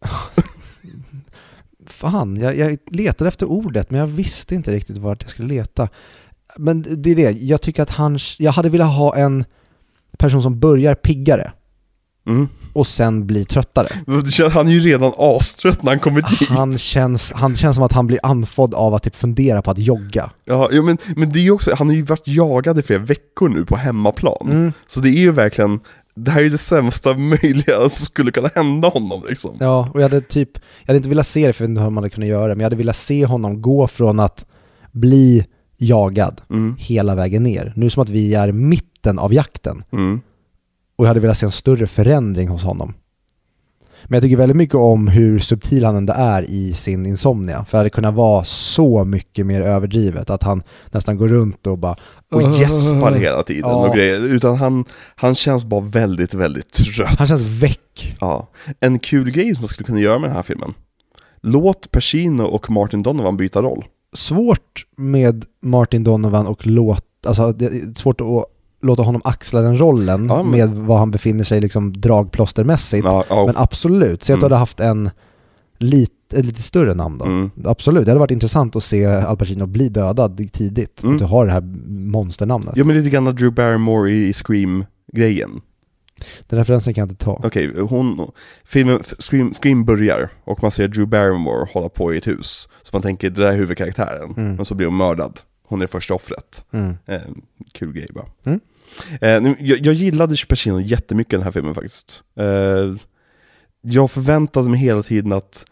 [1.87, 5.89] fan, jag, jag letade efter ordet men jag visste inte riktigt vart jag skulle leta.
[6.57, 9.45] Men det är det, jag tycker att han, jag hade velat ha en
[10.19, 11.53] person som börjar piggare
[12.27, 12.49] Mm.
[12.73, 13.89] och sen blir tröttare.
[14.51, 16.49] Han är ju redan astrött när han kommer dit.
[16.49, 19.79] Han känns, han känns som att han blir andfådd av att typ fundera på att
[19.79, 20.31] jogga.
[20.45, 22.99] Ja, ja men, men det är ju också, han har ju varit jagad i flera
[22.99, 24.51] veckor nu på hemmaplan.
[24.51, 24.73] Mm.
[24.87, 25.81] Så det är ju verkligen,
[26.17, 29.57] det här är ju det sämsta möjliga som skulle kunna hända honom liksom.
[29.61, 30.51] Ja, och jag hade typ,
[30.81, 32.49] jag hade inte velat se det för jag vet inte hur man hade kunnat göra
[32.49, 34.47] det, men jag hade velat se honom gå från att
[34.93, 35.47] bli
[35.77, 36.77] jagad Mm.
[36.79, 37.73] hela vägen ner.
[37.77, 39.85] Nu som att vi är mitten av jakten.
[39.93, 40.21] Mm.
[40.97, 42.95] Och jag hade velat se en större förändring hos honom.
[44.05, 47.65] Men jag tycker väldigt mycket om hur subtil han ändå är i sin insomnia.
[47.65, 50.31] För det hade kunnat vara så mycket mer överdrivet.
[50.31, 51.97] Att han nästan går runt och bara...
[52.33, 53.89] Och gäspar hela tiden Ja.
[53.89, 54.21] och grejer.
[54.21, 54.85] Utan han,
[55.17, 57.19] han känns bara väldigt, väldigt trött.
[57.19, 58.17] Han känns väck.
[58.21, 58.49] Ja.
[58.81, 60.75] En kul grej som man skulle kunna göra med den här filmen.
[61.43, 63.85] Låt Pacino och Martin Donovan byta roll.
[64.13, 67.05] Svårt med Martin Donovan och låt...
[67.27, 68.27] Alltså det är svårt att
[68.85, 73.05] låta honom axla den rollen Ja, men- med vad han befinner sig liksom dragplåstermässigt.
[73.07, 73.47] Ja, ja.
[73.47, 74.53] Men absolut, säg att du Mm.
[74.53, 75.11] hade haft en
[75.79, 77.25] lite, lite större namn då.
[77.25, 77.51] Mm.
[77.65, 81.03] Absolut, det hade varit intressant att se Al Pacino bli dödad tidigt.
[81.03, 81.15] Mm.
[81.15, 81.61] Att du har det här
[82.11, 82.73] monsternamnet.
[82.77, 85.61] Ja men lite grann Drew Barrymore i Scream-grejen.
[86.49, 87.41] Den referensen kan jag inte ta.
[87.45, 88.31] Okej, hon,
[88.65, 92.69] filmen, Scream, Scream börjar och man ser Drew Barrymore hålla på i ett hus.
[92.83, 94.35] Så man tänker, det där är huvudkaraktären.
[94.37, 94.55] Mm.
[94.57, 95.41] Men så blir hon mördad.
[95.69, 96.65] Hon är första offret.
[96.73, 96.95] Mm.
[97.07, 97.21] Eh,
[97.73, 98.59] kul grej bara.
[99.21, 102.25] Eh, jag, jag gillade Pacino jättemycket i den här filmen faktiskt.
[102.39, 102.95] Eh,
[103.83, 105.67] jag förväntade mig hela tiden att...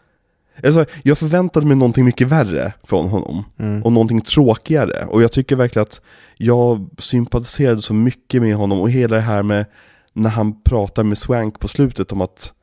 [0.63, 3.43] Alltså, jag förväntade mig någonting mycket värre från honom.
[3.59, 3.83] Mm.
[3.83, 5.05] Och någonting tråkigare.
[5.05, 6.01] Och jag tycker verkligen att
[6.37, 9.65] jag sympatiserade så mycket med honom och hela det här med
[10.13, 12.53] när han pratar med Swank på slutet om att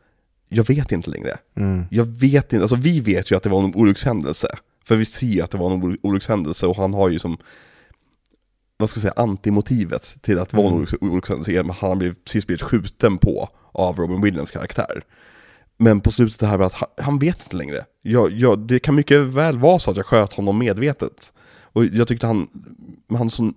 [0.49, 1.39] jag vet inte längre.
[1.57, 1.85] Mm.
[1.91, 4.49] Jag vet inte, alltså vi vet ju att det var en olyckshändelse.
[4.85, 7.39] För vi ser ju att det var en olyckshändelse och han har ju som,
[8.81, 10.85] vad ska jag säga, antimotivet till att det var en Mm.
[10.85, 15.02] olycks- olyckshändelse han blivit, precis blivit skjuten på av Robin Williams karaktär.
[15.78, 17.85] Men på slutet det här med att han, han vet inte längre.
[18.02, 21.32] Jag, jag, det kan mycket väl vara så att jag sköt honom medvetet.
[21.73, 22.48] Och jag tyckte han,
[23.19, 23.55] han, som,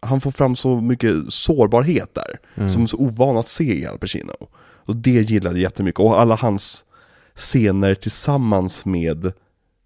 [0.00, 2.68] han får fram så mycket sårbarhet där, Mm.
[2.68, 4.32] som är så ovan att se i Al Pacino.
[4.60, 6.84] Och det gillade jag jättemycket, och alla hans
[7.34, 9.26] scener tillsammans med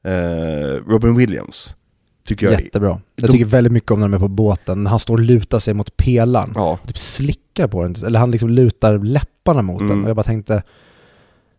[0.05, 1.77] eh, Robin Williams,
[2.25, 3.01] tycker jag Jättebra.
[3.17, 5.59] Jag De- tycker väldigt mycket om när de är på båten, han står och lutar
[5.59, 6.53] sig mot pelaren.
[6.55, 9.91] ja, Typ slickar på den, eller han liksom lutar läpparna mot den.
[9.91, 10.05] Mm.
[10.05, 10.63] Och jag bara tänkte,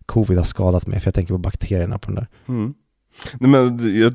[0.05, 2.27] covid har skadat mig, för jag tänker på bakterierna på den där.
[2.47, 2.73] Mm.
[3.39, 4.13] Nej, men, jag,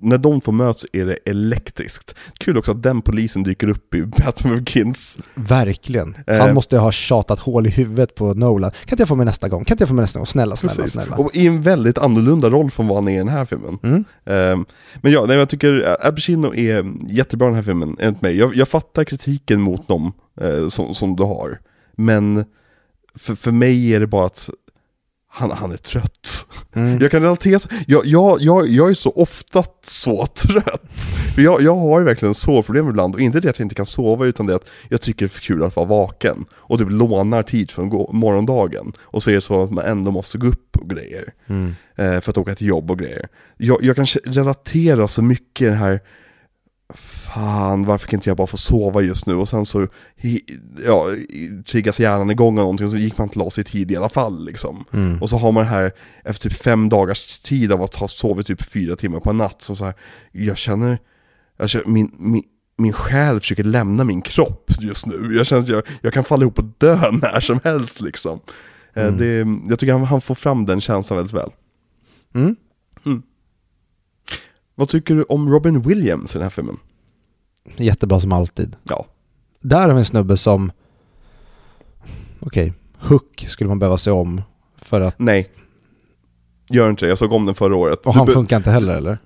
[0.00, 2.14] när de två möts är det elektriskt.
[2.38, 5.18] Kul också att den polisen dyker upp i Batman Begins.
[5.34, 6.14] Verkligen.
[6.26, 6.38] Eh.
[6.38, 8.70] Han måste ha tjatat hål i huvudet på Nolan.
[8.70, 9.64] Kan inte jag få mig nästa gång?
[9.64, 10.26] Kan inte jag få mig nästa gång?
[10.26, 10.92] Snälla, snälla, Precis.
[10.92, 11.16] snälla.
[11.16, 13.78] Och i en väldigt annorlunda roll från vad han är i den här filmen.
[13.82, 14.04] Mm.
[14.24, 14.64] Ehm,
[14.96, 18.36] men ja, nej, jag tycker Al Pacino är jättebra i den här filmen, enligt mig.
[18.36, 21.58] Jag, jag fattar kritiken mot dem eh, som, som du har.
[21.96, 22.44] Men
[23.14, 24.50] för, för mig är det bara att
[25.38, 26.46] han, han är trött.
[26.72, 26.98] Mm.
[27.00, 31.10] Jag kan relatera, jag, jag, jag, jag är så ofta så trött.
[31.36, 34.26] Jag, jag har ju verkligen sovproblem ibland, och inte det att jag inte kan sova,
[34.26, 36.44] utan det att jag tycker det är för kul att vara vaken.
[36.52, 38.92] Och typ lånar tid från morgondagen.
[39.00, 41.32] Och så är det så att man ändå måste gå upp och grejer.
[41.46, 41.74] Mm.
[41.96, 43.28] eh, för att åka till jobb och grejer.
[43.56, 46.00] Jag, jag kan relatera så mycket i den här
[46.94, 49.34] Fan, varför kan inte jag bara få sova just nu?
[49.34, 49.88] Och sen så,
[50.86, 51.06] ja,
[51.66, 54.44] triggas hjärnan igång av någonting så gick man till oss i tid i alla fall
[54.44, 54.84] liksom.
[54.92, 55.22] Mm.
[55.22, 55.92] Och så har man det här,
[56.24, 59.62] efter typ fem dagars tid av att ha sovit typ fyra timmar på en natt,
[59.62, 59.94] som så här,
[60.32, 60.98] jag känner,
[61.58, 62.42] jag känner min, min,
[62.78, 65.36] min själ försöker lämna min kropp just nu.
[65.36, 68.40] Jag känner att jag, jag kan falla ihop och dö när som helst liksom.
[68.94, 69.16] Eh, Mm.
[69.16, 71.50] Det, jag tycker han, han får fram den känslan väldigt väl.
[72.34, 73.22] Mm.
[74.78, 76.76] Vad tycker du om Robin Williams i den här filmen?
[77.76, 78.76] Jättebra som alltid.
[78.84, 79.06] Ja.
[79.60, 80.72] Där har vi en snubbe som,
[82.40, 84.42] okej, Hook skulle man behöva se om
[84.76, 85.46] för att, Nej.
[86.70, 88.06] Gör inte det, jag såg om den förra året.
[88.06, 89.18] och Du han funkar inte heller eller?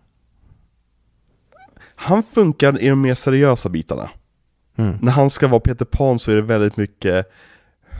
[1.95, 4.11] han funkar i de mer seriösa bitarna.
[4.77, 4.97] Mm.
[5.03, 7.27] När han ska vara Peter Pan så är det väldigt mycket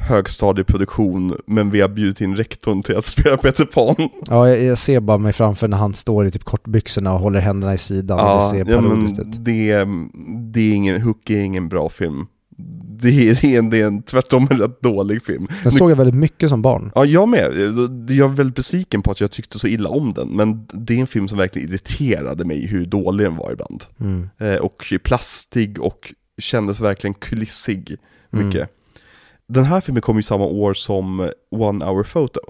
[0.03, 3.95] högstadieproduktion, men vi har bjudit in rektorn till att spela Peter Pan.
[4.29, 7.41] Ja, jag, jag ser bara mig framför när han står i typ kortbyxorna och håller
[7.41, 9.27] händerna i sidan och det ser ja, parodiskt ut.
[9.27, 9.87] men det,
[10.53, 12.27] det är ingen, Hook är ingen bra film.
[13.01, 15.49] Det är, det är, en, det är en, tvärtom en rätt dålig film.
[15.63, 16.93] Den såg jag väldigt mycket som barn.
[16.95, 17.53] Ja, jag med.
[18.09, 20.99] Jag är väldigt besviken på att jag tyckte så illa om den, men det är
[20.99, 23.85] en film som verkligen irriterade mig hur dålig den var ibland.
[24.01, 24.29] Mm.
[24.39, 27.97] Eh, och plastig och kändes verkligen kulissig
[28.33, 28.67] Mm.
[29.53, 32.41] Den här filmen kom ju samma år som One Hour Photo.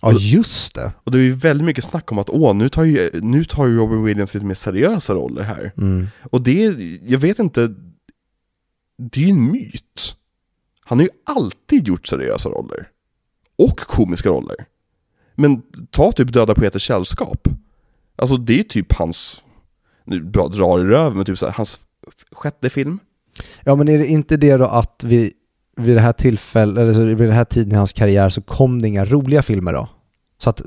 [0.00, 0.92] Ja, just det.
[1.04, 3.66] Och det är ju väldigt mycket snack om att åh, nu tar ju, nu tar
[3.66, 5.72] ju Robin Williams lite mer seriösa roller här.
[5.76, 6.06] Mm.
[6.30, 7.74] Och det, är- jag vet inte,
[8.98, 10.16] det är ju en myt.
[10.84, 12.88] Han har ju alltid gjort seriösa roller.
[13.58, 14.56] Och komiska roller.
[15.34, 17.48] Men ta typ Döda Poeters sällskap.
[18.16, 19.42] Alltså det är typ hans,
[20.04, 21.80] nu bra drar i röven, men typ så här, hans
[22.32, 22.98] sjätte film.
[23.64, 25.32] Ja, men är det inte det då att vi
[25.76, 28.88] vid det här tillfället, eller vid den här tiden i hans karriär så kom det
[28.88, 29.88] inga roliga filmer då?
[30.42, 30.62] Så att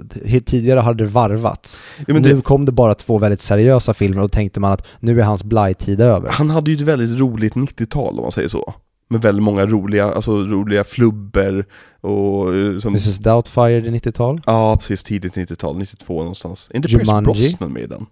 [0.46, 1.82] tidigare hade det varvats.
[1.98, 4.72] Ja, men nu det, kom det bara två väldigt seriösa filmer och då tänkte man
[4.72, 6.30] att nu är hans blaj-tid över.
[6.30, 8.74] han hade ju ett väldigt roligt 90-tal om man säger så.
[9.10, 11.66] Med väldigt många roliga, alltså roliga flubber
[12.02, 12.94] och eh, som...
[12.94, 14.42] Mrs Doubtfire, det är 90-tal?
[14.46, 15.04] Ja, precis.
[15.04, 16.70] Tidigt 90-tal, 92 någonstans.
[16.72, 17.24] Är inte Pierce Jumanji.
[17.24, 18.06] Brosnan med i den?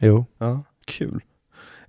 [0.00, 0.24] Jo.
[0.38, 1.20] Ja, kul.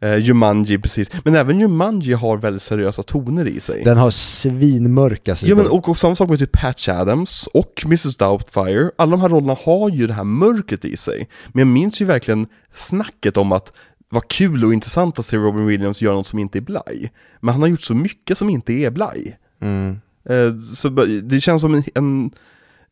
[0.06, 1.10] Eh, Jumanji, precis.
[1.24, 3.84] Men även Jumanji har väldigt seriösa toner i sig.
[3.84, 5.50] Den har svinmörka sidor.
[5.50, 8.92] Ja, men och, och samma sak med typ Patch Adams och Mrs Doubtfire.
[8.96, 11.30] Alla de här rollerna har ju det här mörkret i sig.
[11.54, 13.74] Men jag minns ju verkligen snacket om att
[14.10, 17.12] vad kul och intressant att se Robin Williams göra något som inte är blaj.
[17.42, 19.38] Men han har gjort så mycket som inte är blaj.
[19.62, 20.00] Mm.
[20.30, 20.90] Eh, så
[21.24, 22.32] det känns som en, en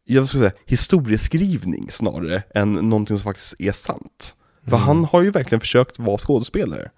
[0.05, 4.35] jag ska säga, historieskrivning snarare än någonting som faktiskt är sant.
[4.63, 4.87] För Mm.
[4.87, 6.89] han har ju verkligen försökt vara skådespelare.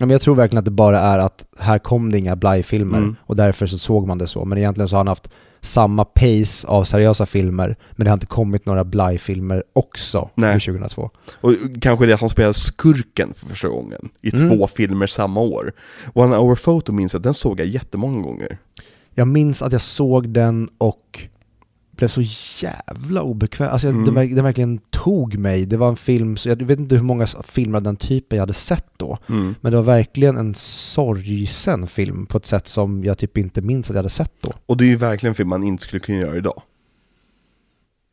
[0.00, 3.16] Men jag tror verkligen att det bara är att här kom det inga blaj-filmer Mm.
[3.20, 4.44] och därför så såg man det så.
[4.44, 5.30] Men egentligen så har han haft
[5.60, 10.48] samma pace av seriösa filmer men det har inte kommit några blaj-filmer också Nej.
[10.48, 11.10] under 2002.
[11.40, 14.50] Och kanske det att han spelade skurken för första gången i Mm.
[14.58, 15.72] två filmer samma år.
[16.14, 18.58] One Hour Photo minns jag, den såg jag jättemånga gånger.
[19.14, 21.20] Jag minns att jag såg den och
[21.98, 22.20] blev så
[22.66, 23.70] jävla obekväm.
[23.72, 24.14] Alltså jag, Mm.
[24.14, 25.66] den, den verkligen tog mig.
[25.66, 28.42] Det var en film, så jag vet inte hur många filmer av den typen jag
[28.42, 29.18] hade sett då.
[29.28, 29.54] Mm.
[29.60, 33.86] Men det var verkligen en sorgsen film på ett sätt som jag typ inte minns
[33.90, 34.52] att jag hade sett då.
[34.66, 36.62] Och det är ju verkligen en film man inte skulle kunna göra idag.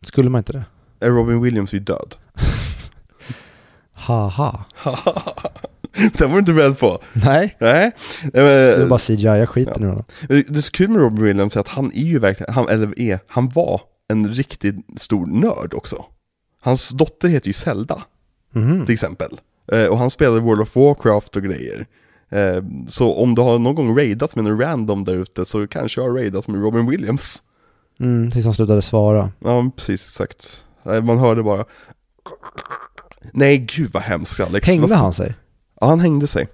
[0.02, 0.66] Skulle man inte det?
[1.00, 2.16] Är Robin Williams ju död?
[3.94, 4.66] Haha.
[6.18, 7.00] Den var du inte beredd på.
[7.14, 7.92] Nej, Nej.
[8.34, 10.04] det är Eh, bara CGI, jag skiter nu då.
[10.28, 13.20] Det är så kul med Robin Williams att han är ju verkligen, han, eller är,
[13.28, 16.06] han var en riktigt stor nörd också.
[16.62, 18.02] Hans dotter heter ju Zelda,
[18.54, 18.86] Mhm.
[18.86, 19.40] till exempel.
[19.72, 21.86] Eh, och han spelade World of Warcraft och grejer.
[22.30, 26.02] Eh, så om du har någon gång raidat med en random där ute så kanske
[26.02, 27.42] jag har raidat med Robin Williams.
[28.00, 29.32] Mm, tills han slutade svara.
[29.40, 30.64] Ja, precis, exakt.
[30.86, 31.66] Eh, Man hörde bara
[33.34, 34.68] Nej, gud vad hemskt Alex.
[34.68, 35.36] Hängde han sig?
[35.82, 36.48] Ja, han hängde sig.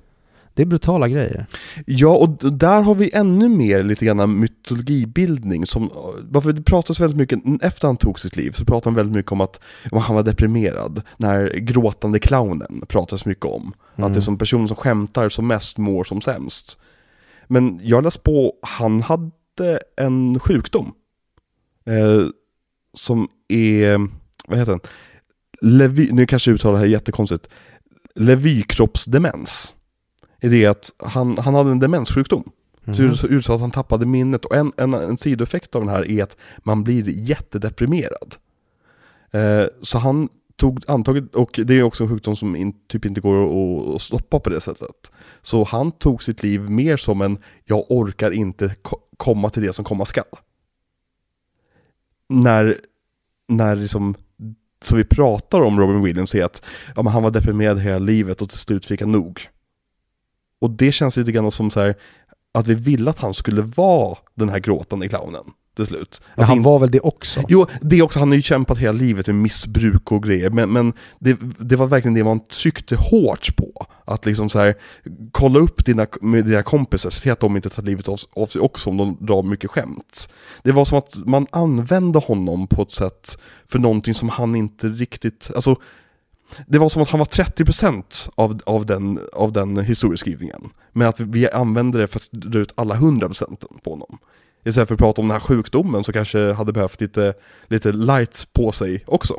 [0.54, 1.46] Det är brutala grejer.
[1.86, 5.90] Ja, och d- där har vi ännu mer lite grann mytologibildning som,
[6.30, 9.32] varför det pratas väldigt mycket, efter han tog sitt liv så pratar man väldigt mycket
[9.32, 9.60] om att
[9.92, 11.02] om han var deprimerad.
[11.18, 13.74] Den här gråtande clownen pratas mycket om.
[13.96, 16.78] Att det är som personen som skämtar som mest mår som sämst.
[17.48, 20.94] Men jag läste på, han hade en sjukdom.
[21.86, 22.28] Eh,
[22.94, 23.98] som är,
[24.48, 24.82] vad heter den?
[25.62, 27.48] Levy, nu kanske jag uttalar det här jättekonstigt.
[28.16, 29.76] Levykroppsdemens
[30.40, 32.52] är det att han, han hade en demenssjukdom.
[32.96, 33.18] Så Mhm.
[33.30, 36.24] ut så att han tappade minnet och en, en, en sidoeffekt av den här är
[36.24, 38.36] att man blir jättedeprimerad.
[39.32, 43.22] Eh, så han tog antaget, och det är också en sjukdom som in, typ inte
[43.22, 45.12] går att, att stoppa på det sättet.
[45.42, 49.74] Så han tog sitt liv mer som en, jag orkar inte ko- komma till det
[49.74, 50.24] som komma skall.
[52.30, 52.78] När,
[53.48, 54.16] när liksom,
[54.82, 56.62] så vi pratar om Robin Williams är att
[56.96, 59.42] ja, han var deprimerad hela livet och till slut fick han nog.
[60.62, 61.96] Och det känns lite grann som så här
[62.54, 65.44] att vi ville att han skulle vara den här gråtande clownen
[65.76, 66.22] till slut.
[66.36, 67.42] Men Att han in- var väl det också?
[67.50, 70.94] Jo, det också, han har ju kämpat hela livet med missbruk och grejer, men, men
[71.20, 73.86] det, det var verkligen det man tryckte hårt på.
[74.12, 74.76] Att liksom så här,
[75.32, 78.62] kolla upp dina, med dina kompisar, se att de inte tar livet av, av sig
[78.62, 80.30] också om de drar mycket skämt.
[80.64, 84.88] Det var som att man använde honom på ett sätt för någonting som han inte
[84.88, 85.76] riktigt, alltså
[86.68, 90.70] det var som att han var 30% av, av, den, av den historieskrivningen.
[90.92, 94.18] Men att vi använde det för att dra ut alla 100% på honom.
[94.66, 97.34] Istället för att prata om den här sjukdomen så kanske hade behövt lite,
[97.68, 99.34] lite lights på sig också.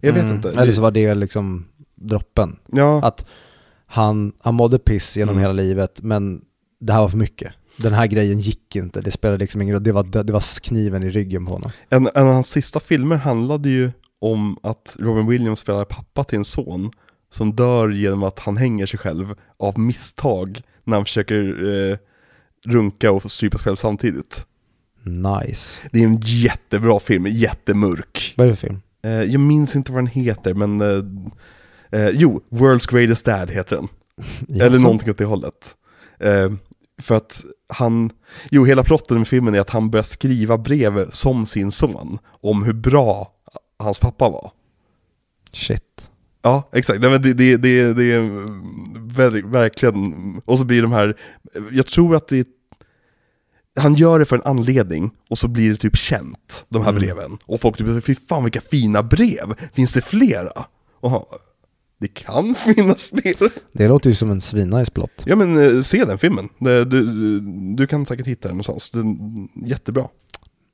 [0.00, 0.36] Jag vet Mm.
[0.36, 0.50] inte.
[0.50, 1.64] Eller så var det liksom
[1.94, 2.56] droppen.
[2.66, 3.26] Ja, Att
[3.90, 5.40] han, han mådde piss genom Mm.
[5.42, 6.40] hela livet, men
[6.80, 7.52] det här var för mycket.
[7.76, 9.82] Den här grejen gick inte, det spelade liksom ingen roll.
[9.82, 11.70] Det var, det var kniven i ryggen på honom.
[11.88, 13.90] en, en av hans sista filmer handlade ju
[14.20, 16.90] om att Robin Williams spelar pappa till en son
[17.30, 21.96] som dör genom att han hänger sig själv av misstag när han försöker eh,
[22.66, 24.46] runka och strypa sig själv samtidigt.
[25.02, 25.82] Nice.
[25.92, 28.34] Det är en jättebra film, jättemörk.
[28.36, 28.80] Vad är det för film?
[29.02, 31.02] Eh, jag minns inte vad den heter, men eh,
[31.92, 33.88] eh, jo, World's Greatest Dad heter den.
[34.60, 35.76] Eller någonting åt det hållet.
[36.20, 36.50] Eh,
[37.02, 38.10] för att han,
[38.50, 42.62] jo hela plotten med filmen är att han börjar skriva brev som sin son om
[42.62, 43.32] hur bra
[43.78, 44.50] hans pappa var.
[45.52, 46.10] Shit.
[46.42, 47.00] Ja, exakt.
[47.00, 48.20] Nej, men Det, det, det, det är
[49.16, 51.16] ver- verkligen, och så blir de här,
[51.72, 52.48] jag tror att det
[53.76, 57.00] han gör det för en anledning och så blir det typ känt, de här Mm.
[57.00, 57.38] breven.
[57.46, 60.64] Och folk typ fy fan vilka fina brev, finns det flera?
[61.00, 61.22] Och han,
[61.98, 63.50] det kan finnas fler.
[63.72, 65.22] Det låter ju som en svinnice plott.
[65.26, 67.40] Ja men eh, se den filmen, du, du,
[67.74, 70.08] du kan säkert hitta den någonstans, den jättebra.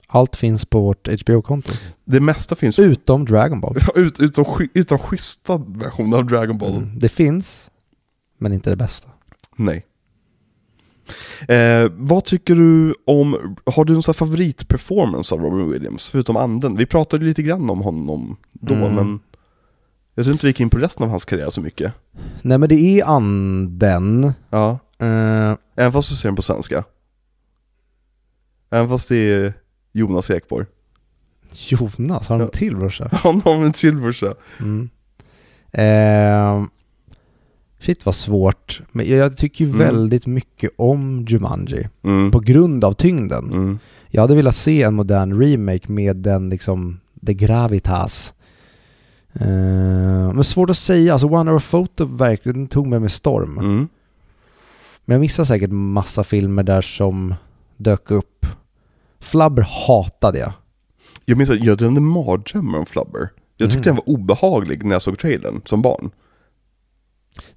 [0.06, 1.72] Allt finns på vårt HBO-konto.
[2.04, 3.76] Det mesta finns, Utom Dragon Ball.
[3.94, 4.44] ut, utom,
[4.74, 6.76] utom schyssta versioner av Dragon Ball.
[6.76, 6.98] Mm.
[6.98, 7.70] Det finns,
[8.38, 9.08] men inte det bästa.
[9.56, 9.86] Nej.
[11.48, 16.76] Eh, vad tycker du om, har du här favoritperformance av Robin Williams, förutom anden?
[16.76, 18.94] Vi pratade lite grann om honom då, Mm.
[18.94, 19.20] men
[20.14, 21.92] jag tror inte vi gick in på resten av hans karriär så mycket.
[22.42, 24.32] Nej men det är anden.
[24.50, 26.84] Ja, Eh, även fast du ser den på svenska.
[28.70, 29.54] Även fast det är
[29.92, 30.66] Jonas Ekborg.
[31.52, 32.44] Jonas, har han Ja.
[32.44, 33.08] en till brorsa?
[33.12, 34.34] Han har en till brorsa.
[34.60, 34.88] Mm.
[35.72, 36.64] Eh,
[37.80, 38.82] shit vad svårt.
[38.92, 39.78] Men jag, jag tycker ju Mm.
[39.86, 41.88] väldigt mycket om Jumanji.
[42.02, 42.30] Mm.
[42.30, 43.52] På grund av tyngden.
[43.52, 43.78] Mm.
[44.08, 48.34] Jag hade velat se en modern remake med den liksom, the gravitas.
[49.40, 53.58] Eh, men svårt att säga, alltså One Hour Photo verkligen tog mig med storm.
[53.58, 53.88] Mm.
[55.04, 57.34] Men jag missar säkert massa filmer där som
[57.76, 58.46] dök upp.
[59.20, 60.52] Flubber hatade jag.
[61.24, 63.28] Jag minns att jag drömde mardrömmar om Flubber.
[63.56, 63.96] Jag tyckte Mm.
[63.96, 66.10] den var obehaglig när jag såg trailern som barn.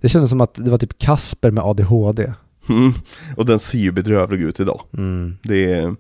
[0.01, 2.33] Det kändes som att det var typ Kasper med ADHD.
[2.69, 2.93] Mm.
[3.37, 4.81] Och den ser ju bedrövlig ut idag.
[4.93, 5.37] Mm.
[5.43, 5.95] Det är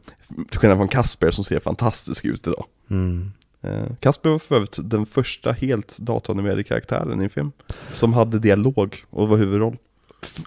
[0.49, 2.65] till skillnad från Kasper som ser fantastisk ut idag.
[2.89, 3.31] Mm.
[3.67, 7.51] Eh, Kasper var för övrigt den första helt datoranimerade karaktären i en film.
[7.93, 9.77] Som hade dialog och var huvudroll.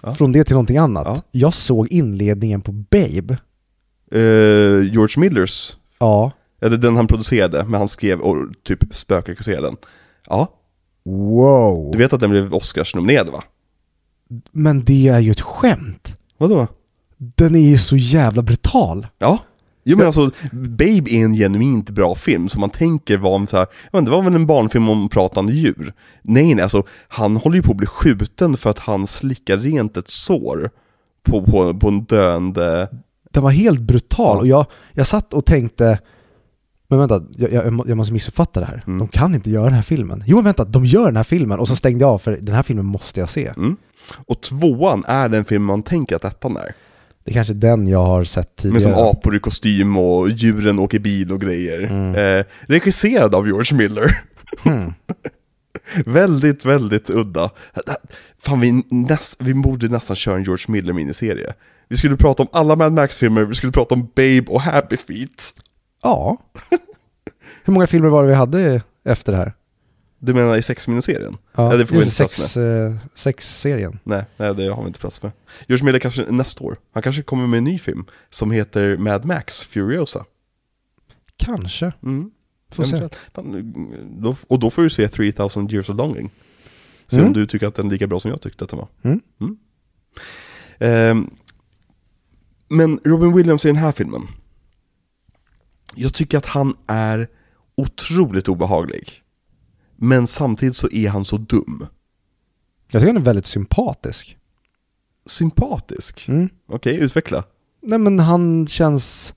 [0.03, 0.15] Ja.
[0.15, 1.07] Från det till någonting annat.
[1.07, 1.21] Ja.
[1.31, 3.37] Jag såg inledningen på Babe.
[4.11, 6.31] Eh, George Millers, Ja.
[6.61, 9.77] Eller den han producerade, men han skrev och typ spökregisserade den.
[10.27, 10.57] Ja,
[11.05, 11.89] Wow.
[11.91, 13.43] du vet att den blev Oscars-nominerad va?
[14.51, 16.15] Men det är ju ett skämt.
[16.37, 16.67] Vadå?
[17.17, 19.07] Den är ju så jävla brutal.
[19.19, 19.39] Ja.
[19.83, 23.57] Jo men alltså, Babe är en genuint bra film som man tänker var en så
[23.57, 25.93] här, men det var väl en barnfilm om pratande djur.
[26.21, 29.97] Nej nej, alltså han håller ju på att bli skjuten för att han slickar rent
[29.97, 30.69] ett sår
[31.23, 32.89] på, på, på en döende...
[33.31, 35.99] Den var helt brutal och jag, jag satt och tänkte
[36.91, 38.83] men vänta, jag, jag, jag måste missuppfatta det här.
[38.87, 38.99] Mm.
[38.99, 40.23] De kan inte göra den här filmen.
[40.27, 42.55] Jo men vänta, de gör den här filmen och så stängde jag av för den
[42.55, 43.47] här filmen måste jag se.
[43.47, 43.77] Mm.
[44.27, 46.73] Och tvåan är den film man tänker att ettan är.
[47.23, 48.73] Det är kanske den jag har sett tidigare.
[48.73, 51.83] Med som apor i kostym och djuren åker bil och grejer.
[51.83, 52.15] Mm.
[52.15, 54.17] Eh, regisserad av George Miller.
[54.63, 54.93] Hmm.
[56.05, 57.49] väldigt, väldigt udda.
[58.39, 61.53] Fan, vi, näst, vi borde nästan köra en George Miller miniserie.
[61.87, 65.53] Vi skulle prata om alla Mad Max-filmer, vi skulle prata om Babe och Happy Feet.
[66.03, 66.37] Ja.
[67.63, 69.53] Hur många filmer var det vi hade efter det här?
[70.23, 71.37] Du menar i sexminiserien?
[71.55, 73.99] Ja, Ja, det får vi inte plats sex, eh, sex-serien.
[74.03, 75.31] Nej, nej, det har vi inte plats med.
[75.67, 76.77] George Miller kanske nästa år.
[76.91, 80.25] Han kanske kommer med en ny film som heter Mad Max Furiosa.
[81.37, 81.91] Kanske.
[82.03, 82.31] Mm.
[82.71, 83.09] Får se.
[83.33, 86.29] Fan, och då får du se 3000 years of longing.
[87.07, 87.33] Se om Mm.
[87.33, 88.87] du tycker att den är lika bra som jag tyckte att den var.
[89.03, 89.57] Mm.
[90.79, 91.29] Ehm,
[92.69, 94.27] men Robin Williams i den här filmen.
[95.95, 97.27] Jag tycker att han är
[97.75, 99.20] otroligt obehaglig.
[100.03, 101.85] Men samtidigt så är han så dum.
[102.91, 104.37] Jag tycker han är väldigt sympatisk.
[105.25, 106.27] Sympatisk.
[106.27, 106.49] Mm.
[106.67, 107.43] Okej, utveckla.
[107.81, 109.33] Nej men han känns...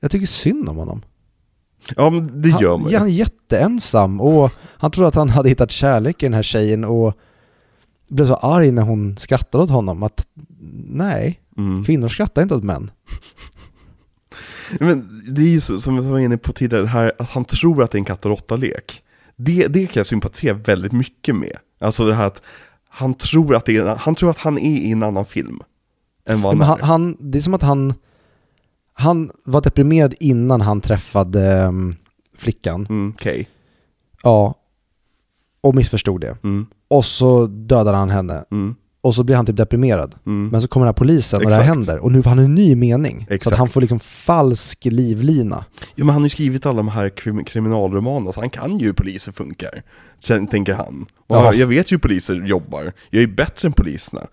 [0.00, 1.02] Jag tycker synd om honom.
[1.96, 2.96] Ja, men det gör man ju.
[2.96, 6.84] han är jätteensam och han trodde att han hade hittat kärlek i den här tjejen
[6.84, 7.14] och
[8.08, 10.26] blev så arg när hon skrattade åt honom att
[10.88, 11.84] nej, Mm.
[11.84, 12.90] kvinnor skrattar inte åt män.
[14.80, 17.82] Men det är ju så, som jag var inne på tidigare, här att han tror
[17.82, 19.02] att det är en katt och råtta-lek.
[19.36, 21.56] Det, det kan jag sympatisera väldigt mycket med.
[21.80, 22.42] Alltså det här att
[22.88, 25.60] han tror att, är, han, tror att han är i en annan film.
[26.28, 27.94] Än vad han, Men han, han, det är som att han,
[28.92, 31.94] han var deprimerad innan han träffade ehm,
[32.36, 32.86] flickan.
[32.90, 33.48] Mm, Okej.
[34.22, 34.54] Ja.
[35.60, 36.36] Och missförstod det.
[36.44, 38.44] Mm, Och så dödade han henne.
[38.50, 38.74] mm,
[39.06, 40.14] Och så blir han typ deprimerad.
[40.26, 40.48] mm.
[40.48, 41.76] Men så kommer den här polisen och det här Exakt.
[41.76, 41.98] händer.
[42.04, 43.16] Och nu får han en ny mening.
[43.18, 43.56] Så att Exakt.
[43.56, 45.64] han får liksom falsk livlina.
[45.94, 48.86] Ja men han har ju skrivit alla de här krim, kriminalromanerna, så han kan ju
[48.86, 49.82] hur poliser funkar.
[50.18, 51.06] Sen tänker han.
[51.26, 51.54] Och Ja.
[51.54, 54.26] jag vet ju hur poliser jobbar, jag är bättre än poliserna.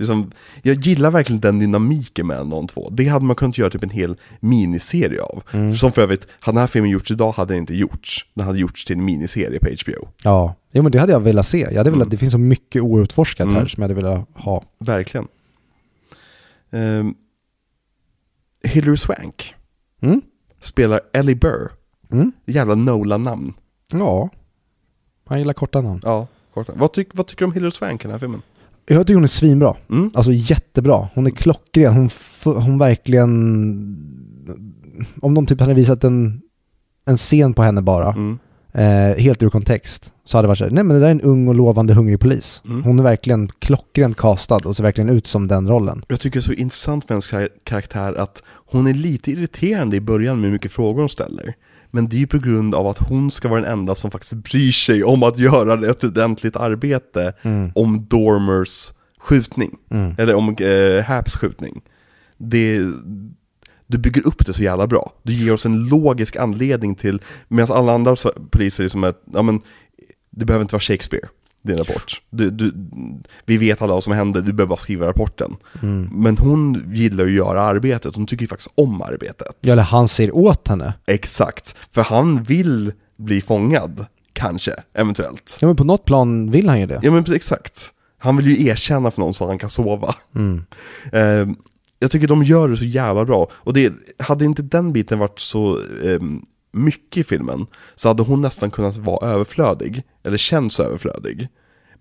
[0.00, 0.30] Liksom,
[0.62, 2.90] jag gillar verkligen den dynamiken mellan de två.
[2.90, 5.42] Det hade man kunnat göra typ en hel miniserie av.
[5.52, 5.72] Mm.
[5.74, 8.26] Som för övrigt, hade den här filmen gjorts idag hade den inte gjorts.
[8.34, 10.08] Den hade gjorts till en miniserie på HBO.
[10.24, 11.58] Ja, jo, men det hade jag velat se.
[11.58, 12.10] Jag hade velat, Mm.
[12.10, 13.68] det finns så mycket outforskat här Mm.
[13.68, 14.64] som jag hade velat ha.
[14.78, 15.28] Verkligen.
[16.70, 17.14] Um,
[18.64, 19.54] Hilary Swank
[20.02, 20.20] Mm?
[20.60, 21.70] spelar Ellie Burr.
[22.12, 22.32] Mm?
[22.46, 23.52] Jävla Nolan-namn.
[23.92, 24.28] Ja.
[25.26, 26.00] Han gillar korta namn.
[26.04, 26.72] Ja, korta.
[26.76, 28.42] Vad, tyck, vad tycker du om Hilary Swank i den här filmen?
[28.86, 29.76] Jag tycker hon är svinbra.
[29.90, 30.10] Mm?
[30.14, 31.08] Alltså jättebra.
[31.14, 31.94] Hon är klockren.
[31.94, 32.10] Hon,
[32.54, 33.30] hon verkligen...
[35.20, 36.40] Om de typ hade visat en,
[37.06, 38.38] en scen på henne bara, Mm.
[38.72, 41.10] eh, helt ur kontext, så hade det varit så här, nej men det där är
[41.10, 42.62] en ung och lovande hungrig polis.
[42.68, 42.82] Mm.
[42.82, 46.02] Hon är verkligen klockrent castad och ser verkligen ut som den rollen.
[46.08, 49.96] Jag tycker det är så intressant med hennes kar- karaktär att hon är lite irriterande
[49.96, 51.54] i början med hur mycket frågor hon ställer.
[51.90, 54.34] Men det är ju på grund av att hon ska vara den enda som faktiskt
[54.34, 57.72] bryr sig om att göra ett ordentligt arbete Mm.
[57.74, 59.76] om Dormers skjutning.
[59.90, 60.14] Mm.
[60.18, 61.80] Eller om eh, Haps skjutning.
[62.36, 62.78] Det,
[63.86, 65.12] du bygger upp det så jävla bra.
[65.22, 68.16] Du ger oss en logisk anledning till, medan alla andra
[68.50, 69.60] poliser är som att, ja men,
[70.30, 71.28] det behöver inte vara Shakespeare,
[71.62, 72.22] din rapport.
[72.30, 72.74] Du, du,
[73.46, 75.56] vi vet alla vad som hände, du behöver bara skriva rapporten.
[75.82, 76.08] Mm.
[76.12, 79.56] Men hon gillar ju att göra arbetet, hon tycker ju faktiskt om arbetet.
[79.60, 80.94] Ja, eller han ser åt henne.
[81.06, 85.58] Exakt, för han vill bli fångad, kanske, eventuellt.
[85.60, 87.00] Ja men på något plan vill han ju det.
[87.02, 87.92] Ja men exakt.
[88.18, 90.14] Han vill ju erkänna för någon så att han kan sova.
[90.34, 90.64] Mm.
[91.12, 91.46] Eh,
[92.02, 93.48] jag tycker de gör det så jävla bra.
[93.52, 96.20] Och det, hade inte den biten varit så eh,
[96.72, 101.48] mycket i filmen, så hade hon nästan kunnat vara överflödig, eller känns överflödig.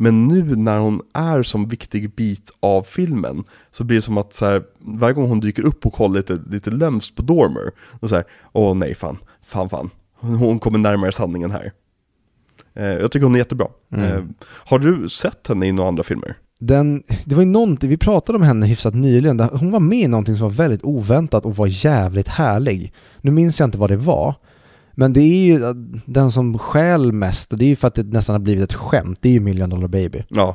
[0.02, 4.34] Men nu när hon är som viktig bit av filmen, så blir det som att
[4.34, 8.08] så här, varje gång hon dyker upp och kollar lite, lite lömskt på Dormer, då
[8.08, 8.24] så här,
[8.54, 11.72] åh nej fan, fan fan, hon, hon kommer närmare sanningen här.
[12.74, 13.68] Eh, jag tycker hon är jättebra.
[13.92, 14.12] Mm.
[14.12, 16.38] Eh, har du sett henne i några andra filmer?
[16.60, 20.00] Den, det var ju någonting, vi pratade om henne hyfsat nyligen, där hon var med
[20.00, 22.94] i någonting som var väldigt oväntat och var jävligt härlig.
[23.22, 24.36] Nu minns jag inte vad det var,
[25.00, 25.74] men det är ju äh,
[26.06, 28.74] den som skäl mest, och det är ju för att det nästan har blivit ett
[28.74, 30.24] skämt, det är ju Million Dollar Baby.
[30.30, 30.46] Ja.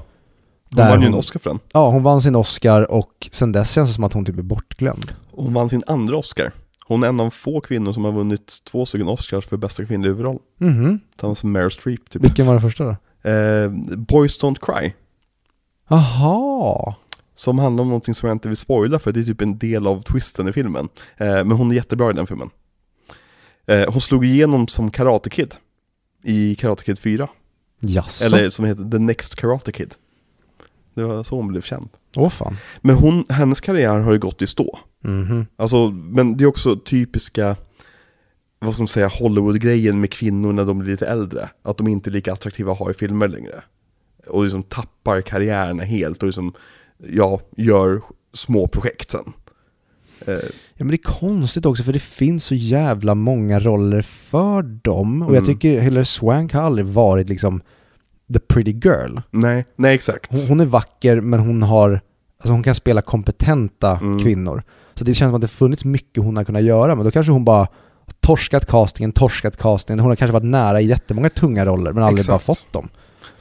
[0.70, 1.58] Hon Där vann ju en hon- Oscar för den.
[1.72, 4.42] Ja, hon vann sin Oscar och sen dess känns det som att hon typ är
[4.42, 5.12] bortglömd.
[5.30, 6.52] Hon vann sin andra Oscar.
[6.86, 10.10] Hon är en av få kvinnor som har vunnit två stycken Oscars för bästa kvinnliga
[10.10, 10.38] huvudroll.
[10.58, 11.00] Mhm.
[11.12, 12.24] Tillsammans med Meryl Streep typ.
[12.24, 12.90] Vilken var den första då?
[13.30, 14.92] Eh, Boys Don't Cry.
[15.88, 16.94] Jaha.
[17.36, 19.86] Som handlar om någonting som jag inte vill spoila för det är typ en del
[19.86, 20.88] av twisten i filmen.
[21.16, 22.50] Eh, men hon är jättebra i den filmen.
[23.66, 25.54] Eh, hon slog igenom som Karate Kid.
[26.22, 27.28] I Karate Kid 4.
[27.80, 28.24] Jaså?
[28.24, 29.94] Eller som heter The Next Karate Kid.
[30.94, 31.88] Det var så hon blev känd.
[32.16, 32.56] Åh fan.
[32.80, 34.78] Men hon, hennes karriär har ju gått i stå.
[35.00, 35.46] Mhm.
[35.56, 37.56] Alltså, men det är också typiska,
[38.58, 41.48] vad ska man säga, Hollywood-grejen med kvinnor när de blir lite äldre.
[41.62, 43.62] Att de inte är lika attraktiva att ha i filmer längre.
[44.26, 46.52] Och liksom tappar karriärerna helt och liksom,
[46.98, 49.32] ja, gör små projekt sen.
[50.26, 50.38] Eh,
[50.76, 55.22] Ja men det är konstigt också för det finns så jävla många roller för dem.
[55.22, 55.46] Och jag Mm.
[55.54, 57.62] tycker Hilary Swank har aldrig varit liksom
[58.32, 59.18] the pretty girl.
[59.30, 60.30] nej, nej exakt.
[60.30, 62.00] Hon, hon är vacker men hon har,
[62.38, 64.18] alltså hon kan spela kompetenta Mm.
[64.18, 64.62] kvinnor.
[64.94, 67.32] Så det känns som att det funnits mycket hon har kunnat göra men då kanske
[67.32, 67.66] hon bara
[68.20, 69.98] torskat castingen, torskat castingen.
[70.00, 72.46] Hon har kanske varit nära i jättemånga tunga roller men aldrig Exakt.
[72.46, 72.88] bara fått dem.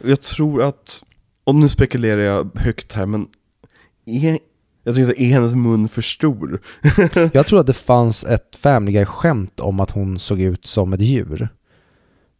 [0.03, 1.03] Jag tror att,
[1.43, 3.27] och nu spekulerar jag högt här, men
[4.05, 4.39] är,
[4.83, 6.61] jag säga, är hennes mun för stor?
[7.33, 11.01] Jag tror att det fanns ett Family Guy-skämt om att hon såg ut som ett
[11.01, 11.49] djur.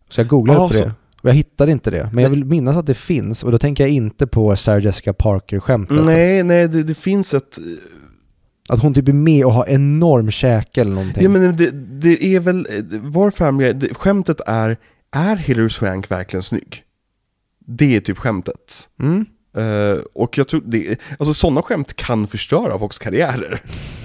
[0.10, 0.92] Så jag googlade Ja, på så- det.
[1.22, 2.10] Och jag hittade inte det.
[2.14, 3.44] Men jag vill minnas att det finns.
[3.44, 6.06] Och då tänker jag inte på Sarah Jessica Parker-skämtet.
[6.06, 7.58] Nej, nej, det, det finns ett,
[8.70, 11.24] Att hon typ är med och har enorm käke eller någonting.
[11.24, 11.72] ja men det,
[12.02, 12.68] det är väl,
[13.02, 14.78] var Family, det, skämtet är,
[15.16, 16.84] är Hilary Swank verkligen snygg?
[17.66, 18.90] Det är typ skämtet.
[19.00, 19.26] mm.
[19.58, 23.62] Eh, och jag tror det, alltså sådana skämt kan förstöra folks karriärer.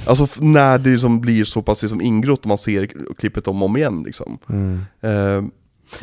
[0.07, 2.87] Alltså när det liksom blir så pass liksom ingrott och man ser
[3.19, 4.39] klippet om och om igen liksom.
[4.49, 4.81] Mm.
[5.01, 5.51] Eh,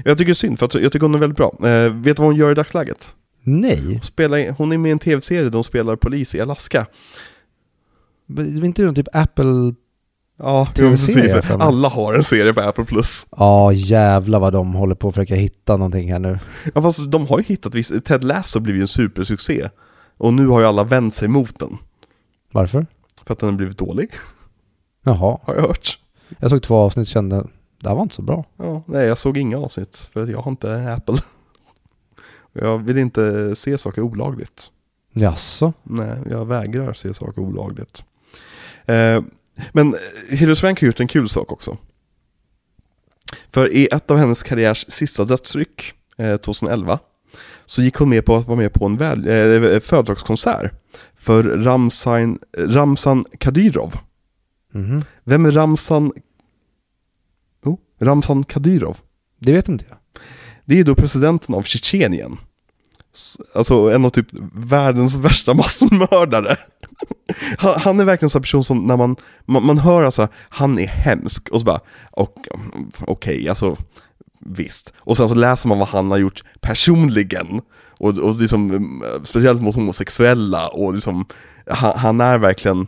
[0.03, 1.57] jag tycker det är synd, för jag tycker hon är väldigt bra.
[1.69, 3.13] Eh, vet du vad hon gör i dagsläget?
[3.43, 3.99] Nej.
[4.03, 6.85] Spelar, hon är med i en tv-serie där hon spelar polis i Alaska.
[8.27, 9.73] Det är inte typ Apple...
[10.37, 11.51] Ja, TV-serie, precis.
[11.51, 12.85] Alla har en serie på Apple+.
[12.85, 13.27] Plus.
[13.37, 16.39] Ja, jävlar vad de håller på att försöka hitta någonting här nu.
[16.73, 17.93] Ja, fast de har ju hittat viss...
[18.05, 19.69] Ted Lasso blev ju en supersuccé.
[20.17, 21.77] Och nu har ju alla vänt sig mot den.
[22.51, 22.85] Varför?
[23.25, 24.11] För att den har blivit dålig,
[25.03, 25.37] Jaha.
[25.43, 25.99] har jag hört.
[26.39, 27.47] Jag såg två avsnitt och kände,
[27.81, 28.45] det här var inte så bra.
[28.57, 31.17] Ja, nej, jag såg inga avsnitt, för jag har inte Apple.
[32.59, 34.69] Jag vill inte se saker olagligt.
[35.13, 35.73] Jaså?
[35.83, 38.03] Nej, jag vägrar se saker olagligt.
[38.85, 39.21] Eh,
[39.71, 39.99] men eh,
[40.37, 41.77] Hilary Swank har gjort en kul sak också.
[43.51, 46.99] För i ett av hennes karriärs sista dödsryck, eh, 2011,
[47.65, 50.71] så gick hon med på att vara med på en väl, eh, födelsedagskonsert
[51.15, 53.95] för Ramzan, Ramzan Kadyrov.
[54.73, 55.03] Mhm.
[55.23, 56.11] Vem är Ramzan...
[57.63, 58.97] Oh, Ramzan Kadyrov?
[59.39, 59.97] Det vet inte jag.
[60.65, 62.37] Det är då presidenten av Tjetjenien.
[63.55, 66.57] Alltså en av typ världens värsta massmördare.
[67.57, 69.15] Han, han är verkligen en sån person som när man,
[69.45, 71.79] man, man hör alltså, han är hemsk och så bara,
[72.11, 73.77] okej, mm, okej, alltså
[74.39, 74.93] visst.
[74.97, 77.61] Och sen så läser man vad han har gjort personligen.
[77.97, 81.25] Och, och liksom, mm, speciellt mot homosexuella och liksom,
[81.67, 82.87] han, han är verkligen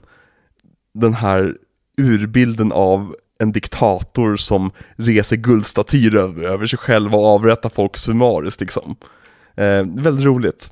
[0.94, 1.56] den här
[1.98, 8.62] urbilden av en diktator som reser guldstatyer över, över sig själv och avrättar folk summariskt
[8.62, 8.96] liksom.
[9.56, 10.72] Eh, väldigt roligt.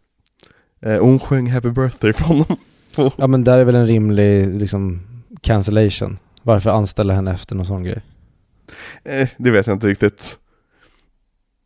[0.81, 2.57] Eh, och hon sjöng Happy Birthday från honom
[2.95, 5.01] på- Ja men där är väl en rimlig liksom
[5.41, 6.17] cancellation.
[6.41, 8.01] Varför anställa henne efter någon sån grej?
[9.03, 10.39] Eh, det vet jag inte riktigt.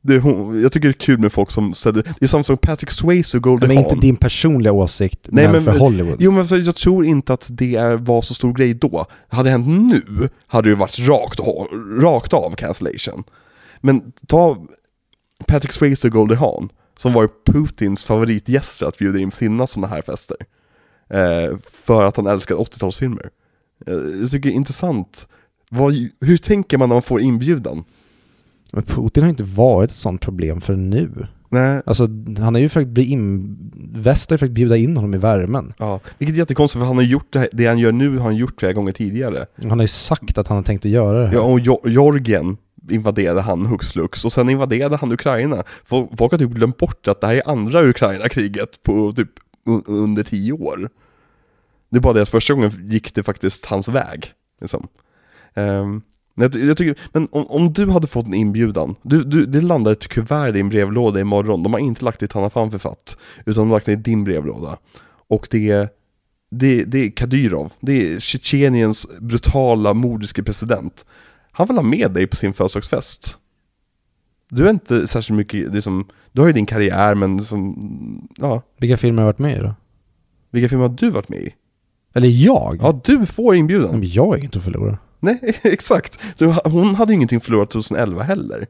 [0.01, 2.43] Det är hon, jag tycker det är kul med folk som sätter, det är samma
[2.43, 3.99] som Patrick Swayze och Goldie Men inte Hawn.
[3.99, 6.15] din personliga åsikt, Nej, men, men- för Hollywood.
[6.19, 9.05] Jo men jag tror inte att det är, var så stor grej då.
[9.27, 11.67] Hade det hänt nu, hade det ju varit rakt, av-
[12.01, 13.23] rakt av cancellation.
[13.81, 14.65] Men ta
[15.47, 19.87] Patrick Swayze och Goldie Hawn, som var Putins favoritgäster att bjuda in på sina sådana
[19.87, 20.37] här fester.
[21.09, 23.29] Eh, för att han älskar 80-talsfilmer.
[23.87, 25.27] Eh, jag tycker det är intressant.
[25.69, 27.83] Vad, hur tänker man när man får inbjudan?
[28.71, 31.27] Men Putin har inte varit ett sånt problem för nu.
[31.51, 32.03] Nej, Alltså
[32.37, 33.57] han har ju försökt bli in...
[33.93, 35.73] Väst har ju försökt bjuda in honom i värmen.
[35.77, 35.99] ja.
[36.17, 38.35] Vilket är jättekonstigt för han har gjort det, här- det han gör nu har han
[38.35, 39.45] gjort flera gånger tidigare.
[39.61, 41.33] Han har ju sagt att han har tänkt att göra det här.
[41.33, 42.57] Ja, och Jo- Georgien
[42.89, 45.63] invaderade han hux flux, och sen invaderade han Ukraina.
[45.85, 49.29] Folk, folk har typ glömt bort att det här är andra Ukraina-kriget på typ
[49.85, 50.89] under tio år.
[51.89, 54.33] Det är bara det att första gången gick det faktiskt hans väg.
[54.61, 54.87] Liksom.
[55.53, 56.01] Um,
[56.39, 59.61] men jag, jag tycker, men om, om du hade fått en inbjudan, du, du, det
[59.61, 63.17] landar ett kuvert i din brevlåda imorgon, de har inte lagt det i Tanna författ,
[63.45, 64.77] utan de har lagt det i din brevlåda.
[65.27, 65.89] Och det är,
[66.51, 71.05] det, det är Kadyrov, det är Tjetjeniens brutala mordiske president.
[71.51, 73.37] Han vill ha med dig på sin födelsedagsfest.
[74.49, 78.97] Du är inte särskilt mycket, liksom, du har ju din karriär men som, ja, Vilka
[78.97, 79.75] filmer har jag varit med i då?
[80.51, 81.53] vilka filmer har du varit med i?
[82.13, 82.77] Eller jag?
[82.81, 83.99] Ja, du får inbjudan.
[83.99, 84.97] Men jag har inget att förlora.
[85.19, 86.19] Nej, exakt.
[86.35, 88.67] Så Hon hade ju ingenting förlorat 2011 heller.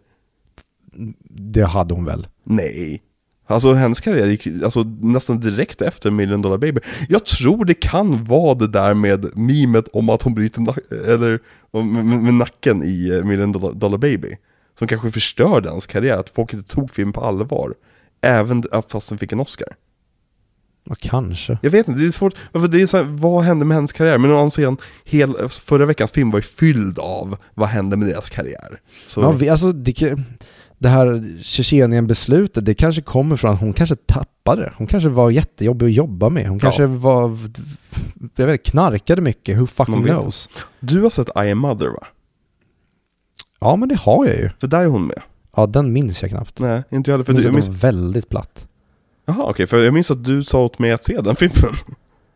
[1.29, 2.27] Det hade hon väl?
[2.43, 3.01] Nej.
[3.47, 6.81] Alltså hennes karriär gick alltså, nästan direkt efter Million Dollar Baby.
[7.09, 11.39] Jag tror det kan vara det där med mimet om att hon bryter nack- eller,
[11.83, 14.35] med, med, nacken i eh, Million Dollar Baby.
[14.79, 17.73] Som kanske förstörde hans karriär, att folk inte tog filmen på allvar.
[18.21, 19.67] Även fast den fick en Oscar.
[20.89, 21.57] Ja, kanske.
[21.61, 23.93] Jag vet inte, det är svårt, för det är så här, vad hände med hennes
[23.93, 24.17] karriär?
[24.17, 28.07] Men å andra sidan, hel, förra veckans film var ju fylld av vad hände med
[28.07, 28.79] deras karriär.
[29.07, 30.15] Så, Ja, vi, alltså, det,
[30.77, 34.73] det här Tjetjenien-beslutet, det kanske kommer från att hon kanske tappade.
[34.77, 36.47] Hon kanske var jättejobbig att jobba med.
[36.49, 36.61] Hon Ja.
[36.61, 37.37] kanske var,
[38.35, 39.57] jag vet knarkade mycket.
[39.57, 40.49] Who fucking knows?
[40.79, 42.07] Du har sett I am mother va?
[43.59, 44.49] Ja, men det har jag ju.
[44.59, 45.21] För där är hon med.
[45.55, 46.59] Ja, den minns jag knappt.
[46.59, 47.23] Nej, inte jag heller.
[47.23, 48.67] För För du, det jag minns, var väldigt platt.
[49.25, 51.73] jaha okej, för jag minns att du sa åt mig att se den filmen.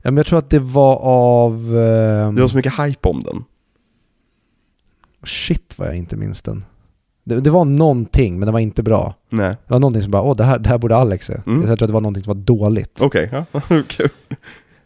[0.02, 1.54] Ja, men jag tror att det var av...
[1.78, 3.44] ehm, Det var så mycket hype om den.
[5.24, 6.66] Shit vad jag inte minns den.
[7.24, 9.14] Det, det var någonting, men det var inte bra.
[9.30, 11.34] Nej, Det var någonting som bara, åh det här, det här borde Alex se.
[11.46, 11.60] Mm.
[11.60, 13.02] Jag tror att det var någonting som var dåligt.
[13.02, 13.30] okej.
[13.32, 14.10] ja, kul.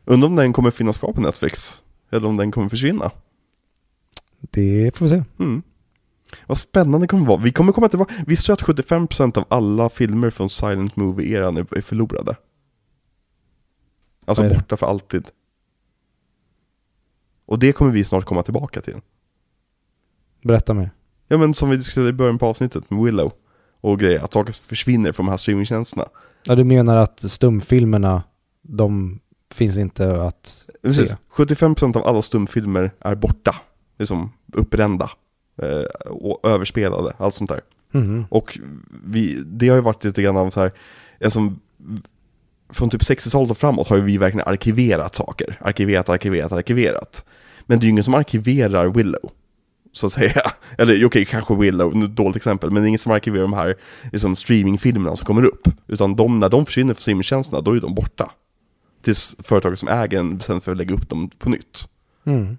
[0.06, 1.82] Undrar om den kommer finnas kvar på Netflix.
[2.12, 3.12] Eller om den kommer försvinna.
[4.42, 5.24] Det får vi se.
[5.40, 5.62] Mm.
[6.48, 7.38] Vad spännande det kommer vara.
[7.38, 8.14] Vi kommer komma tillbaka.
[8.28, 12.36] Visste du att 75% av alla filmer från Silent Movie-eran är förlorade?
[14.26, 15.30] Alltså borta för alltid.
[17.46, 19.02] Och det kommer vi snart komma tillbaka till.
[20.44, 20.92] Berätta mer.
[21.28, 23.32] Ja men som vi diskuterade i början på avsnittet med Willow
[23.82, 26.06] och grejer, att saker försvinner från de här streamingtjänsterna.
[26.44, 28.24] Ja, du menar att stumfilmerna,
[28.62, 29.20] de
[29.54, 31.10] finns inte att Precis.
[31.10, 31.16] se?
[31.32, 33.56] 75% av alla stumfilmer är borta.
[34.00, 35.10] Liksom upprända.
[35.62, 37.62] Eh, och överspelade, allt sånt där.
[37.92, 38.26] Mhm.
[38.30, 38.60] Och
[39.06, 40.72] vi, det har ju varit lite grann av så här,
[41.24, 41.54] alltså,
[42.70, 45.58] från typ 60-talet och framåt har ju vi verkligen arkiverat saker.
[45.62, 47.26] Arkiverat, arkiverat, arkiverat.
[47.66, 49.32] Men det är ju ingen som arkiverar Willow.
[49.92, 50.42] Så att säga.
[50.78, 52.72] Eller okej, kanske Willow, dåligt exempel.
[52.72, 53.76] Men det är ingen som arkiverar de här
[54.12, 55.68] liksom, streamingfilmerna som kommer upp.
[55.88, 58.32] Utan de, när de försvinner från streamingtjänsterna, då är de borta.
[59.02, 61.90] Tills företaget som äger den sen får lägga upp dem på nytt.
[62.26, 62.58] Mm.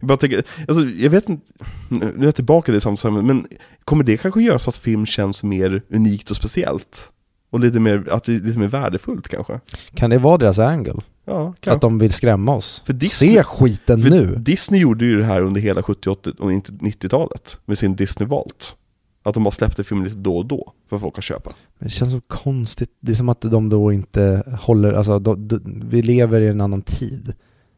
[0.00, 1.46] Jag bara tänker, alltså jag vet inte,
[1.88, 3.46] nu är jag tillbaka i det sammanhanget, men
[3.84, 7.12] kommer det kanske göra så att film känns mer unikt och speciellt?
[7.50, 9.60] Och lite mer, att det är lite mer värdefullt kanske?
[9.94, 10.94] Kan det vara deras angle?
[11.24, 12.82] Ja, Så att de vill skrämma oss?
[12.86, 14.34] För Disney- Se skiten nu!
[14.38, 18.28] Disney gjorde ju det här under hela 70 80 och inte 90-talet med sin Disney
[18.28, 18.76] Vault.
[19.22, 21.50] Att de bara släppte film lite då och då för folk att köpa.
[21.78, 22.90] Men Det känns så konstigt.
[23.00, 26.60] Det är som att de då inte håller, alltså de, de, vi lever i en
[26.60, 27.32] annan tid.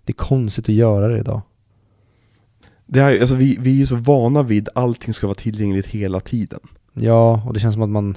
[0.04, 1.40] Det är konstigt att göra det idag.
[2.92, 6.20] Det här, alltså vi, vi är ju så vana vid allting ska vara tillgängligt hela
[6.20, 6.60] tiden.
[6.94, 8.16] Ja, och det känns som att man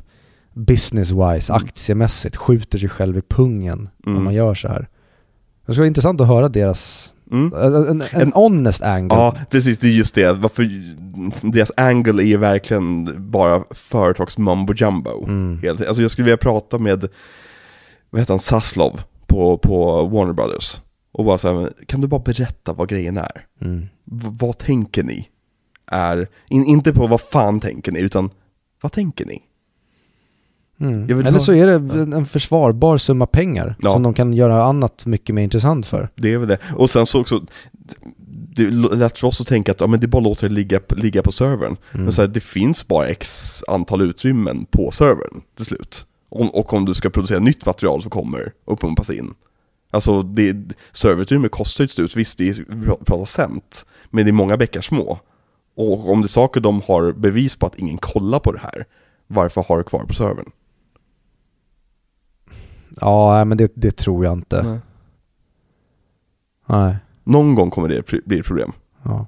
[0.54, 1.66] business-wise, Mm.
[1.66, 4.18] aktiemässigt, skjuter sig själv i pungen Mm.
[4.18, 4.88] om man gör så här.
[5.66, 7.54] Det skulle vara intressant att höra deras, Mm.
[7.62, 9.18] en, en, en En- honest angle.
[9.18, 10.32] Ja, precis, det är just det.
[10.34, 10.70] Varför,
[11.52, 15.24] deras angle är ju verkligen bara företags mumbo jumbo.
[15.24, 15.60] Mm.
[15.64, 17.08] Helt, alltså jag skulle vilja prata med,
[18.10, 20.82] vad heter han, Saslov på, på Warner Brothers.
[21.18, 23.46] Och bara säga, kan du bara berätta vad grejen är?
[23.62, 23.86] Mm.
[24.40, 25.30] Vad tänker ni?
[25.92, 28.30] Är, in, inte på vad fan tänker ni, utan
[28.82, 29.42] vad tänker ni?
[30.80, 31.04] Mm.
[31.10, 31.74] Eller ha- så är det
[32.18, 33.94] en, försvarbar summa pengar Ja.
[33.94, 36.10] som de kan göra annat mycket mer intressant för.
[36.16, 36.58] Det är väl det.
[36.76, 37.44] Och sen så också,
[38.56, 40.80] det är lätt för oss att tänka att ja, men det bara låter det ligga,
[40.90, 41.78] ligga på servern.
[41.94, 42.04] Mm.
[42.04, 46.06] Men så här, det finns bara x antal utrymmen på servern till slut.
[46.30, 49.34] Om, och om du ska producera nytt material som kommer och pumpas in.
[49.96, 50.56] Alltså, det,
[50.92, 52.68] serverutrymme kostar ju slut, visst det
[53.06, 55.20] pratar cent, men det är många bäckar små.
[55.76, 58.86] Och om det är saker de har bevis på att ingen kollar på det här,
[59.28, 60.52] varför har det kvar på servern?
[63.02, 64.64] Ja, men det, det tror jag inte.
[64.64, 64.80] Nej.
[66.68, 66.96] Nej.
[67.24, 68.72] Någon gång kommer det bli ett problem.
[69.04, 69.28] Ja.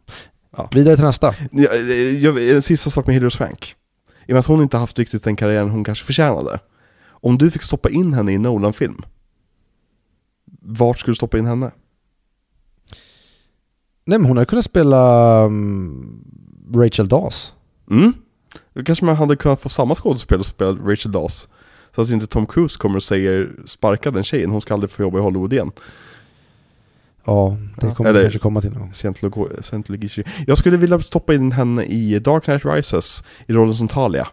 [0.57, 0.69] Ja.
[0.71, 1.35] Vidare till nästa.
[1.51, 3.75] Ja, eh, jag, en sista sak med Hilary Swank.
[4.25, 6.59] I och med att hon inte haft riktigt den karriären hon kanske förtjänade.
[7.07, 9.01] Om du fick stoppa in henne i en Nolan-film,
[10.67, 11.71] vart skulle du stoppa in henne?
[14.05, 16.23] Nej men hon hade kunnat spela um,
[16.75, 17.53] Rachel Dawes.
[17.91, 18.13] Mm?
[18.73, 21.47] Då kanske man hade kunnat få samma skådespelare som spelar Rachel Dawes.
[21.95, 25.01] Så att inte Tom Cruise kommer och säger sparka den tjejen, hon ska aldrig få
[25.01, 25.71] jobba i Hollywood igen.
[27.25, 28.93] Ja, det kommer Eller- kanske komma till någon gång.
[30.47, 34.27] Jag skulle vilja stoppa in henne i Dark Knight Rises, i rollen som Talia.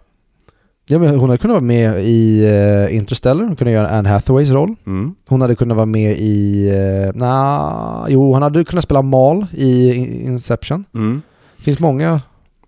[0.87, 4.51] Ja men hon hade kunnat vara med i uh, Interstellar, hon kunde göra Anne Hathaways
[4.51, 4.75] roll.
[4.87, 5.15] Mm.
[5.27, 9.95] Hon hade kunnat vara med i, uh, nah, jo hon hade kunnat spela Mal i
[10.25, 10.85] Inception.
[10.95, 11.23] Mm.
[11.59, 12.21] finns många,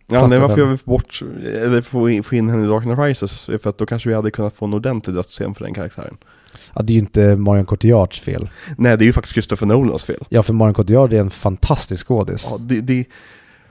[0.09, 2.67] Ja, nej, varför för jag vill få bort, eller få in, få in henne i
[2.67, 5.65] Dark Knight Rises, för att då kanske vi hade kunnat få en ordentlig dödsscen för
[5.65, 6.17] den karaktären.
[6.75, 8.49] Ja, det är ju inte Marion Cotillards fel.
[8.79, 10.25] Nej, det är ju faktiskt Christopher Nolans fel.
[10.29, 12.47] Ja, för Marion Cotillard är en fantastisk skådis.
[12.51, 13.05] Ja, det, det,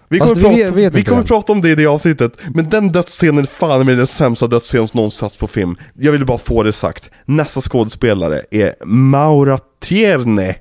[0.09, 1.27] vi Fast kommer, vi prata, vet vi kommer det.
[1.27, 4.87] prata om det i det avsnittet, men den dödsscenen är fan med den sämsta dödsscenen
[4.87, 5.75] som någonsin satts på film.
[5.93, 7.09] Jag ville bara få det sagt.
[7.25, 10.55] Nästa skådespelare är Maura Tierne.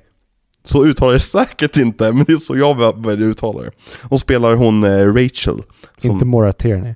[0.63, 3.71] Så uttalar det säkert inte, men det är så jag väljer uttala det.
[4.01, 5.61] Hon spelar hon eh, Rachel.
[6.01, 6.95] Som Inte Maura Tierney.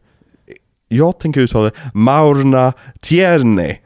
[0.87, 3.77] Jag tänker uttala det Maurna Tierne.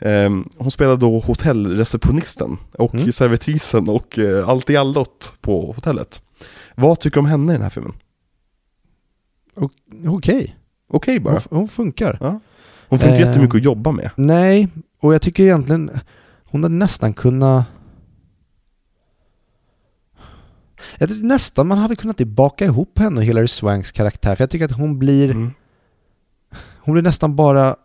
[0.00, 3.12] Ehm, hon spelar då hotellreceptionisten och Mm.
[3.12, 6.20] servitrisen och eh, allt i allot på hotellet.
[6.74, 7.92] Vad tycker du om henne i den här filmen?
[10.06, 10.56] Okej,
[10.88, 11.32] Okej bara.
[11.50, 12.18] hon, hon funkar.
[12.20, 12.40] Ja.
[12.88, 13.26] Hon får inte Eh.
[13.28, 14.10] jättemycket att jobba med.
[14.16, 14.68] Nej,
[15.00, 15.90] och jag tycker egentligen
[16.44, 17.64] hon hade nästan kunnat...
[20.98, 24.50] Jag tycker nästan man hade kunnat baka ihop henne och Hilary Swanks karaktär, för jag
[24.50, 25.50] tycker att hon blir, Mm.
[26.78, 27.76] hon blir nästan bara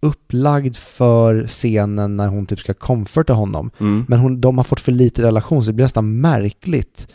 [0.00, 3.70] upplagd för scenen när hon typ ska comforta honom.
[3.80, 4.04] Mm.
[4.08, 7.08] Men hon, de har fått för lite relation så det blir nästan märkligt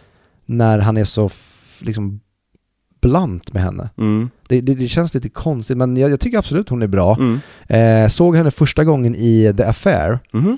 [0.45, 1.29] när han är så
[1.79, 2.19] liksom
[3.09, 3.89] blant med henne.
[3.97, 4.29] Mm.
[4.47, 7.17] Det, det, det känns lite konstigt men jag, jag tycker absolut hon är bra.
[7.19, 7.39] Mm.
[7.67, 10.57] Eh, såg henne första gången i The Affair Mhm.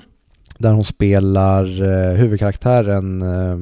[0.58, 3.56] där hon spelar eh, huvudkaraktären eh,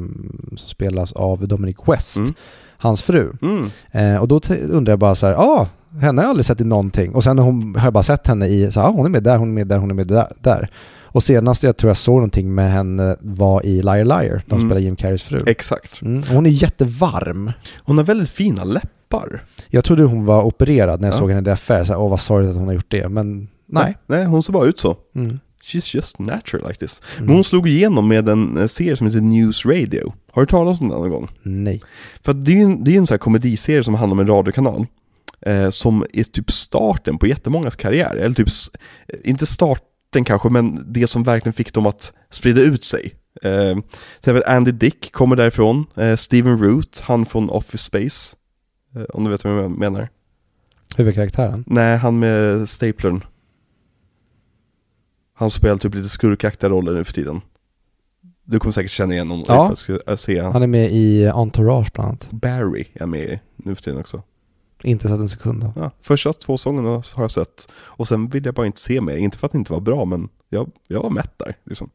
[0.57, 2.35] som spelas av Dominic West, Mm.
[2.79, 3.33] hans fru.
[3.43, 3.65] Mm.
[3.93, 4.41] Eh, och då
[4.71, 5.69] undrar jag bara så här, ah,
[6.01, 7.15] henne har jag aldrig sett i någonting.
[7.15, 9.23] Och sen har, hon, har jag bara sett henne i, så ah, hon är med
[9.23, 10.33] där, hon är med där, hon är med där.
[10.41, 10.69] där.
[11.17, 14.59] Och senast jag tror jag såg någonting med henne var i Liar Liar, där hon
[14.59, 14.69] Mm.
[14.71, 15.41] spelar Jim Carreys fru.
[15.47, 16.03] Exakt.
[16.03, 16.23] Mm.
[16.31, 17.53] Hon är jättevarm.
[17.79, 19.45] Hon har väldigt fina läppar.
[19.69, 21.19] Jag trodde hon var opererad när jag Ja.
[21.19, 23.49] såg henne i Affair, så här, åh vad sorgligt att hon har gjort det, men
[23.69, 23.97] nej.
[24.07, 24.97] Nej, hon ser bara ut så.
[25.15, 25.39] Mm.
[25.65, 27.03] She's just natural like this.
[27.17, 27.27] Mm.
[27.27, 30.13] Men hon slog igenom med en eh, serie som heter News Radio.
[30.33, 31.31] Har du talat om den någon gång?
[31.43, 31.83] Nej.
[32.23, 34.27] För det är ju en, det är en sån här komediserie som handlar om en
[34.27, 34.87] radiokanal.
[35.41, 38.17] Eh, som är typ starten på jättemångas karriär.
[38.17, 38.49] Eller typ,
[39.09, 39.19] eh,
[40.17, 43.15] starten kanske, men det som verkligen fick dem att sprida ut sig.
[43.43, 43.79] Eh,
[44.21, 45.87] till Andy Dick kommer därifrån.
[45.97, 48.37] Eh, Steven Root, han från Office Space.
[48.97, 50.09] Eh, om du vet vad jag menar.
[50.97, 51.65] Huvudkaraktären?
[51.67, 53.25] Nej, han med staplern.
[55.35, 57.41] Han spelar typ lite skurkaktiga roller nu för tiden.
[58.45, 59.77] Du kommer säkert känna igen honom Ja.
[60.17, 60.53] se han.
[60.53, 62.31] Han är med i Entourage bland annat.
[62.31, 64.23] Barry är med nu för tiden också.
[64.83, 65.73] Inte sett en sekund då.
[65.77, 67.69] Ja, första två sångerna har jag sett.
[67.75, 69.17] Och sen vill jag bara inte se mer.
[69.17, 71.57] Inte för att det inte var bra, men jag, jag var mätt där.
[71.65, 71.91] Liksom.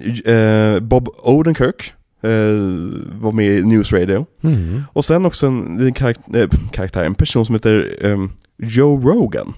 [0.00, 1.92] J- eh, Bob Odenkirk
[2.22, 2.30] eh,
[3.20, 4.26] var med i News Radio.
[4.42, 4.82] Mm.
[4.92, 9.54] Och sen också en, en karak- eh, karaktär, en person som heter ehm, Joe Rogan.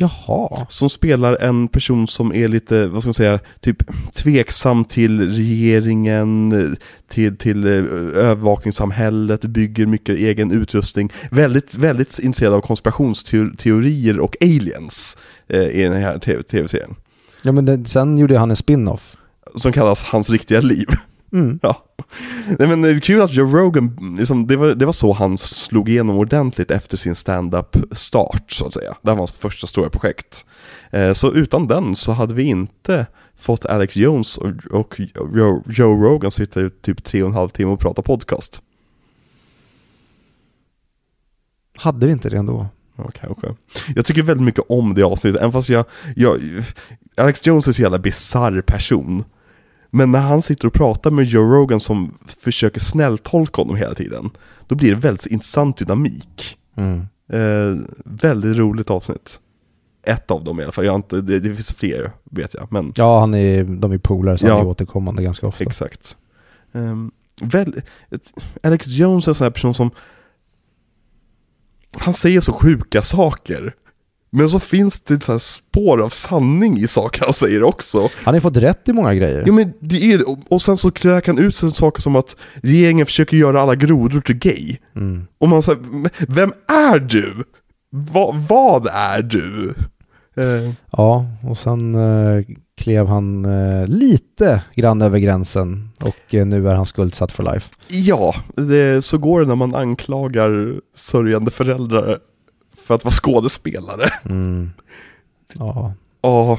[0.00, 0.66] Jaha.
[0.68, 3.76] Som spelar en person som är lite, vad ska man säga, typ
[4.14, 6.76] tveksam till regeringen,
[7.08, 7.72] till, till eh,
[8.24, 11.12] övervakningssamhället, bygger mycket egen utrustning.
[11.30, 15.18] Väldigt, väldigt intresserad av konspirationsteorier och aliens
[15.48, 16.94] eh, i den här TV- tv-serien.
[17.42, 19.16] Ja men det, sen gjorde han en spin-off.
[19.56, 20.86] Som kallas Hans riktiga liv.
[21.32, 21.58] Mm.
[21.62, 21.84] Ja.
[22.58, 25.38] Nej, men det är kul att Joe Rogan, liksom, det, var, det var så han
[25.38, 28.96] slog igenom ordentligt efter sin stand-up start så att säga.
[29.02, 30.46] Det här var hans första stora projekt.
[30.90, 33.06] Eh, så utan den så hade vi inte
[33.38, 37.48] fått Alex Jones och, och Joe, Joe Rogan sitter i typ tre och en halv
[37.48, 38.62] timme och pratar podcast.
[41.76, 42.66] Hade vi inte det ändå?
[42.96, 43.54] Okej, okej.
[43.94, 45.84] Jag tycker väldigt mycket om det avsnittet, även fast jag,
[46.16, 46.40] jag
[47.16, 49.24] Alex Jones är så jävla bisarr person.
[49.90, 54.30] Men när han sitter och pratar med Joe Rogan som försöker snälltolka honom hela tiden,
[54.66, 56.58] då blir det väldigt intressant dynamik.
[56.76, 57.00] Mm.
[57.32, 59.40] Eh, väldigt roligt avsnitt.
[60.06, 62.92] Ett av dem i alla fall, jag inte, det, det finns fler vet jag, men
[62.96, 64.62] Ja, han är, de är polare så han Ja.
[64.62, 65.64] är återkommande ganska ofta.
[65.64, 66.16] exakt.
[66.72, 67.10] Um,
[67.42, 67.82] väl,
[68.62, 69.90] Alex Jones är en sån här person som,
[71.96, 73.74] han säger så sjuka saker.
[74.30, 78.08] Men så finns det så här spår av sanning i saker han säger också.
[78.24, 79.44] Han har fått rätt i många grejer.
[79.46, 80.20] Ja, men det är,
[80.52, 84.20] och, sen så klär han ut sig saker som att regeringen försöker göra alla grodor
[84.20, 84.76] till gay.
[84.96, 85.26] Mm.
[85.38, 85.80] Och man säger,
[86.28, 87.44] vem är du?
[87.90, 89.74] Va, vad är du?
[90.36, 92.44] Eh, Ja, och sen eh,
[92.76, 97.70] klev han eh, lite grann över gränsen och eh, nu är han skuldsatt for life.
[97.88, 102.18] ja, det, så går det när man anklagar sörjande föräldrar
[102.88, 104.12] för att vara skådespelare.
[104.24, 104.70] Mm.
[105.58, 105.92] Ja.
[106.22, 106.58] Ja,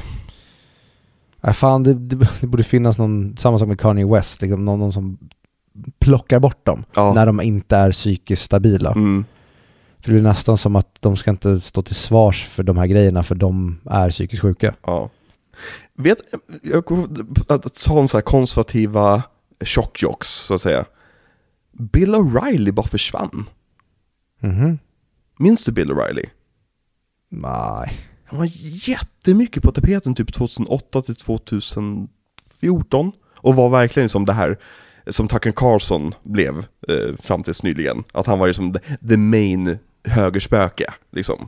[1.44, 4.80] Äh, fan, det, det, det borde finnas någon, samma sak med Kanye West, liksom, någon,
[4.80, 5.18] någon som
[6.00, 7.14] plockar bort dem ja.
[7.14, 8.92] när de inte är psykiskt stabila.
[8.92, 9.26] Mm,
[10.00, 12.88] För det blir nästan som att de ska inte stå till svars för de här
[12.88, 14.74] grejerna för de är psykiskt sjuka.
[14.86, 15.10] ja.
[15.94, 16.18] Vet,
[16.64, 16.84] jag
[17.48, 19.24] att om så här konservativa
[19.62, 20.86] tjockjocks, så att säga.
[21.72, 23.46] Bill O'Reilly bara försvann.
[24.40, 24.80] Mhm.
[25.42, 26.26] Minns du Bill O'Reilly?
[27.30, 28.00] Nej.
[28.26, 28.50] Han var
[28.90, 34.58] jättemycket på tapeten typ 2008 till 2014 och var verkligen liksom det här
[35.08, 36.58] som Tucker Carlson blev
[36.88, 38.04] eh, fram tills nyligen.
[38.12, 41.48] Att han var liksom the, the main högerspöke liksom.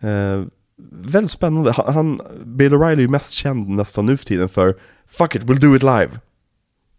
[0.00, 0.44] Eh,
[0.90, 1.72] väldigt spännande.
[1.72, 5.42] Han, han, Bill O'Reilly är ju mest känd nästan nu för tiden för Fuck it,
[5.42, 6.10] we'll do it live.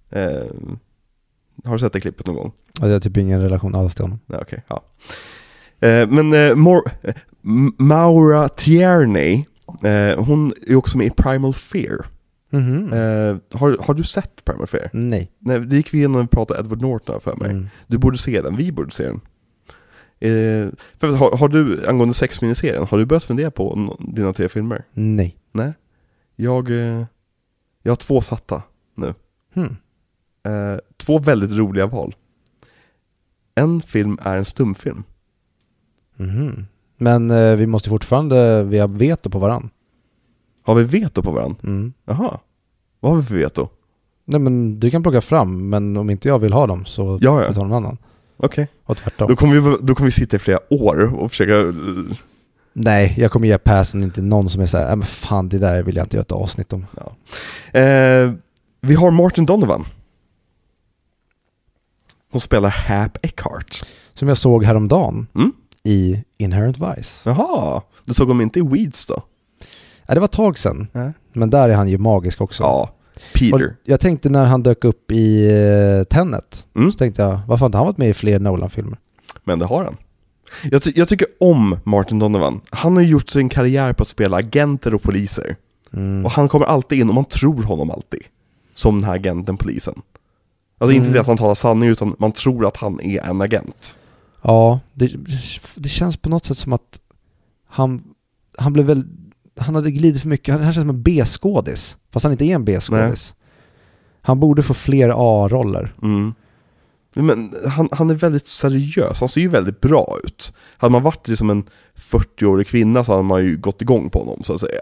[0.09, 0.47] Eh,
[1.65, 2.51] har du sett det klippet någon gång?
[2.79, 4.19] Ja, Jag har typ ingen relation alls till honom.
[4.25, 4.83] Nej, okej, ja.
[5.81, 6.55] Eh, men eh,
[7.77, 9.45] Maura Tierney,
[9.83, 12.05] eh, hon är också med i Primal Fear.
[12.49, 12.93] Mhm.
[12.93, 14.89] Eh, har, har du sett Primal Fear?
[14.93, 15.31] Nej.
[15.39, 17.51] Nej, det gick vi igenom när vi pratade Edward Norton för mig.
[17.51, 17.67] Mm.
[17.87, 19.21] Du borde se den, vi borde se den.
[20.19, 24.83] Eh, för, har, har du, angående sexminiserien, har du börjat fundera på dina tre filmer?
[24.93, 25.37] Nej.
[25.51, 25.73] Nej?
[26.35, 27.05] Jag, eh,
[27.83, 28.63] jag har två satta
[28.95, 29.13] nu.
[29.53, 29.75] Hmm.
[30.97, 32.15] Två väldigt roliga val.
[33.55, 35.03] En film är en stumfilm.
[36.21, 36.65] Mhm.
[36.97, 39.69] Men eh, vi måste fortfarande, vi har veto på varann.
[40.63, 41.57] Har vi veto på varandra?
[41.63, 41.93] Mm.
[42.05, 42.39] Jaha.
[42.99, 43.69] Vad har vi för veto?
[44.25, 47.39] Nej men du kan plocka fram, men om inte jag vill ha dem så Ja,
[47.39, 47.41] ja.
[47.43, 47.97] får vi ta någon annan.
[48.37, 48.67] Okej.
[48.83, 49.27] Och tvärtom.
[49.27, 51.59] Då, kommer vi, då kommer vi sitta i flera år och försöka...
[51.59, 51.73] eh,
[52.73, 55.83] Nej, jag kommer ge passen inte någon som är såhär, äh, men fan det där
[55.83, 56.85] vill jag inte göra ett avsnitt om.
[57.73, 58.31] Eh,
[58.81, 59.85] vi har Martin Donovan.
[62.31, 63.81] Hon spelar Hap Eckhart.
[64.13, 65.51] Som jag såg häromdagen Mm?
[65.83, 67.29] I Inherent Vice.
[67.29, 69.23] Jaha, du såg honom inte i Weeds då?
[70.07, 71.11] Ja, det var ett tag sedan, Nej.
[71.33, 72.63] men där är han ju magisk också.
[72.63, 73.75] Ja, Och Peter.
[73.83, 76.91] jag tänkte när han dök upp i uh, Tenet, Mm?
[76.91, 78.97] så tänkte jag, varför har inte han varit med i fler Nolan-filmer?
[79.43, 79.97] Men det har han.
[80.71, 82.61] Jag, ty- jag tycker om Martin Donovan.
[82.69, 85.55] Han har gjort sin karriär på att spela agenter och poliser.
[85.93, 86.25] Mm.
[86.25, 88.21] Och han kommer alltid in och man tror honom alltid.
[88.73, 90.01] Som den här agenten, polisen.
[90.77, 91.13] Alltså inte Mm.
[91.13, 93.97] det att han talar sanning utan man tror att han är en agent.
[94.41, 95.11] Ja, det,
[95.75, 97.01] det känns på något sätt som att
[97.67, 98.03] han,
[98.57, 99.03] han blev väl,
[99.57, 102.55] han hade glidit för mycket, han, han känns som en B-skådis, fast han inte är
[102.55, 103.33] en B-skådis.
[104.21, 105.95] Han borde få fler A-roller.
[106.01, 106.33] Mm.
[107.15, 110.53] Men han, han är väldigt seriös, han ser ju väldigt bra ut.
[110.77, 111.63] Hade man varit liksom en
[111.95, 114.81] 40-årig kvinna så hade man ju gått igång på honom så att säga.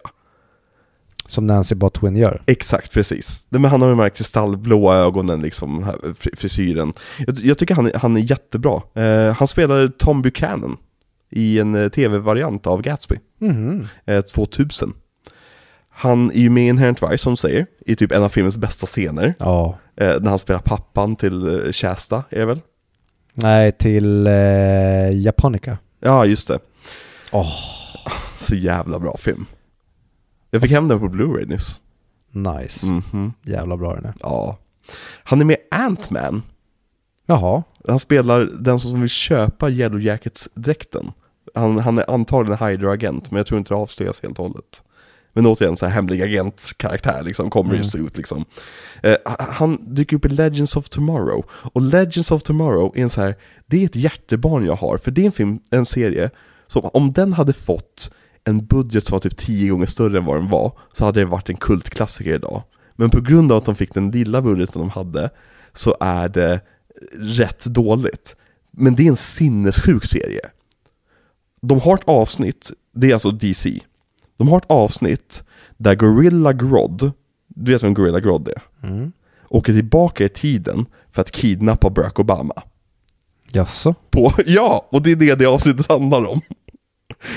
[1.29, 2.41] Som Nancy Botwin gör.
[2.45, 3.45] Exakt, precis.
[3.49, 5.91] Men han har de här kristallblåa ögonen, liksom,
[6.37, 6.93] frisyren.
[7.27, 8.81] Jag, jag tycker han är, han är jättebra.
[8.95, 10.77] Eh, han spelade Tom Buchanan
[11.31, 13.87] i en eh, tv-variant av Gatsby, Mhm.
[14.05, 14.93] eh, 2000.
[15.91, 18.85] Han är ju med i Inherent Vice, som säger, i typ en av filmens bästa
[18.87, 19.33] scener.
[19.39, 19.77] Ja.
[19.97, 22.59] Eh, när han spelar pappan till eh, Shasta, är det väl?
[23.33, 25.77] Nej, till eh, Japonica.
[25.99, 26.59] Ja, just det.
[27.31, 27.51] Åh,
[28.37, 29.45] Så jävla bra film.
[30.51, 31.81] Jag fick hem den på Blu-ray nyss.
[32.31, 32.85] nice.
[32.85, 34.13] Mhm, Jävla bra den är.
[34.19, 34.57] ja.
[35.23, 36.43] Han är med Ant-Man.
[37.25, 37.63] Jaha.
[37.87, 41.11] Han spelar den som vill köpa Yellow Jackets-dräkten.
[41.55, 44.83] Han, han är antagligen Hydra-agent, men jag tror inte det avslöjas helt och hållet.
[45.33, 47.77] Men återigen, så här hemlig agent-karaktär liksom, kommer Mm.
[47.81, 48.45] just ut liksom.
[49.03, 51.45] Eh, han dyker upp i Legends of Tomorrow.
[51.51, 53.35] Och Legends of Tomorrow är en så här,
[53.65, 56.29] det är ett hjärtebarn jag har, för det är en film, en serie,
[56.67, 58.13] som om den hade fått
[58.49, 61.25] en budget som var typ tio gånger större än vad den var, så hade det
[61.25, 62.63] varit en kultklassiker idag.
[62.95, 65.29] Men på grund av att de fick den lilla budgeten de hade,
[65.73, 66.61] så är det
[67.17, 68.35] rätt dåligt.
[68.71, 70.41] Men det är en sinnessjuk serie.
[71.61, 73.79] De har ett avsnitt, det är alltså DC.
[74.37, 75.43] De har ett avsnitt
[75.77, 77.11] där Gorilla Grodd,
[77.47, 78.87] du vet vem Gorilla Grodd är?
[78.87, 79.11] Mm.
[79.49, 82.63] Åker tillbaka i tiden för att kidnappa Barack Obama.
[83.51, 83.95] Jaså?
[84.11, 86.41] På, ja, och det är det det avsnittet handlar om.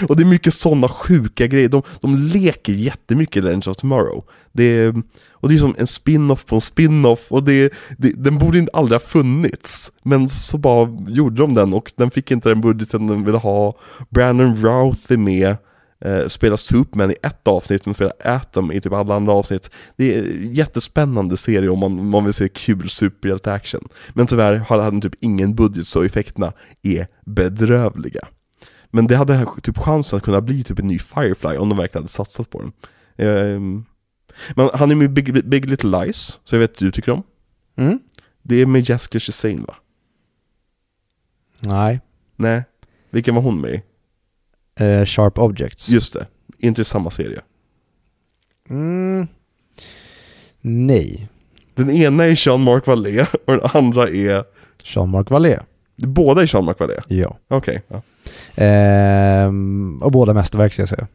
[0.09, 1.69] Och det är mycket sådana sjuka grejer.
[1.69, 4.24] De, de leker jättemycket i Legends of Tomorrow.
[4.53, 8.39] Det är, och det är som en spin-off på en spin-off och det, det, den
[8.39, 9.93] borde inte aldrig ha funnits.
[10.03, 13.78] Men så bara gjorde de den och den fick inte den budgeten den ville ha.
[14.11, 15.57] Brandon Routh är med,
[16.05, 19.70] eh, spelar Superman i ett avsnitt men spelar Atom i typ alla andra avsnitt.
[19.97, 23.89] Det är en jättespännande serie om man, man vill se kul superhjälte-action.
[24.15, 28.28] Men tyvärr hade den typ ingen budget så effekterna är bedrövliga.
[28.94, 32.02] Men det hade typ chansen att kunna bli typ en ny Firefly om de verkligen
[32.02, 32.73] hade satsat på den.
[33.16, 33.85] Ehm,
[34.55, 37.23] men han är med Big, Big Little Lies, så jag vet att du tycker om.
[37.77, 37.98] Mm.
[38.43, 39.74] Det är med Jessica Chastain va?
[41.60, 42.01] Nej.
[42.36, 42.62] Nej,
[43.10, 43.82] vilken var hon med i?
[44.85, 45.89] Eh, Sharp Objects.
[45.89, 46.27] Just det,
[46.59, 47.40] inte i samma serie.
[48.70, 49.27] Mm.
[50.60, 51.28] Nej.
[51.74, 54.44] Den ena är Jean-Marc Vallée och den andra är...
[54.85, 55.60] Jean-Marc Vallée.
[55.97, 57.01] Båda är Jean-Marc Vallée?
[57.09, 57.39] Ja.
[57.48, 57.82] Okej.
[57.89, 58.02] ja.
[58.55, 61.07] Ehm, och båda mästerverk ska jag säga.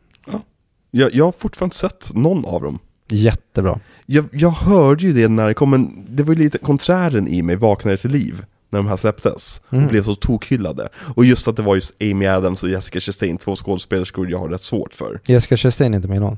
[0.91, 2.79] jag, jag har fortfarande sett någon av dem.
[3.09, 3.79] Jättebra.
[4.05, 7.41] Jag, jag hörde ju det när det kom, men det var ju lite konträren i
[7.41, 8.45] mig vaknade till liv.
[8.69, 9.61] när de här släpptes.
[9.69, 9.83] Mm.
[9.83, 10.89] Och blev så tokhyllade.
[11.15, 14.49] Och just att det var just Amy Adams och Jessica Chastain, två skådespelerskor jag har
[14.49, 15.19] rätt svårt för.
[15.25, 16.37] Jessica Chastain är inte med i någon.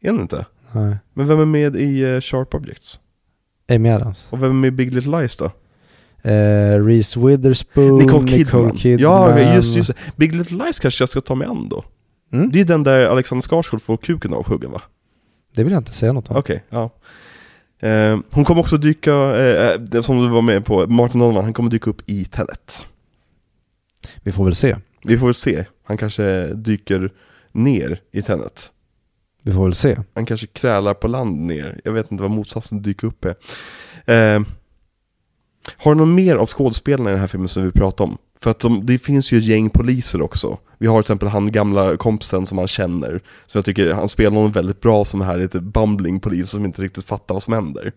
[0.00, 0.46] Är den inte?
[0.72, 0.96] Nej.
[1.14, 3.00] Men vem är med i eh, Sharp Objects?
[3.68, 4.26] Amy Adams.
[4.30, 5.50] Och vem är med i Big Little Lies då?
[6.22, 8.76] Eh, Reese Witherspoon, Nicole Kidman.
[8.76, 9.02] Kidman.
[9.02, 9.90] Ja, just, just.
[10.16, 11.84] Big Little Lies kanske jag ska ta mig an då.
[12.32, 12.50] Mm.
[12.50, 14.82] Det är den där Alexander Skarsgård får kuken avhuggen va?
[15.54, 16.36] Det vill jag inte säga något om.
[16.36, 16.90] Okej, ja.
[17.80, 21.52] Eh, hon kommer också dyka, eh, eh, som du var med på, Martin Nolan, han
[21.52, 22.86] kommer dyka upp i Tenet.
[24.22, 24.76] Vi får väl se.
[25.04, 27.12] Vi får väl se, han kanske dyker
[27.52, 28.70] ner i Tenet.
[29.42, 29.98] Vi får väl se.
[30.14, 33.34] Han kanske krälar på land ner, jag vet inte vad motsatsen dyker upp är.
[34.06, 34.40] Eh,
[35.76, 38.18] har du någon mer av skådespelarna i den här filmen som vi pratar om?
[38.40, 40.58] För att de, det finns ju ett gäng poliser också.
[40.78, 43.20] Vi har till exempel han gamla kompisen som han känner.
[43.46, 46.82] Så jag tycker han spelar honom väldigt bra som här lite bumbling polis som inte
[46.82, 47.92] riktigt fattar vad som händer.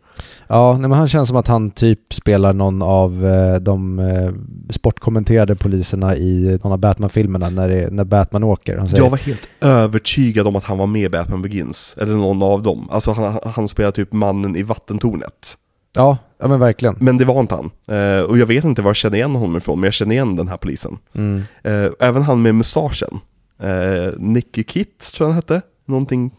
[0.48, 4.32] Ja, nej, men han känns som att han typ spelar någon av eh, de eh,
[4.70, 8.78] sportkommenterade poliserna i någon av Batman-filmerna när, det, när Batman åker.
[8.78, 12.14] Han säger, Jag var helt övertygad om att han var med i Batman Begins, eller
[12.14, 12.90] någon av dem.
[12.92, 15.58] Alltså han, han spelar typ mannen i vattentornet.
[15.94, 16.96] Ja, ja men verkligen.
[17.00, 17.72] Men det var inte han.
[17.98, 20.36] Eh, och jag vet inte var jag känner igen honom ifrån, men jag känner igen
[20.36, 20.98] den här polisen.
[21.14, 21.44] Mm.
[21.64, 23.20] Eh, även han med mustaschen.
[23.62, 25.62] Eh, Nicky Kitt, tror jag han hette.
[25.86, 26.32] Någonting.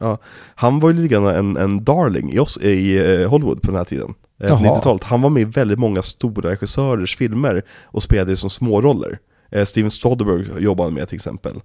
[0.00, 0.18] Ja.
[0.54, 3.76] Han var ju lite grann en, en darling i, oss, i eh, Hollywood på den
[3.76, 4.14] här tiden.
[4.40, 4.78] Eh, på Jaha.
[4.78, 5.04] 90-talet.
[5.04, 9.18] Han var med i väldigt många stora regissörers filmer och spelade som småroller.
[9.50, 11.60] Eh, Steven Soderbergh jobbade med till exempel.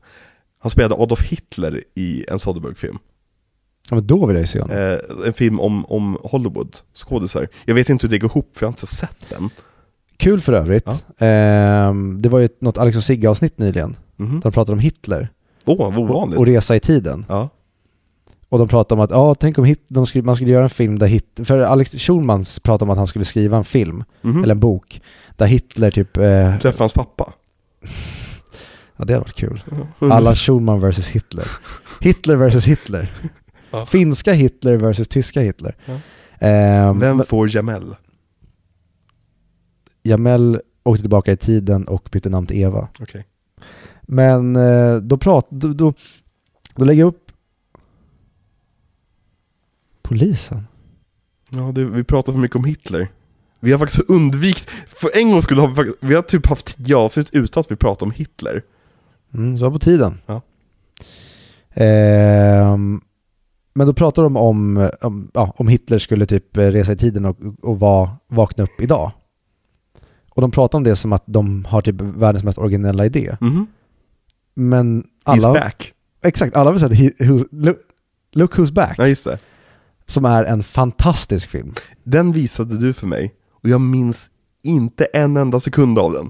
[0.60, 2.98] Han spelade Adolf Hitler i en Soderbergh-film.
[3.90, 4.78] Ja, men då vill jag ju se honom.
[4.78, 7.48] Eh, en film om, om Hollywood, skådisar.
[7.66, 9.50] Jag vet inte hur det går ihop för jag har inte sett den.
[10.18, 11.06] Kul för övrigt.
[11.18, 13.96] Ehm, det var ju något Alex och Sigge-avsnitt nyligen.
[14.16, 14.34] Mhm.
[14.36, 15.30] Där de pratade om Hitler
[15.66, 16.40] Åh, vad ovanligt.
[16.40, 17.26] och resa i tiden.
[17.30, 17.50] ja.
[18.50, 20.70] Och de pratade om att, ja, tänk om hit, de skulle, man skulle göra en
[20.70, 24.44] film där Hitler, för Alex Schulman pratade om att han skulle skriva en film, Mhm.
[24.44, 25.02] eller en bok,
[25.36, 27.34] där Hitler typ, eh, Träffa hans pappa.
[28.98, 29.64] ja det hade varit kul.
[30.02, 30.12] Mm.
[30.12, 31.46] Alla Schulman versus Hitler.
[32.02, 33.14] Hitler versus Hitler.
[33.72, 33.86] Ja.
[33.86, 35.76] Finska Hitler versus tyska Hitler.
[35.86, 36.00] Ja.
[36.40, 37.96] Ehm, Vem får Jamel?
[40.04, 42.88] Jamel åkte tillbaka i tiden och bytte namn till Eva.
[43.00, 43.26] Okej.
[44.02, 45.94] Men eh, då, prat, då, då,
[46.76, 47.32] då lägger jag upp
[50.02, 50.68] polisen.
[51.50, 53.08] Ja, det, vi pratar för mycket om Hitler.
[53.60, 56.78] Vi har faktiskt undvikit, för en gång skulle ha vi faktiskt, vi har typ haft
[56.78, 58.64] tio avsnitt utan att vi pratar om Hitler.
[59.34, 60.20] Mm, så var på tiden.
[60.26, 60.42] Ja.
[61.74, 63.02] Ehm,
[63.78, 67.26] men då pratar de om, om, ja, om Hitler skulle typ eh, resa i tiden
[67.26, 69.12] och, och va, vakna upp idag.
[70.30, 73.38] Och de pratar om det som att de har typ världens mest originella idé.
[73.42, 73.68] Mhm.
[74.54, 75.94] Men He's alla, back.
[76.24, 77.78] exakt, alla har sett He, who's, look,
[78.34, 79.38] look Who's Back, Ja, just det.
[80.06, 81.74] som är en fantastisk film.
[82.04, 83.34] Den visade du för mig,
[83.64, 84.30] och jag minns
[84.64, 86.30] inte en enda sekund av den.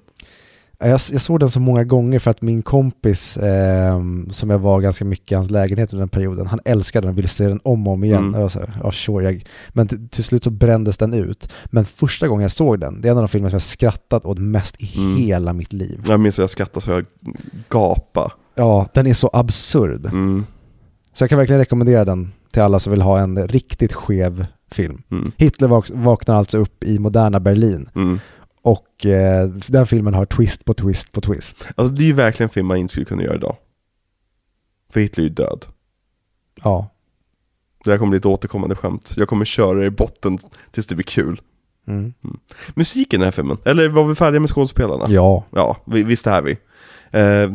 [0.79, 4.81] Jag, jag såg den så många gånger för att min kompis, ehm, som jag var
[4.81, 7.59] ganska mycket i hans lägenhet under den perioden, han älskade den och ville se den
[7.63, 8.19] om och om igen.
[8.23, 8.35] Mm.
[8.35, 11.53] Och jag sa, ja sure, jag, men till, till slut så brändes den ut.
[11.65, 14.25] Men första gången jag såg den, det är en av de filmer som jag skrattat
[14.25, 15.15] åt mest i Mm.
[15.17, 16.01] hela mitt liv.
[16.07, 17.05] Jag minns att jag skrattade så jag
[17.69, 18.31] gapade.
[18.55, 20.05] Ja, den är så absurd.
[20.05, 20.45] Mm.
[21.13, 25.01] Så jag kan verkligen rekommendera den till alla som vill ha en riktigt skev film.
[25.11, 25.31] Mm.
[25.37, 28.19] Hitler vak vaknar alltså upp i moderna Berlin Mm.
[28.61, 31.67] Och eh, den filmen har twist på twist på twist.
[31.75, 33.55] Alltså det är ju verkligen en film man inte skulle kunna göra idag.
[34.93, 35.65] För Hitler är ju död.
[36.63, 36.89] Ja.
[37.83, 39.13] Det här kommer bli ett återkommande skämt.
[39.17, 40.37] Jag kommer köra det i botten
[40.71, 41.41] tills det blir kul.
[41.87, 42.13] Mm.
[42.75, 45.05] Musiken i den här filmen, eller var vi färdiga med skådespelarna?
[45.09, 46.51] Ja, Ja, vi- visst är vi.
[47.11, 47.51] Eh,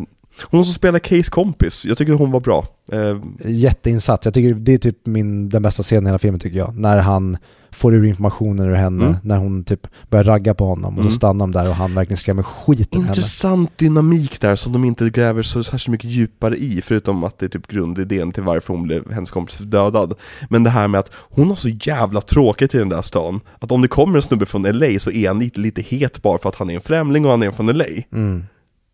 [0.50, 2.66] hon som spelar Case kompis, jag tycker hon var bra.
[2.92, 4.24] Eh, jätteinsats.
[4.24, 6.76] Jag tycker det är typ min, den bästa scenen i hela filmen tycker jag.
[6.76, 7.36] När han
[7.72, 9.16] får ur informationen ur henne, Mm.
[9.22, 11.10] när hon typ börjar ragga på honom och Mm.
[11.10, 13.08] så stannar de där och han verkligen skrämmer skiten ur henne.
[13.08, 17.46] intressant dynamik där som de inte gräver så särskilt mycket djupare i, förutom att det
[17.46, 20.14] är typ grundidén till varför hon blev hennes kompis dödad.
[20.50, 23.72] Men det här med att hon har så jävla tråkigt i den där stan, att
[23.72, 26.48] om det kommer en snubbe från LA så är han lite, lite het bara för
[26.48, 27.84] att han är en främling och han är från LA.
[28.12, 28.44] Mm.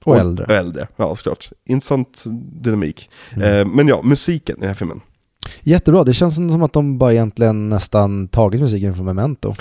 [0.05, 0.45] Och äldre.
[0.45, 1.51] Och äldre, ja såklart.
[1.67, 2.25] Intressant
[2.63, 3.11] dynamik.
[3.35, 3.59] Mm.
[3.69, 5.01] Eh, men ja, musiken i den här filmen.
[5.63, 9.55] Jättebra, det känns som att de bara egentligen nästan tagit musiken från Memento.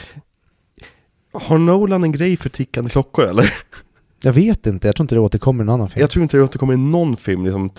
[1.33, 3.53] Har Nolan en grej för tickande klockor eller?
[4.23, 6.01] Jag vet inte, jag tror inte det återkommer i en annan film.
[6.01, 7.69] Jag tror inte det återkommer i någon film liksom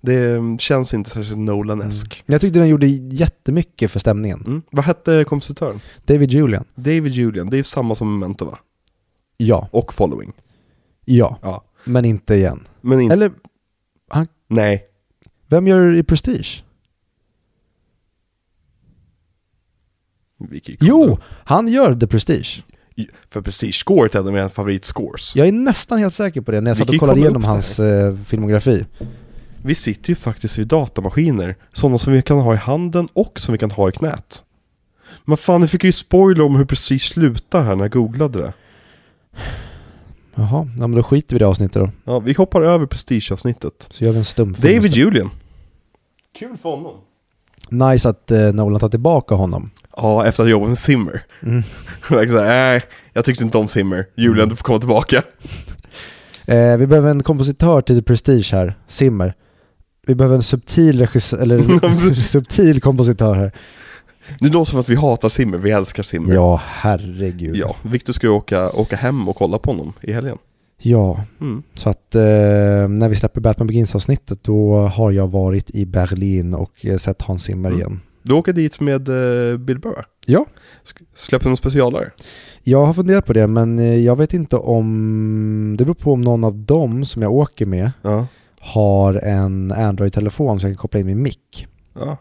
[0.00, 2.24] Det känns inte särskilt Nolan-esk.
[2.26, 4.44] Jag tyckte den gjorde jättemycket för stämningen.
[4.46, 4.62] Mm.
[4.70, 5.80] Vad hette kompositören?
[6.04, 6.64] David Julian.
[6.74, 8.58] David Julian, det är samma som Memento va?
[9.36, 10.32] Ja, Och Following.
[11.04, 11.64] ja, Ja.
[11.84, 12.60] men inte igen.
[12.80, 13.30] Men inte, Eller,
[14.48, 14.84] nej.
[15.48, 16.62] Vem gör i Prestige?
[20.80, 22.62] Jo, han gör The Prestige.
[23.30, 25.36] För Prestige-scoret är en av mina favoritscores.
[25.36, 27.80] Jag är nästan helt säker på det när jag satt och kollade kolla igenom hans
[27.80, 28.84] eh, filmografi.
[29.62, 31.56] Vi sitter ju faktiskt vid datamaskiner.
[31.72, 34.42] Sådana som vi kan ha i handen och som vi kan ha i knät.
[35.24, 38.52] Men fan, nu fick ju spoiler om hur Prestige slutar här när jag googlade det.
[40.34, 41.90] Jaha, ja, men då skiter vi i det avsnittet då.
[42.04, 43.88] Ja, vi hoppar över Prestige-avsnittet.
[43.90, 44.74] Så gör vi en stumfilm.
[44.76, 44.92] David.
[44.92, 45.30] Julian.
[46.38, 46.96] Kul för honom.
[47.68, 49.70] Nice att eh, Nolan tar tillbaka honom.
[49.96, 51.22] Ja, efter att ha jobbat med Zimmer.
[51.42, 51.62] Mm.
[52.10, 52.82] Verkligen såhär, nej,
[53.12, 54.06] jag tyckte inte om Zimmer.
[54.16, 55.22] Julian, du får komma tillbaka.
[56.46, 59.34] Eh, vi behöver en kompositör till The Prestige här, Simmer.
[60.06, 63.52] Vi behöver en subtil regissör, eller subtil kompositör här.
[64.40, 66.34] Nu låter det som att vi hatar Zimmer, vi älskar Zimmer.
[66.34, 67.56] Ja, herregud.
[67.56, 70.38] Ja, Victor ska ju åka, åka hem och kolla på honom i helgen.
[70.82, 71.62] Ja, Mm.
[71.74, 72.20] så att eh,
[72.88, 77.42] när vi släpper Batman Begins-avsnittet då har jag varit i Berlin och eh, sett Hans
[77.42, 77.80] Zimmer Mm.
[77.80, 78.00] igen.
[78.22, 80.04] Du åker dit med eh, Bill Burr?
[80.26, 80.46] Ja.
[81.14, 82.10] Släpper någon specialare?
[82.62, 86.20] Jag har funderat på det men eh, jag vet inte om, det beror på om
[86.20, 88.26] någon av dem som jag åker med Ja.
[88.60, 91.66] har en Android-telefon så jag kan koppla in min mick.
[91.94, 92.16] ja.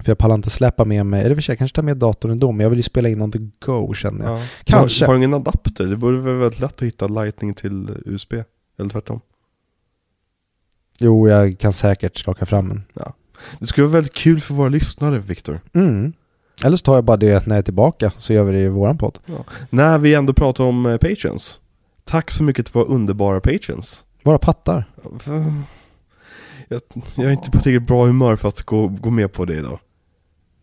[0.00, 2.30] För jag pallar inte släppa med mig, eller för sig jag kanske tar med datorn
[2.30, 4.38] ändå, men jag vill ju spela in on the go känner jag.
[4.40, 4.44] ja.
[4.64, 5.04] Kanske.
[5.04, 5.86] Har, har du ingen adapter?
[5.86, 8.32] Det borde vara väldigt lätt att hitta lightning till USB?
[8.78, 9.20] Eller tvärtom?
[10.98, 12.84] Jo, jag kan säkert skaka fram en.
[13.58, 15.60] Det skulle vara väldigt kul för våra lyssnare, Viktor.
[15.72, 16.12] Mm.
[16.64, 18.68] Eller så tar jag bara det när jag är tillbaka, så gör vi det i
[18.68, 19.18] våran podd.
[19.70, 21.60] När vi ändå pratar om eh, Patreons.
[22.04, 24.04] Tack så mycket till våra underbara Patreons.
[24.22, 24.84] Våra pattar.
[26.72, 29.54] Jag, jag är inte på tillräckligt bra humör för att gå, gå med på det
[29.54, 29.78] idag.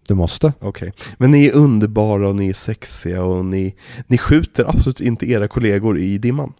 [0.07, 0.53] Du måste.
[0.59, 0.93] Okej.
[1.17, 3.75] Men ni är underbara och ni är sexiga och ni,
[4.07, 6.53] ni skjuter absolut inte era kollegor i dimman.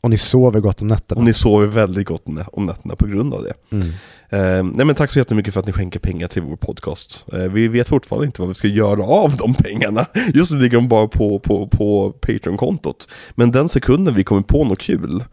[0.00, 1.18] Och ni sover gott om nätterna.
[1.18, 3.54] Och ni sover väldigt gott om nätterna på grund av det.
[3.70, 3.88] Mm.
[4.28, 7.26] Eh, nej men tack så jättemycket för att ni skänker pengar till vår podcast.
[7.32, 10.06] Eh, vi vet fortfarande inte vad vi ska göra av de pengarna.
[10.34, 13.08] Just nu ligger de bara på, på, på Patreon-kontot.
[13.34, 15.24] Men den sekunden vi kommer på något kul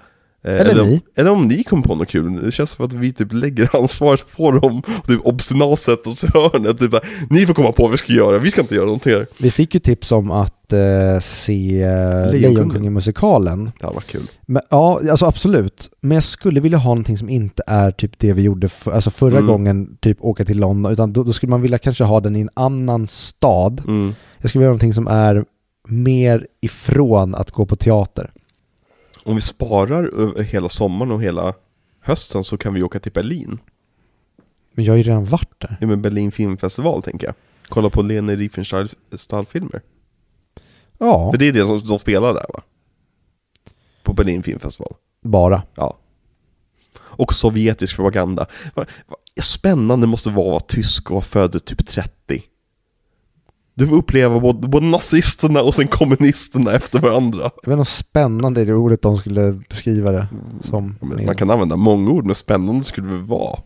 [0.44, 1.02] eh, Eller om, ni.
[1.16, 2.42] Eller om ni kommer på något kul.
[2.46, 6.80] Det känns som att vi typ lägger ansvaret på dem typ obstinat oss i hörnet.
[6.80, 9.14] Typ bara, ni får komma på vad vi ska göra, vi ska inte göra någonting
[9.14, 9.28] här.
[9.38, 12.32] Vi fick ju tips om att eh, se eh, Lejonkungen.
[12.32, 13.72] Lejonkungen-musikalen.
[13.80, 14.28] Det hade varit kul.
[14.46, 15.90] Men, ja, alltså absolut.
[16.02, 19.10] Men jag skulle vilja ha någonting som inte är typ det vi gjorde för, alltså
[19.10, 19.48] förra Mm.
[19.48, 22.42] gången, typ åka till London, utan då, då skulle man vilja kanske ha den i
[22.42, 23.82] en annan stad.
[23.88, 24.14] Mm.
[24.38, 25.46] Jag skulle vilja ha någonting som är
[25.88, 28.32] mer ifrån att gå på teater.
[29.24, 31.54] Om vi sparar hela sommaren och hela
[32.00, 33.60] hösten så kan vi åka till Berlin.
[34.74, 35.78] Men jag har ju redan varit där.
[35.82, 37.36] Ja men Berlin filmfestival tänker jag.
[37.70, 39.82] Kolla på Leni Riefenstahl-filmer.
[40.98, 42.62] Ja, För det är det som de spelar där va?
[44.04, 44.94] På Berlin filmfestival.
[45.22, 45.64] bara.
[45.76, 45.98] Ja.
[47.00, 48.46] Och sovjetisk propaganda.
[49.42, 52.44] Spännande måste vara att vara tysk och vara född typ 30.
[53.82, 57.44] Du får uppleva både, både nazisterna och sen kommunisterna efter varandra.
[57.44, 60.28] Vet inte om spännande är det ordet de skulle beskriva det
[60.64, 60.96] som.
[61.02, 63.60] Men Man kan använda många ord, men spännande skulle det vara.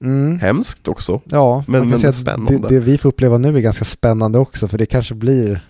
[0.00, 0.38] Mm.
[0.38, 1.20] Hemskt också.
[1.24, 2.58] Ja, Men- men spännande.
[2.58, 5.68] Det, det vi får uppleva nu är ganska spännande också, för det kanske blir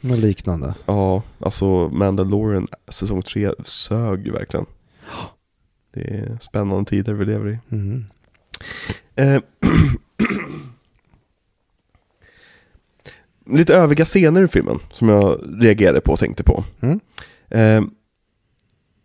[0.00, 0.74] något liknande.
[0.86, 4.66] Ja, alltså Mandalorian säsong 3 sög ju verkligen.
[5.94, 7.58] Det är spännande tider vi lever i.
[7.74, 8.04] Mm.
[9.16, 9.40] Eh,
[13.52, 16.64] lite övriga scener i filmen som jag reagerade på och tänkte på.
[16.80, 17.00] Mm.
[17.50, 17.82] Eh,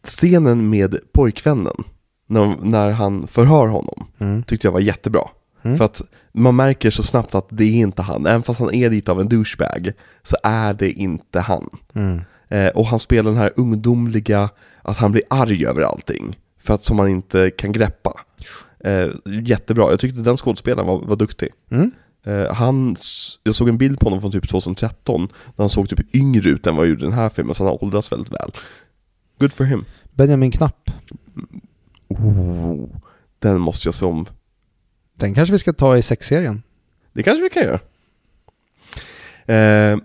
[0.07, 1.83] scenen med pojkvännen,
[2.27, 4.43] när, när han förhör honom, Mm.
[4.43, 5.21] tyckte jag var jättebra.
[5.63, 5.77] Mm.
[5.77, 6.01] För att
[6.31, 9.21] man märker så snabbt att det är inte han, även fast han är lite av
[9.21, 9.91] en douchebag,
[10.23, 11.69] så är det inte han.
[12.49, 14.49] Eh, och han spelar den här ungdomliga,
[14.81, 16.37] att han blir arg över allting.
[16.59, 18.13] För att som han inte kan greppa.
[18.83, 21.49] Eh, jättebra, jag tyckte den skådespelaren var, var duktig.
[21.71, 21.91] Mm.
[22.27, 22.95] Eh, han,
[23.43, 26.67] jag såg en bild på honom från typ 2013, när han såg typ yngre ut
[26.67, 28.51] än vad han gjorde i den här filmen, så han har åldrats väldigt väl.
[29.39, 29.85] Good for him.
[30.15, 30.91] Benjamin Knapp.
[32.07, 32.89] Oh,
[33.39, 34.25] den måste jag se om.
[35.13, 36.63] Den kanske vi ska ta i sexserien.
[37.13, 37.79] Det kanske vi kan göra.
[39.45, 39.97] Eh,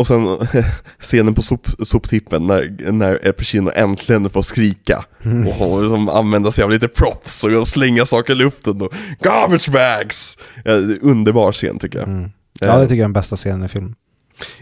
[0.00, 0.38] och sen
[0.98, 5.48] scenen på sop, soptippen när, när El Pacino äntligen får skrika Mm.
[5.48, 10.38] och liksom använda sig av lite props och slänga saker i luften och garbage bags!
[10.64, 10.72] Ja,
[11.02, 12.08] underbar scen tycker jag.
[12.08, 12.30] Mm.
[12.60, 13.94] Ja, det tycker jag är den bästa scenen i filmen.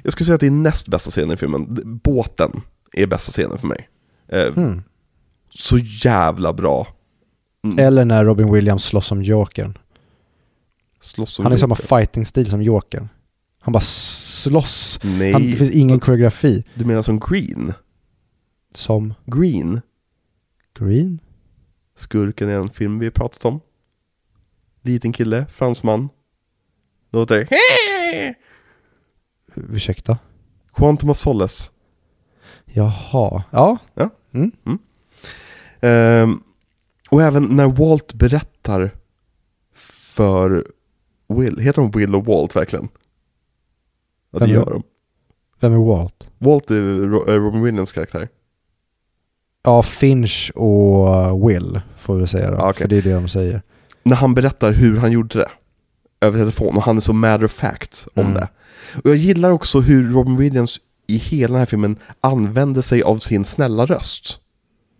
[0.02, 1.66] Jag skulle säga att det är näst bästa scenen i filmen.
[2.04, 2.60] Båten
[2.92, 3.88] är bästa scenen för mig.
[4.32, 4.82] Eh, Mm.
[5.50, 6.86] Så jävla bra.
[7.64, 7.78] Mm.
[7.78, 9.78] Eller när Robin Williams slåss som Jokern.
[11.00, 11.96] Slåss som Han är samma Joker.
[11.96, 13.08] fighting-stil som Jokern.
[13.68, 15.00] Han bara slåss.
[15.02, 16.64] Nej, Han, det finns ingen koreografi.
[16.74, 17.72] du menar som Green?
[18.74, 19.80] Som Green?
[20.78, 21.20] Green?
[21.96, 23.60] Skurken i en film vi har pratat om.
[24.82, 26.08] Liten kille, fransman.
[27.10, 27.48] Låter
[29.54, 30.18] Ursäkta?
[30.74, 31.72] Quantum of Solace.
[32.64, 33.42] Jaha.
[33.50, 33.78] Ja.
[33.94, 34.10] Ja.
[34.32, 34.52] Mm.
[35.80, 36.42] Ehm,
[37.10, 38.90] och även när Walt berättar
[39.74, 40.66] för
[41.28, 42.88] Will, heter de Will och Walt verkligen?
[44.30, 44.82] Ja, det gör de.
[45.60, 46.28] Vem är Walt?
[46.38, 48.28] Walt är eh, Robin Williams karaktär.
[49.62, 52.56] Ja, Finch och Will får vi säga då.
[52.56, 52.80] Ja, okej.
[52.80, 53.62] För det är det de säger.
[54.02, 55.48] När han berättar hur han gjorde det.
[56.20, 58.34] Över telefon, och han är så matter of fact om Mm.
[58.34, 58.48] det.
[59.04, 63.18] Och jag gillar också hur Robin Williams i hela den här filmen använder sig av
[63.18, 64.40] sin snälla röst.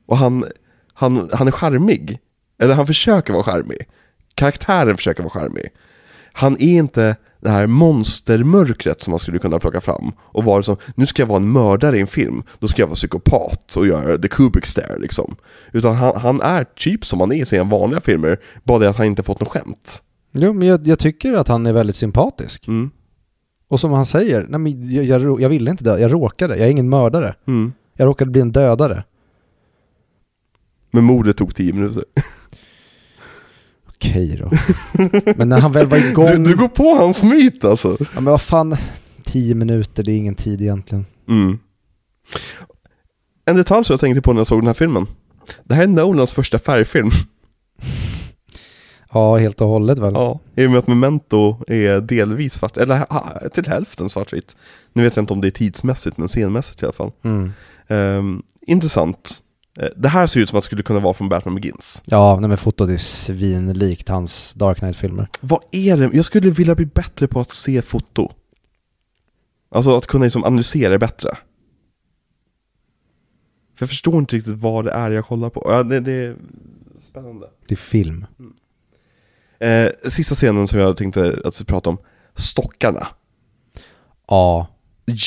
[0.07, 0.45] Och han,
[0.93, 2.19] han, han är charmig.
[2.59, 3.89] Eller han försöker vara charmig.
[4.35, 5.69] Karaktären försöker vara charmig.
[6.33, 10.77] Han är inte det här monstermörkret som man skulle kunna plocka fram och vara som,
[10.95, 13.87] nu ska jag vara en mördare i en film, då ska jag vara psykopat och
[13.87, 15.37] göra the Kubrick stare liksom.
[15.73, 18.97] Utan han, han är typ som han är i sina vanliga filmer, bara det att
[18.97, 20.03] han inte fått något skämt.
[20.33, 22.69] Jo, men jag, jag tycker att han är väldigt sympatisk.
[22.69, 22.91] Mm.
[23.69, 26.67] Och som han säger, nej men jag, jag, jag ville inte dö, jag råkade, jag
[26.67, 27.35] är ingen mördare.
[27.47, 27.73] Mm.
[27.97, 29.05] Jag råkade bli en dödare.
[30.91, 32.05] Men mordet tog tio minuter.
[34.01, 34.51] Okej då.
[35.37, 36.27] men när han väl var igång...
[36.27, 37.97] Du, du går på hans myt alltså.
[38.01, 38.77] Ja men vad fan,
[39.25, 41.07] tio minuter, det är ingen tid egentligen.
[41.29, 41.59] Mm.
[43.45, 45.07] En detalj som jag tänkte på när jag såg den här filmen.
[45.65, 47.11] Det här är Nolans första färgfilm.
[49.13, 50.15] Ja, helt och hållet väl.
[50.15, 53.07] Ja, i och med att Memento är delvis svart, eller
[53.49, 54.57] till hälften svartvitt.
[54.93, 57.13] Nu vet jag inte om det är tidsmässigt, men scenmässigt i alla fall.
[57.25, 57.53] Mm.
[57.89, 59.43] Ehm, intressant.
[59.79, 62.03] Eh, Det här ser ut som att det skulle kunna vara från Batman Begins.
[62.05, 65.29] Ja, nej men fotot är svinlikt hans Dark Knight-filmer.
[65.41, 66.11] Vad är det?
[66.13, 68.33] Jag skulle vilja bli bättre på att se foto.
[69.71, 71.31] Alltså att kunna liksom analysera det bättre.
[73.77, 75.63] För jag förstår inte riktigt vad det är jag kollar på.
[75.67, 76.37] Ja, det, det är
[77.01, 77.47] spännande.
[77.69, 78.27] Det är film.
[79.61, 81.99] Eh, sista scenen som jag tänkte att vi pratar om.
[82.35, 83.07] Stockarna.
[84.29, 84.67] Ja.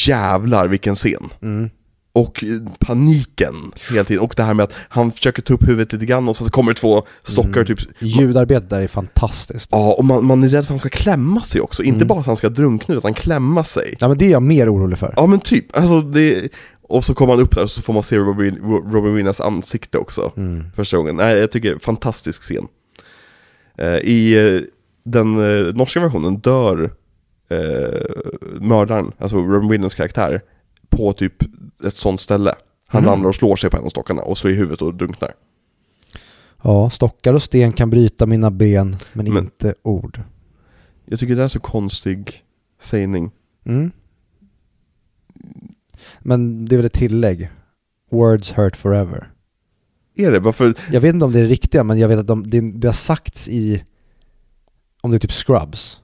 [0.07, 1.30] Jävlar vilken scen.
[1.41, 1.69] Mm.
[2.13, 2.43] Och
[2.79, 3.53] paniken
[3.91, 4.23] hela tiden.
[4.23, 6.51] Och det här med att han försöker ta upp huvudet lite grann och sen så
[6.51, 7.65] kommer det två stockar Mm.
[7.65, 7.79] typ.
[7.99, 9.69] Ljudarbetet där är fantastiskt.
[9.71, 11.83] Ja, och man, man är rädd för att han ska klämma sig också.
[11.83, 12.07] Inte Mm.
[12.07, 13.95] bara att han ska drunkna utan klämma sig.
[13.99, 15.13] Ja men det är jag mer orolig för.
[15.17, 16.49] Ja men typ, alltså det...
[16.81, 18.55] Och så kommer han upp där och så får man se Robin,
[18.91, 20.31] Robin Williams ansikte också.
[20.38, 20.63] Mm.
[20.75, 21.15] Första gången.
[21.15, 22.67] Nej, jag tycker fantastisk scen.
[23.77, 24.61] Eh, I eh,
[25.03, 26.91] den eh, norska versionen dör
[27.49, 28.01] eh,
[28.61, 30.41] mördaren, alltså Robin Williams karaktär,
[30.89, 31.33] på typ
[31.86, 32.56] ett sånt ställe.
[32.88, 33.12] Han Mhm.
[33.12, 35.32] ramlar och slår sig på en av stockarna och slår i huvudet och drunknar.
[36.64, 40.22] Ja, stockar och sten kan bryta mina ben, men, Men- inte ord.
[41.06, 42.44] Jag tycker det är så konstig
[42.80, 43.32] sägning.
[43.66, 43.91] Mm.
[46.20, 47.49] Men det är väl ett tillägg.
[48.12, 49.32] Words hurt forever.
[50.16, 50.40] Är det?
[50.40, 50.74] Varför?
[50.91, 52.94] Jag vet inte om det är riktiga, men jag vet att de, det, det har
[52.94, 53.84] sagts i,
[55.02, 55.99] om det är typ Scrubs.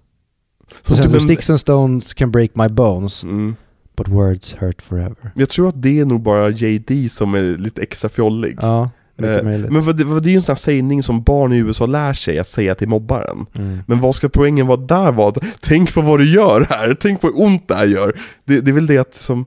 [0.83, 3.55] Så Så typ en, Sticks and stones can break my bones, mm,
[3.97, 5.31] but words hurt forever.
[5.35, 8.57] jag tror att det är nog bara JD som är lite extra fjollig.
[8.61, 9.71] Ja, mycket Eh, möjligt.
[9.71, 11.85] Men vad det, vad det är ju en sån här sägning som barn i USA
[11.85, 13.45] lär sig att säga till mobbaren.
[13.55, 13.79] Mm.
[13.87, 17.27] Men vad ska poängen vara där att Tänk på vad du gör här, tänk på
[17.27, 18.19] hur ont det här gör.
[18.45, 19.45] Det, det är väl det att som...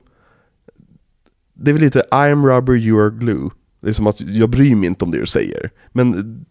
[1.53, 3.49] Det är väl lite I'm rubber, you are glue.
[3.81, 5.69] Det är som att jag bryr mig inte om det du säger.
[5.91, 6.45] Men...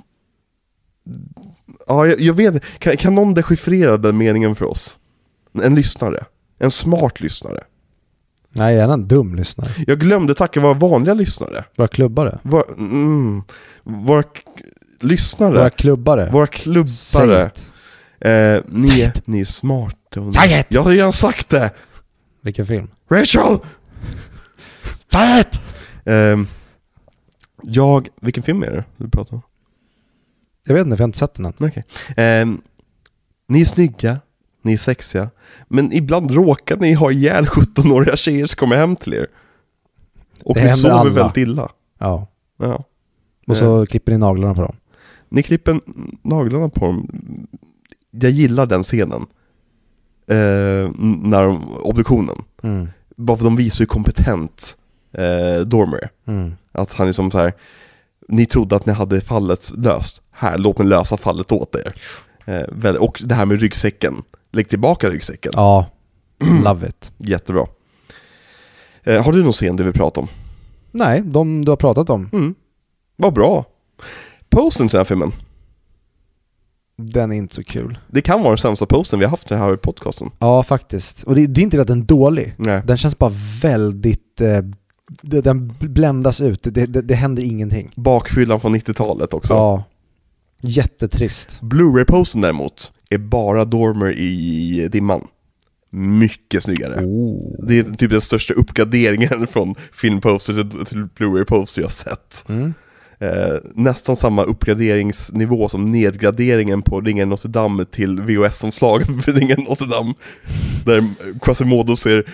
[1.86, 4.98] Ja, jag, jag vet kan, kan någon dechiffrera den meningen för oss?
[5.62, 6.24] En lyssnare.
[6.58, 7.64] En smart lyssnare.
[8.52, 9.70] Nej, gärna en dum lyssnare.
[9.86, 11.64] Jag glömde tacka våra vanliga lyssnare.
[11.76, 12.38] Våra klubbare.
[12.42, 13.42] Våra, mm,
[13.84, 14.24] våra
[15.00, 15.54] lyssnare.
[15.54, 16.30] Våra klubbare.
[16.32, 17.50] Våra klubbare.
[18.20, 20.20] Eh, ni, är, ni är smarta.
[20.20, 20.64] och- Säg det!
[20.68, 21.70] Jag har redan sagt det!
[22.42, 22.88] Vilken film?
[23.10, 23.58] Rachel!
[25.12, 25.44] Säg
[26.04, 26.12] det!
[26.12, 26.46] Ehm,
[27.62, 29.42] jag, vilken film är det du pratar om?
[30.66, 31.52] Jag vet inte, för jag har inte sett den än.
[31.60, 31.84] Okej.
[32.16, 32.60] Ehm,
[33.48, 34.18] ni är snygga,
[34.62, 35.30] ni är sexiga,
[35.68, 39.26] men ibland råkar ni ha ihjäl 17-åriga tjejer som kommer hem till er.
[40.44, 41.10] Och Det ni sover alla.
[41.10, 41.70] väldigt illa.
[41.98, 42.26] Ja.
[42.58, 42.84] Ja.
[43.46, 44.76] Och så klipper ni naglarna på dem.
[45.28, 45.80] Ni klipper
[46.22, 47.08] naglarna på dem.
[48.10, 49.26] Jag gillar den scenen.
[50.26, 50.90] Eh,
[51.22, 52.36] när de, obduktionen.
[52.62, 52.88] Mm.
[53.16, 54.76] Bara för de visar hur kompetent
[55.12, 56.08] eh, Dormer.
[56.26, 56.52] Mm.
[56.72, 57.52] Att han är som så här.
[58.28, 60.22] Ni trodde att ni hade fallet löst.
[60.30, 61.92] Här, låt mig lösa fallet åt er.
[62.44, 64.22] Eh, och det här med ryggsäcken.
[64.52, 65.52] Lägg tillbaka ryggsäcken.
[65.54, 65.86] Ja,
[66.64, 67.12] love it.
[67.18, 67.66] Jättebra.
[69.02, 70.28] Eh, har du någon scen du vill prata om?
[70.92, 72.54] Nej, de du har pratat om, Mm.
[73.16, 73.64] Vad bra.
[74.48, 75.32] Posten till den här filmen.
[76.96, 77.98] den är inte så kul.
[78.08, 80.30] Det kan vara den sämsta posten vi har haft i den här podcasten.
[80.38, 81.22] Ja, faktiskt.
[81.22, 82.54] Och det, det är inte att den är dålig.
[82.56, 82.82] Nej.
[82.86, 84.40] Den känns bara väldigt...
[84.40, 84.58] Eh,
[85.22, 87.92] det- den bländas ut, det, det, det händer ingenting.
[87.96, 89.54] Bakfyllan från 90-talet också.
[89.54, 89.84] Ja.
[90.60, 91.58] Jättetrist.
[91.60, 95.26] Blu-ray-posten däremot är bara Dormer i dimman.
[95.90, 97.04] mycket snyggare.
[97.04, 97.66] Oh.
[97.66, 102.44] Det är typ den största uppgraderingen från filmposter till, till Blu-ray-poster jag sett.
[102.48, 102.74] Mm.
[103.18, 109.86] Eh, nästan samma uppgraderingsnivå som nedgraderingen på Ringen Notre Dame till VHS-omslaget för Ringen Notre
[109.86, 110.14] Dame.
[110.84, 111.08] Där
[111.40, 112.24] Quasimodo ser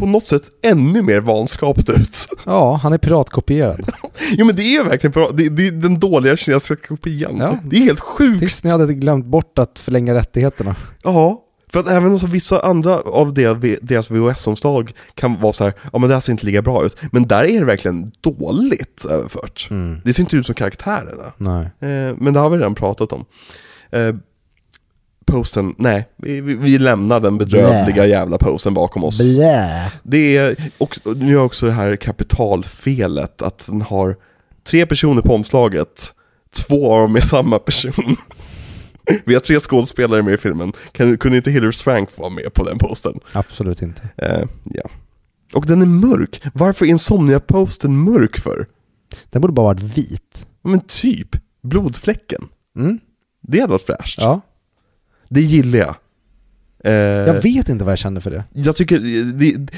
[0.00, 2.28] på något sätt ännu mer vanskapt ut.
[2.44, 3.80] Ja, han är piratkopierad.
[4.32, 7.36] Jo men det är ju verkligen bra, det, det är den dåliga kinesiska kopian.
[7.36, 7.58] Ja.
[7.64, 8.40] Det är helt sjukt.
[8.40, 10.76] Disney hade glömt bort att förlänga rättigheterna.
[11.02, 15.98] Ja, för att även så vissa andra av deras VHS-omslag kan vara så här, ja
[15.98, 16.96] men det här ser inte lika bra ut.
[17.12, 19.68] Men där är det verkligen dåligt överfört.
[20.04, 21.32] Det ser inte ut som karaktärerna.
[21.36, 21.64] Nej.
[21.64, 23.24] Eh, men det har vi redan pratat om.
[23.92, 24.14] Eh,
[25.30, 28.06] posten, nej, vi, vi, lämnar den bedrövliga Blä.
[28.06, 29.18] jävla posten bakom oss.
[29.18, 29.92] Blä.
[30.02, 34.16] Det är också, nu är också det här kapitalfelet att den har
[34.70, 36.14] tre personer på omslaget,
[36.66, 38.16] två av dem är samma person.
[39.24, 42.64] Vi har tre skådespelare med i filmen, kan, kunde inte Hilary Swank vara med på
[42.64, 43.20] den posten?
[43.32, 44.02] Absolut inte.
[44.16, 44.90] Eh, ja.
[45.52, 48.66] Och den är mörk, varför är Insomnia-posten mörk för?
[49.30, 50.46] Den borde bara varit vit.
[50.62, 52.48] Men typ, blodfläcken.
[52.76, 52.98] Mm.
[53.42, 54.18] Det hade varit fräscht.
[54.22, 54.40] Ja.
[55.30, 55.94] Det gillar jag.
[56.84, 56.92] Eh,
[57.34, 58.44] Jag vet inte vad jag känner för det.
[58.52, 59.00] Jag tycker,
[59.32, 59.72] det,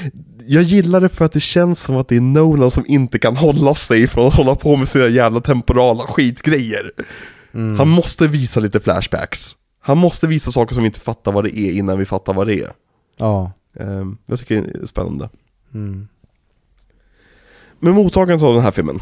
[0.47, 3.37] jag gillar det för att det känns som att det är Nolan som inte kan
[3.37, 6.91] hålla sig från att hålla på med sina jävla temporala skitgrejer.
[7.53, 7.79] Mm.
[7.79, 9.51] Han måste visa lite flashbacks.
[9.81, 12.47] Han måste visa saker som vi inte fattar vad det är innan vi fattar vad
[12.47, 12.71] det är.
[13.17, 13.51] Ja.
[13.79, 15.29] Ehm, jag tycker det är spännande.
[15.73, 16.07] Mm.
[17.79, 19.01] Men mottagandet av den här filmen.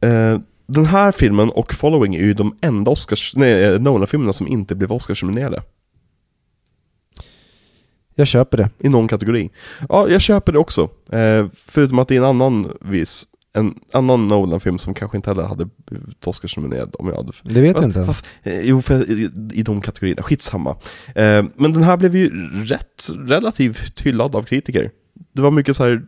[0.00, 0.38] Eh,
[0.72, 4.74] den här filmen och Following är ju de enda Oscars, nej, eh, Nolan-filmerna som inte
[4.74, 5.62] blev Oscars-nominerade.
[8.14, 8.70] Jag köper det.
[8.78, 9.50] I någon kategori.
[9.88, 10.88] Ja, jag köper det också.
[11.12, 15.42] Eh, förutom att det är en annan vis, en annan Nolan-film som kanske inte heller
[15.42, 17.32] hade blivit Oscars-nominerad om jag hade...
[17.42, 18.06] Det vet jag inte.
[18.06, 20.70] Fast, eh, jo, för, i, i de kategorierna, skitsamma.
[21.14, 22.30] Eh, men den här blev ju
[22.64, 24.90] rätt, relativt hyllad av kritiker.
[25.32, 26.02] Det var mycket så här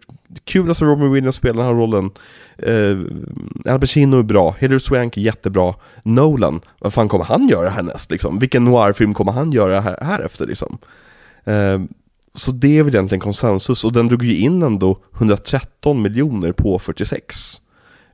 [0.45, 2.11] kul att se Robin Williams spela den här rollen.
[2.59, 5.75] Eh, Al Pacino är bra, Hilary Swank är jättebra.
[6.03, 8.39] Nolan, vad fan kommer han göra härnäst liksom?
[8.39, 10.79] Vilken noir-film kommer han göra här, här efter liksom?
[11.45, 11.81] Eh,
[12.35, 16.79] så det är väl egentligen konsensus, och den drog ju in ändå 113 miljoner på
[16.79, 17.63] 46.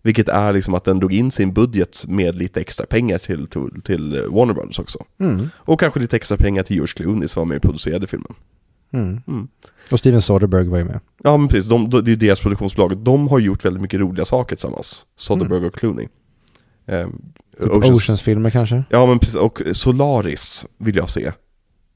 [0.03, 3.83] Vilket är liksom att den drog in sin budget med lite extra pengar till, till,
[3.85, 5.05] till Warner Brothers också.
[5.21, 5.49] Mm.
[5.57, 8.35] Och kanske lite extra pengar till George Clooney som var med och producerade filmen.
[8.93, 9.21] Mm.
[9.29, 9.49] Mm.
[9.93, 11.01] Och Steven Soderbergh var ju med.
[11.25, 12.97] Ja men precis, de, de, det är deras produktionsbolag.
[12.99, 15.07] De har gjort väldigt mycket roliga saker tillsammans.
[15.17, 16.09] Soderbergh och Clooney.
[16.87, 17.13] Ehm,
[17.61, 18.85] Typ Oceans- Oceans-filmer kanske?
[18.91, 21.33] Ja men precis, och Solaris vill jag se.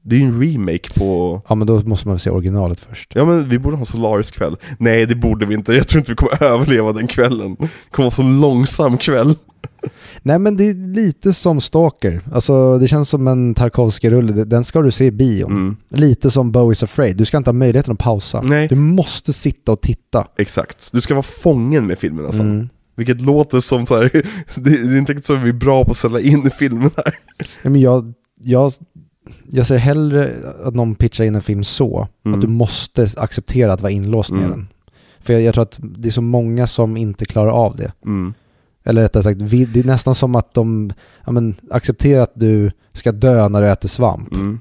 [0.05, 1.41] Det är ju en remake på...
[1.49, 3.13] Ja men då måste man väl se originalet först.
[3.15, 4.57] Ja men vi borde ha Solaris-kväll.
[4.79, 7.57] Nej det borde vi inte, jag tror inte vi kommer överleva den kvällen.
[7.59, 9.35] Det kommer vara så långsam kväll.
[10.23, 12.21] Nej men det är lite som Stalker.
[12.33, 14.45] Alltså det känns som en Tarkovsky-rulle.
[14.45, 15.51] Den ska du se i bion.
[15.53, 17.17] Mm, Lite som Bowie's Afraid.
[17.17, 18.43] Du ska inte ha möjligheten att pausa.
[18.43, 18.69] Nej.
[18.69, 20.27] Du måste sitta och titta.
[20.39, 20.93] exakt.
[20.93, 22.51] Du ska vara fången med filmen nästan.
[22.51, 22.69] Mm.
[22.97, 24.11] Vilket låter som så här,
[24.57, 27.15] det, är inte så att vi är bra på att sälja in filmen här.
[27.63, 28.73] Ja, men jag, jag,
[29.51, 30.35] jag ser hellre
[30.65, 32.09] att någon pitchar in en film så.
[32.25, 32.35] Mm.
[32.39, 34.51] Att du måste acceptera att vara inlåst med Mm.
[34.51, 34.69] den.
[35.21, 37.93] För jag, jag tror att det är så många som inte klarar av det.
[38.05, 38.35] Mm.
[38.85, 40.93] Eller rättare sagt, det är nästan som att de
[41.27, 44.35] ja, men, accepterar att du ska dö när du äter svamp.
[44.35, 44.61] Mm.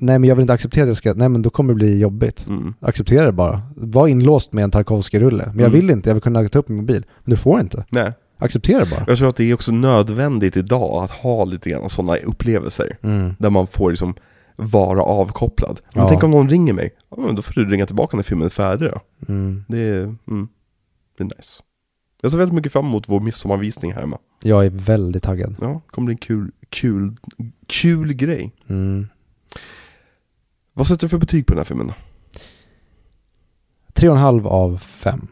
[0.00, 1.98] Nej men jag vill inte acceptera att jag ska, nej men då kommer det bli
[1.98, 2.46] jobbigt.
[2.48, 2.74] Mm.
[2.80, 3.62] Acceptera det bara.
[3.76, 5.44] Var inlåst med en Tarkovsky-rulle.
[5.46, 5.72] Men jag Mm.
[5.80, 7.04] vill inte, jag vill kunna ta upp min mobil.
[7.24, 7.84] Men du får inte.
[7.90, 8.12] Nej.
[8.38, 9.04] Acceptera bara.
[9.06, 12.96] Jag tror att det är också nödvändigt idag att ha lite grann sådana upplevelser.
[13.02, 13.34] Mm.
[13.38, 14.14] Där man får liksom
[14.56, 15.80] vara avkopplad.
[15.94, 16.08] Men Ja.
[16.08, 18.50] tänk om någon ringer mig, ja, men då får du ringa tillbaka när filmen är
[18.50, 19.00] färdig då.
[19.32, 19.64] Mm.
[19.68, 20.48] Det är, mm,
[21.18, 21.62] det är nice.
[22.20, 24.18] Jag ser väldigt mycket fram emot vår midsommarvisning här hemma.
[24.42, 25.56] Jag är väldigt taggad.
[25.60, 27.16] Ja, det kommer bli en kul, kul,
[27.66, 28.52] kul grej.
[28.66, 29.08] Mm.
[30.72, 31.94] Vad sätter du för betyg på den här filmen då?
[33.92, 35.26] Tre och en halv av fem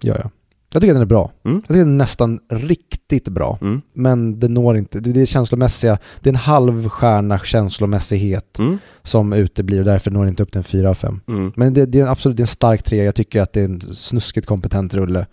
[0.00, 0.30] gör jag.
[0.72, 1.32] Jag tycker att den är bra.
[1.44, 1.56] Mm.
[1.56, 3.58] Jag tycker den är nästan riktigt bra.
[3.62, 3.80] Mm.
[3.92, 8.78] Men det når inte, det är känslomässiga, det är en halv stjärna känslomässighet Mm.
[9.02, 11.20] som uteblir och därför når det inte upp till en fyra av fem.
[11.28, 11.52] Mm.
[11.56, 13.64] Men det, det är absolut det är en stark tre, jag tycker att det är
[13.64, 15.26] en snuskigt kompetent rulle.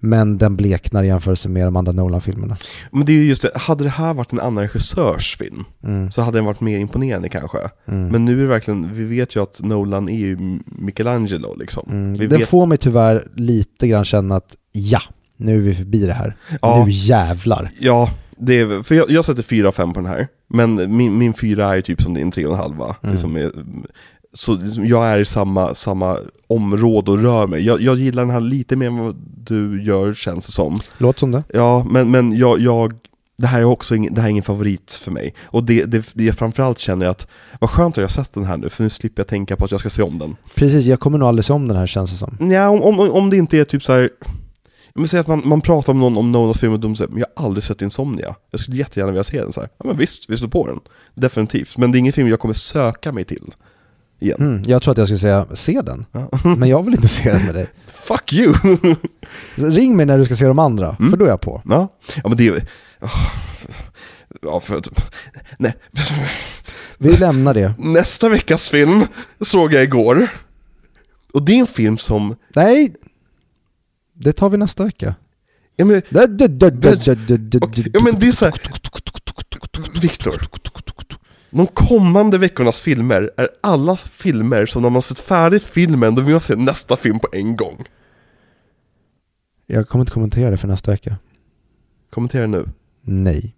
[0.00, 2.56] Men den bleknar i jämförelse med de andra Nolan-filmerna.
[2.92, 6.10] Men det är ju just det, hade det här varit en annan regissörs film Mm.
[6.10, 7.58] så hade den varit mer imponerande kanske.
[7.88, 8.08] Mm.
[8.08, 11.88] Men nu är det verkligen, vi vet ju att Nolan är ju Michelangelo liksom.
[11.90, 12.14] Mm.
[12.14, 15.00] Vi Den vet, får mig tyvärr lite grann känna att ja,
[15.36, 16.36] nu är vi förbi det här.
[16.62, 16.84] Ja.
[16.84, 17.70] Nu jävlar.
[17.80, 20.28] ja, det är, för jag, jag sätter fyra av fem på den här.
[20.48, 22.96] Men min, min fyra är typ som din tre och en halva.
[23.02, 23.12] Mm.
[23.12, 23.50] Liksom är,
[24.36, 27.66] så liksom, jag är i samma, samma område och rör mig.
[27.66, 30.76] Jag, jag gillar den här lite mer än vad du gör känns det som.
[30.98, 31.44] Låt som det.
[31.52, 32.92] Ja, men, men jag, jag,
[33.38, 35.34] det här är också ingen, det här är ingen favorit för mig.
[35.44, 37.28] Och det, det, det jag framförallt känner är att,
[37.60, 39.64] vad skönt att jag har sett den här nu, för nu slipper jag tänka på
[39.64, 40.36] att jag ska se om den.
[40.54, 42.50] Precis, jag kommer nog aldrig se om den här känns det som.
[42.50, 44.10] Ja, om, om, om det inte är typ så här.
[44.94, 47.18] Men säg att man, man pratar om någon om Nonas film och de säger men
[47.18, 48.34] jag har aldrig sett Insomnia.
[48.50, 49.68] Jag skulle jättegärna vilja se den så här.
[49.78, 50.80] Ja men visst, vi slår på den.
[51.14, 51.76] Definitivt.
[51.76, 53.54] Men det är ingen film jag kommer söka mig till.
[54.18, 54.40] Igen.
[54.40, 56.06] Mm, jag tror att jag skulle säga, se den.
[56.58, 57.66] Men jag vill inte se den med dig.
[57.86, 58.54] Fuck you!
[59.54, 61.10] Ring mig när du ska se de andra, Mm.
[61.10, 61.62] för då är jag på.
[61.64, 61.88] ja.
[62.22, 62.52] ja men det är
[63.00, 63.10] oh.
[64.42, 64.82] Ja, för.
[65.58, 65.76] Nej.
[66.98, 67.74] Vi lämnar det.
[67.78, 69.04] Nästa veckas film
[69.40, 70.28] såg jag igår.
[71.32, 72.36] Och det är en film som...
[72.54, 72.94] Nej!
[74.14, 75.14] Det tar vi nästa vecka.
[75.76, 76.26] Ja men, ja,
[78.02, 78.54] men det är så här,
[80.00, 80.42] Viktor.
[81.56, 86.32] De kommande veckornas filmer är alla filmer som när man sett färdigt filmen, då vill
[86.32, 87.84] man se nästa film på en gång.
[89.66, 91.16] Jag kommer inte kommentera det för nästa vecka.
[92.10, 92.68] Kommentera nu.
[93.00, 93.55] Nej.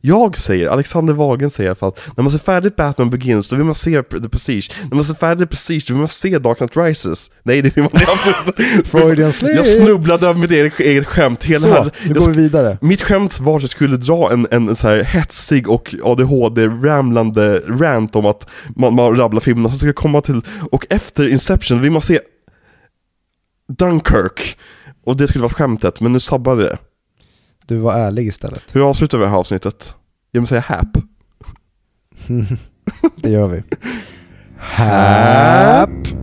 [0.00, 3.56] Jag säger, Alexander Wagen säger i alla fall, när man ser färdigt Batman Begins, då
[3.56, 4.70] vill man se The Prestige.
[4.82, 7.30] När man ser färdigt Prestige, då vill man se Dark Knight Rises.
[7.42, 9.56] Nej, det vill man absolut Freudian slip.
[9.56, 11.44] Jag snubblade över mitt eget, eget skämt.
[11.44, 12.78] Hela Så, här, nu går vi vidare.
[12.80, 17.62] Mitt skämt var att jag skulle dra en, en, en så här hetsig och ADHD-ramlande
[17.68, 21.80] rant om att man, man rabblar filmerna, så ska jag komma till, och efter Inception
[21.80, 22.20] vill man se
[23.78, 24.58] Dunkirk.
[25.04, 26.78] Och det skulle vara skämtet, men nu sabbade det.
[27.66, 28.62] Du var ärlig istället.
[28.72, 29.96] Hur avslutar vi det här avsnittet?
[30.32, 30.96] Genom att säga HAP.
[33.16, 33.62] Det gör vi.
[34.58, 36.21] Happy